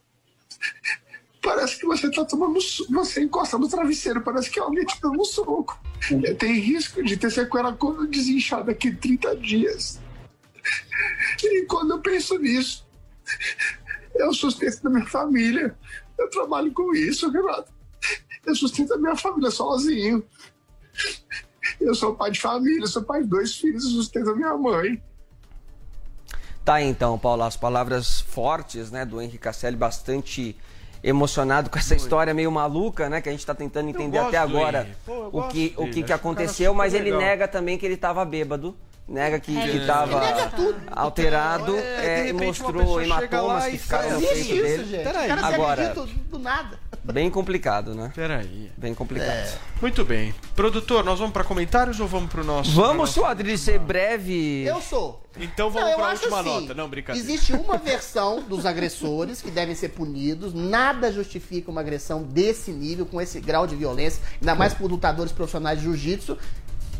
parece 1.44 1.78
que 1.78 1.86
você 1.86 2.10
tá 2.10 2.24
tomando. 2.24 2.58
Você 2.90 3.22
encosta 3.22 3.58
no 3.58 3.68
travesseiro, 3.68 4.22
parece 4.22 4.50
que 4.50 4.58
alguém 4.58 4.84
te 4.84 5.00
dando 5.00 5.20
um 5.20 5.24
soco. 5.24 5.78
Tem 6.38 6.58
risco 6.58 7.04
de 7.04 7.16
ter 7.16 7.30
sequela 7.30 7.72
quando 7.74 8.08
desinchar 8.08 8.64
daqui 8.64 8.88
a 8.88 8.96
30 8.96 9.36
dias. 9.36 10.00
E 11.42 11.66
quando 11.66 11.92
eu 11.92 12.00
penso 12.00 12.38
nisso, 12.38 12.86
eu 14.16 14.32
sustento 14.32 14.82
da 14.82 14.90
minha 14.90 15.06
família. 15.06 15.76
Eu 16.18 16.30
trabalho 16.30 16.72
com 16.72 16.94
isso, 16.94 17.30
Renato. 17.30 17.72
Eu 18.46 18.54
sustento 18.54 18.94
a 18.94 18.98
minha 18.98 19.16
família 19.16 19.50
sozinho. 19.50 20.24
Eu 21.80 21.94
sou 21.94 22.14
pai 22.14 22.30
de 22.30 22.40
família, 22.40 22.86
sou 22.86 23.02
pai 23.02 23.22
de 23.22 23.28
dois 23.28 23.54
filhos, 23.56 23.84
sustento 23.84 24.30
a 24.30 24.34
minha 24.36 24.56
mãe. 24.56 25.02
Tá 26.64 26.80
então, 26.80 27.18
Paulo, 27.18 27.42
as 27.42 27.58
palavras 27.58 28.22
fortes, 28.22 28.90
né, 28.90 29.04
do 29.04 29.20
Henrique 29.20 29.38
Casselli, 29.38 29.76
bastante 29.76 30.56
emocionado 31.04 31.68
com 31.68 31.78
essa 31.78 31.94
história 31.94 32.32
meio 32.32 32.50
maluca, 32.50 33.10
né, 33.10 33.20
que 33.20 33.28
a 33.28 33.32
gente 33.32 33.44
tá 33.44 33.54
tentando 33.54 33.90
entender 33.90 34.18
até 34.18 34.38
agora. 34.38 34.88
Pô, 35.04 35.28
o 35.30 35.48
que, 35.48 35.74
o 35.76 35.90
que, 35.90 36.02
que 36.02 36.12
aconteceu, 36.12 36.72
mas 36.72 36.94
ele 36.94 37.04
legal. 37.04 37.20
nega 37.20 37.46
também 37.46 37.76
que 37.76 37.84
ele 37.84 37.96
tava 37.96 38.24
bêbado, 38.24 38.74
nega 39.06 39.38
que, 39.38 39.56
É, 39.56 39.62
que 39.62 39.68
ele 39.68 39.86
tava 39.86 40.20
alterado, 40.90 41.76
É, 41.76 42.24
de 42.24 42.28
é, 42.30 42.32
mostrou 42.32 43.00
hematomas 43.00 43.64
que 43.66 43.74
e 43.74 43.78
ficaram 43.78 44.10
no 44.10 44.16
Existe 44.16 44.34
peito 44.34 44.54
isso, 44.54 44.62
dele. 44.62 44.84
gente. 44.84 45.04
Peraí. 45.04 45.30
O 45.30 45.44
Agora- 45.44 45.94
do 45.94 46.38
nada. 46.38 46.78
Bem 47.04 47.28
complicado, 47.28 47.94
né? 47.94 48.10
Peraí. 48.14 48.72
Bem 48.78 48.94
complicado. 48.94 49.28
É. 49.28 49.58
Muito 49.80 50.04
bem. 50.06 50.34
Produtor, 50.56 51.04
nós 51.04 51.18
vamos 51.18 51.34
pra 51.34 51.44
comentários 51.44 52.00
ou 52.00 52.08
vamos 52.08 52.30
pro 52.30 52.42
nosso... 52.42 52.70
Vamos, 52.70 53.14
o 53.18 53.24
Adri 53.26 53.58
ser 53.58 53.78
breve. 53.78 54.64
Eu 54.64 54.80
sou. 54.80 55.22
Então 55.38 55.68
vamos 55.68 55.94
pra 55.96 56.06
acho 56.06 56.22
última 56.22 56.40
assim, 56.40 56.60
nota. 56.60 56.74
Não, 56.74 56.88
brincadeira. 56.88 57.28
Existe 57.28 57.52
uma 57.52 57.76
versão 57.76 58.40
dos 58.40 58.64
agressores 58.64 59.42
que 59.42 59.50
devem 59.50 59.74
ser 59.74 59.90
punidos. 59.90 60.54
Nada 60.54 61.12
justifica 61.12 61.70
uma 61.70 61.82
agressão 61.82 62.22
desse 62.22 62.70
nível, 62.70 63.04
com 63.04 63.20
esse 63.20 63.38
grau 63.38 63.66
de 63.66 63.76
violência, 63.76 64.22
ainda 64.40 64.54
mais 64.54 64.72
por 64.72 64.90
lutadores 64.90 65.32
profissionais 65.32 65.78
de 65.80 65.84
jiu-jitsu. 65.84 66.38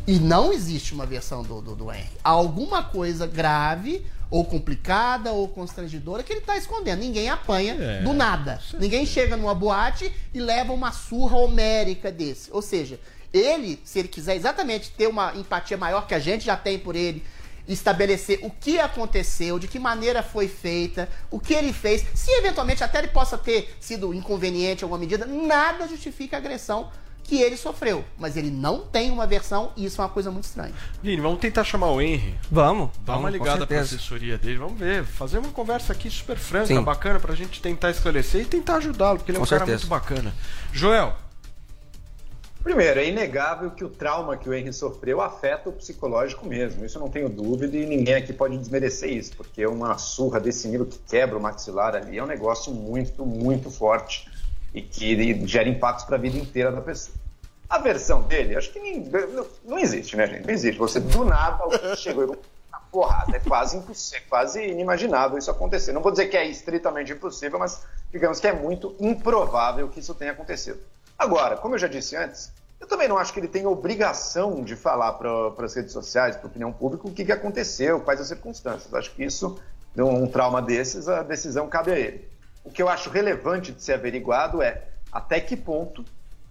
E 0.07 0.19
não 0.19 0.53
existe 0.53 0.93
uma 0.93 1.05
versão 1.05 1.41
do, 1.41 1.61
do, 1.61 1.75
do 1.75 1.91
Henry. 1.91 2.11
Há 2.23 2.29
alguma 2.29 2.83
coisa 2.83 3.25
grave, 3.25 4.05
ou 4.29 4.45
complicada, 4.45 5.31
ou 5.31 5.47
constrangedora 5.47 6.21
que 6.21 6.31
ele 6.31 6.41
tá 6.41 6.55
escondendo. 6.57 6.99
Ninguém 6.99 7.29
apanha 7.29 7.73
É, 7.73 8.01
do 8.01 8.13
nada. 8.13 8.61
Ninguém 8.79 9.05
chega 9.05 9.35
numa 9.35 9.55
boate 9.55 10.11
e 10.33 10.39
leva 10.39 10.73
uma 10.73 10.91
surra 10.91 11.37
homérica 11.37 12.11
desse. 12.11 12.49
Ou 12.51 12.61
seja, 12.61 12.99
ele, 13.33 13.79
se 13.83 13.99
ele 13.99 14.07
quiser 14.07 14.35
exatamente 14.35 14.91
ter 14.91 15.07
uma 15.07 15.35
empatia 15.35 15.77
maior 15.77 16.05
que 16.05 16.13
a 16.13 16.19
gente 16.19 16.45
já 16.45 16.55
tem 16.55 16.77
por 16.77 16.95
ele, 16.95 17.23
estabelecer 17.67 18.39
o 18.43 18.51
que 18.51 18.77
aconteceu, 18.77 19.57
de 19.57 19.67
que 19.67 19.79
maneira 19.79 20.21
foi 20.21 20.47
feita, 20.47 21.09
o 21.31 21.39
que 21.39 21.53
ele 21.53 21.73
fez, 21.73 22.05
se 22.13 22.29
eventualmente 22.31 22.83
até 22.83 22.99
ele 22.99 23.07
possa 23.07 23.39
ter 23.39 23.75
sido 23.79 24.13
inconveniente 24.13 24.81
em 24.81 24.85
alguma 24.85 24.99
medida, 24.99 25.25
nada 25.25 25.87
justifica 25.87 26.37
a 26.37 26.39
agressão 26.39 26.91
que 27.25 27.41
ele 27.41 27.57
sofreu. 27.57 28.05
Mas 28.17 28.37
ele 28.37 28.49
não 28.49 28.81
tem 28.81 29.11
uma 29.11 29.25
versão 29.27 29.71
e 29.75 29.85
isso 29.85 29.99
é 29.99 30.03
uma 30.03 30.09
coisa 30.09 30.31
muito 30.31 30.45
estranha. 30.45 30.73
Vini, 31.01 31.21
vamos 31.21 31.39
tentar 31.39 31.63
chamar 31.63 31.91
o 31.91 31.99
Henry. 32.01 32.35
Vamos. 32.49 32.91
Dá 32.99 33.13
vamos, 33.13 33.21
uma 33.21 33.29
ligada 33.29 33.65
pra 33.65 33.77
certeza. 33.77 33.95
assessoria 33.95 34.37
dele, 34.37 34.57
vamos 34.57 34.79
ver. 34.79 35.03
Fazer 35.03 35.39
uma 35.39 35.49
conversa 35.51 35.91
aqui 35.91 36.09
super 36.09 36.37
franca, 36.37 36.67
Sim. 36.67 36.81
bacana, 36.81 37.19
pra 37.19 37.35
gente 37.35 37.61
tentar 37.61 37.89
esclarecer 37.91 38.41
e 38.41 38.45
tentar 38.45 38.77
ajudá-lo, 38.77 39.17
porque 39.17 39.31
ele 39.31 39.37
é 39.37 39.41
um 39.41 39.43
Com 39.43 39.49
cara 39.49 39.65
certeza. 39.65 39.83
muito 39.83 39.89
bacana. 39.89 40.33
Joel, 40.71 41.13
Primeiro, 42.63 42.99
é 42.99 43.07
inegável 43.07 43.69
que 43.69 43.85
o 43.85 43.89
trauma 43.89 44.35
que 44.35 44.49
o 44.49 44.53
Henry 44.53 44.73
sofreu 44.73 45.21
afeta 45.21 45.69
o 45.69 45.71
psicológico 45.71 46.47
mesmo. 46.47 46.83
Isso 46.83 46.97
eu 46.97 47.01
não 47.01 47.09
tenho 47.09 47.29
dúvida 47.29 47.77
e 47.77 47.85
ninguém 47.85 48.15
aqui 48.15 48.33
pode 48.33 48.57
desmerecer 48.57 49.13
isso, 49.13 49.35
porque 49.37 49.63
uma 49.67 49.99
surra 49.99 50.39
desse 50.39 50.67
nível 50.67 50.87
que 50.87 50.97
quebra 50.97 51.37
o 51.37 51.39
maxilar 51.39 51.95
ali 51.95 52.17
é 52.17 52.23
um 52.23 52.25
negócio 52.25 52.73
muito, 52.73 53.23
muito 53.23 53.69
forte 53.69 54.27
e 54.75 54.81
que 54.81 55.47
gera 55.47 55.67
impactos 55.67 56.05
para 56.05 56.17
a 56.17 56.19
vida 56.19 56.37
inteira 56.37 56.71
da 56.71 56.81
pessoa. 56.81 57.15
A 57.67 57.79
versão 57.79 58.21
dele, 58.21 58.55
acho 58.55 58.71
que 58.71 58.79
nem- 58.79 58.99
não, 59.05 59.47
não 59.63 59.79
existe, 59.79 60.15
né, 60.15 60.27
gente? 60.27 60.45
Não 60.45 60.53
existe. 60.53 60.77
Você 60.77 60.99
do 60.99 61.25
nada 61.25 61.95
chegou 61.95 62.25
e 62.33 62.37
porrada. 62.91 63.35
É 63.35 63.39
quase 63.39 63.77
impossível, 63.77 64.19
é 64.25 64.29
quase 64.29 64.63
inimaginável 64.63 65.37
isso 65.37 65.49
acontecer. 65.49 65.91
Não 65.91 66.01
vou 66.01 66.11
dizer 66.11 66.27
que 66.27 66.37
é 66.37 66.45
estritamente 66.45 67.11
impossível, 67.11 67.57
mas 67.57 67.81
digamos 68.11 68.39
que 68.39 68.47
é 68.47 68.53
muito 68.53 68.95
improvável 68.99 69.87
que 69.89 69.99
isso 69.99 70.13
tenha 70.13 70.31
acontecido. 70.33 70.79
Agora, 71.17 71.55
como 71.57 71.75
eu 71.75 71.79
já 71.79 71.87
disse 71.87 72.15
antes, 72.15 72.51
eu 72.79 72.87
também 72.87 73.07
não 73.07 73.17
acho 73.17 73.33
que 73.33 73.39
ele 73.39 73.47
tem 73.47 73.65
obrigação 73.65 74.63
de 74.63 74.75
falar 74.75 75.13
para 75.13 75.65
as 75.65 75.73
redes 75.73 75.91
sociais, 75.93 76.35
para 76.35 76.45
a 76.45 76.49
opinião 76.49 76.71
pública, 76.71 77.07
o 77.07 77.11
que, 77.11 77.25
que 77.25 77.31
aconteceu, 77.31 77.99
quais 78.01 78.19
as 78.21 78.27
circunstâncias. 78.27 78.93
Acho 78.93 79.11
que 79.11 79.23
isso, 79.23 79.57
um 79.97 80.27
trauma 80.27 80.61
desses, 80.61 81.07
a 81.07 81.23
decisão 81.23 81.67
cabe 81.67 81.91
a 81.91 81.97
ele. 81.99 82.27
O 82.65 82.71
que 82.71 82.81
eu 82.81 82.89
acho 82.89 83.09
relevante 83.11 83.71
de 83.71 83.81
ser 83.81 83.93
averiguado 83.93 84.61
é 84.61 84.81
até 85.11 85.39
que 85.39 85.55
ponto 85.55 86.03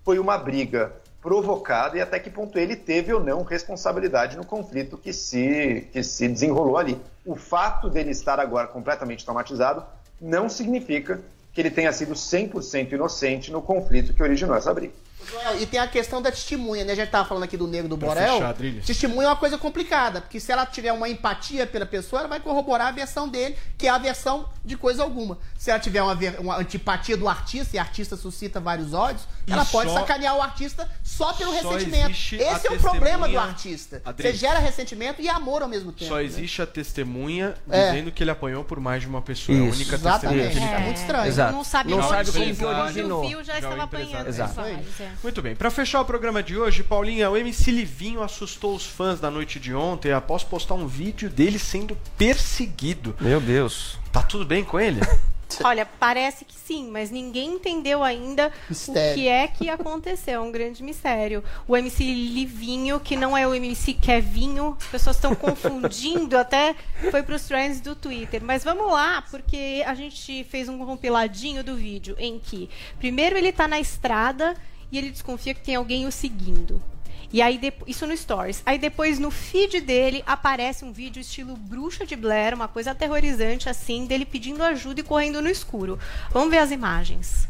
foi 0.05 0.19
uma 0.19 0.39
briga 0.39 0.93
provocada 1.21 1.97
e 1.97 2.01
até 2.01 2.21
que 2.21 2.31
ponto 2.31 2.59
ele 2.59 2.77
teve 2.77 3.13
ou 3.13 3.19
não 3.19 3.43
responsabilidade 3.43 4.37
no 4.37 4.45
conflito 4.45 4.97
que 4.97 5.13
se, 5.13 5.89
que 5.93 6.03
se 6.03 6.29
desenrolou 6.29 6.79
ali. 6.79 7.01
O 7.27 7.35
fato 7.35 7.91
dele 7.91 8.11
estar 8.11 8.39
agora 8.39 8.69
completamente 8.69 9.25
traumatizado 9.25 9.85
não 10.21 10.49
significa 10.49 11.21
que 11.53 11.61
ele 11.61 11.71
tenha 11.71 11.93
sido 11.93 12.15
100% 12.15 12.93
inocente 12.93 13.51
no 13.51 13.63
conflito 13.63 14.13
que 14.13 14.23
originou 14.23 14.55
essa 14.55 14.73
briga. 14.73 14.93
Joel, 15.31 15.61
E 15.61 15.67
tem 15.67 15.81
a 15.81 15.87
questão 15.87 16.21
da 16.23 16.31
testemunha, 16.31 16.85
né? 16.85 16.93
A 16.93 16.97
gente 16.97 17.11
tava 17.11 17.29
falando 17.29 17.45
aqui 17.45 17.57
do 17.57 17.67
Negro 17.67 17.89
do 17.89 17.97
Pra 17.99 18.09
Borel. 18.09 18.35
fechar. 18.35 18.55
Testemunha 18.85 19.27
é 19.27 19.31
uma 19.31 19.37
coisa 19.37 19.57
complicada, 19.59 20.21
porque 20.21 20.39
se 20.41 20.51
ela 20.53 20.65
tiver 20.67 20.93
uma 20.93 21.09
empatia 21.09 21.67
pela 21.67 21.87
pessoa, 21.87 22.21
ela 22.21 22.29
vai 22.29 22.41
corroborar 22.41 22.89
a 22.89 22.93
versão 22.93 23.29
dele, 23.29 23.57
que 23.79 23.87
é 23.87 23.91
a 23.91 23.99
versão 23.99 24.49
de 24.65 24.77
coisa 24.77 25.03
alguma. 25.03 25.39
Se 25.59 25.71
ela 25.71 25.81
tiver 25.81 26.03
uma, 26.03 26.15
uma 26.39 26.57
antipatia 26.59 27.17
do 27.17 27.29
artista, 27.29 27.77
e 27.77 27.79
a 27.79 27.83
artista 27.83 28.17
suscita 28.17 28.61
vários 28.61 28.93
ódios, 28.95 29.23
E 29.47 29.53
ela 29.53 29.65
pode 29.65 29.91
só- 29.91 29.99
sacanear 30.01 30.37
o 30.37 30.43
artista 30.43 30.89
só 31.03 31.33
pelo 31.33 31.53
só 31.61 31.71
ressentimento. 31.71 32.11
Esse 32.11 32.67
é 32.67 32.71
o 32.71 32.79
problema 32.79 33.29
do 33.29 33.39
artista. 33.39 34.01
Adriles. 34.05 34.35
Você 34.35 34.39
gera 34.47 34.59
ressentimento 34.59 35.21
e 35.21 35.29
amor 35.29 35.63
ao 35.63 35.69
mesmo 35.69 35.93
tempo. 35.93 36.09
Só 36.09 36.17
né? 36.17 36.25
existe 36.25 36.63
a 36.63 36.67
testemunha 36.67 37.55
É. 37.71 37.91
dizendo 37.91 38.11
que 38.13 38.23
ele 38.23 38.31
apanhou 38.31 38.65
por 38.65 38.81
mais 38.81 39.03
de 39.03 39.09
uma 39.09 39.21
pessoa. 39.23 39.57
É 39.57 39.61
a 39.61 39.65
Isso. 39.65 39.77
única 39.77 39.95
Exatamente. 39.97 40.21
testemunha 40.43 40.51
que 40.51 40.57
ele 40.59 40.65
É 40.65 40.77
tem. 40.77 40.85
muito 40.85 40.97
estranho. 40.97 41.27
Exato. 41.27 41.53
Não 41.53 41.65
sabe 41.65 41.91
Não 41.91 42.03
sabe 42.09 42.31
como 42.33 42.45
onde 42.45 42.65
originou. 42.65 43.29
viu, 43.29 43.45
já, 43.45 43.53
Já 43.55 43.59
estava 43.59 43.75
o 43.75 43.85
empresário. 43.85 44.11
apanhando. 44.17 44.29
Exato. 44.29 44.55
Muito 45.23 45.43
bem, 45.43 45.55
pra 45.55 45.71
fechar 45.71 46.01
o 46.01 46.05
programa 46.05 46.43
de 46.43 46.57
hoje, 46.57 46.83
Paulinha, 46.83 47.31
o 47.31 47.37
MC 47.37 47.71
Livinho 47.71 48.23
assustou 48.23 48.75
os 48.75 48.87
fãs 48.87 49.21
da 49.21 49.31
noite 49.31 49.59
de 49.59 49.75
ontem 49.75 50.13
após 50.13 50.43
postar 50.43 50.75
um 50.75 50.87
vídeo 50.87 51.31
dele 51.31 51.59
sendo 51.59 51.97
perseguido. 52.17 53.17
Meu 53.21 53.41
Deus. 53.41 53.99
Tá 54.13 54.23
tudo 54.23 54.45
bem 54.45 54.65
com 54.65 54.79
ele? 54.79 55.01
Olha, 55.63 55.87
parece 55.87 56.45
que 56.45 56.55
sim, 56.55 56.91
mas 56.91 57.11
ninguém 57.11 57.55
entendeu 57.55 58.03
ainda 58.03 58.51
Mistério. 58.69 59.13
o 59.13 59.15
que 59.15 59.29
é 59.29 59.47
que 59.47 59.69
aconteceu. 59.69 60.35
É 60.35 60.41
um 60.41 60.51
grande 60.51 60.83
mistério. 60.83 61.45
O 61.69 61.77
MC 61.77 62.03
Livinho, 62.03 62.99
que 62.99 63.17
não 63.17 63.37
é 63.37 63.47
o 63.47 63.55
MC 63.55 63.95
Kevinho, 63.95 64.77
as 64.81 64.87
pessoas 64.87 65.17
estão 65.17 65.35
confundindo, 65.35 66.37
até 66.39 66.75
foi 67.11 67.23
para 67.23 67.35
os 67.35 67.43
trends 67.45 67.81
do 67.81 67.95
Twitter. 67.95 68.43
Mas 68.43 68.65
vamos 68.65 68.91
lá, 68.91 69.23
porque 69.31 69.85
a 69.87 69.95
gente 69.95 70.45
fez 70.45 70.69
um 70.69 70.79
compiladinho 70.79 71.63
do 71.63 71.77
vídeo 71.77 72.17
em 72.19 72.39
que, 72.39 72.69
primeiro, 72.99 73.37
ele 73.37 73.49
está 73.49 73.69
na 73.69 73.79
estrada 73.79 74.55
e 74.91 74.99
ele 74.99 75.11
desconfia 75.11 75.55
que 75.55 75.63
tem 75.63 75.75
alguém 75.75 76.07
o 76.07 76.13
seguindo. 76.13 76.83
E 77.33 77.43
aí, 77.43 77.61
isso 77.87 78.07
no 78.07 78.17
Stories. 78.17 78.63
Aí 78.65 78.79
depois, 78.79 79.19
no 79.19 79.29
feed 79.29 79.81
dele, 79.81 80.23
aparece 80.25 80.85
um 80.85 80.93
vídeo 80.93 81.21
estilo 81.21 81.57
Bruxa 81.57 82.07
de 82.07 82.15
Blair, 82.15 82.55
uma 82.55 82.69
coisa 82.69 82.93
aterrorizante 82.93 83.69
assim, 83.69 84.07
dele 84.07 84.25
pedindo 84.25 84.63
ajuda 84.63 85.01
e 85.01 85.03
correndo 85.03 85.43
no 85.43 85.49
escuro. 85.49 85.99
Vamos 86.31 86.51
ver 86.51 86.59
as 86.59 86.71
imagens. 86.71 87.49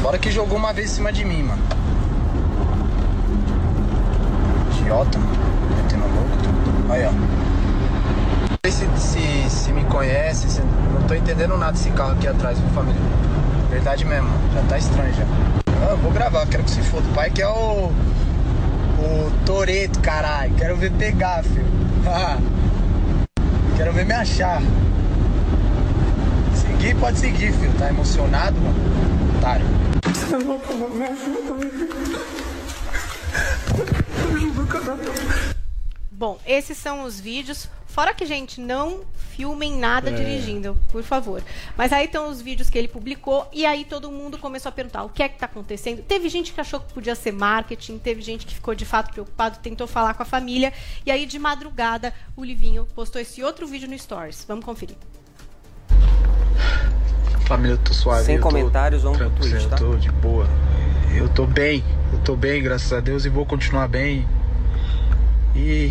Fora 0.00 0.18
que 0.18 0.30
jogou 0.30 0.56
uma 0.56 0.72
vez 0.72 0.90
em 0.90 0.94
cima 0.94 1.12
de 1.12 1.22
mim, 1.22 1.42
mano. 1.42 1.62
Idiota, 4.80 5.18
mano. 5.18 5.36
Metendo 5.82 6.04
louco. 6.04 6.92
Aí, 6.92 7.04
ó. 7.04 7.12
Não 7.12 8.58
sei 8.64 8.72
se, 8.72 9.00
se, 9.00 9.50
se 9.50 9.72
me 9.72 9.84
conhece, 9.84 10.48
se... 10.48 10.60
não 10.60 11.06
tô 11.06 11.14
entendendo 11.14 11.58
nada 11.58 11.72
desse 11.72 11.90
carro 11.90 12.12
aqui 12.12 12.26
atrás, 12.26 12.58
viu, 12.58 12.70
família? 12.70 13.00
Verdade 13.68 14.04
mesmo, 14.04 14.30
já 14.54 14.62
tá 14.62 14.78
estranho 14.78 15.12
já. 15.12 15.65
Ah, 15.82 15.90
eu 15.90 15.96
vou 15.98 16.10
gravar, 16.10 16.46
quero 16.46 16.64
que 16.64 16.70
se 16.70 16.82
foda. 16.82 17.08
O 17.08 17.12
pai 17.14 17.30
que 17.30 17.42
é 17.42 17.48
o. 17.48 17.90
O 18.98 19.30
Toreto, 19.44 20.00
caralho. 20.00 20.54
Quero 20.54 20.76
ver 20.76 20.92
pegar, 20.92 21.42
filho. 21.42 21.66
Quero 23.76 23.92
ver 23.92 24.06
me 24.06 24.14
achar. 24.14 24.62
Seguir, 26.54 26.96
pode 26.96 27.18
seguir, 27.18 27.52
filho. 27.52 27.72
Tá 27.78 27.90
emocionado, 27.90 28.58
mano? 28.58 29.36
Otário. 29.36 29.66
Você 30.02 30.36
me 30.38 30.54
ajuda, 31.04 31.54
me 31.54 31.64
ajuda, 34.24 34.64
cara. 34.66 34.96
Bom, 36.10 36.38
esses 36.46 36.78
são 36.78 37.04
os 37.04 37.20
vídeos. 37.20 37.68
Fora 37.96 38.12
que, 38.12 38.26
gente, 38.26 38.60
não 38.60 39.00
filmem 39.14 39.78
nada 39.78 40.10
É. 40.10 40.12
dirigindo, 40.12 40.76
por 40.92 41.02
favor. 41.02 41.42
Mas 41.78 41.94
aí 41.94 42.04
estão 42.04 42.28
os 42.28 42.42
vídeos 42.42 42.68
que 42.68 42.76
ele 42.76 42.88
publicou 42.88 43.48
e 43.50 43.64
aí 43.64 43.86
todo 43.86 44.10
mundo 44.10 44.36
começou 44.36 44.68
a 44.68 44.72
perguntar 44.72 45.02
o 45.04 45.08
que 45.08 45.22
é 45.22 45.30
que 45.30 45.38
tá 45.38 45.46
acontecendo. 45.46 46.02
Teve 46.02 46.28
gente 46.28 46.52
que 46.52 46.60
achou 46.60 46.78
que 46.78 46.92
podia 46.92 47.14
ser 47.14 47.32
marketing, 47.32 47.96
teve 47.96 48.20
gente 48.20 48.44
que 48.44 48.54
ficou 48.54 48.74
de 48.74 48.84
fato 48.84 49.10
preocupado, 49.10 49.60
tentou 49.62 49.86
falar 49.86 50.12
com 50.12 50.22
a 50.22 50.26
família. 50.26 50.74
E 51.06 51.10
aí, 51.10 51.24
de 51.24 51.38
madrugada, 51.38 52.12
o 52.36 52.44
Livinho 52.44 52.86
postou 52.94 53.18
esse 53.18 53.42
outro 53.42 53.66
vídeo 53.66 53.88
no 53.88 53.98
Stories. 53.98 54.44
Vamos 54.46 54.66
conferir. 54.66 54.96
Família, 57.46 57.76
eu 57.76 57.78
tô 57.78 57.94
suave. 57.94 58.26
Sem 58.26 58.36
eu 58.36 58.42
tô 58.42 58.48
comentários, 58.48 59.04
vamos 59.04 59.16
pro 59.16 59.30
Twitch, 59.30 59.68
tá? 59.68 59.76
Eu 59.76 59.92
tô 59.92 59.96
de 59.96 60.12
boa. 60.12 60.46
Eu 61.16 61.30
tô 61.30 61.46
bem, 61.46 61.82
eu 62.12 62.18
tô 62.18 62.36
bem, 62.36 62.62
graças 62.62 62.92
a 62.92 63.00
Deus, 63.00 63.24
e 63.24 63.30
vou 63.30 63.46
continuar 63.46 63.88
bem. 63.88 64.28
E. 65.54 65.90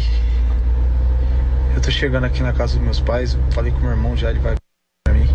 Eu 1.75 1.81
tô 1.81 1.91
chegando 1.91 2.23
aqui 2.23 2.41
na 2.41 2.53
casa 2.53 2.75
dos 2.75 2.83
meus 2.83 3.01
pais, 3.01 3.37
falei 3.51 3.69
com 3.69 3.79
meu 3.79 3.91
irmão 3.91 4.15
já, 4.15 4.29
ele 4.29 4.39
vai 4.39 4.55
pra 5.03 5.13
mim. 5.13 5.27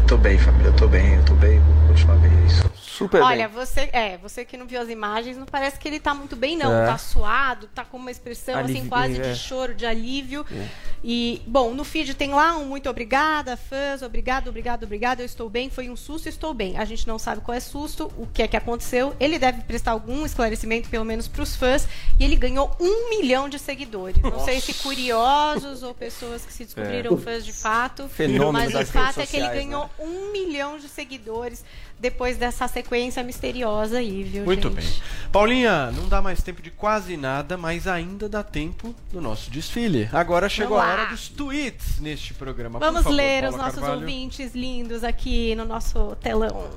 Eu 0.00 0.06
tô 0.06 0.16
bem, 0.16 0.38
família, 0.38 0.68
eu 0.68 0.72
tô 0.72 0.88
bem, 0.88 1.14
eu 1.14 1.24
tô 1.24 1.34
bem, 1.34 1.60
vou 1.60 1.88
continuar 1.88 2.16
bem, 2.16 2.30
é 2.32 2.46
isso. 2.46 2.81
Super 2.92 3.22
Olha, 3.22 3.48
você, 3.48 3.88
é, 3.92 4.18
você 4.18 4.44
que 4.44 4.54
não 4.56 4.66
viu 4.66 4.78
as 4.78 4.90
imagens, 4.90 5.38
não 5.38 5.46
parece 5.46 5.78
que 5.78 5.88
ele 5.88 5.98
tá 5.98 6.12
muito 6.12 6.36
bem, 6.36 6.58
não. 6.58 6.70
É. 6.74 6.86
Tá 6.86 6.98
suado, 6.98 7.66
tá 7.74 7.86
com 7.86 7.96
uma 7.96 8.10
expressão 8.10 8.58
assim, 8.58 8.72
Alívio, 8.72 8.88
quase 8.90 9.20
é. 9.20 9.32
de 9.32 9.38
choro, 9.38 9.74
de 9.74 9.86
alívio. 9.86 10.44
É. 10.52 10.68
E, 11.02 11.42
bom, 11.46 11.72
no 11.72 11.84
feed 11.84 12.14
tem 12.14 12.32
lá 12.32 12.56
um 12.56 12.66
muito 12.66 12.90
obrigada, 12.90 13.56
fãs, 13.56 14.02
obrigado, 14.02 14.48
obrigado, 14.48 14.84
obrigado, 14.84 15.20
eu 15.20 15.26
estou 15.26 15.48
bem, 15.48 15.70
foi 15.70 15.88
um 15.88 15.96
susto, 15.96 16.28
estou 16.28 16.52
bem. 16.52 16.76
A 16.76 16.84
gente 16.84 17.08
não 17.08 17.18
sabe 17.18 17.40
qual 17.40 17.56
é 17.56 17.60
susto, 17.60 18.12
o 18.18 18.26
que 18.26 18.42
é 18.42 18.48
que 18.48 18.56
aconteceu. 18.56 19.16
Ele 19.18 19.38
deve 19.38 19.62
prestar 19.62 19.92
algum 19.92 20.26
esclarecimento, 20.26 20.90
pelo 20.90 21.04
menos 21.04 21.26
para 21.26 21.42
os 21.42 21.56
fãs, 21.56 21.88
e 22.20 22.24
ele 22.24 22.36
ganhou 22.36 22.76
um 22.78 23.08
milhão 23.08 23.48
de 23.48 23.58
seguidores. 23.58 24.20
Não 24.22 24.44
sei 24.44 24.60
se 24.60 24.74
curiosos 24.74 25.82
ou 25.82 25.94
pessoas 25.94 26.44
que 26.44 26.52
se 26.52 26.64
descobriram 26.66 27.14
É. 27.14 27.16
fãs 27.18 27.44
de 27.44 27.52
fato, 27.52 28.06
Fenômeno 28.08 28.52
mas 28.52 28.74
o 28.74 28.92
fato 28.92 29.20
é 29.20 29.26
que 29.26 29.36
ele 29.36 29.48
ganhou 29.48 29.88
um 29.98 30.30
milhão 30.30 30.78
de 30.78 30.88
seguidores 30.88 31.64
depois 32.02 32.36
dessa 32.36 32.66
sequência 32.66 33.22
misteriosa 33.22 33.98
aí, 33.98 34.24
viu, 34.24 34.44
Muito 34.44 34.68
gente? 34.68 34.80
bem. 34.82 35.02
Paulinha, 35.30 35.92
não 35.92 36.08
dá 36.08 36.20
mais 36.20 36.42
tempo 36.42 36.60
de 36.60 36.68
quase 36.68 37.16
nada, 37.16 37.56
mas 37.56 37.86
ainda 37.86 38.28
dá 38.28 38.42
tempo 38.42 38.92
do 39.12 39.20
nosso 39.20 39.48
desfile. 39.52 40.08
Agora 40.12 40.48
chegou 40.48 40.76
a 40.78 40.84
hora 40.84 41.06
dos 41.06 41.28
tweets 41.28 42.00
neste 42.00 42.34
programa. 42.34 42.80
Vamos 42.80 43.04
favor, 43.04 43.14
ler 43.16 43.44
os 43.44 43.50
Paula 43.50 43.64
nossos 43.64 43.78
Carvalho. 43.78 44.00
ouvintes 44.00 44.52
lindos 44.52 45.04
aqui 45.04 45.54
no 45.54 45.64
nosso 45.64 46.16
telão. 46.16 46.68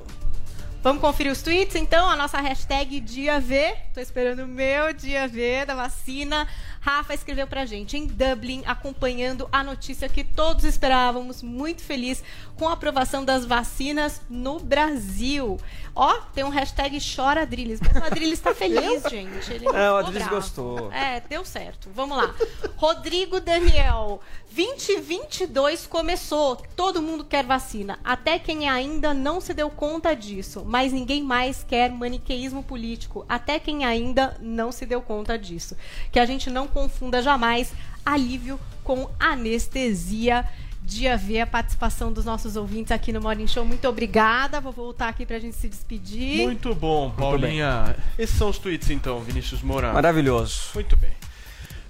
Vamos 0.80 1.02
conferir 1.02 1.32
os 1.32 1.42
tweets, 1.42 1.74
então? 1.74 2.08
A 2.08 2.14
nossa 2.14 2.40
hashtag 2.40 3.00
Dia 3.00 3.40
V. 3.40 3.74
Tô 3.92 3.98
esperando 3.98 4.44
o 4.44 4.46
meu 4.46 4.92
Dia 4.92 5.26
V 5.26 5.64
da 5.66 5.74
vacina. 5.74 6.46
Rafa 6.86 7.14
escreveu 7.14 7.48
pra 7.48 7.66
gente 7.66 7.96
em 7.96 8.06
Dublin, 8.06 8.62
acompanhando 8.64 9.48
a 9.50 9.64
notícia 9.64 10.08
que 10.08 10.22
todos 10.22 10.64
esperávamos, 10.64 11.42
muito 11.42 11.82
feliz 11.82 12.22
com 12.56 12.68
a 12.68 12.74
aprovação 12.74 13.24
das 13.24 13.44
vacinas 13.44 14.22
no 14.30 14.60
Brasil. 14.60 15.58
Ó, 15.96 16.20
tem 16.32 16.44
um 16.44 16.48
hashtag 16.48 16.98
Chora 17.00 17.42
Adriles. 17.42 17.80
Mas 17.80 18.02
o 18.02 18.06
Adriles 18.06 18.38
tá 18.38 18.54
feliz, 18.54 19.02
gente. 19.10 19.52
Ele 19.52 19.64
não 19.64 19.76
É, 19.76 19.90
o 19.90 19.96
Adriles 19.96 20.28
bravo. 20.28 20.36
gostou. 20.36 20.92
É, 20.92 21.20
deu 21.28 21.44
certo. 21.44 21.90
Vamos 21.92 22.16
lá. 22.16 22.32
Rodrigo 22.76 23.40
Daniel. 23.40 24.20
2022 24.54 25.86
começou. 25.86 26.56
Todo 26.74 27.02
mundo 27.02 27.24
quer 27.24 27.44
vacina. 27.44 27.98
Até 28.04 28.38
quem 28.38 28.68
ainda 28.68 29.12
não 29.12 29.40
se 29.40 29.52
deu 29.52 29.68
conta 29.68 30.14
disso. 30.14 30.62
Mas 30.64 30.92
ninguém 30.92 31.22
mais 31.22 31.64
quer 31.64 31.90
maniqueísmo 31.90 32.62
político. 32.62 33.24
Até 33.28 33.58
quem 33.58 33.84
ainda 33.84 34.36
não 34.40 34.70
se 34.72 34.86
deu 34.86 35.02
conta 35.02 35.38
disso. 35.38 35.76
Que 36.12 36.18
a 36.18 36.24
gente 36.24 36.48
não 36.48 36.66
confunda 36.76 37.22
jamais 37.22 37.72
alívio 38.04 38.60
com 38.84 39.08
anestesia. 39.18 40.46
Dia 40.82 41.16
ver 41.16 41.40
a 41.40 41.46
participação 41.46 42.12
dos 42.12 42.26
nossos 42.26 42.54
ouvintes 42.54 42.92
aqui 42.92 43.12
no 43.14 43.20
Morning 43.20 43.46
Show. 43.46 43.64
Muito 43.64 43.88
obrigada. 43.88 44.60
Vou 44.60 44.72
voltar 44.72 45.08
aqui 45.08 45.24
pra 45.24 45.38
gente 45.38 45.56
se 45.56 45.68
despedir. 45.70 46.44
Muito 46.44 46.74
bom, 46.74 47.10
Paulinha. 47.10 47.96
Esses 48.18 48.36
são 48.36 48.50
os 48.50 48.58
tweets 48.58 48.90
então, 48.90 49.20
Vinícius 49.20 49.62
Moura. 49.62 49.92
Maravilhoso. 49.92 50.68
Muito 50.74 50.96
bem. 50.98 51.10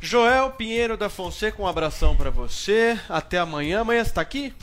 Joel 0.00 0.52
Pinheiro 0.52 0.96
da 0.96 1.10
Fonseca, 1.10 1.60
um 1.60 1.66
abração 1.66 2.16
pra 2.16 2.30
você. 2.30 2.98
Até 3.08 3.38
amanhã. 3.38 3.80
Amanhã 3.80 4.04
você 4.04 4.12
tá 4.12 4.20
aqui? 4.20 4.54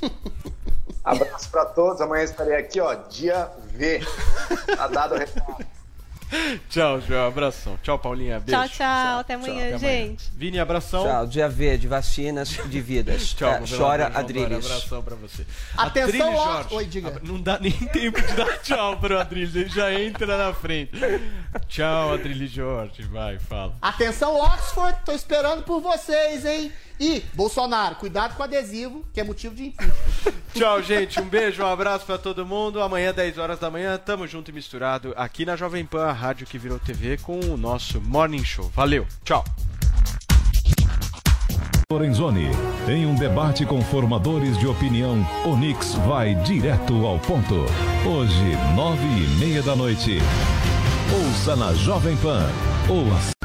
Abraço 1.04 1.50
pra 1.50 1.66
todos. 1.66 2.00
Amanhã 2.00 2.24
estarei 2.24 2.56
aqui, 2.56 2.80
ó, 2.80 2.94
dia 2.94 3.52
V. 3.74 4.00
Tá 4.74 4.88
dado 4.88 5.14
o 5.14 5.18
recado. 5.18 5.75
Tchau, 6.68 7.00
Joel. 7.00 7.26
Abração. 7.26 7.78
Tchau, 7.82 7.98
Paulinha. 7.98 8.40
Beijo. 8.40 8.60
Tchau, 8.60 8.68
tchau. 8.68 9.18
Até 9.20 9.34
amanhã, 9.34 9.78
gente. 9.78 10.30
Vini, 10.34 10.58
abração. 10.58 11.04
Tchau, 11.04 11.26
dia 11.26 11.48
V, 11.48 11.78
de 11.78 11.88
vacinas 11.88 12.48
de 12.48 12.80
vidas. 12.80 13.32
Tchau, 13.36 13.50
É, 13.50 13.62
chora 13.66 14.10
Adriles. 14.14 14.64
Abração 14.66 15.02
pra 15.02 15.14
você. 15.16 15.46
Atenção, 15.76 16.26
Adriles. 16.28 16.44
Jorge. 16.44 16.74
Oi, 16.74 16.84
diga. 16.86 17.20
Não 17.22 17.40
dá 17.40 17.58
nem 17.58 17.72
tempo 17.88 18.20
de 18.20 18.32
dar 18.34 18.58
tchau 18.58 18.96
pro 18.98 19.18
Adriles, 19.18 19.54
ele 19.54 19.68
já 19.68 19.92
entra 19.92 20.36
na 20.36 20.52
frente. 20.52 20.92
Tchau, 21.68 22.14
Adriles 22.14 22.50
Jorge. 22.50 23.02
Vai, 23.04 23.38
fala. 23.38 23.74
Atenção, 23.80 24.34
Oxford, 24.36 24.98
tô 25.04 25.12
esperando 25.12 25.62
por 25.62 25.80
vocês, 25.80 26.44
hein? 26.44 26.72
E, 26.98 27.22
Bolsonaro, 27.34 27.96
cuidado 27.96 28.34
com 28.34 28.42
o 28.42 28.44
adesivo, 28.44 29.04
que 29.12 29.20
é 29.20 29.24
motivo 29.24 29.54
de 29.54 29.66
impeachment. 29.66 30.34
Tchau, 30.54 30.82
gente. 30.82 31.20
Um 31.20 31.28
beijo, 31.28 31.62
um 31.62 31.66
abraço 31.66 32.06
pra 32.06 32.16
todo 32.16 32.46
mundo. 32.46 32.80
Amanhã, 32.80 33.12
10 33.12 33.36
horas 33.38 33.58
da 33.58 33.70
manhã, 33.70 33.98
tamo 33.98 34.26
junto 34.26 34.50
e 34.50 34.54
misturado 34.54 35.12
aqui 35.16 35.44
na 35.44 35.56
Jovem 35.56 35.84
Pan, 35.84 36.06
a 36.06 36.12
rádio 36.12 36.46
que 36.46 36.58
virou 36.58 36.78
TV, 36.78 37.18
com 37.18 37.38
o 37.40 37.56
nosso 37.56 38.00
Morning 38.00 38.44
Show. 38.44 38.70
Valeu, 38.74 39.06
tchau. 39.24 39.44
Lorenzoni, 41.92 42.48
em 42.88 43.06
um 43.06 43.14
debate 43.14 43.64
com 43.64 43.80
formadores 43.80 44.58
de 44.58 44.66
opinião, 44.66 45.24
Onix 45.44 45.94
vai 45.94 46.34
direto 46.34 47.06
ao 47.06 47.16
ponto. 47.20 47.54
Hoje, 48.04 48.56
nove 48.74 49.04
e 49.06 49.28
meia 49.38 49.62
da 49.62 49.76
noite. 49.76 50.18
Ouça 51.14 51.54
na 51.54 51.72
Jovem 51.74 52.16
Pan. 52.16 52.42
Ou 52.88 53.35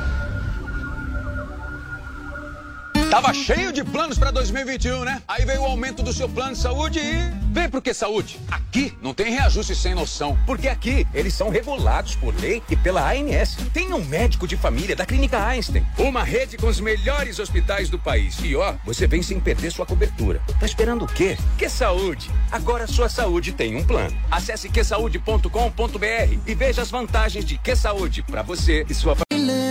Tava 3.12 3.34
cheio 3.34 3.74
de 3.74 3.84
planos 3.84 4.18
para 4.18 4.32
2021, 4.32 5.04
né? 5.04 5.22
Aí 5.28 5.44
veio 5.44 5.64
o 5.64 5.66
aumento 5.66 6.02
do 6.02 6.14
seu 6.14 6.30
plano 6.30 6.54
de 6.54 6.60
saúde 6.60 6.98
e 6.98 7.30
vem 7.52 7.70
pro 7.70 7.82
que 7.82 7.94
saúde. 7.94 8.40
Aqui 8.50 8.98
não 9.02 9.14
tem 9.14 9.34
reajuste 9.34 9.76
sem 9.76 9.94
noção, 9.94 10.40
porque 10.46 10.70
aqui 10.70 11.06
eles 11.14 11.34
são 11.34 11.50
regulados 11.50 12.16
por 12.16 12.34
lei 12.40 12.64
e 12.70 12.76
pela 12.78 13.12
ANS. 13.12 13.58
Tem 13.74 13.92
um 13.92 14.02
médico 14.06 14.48
de 14.48 14.56
família 14.56 14.96
da 14.96 15.06
Clínica 15.06 15.46
Einstein, 15.46 15.86
uma 15.98 16.24
rede 16.24 16.56
com 16.56 16.68
os 16.68 16.80
melhores 16.80 17.38
hospitais 17.38 17.90
do 17.90 18.00
país. 18.00 18.38
E 18.42 18.56
ó, 18.56 18.76
você 18.86 19.06
vem 19.08 19.22
sem 19.22 19.42
perder 19.42 19.74
sua 19.74 19.86
cobertura. 19.86 20.42
Tá 20.58 20.66
esperando 20.66 21.04
o 21.04 21.08
quê? 21.08 21.38
Que 21.58 21.68
saúde? 21.68 22.32
Agora 22.50 22.88
sua 22.88 23.10
saúde 23.10 23.52
tem 23.52 23.76
um 23.76 23.84
plano. 23.84 24.18
Acesse 24.32 24.70
quesaude.com.br 24.70 26.40
e 26.48 26.56
veja 26.56 26.82
as 26.82 26.90
vantagens 26.90 27.44
de 27.44 27.58
Que 27.58 27.76
Saúde 27.76 28.24
para 28.24 28.42
você 28.42 28.86
e 28.90 28.94
sua 28.94 29.18
família. 29.18 29.71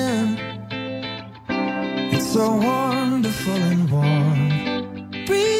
So 2.33 2.49
wonderful 2.49 3.53
and 3.55 3.91
warm. 3.91 5.25
Breathe 5.27 5.60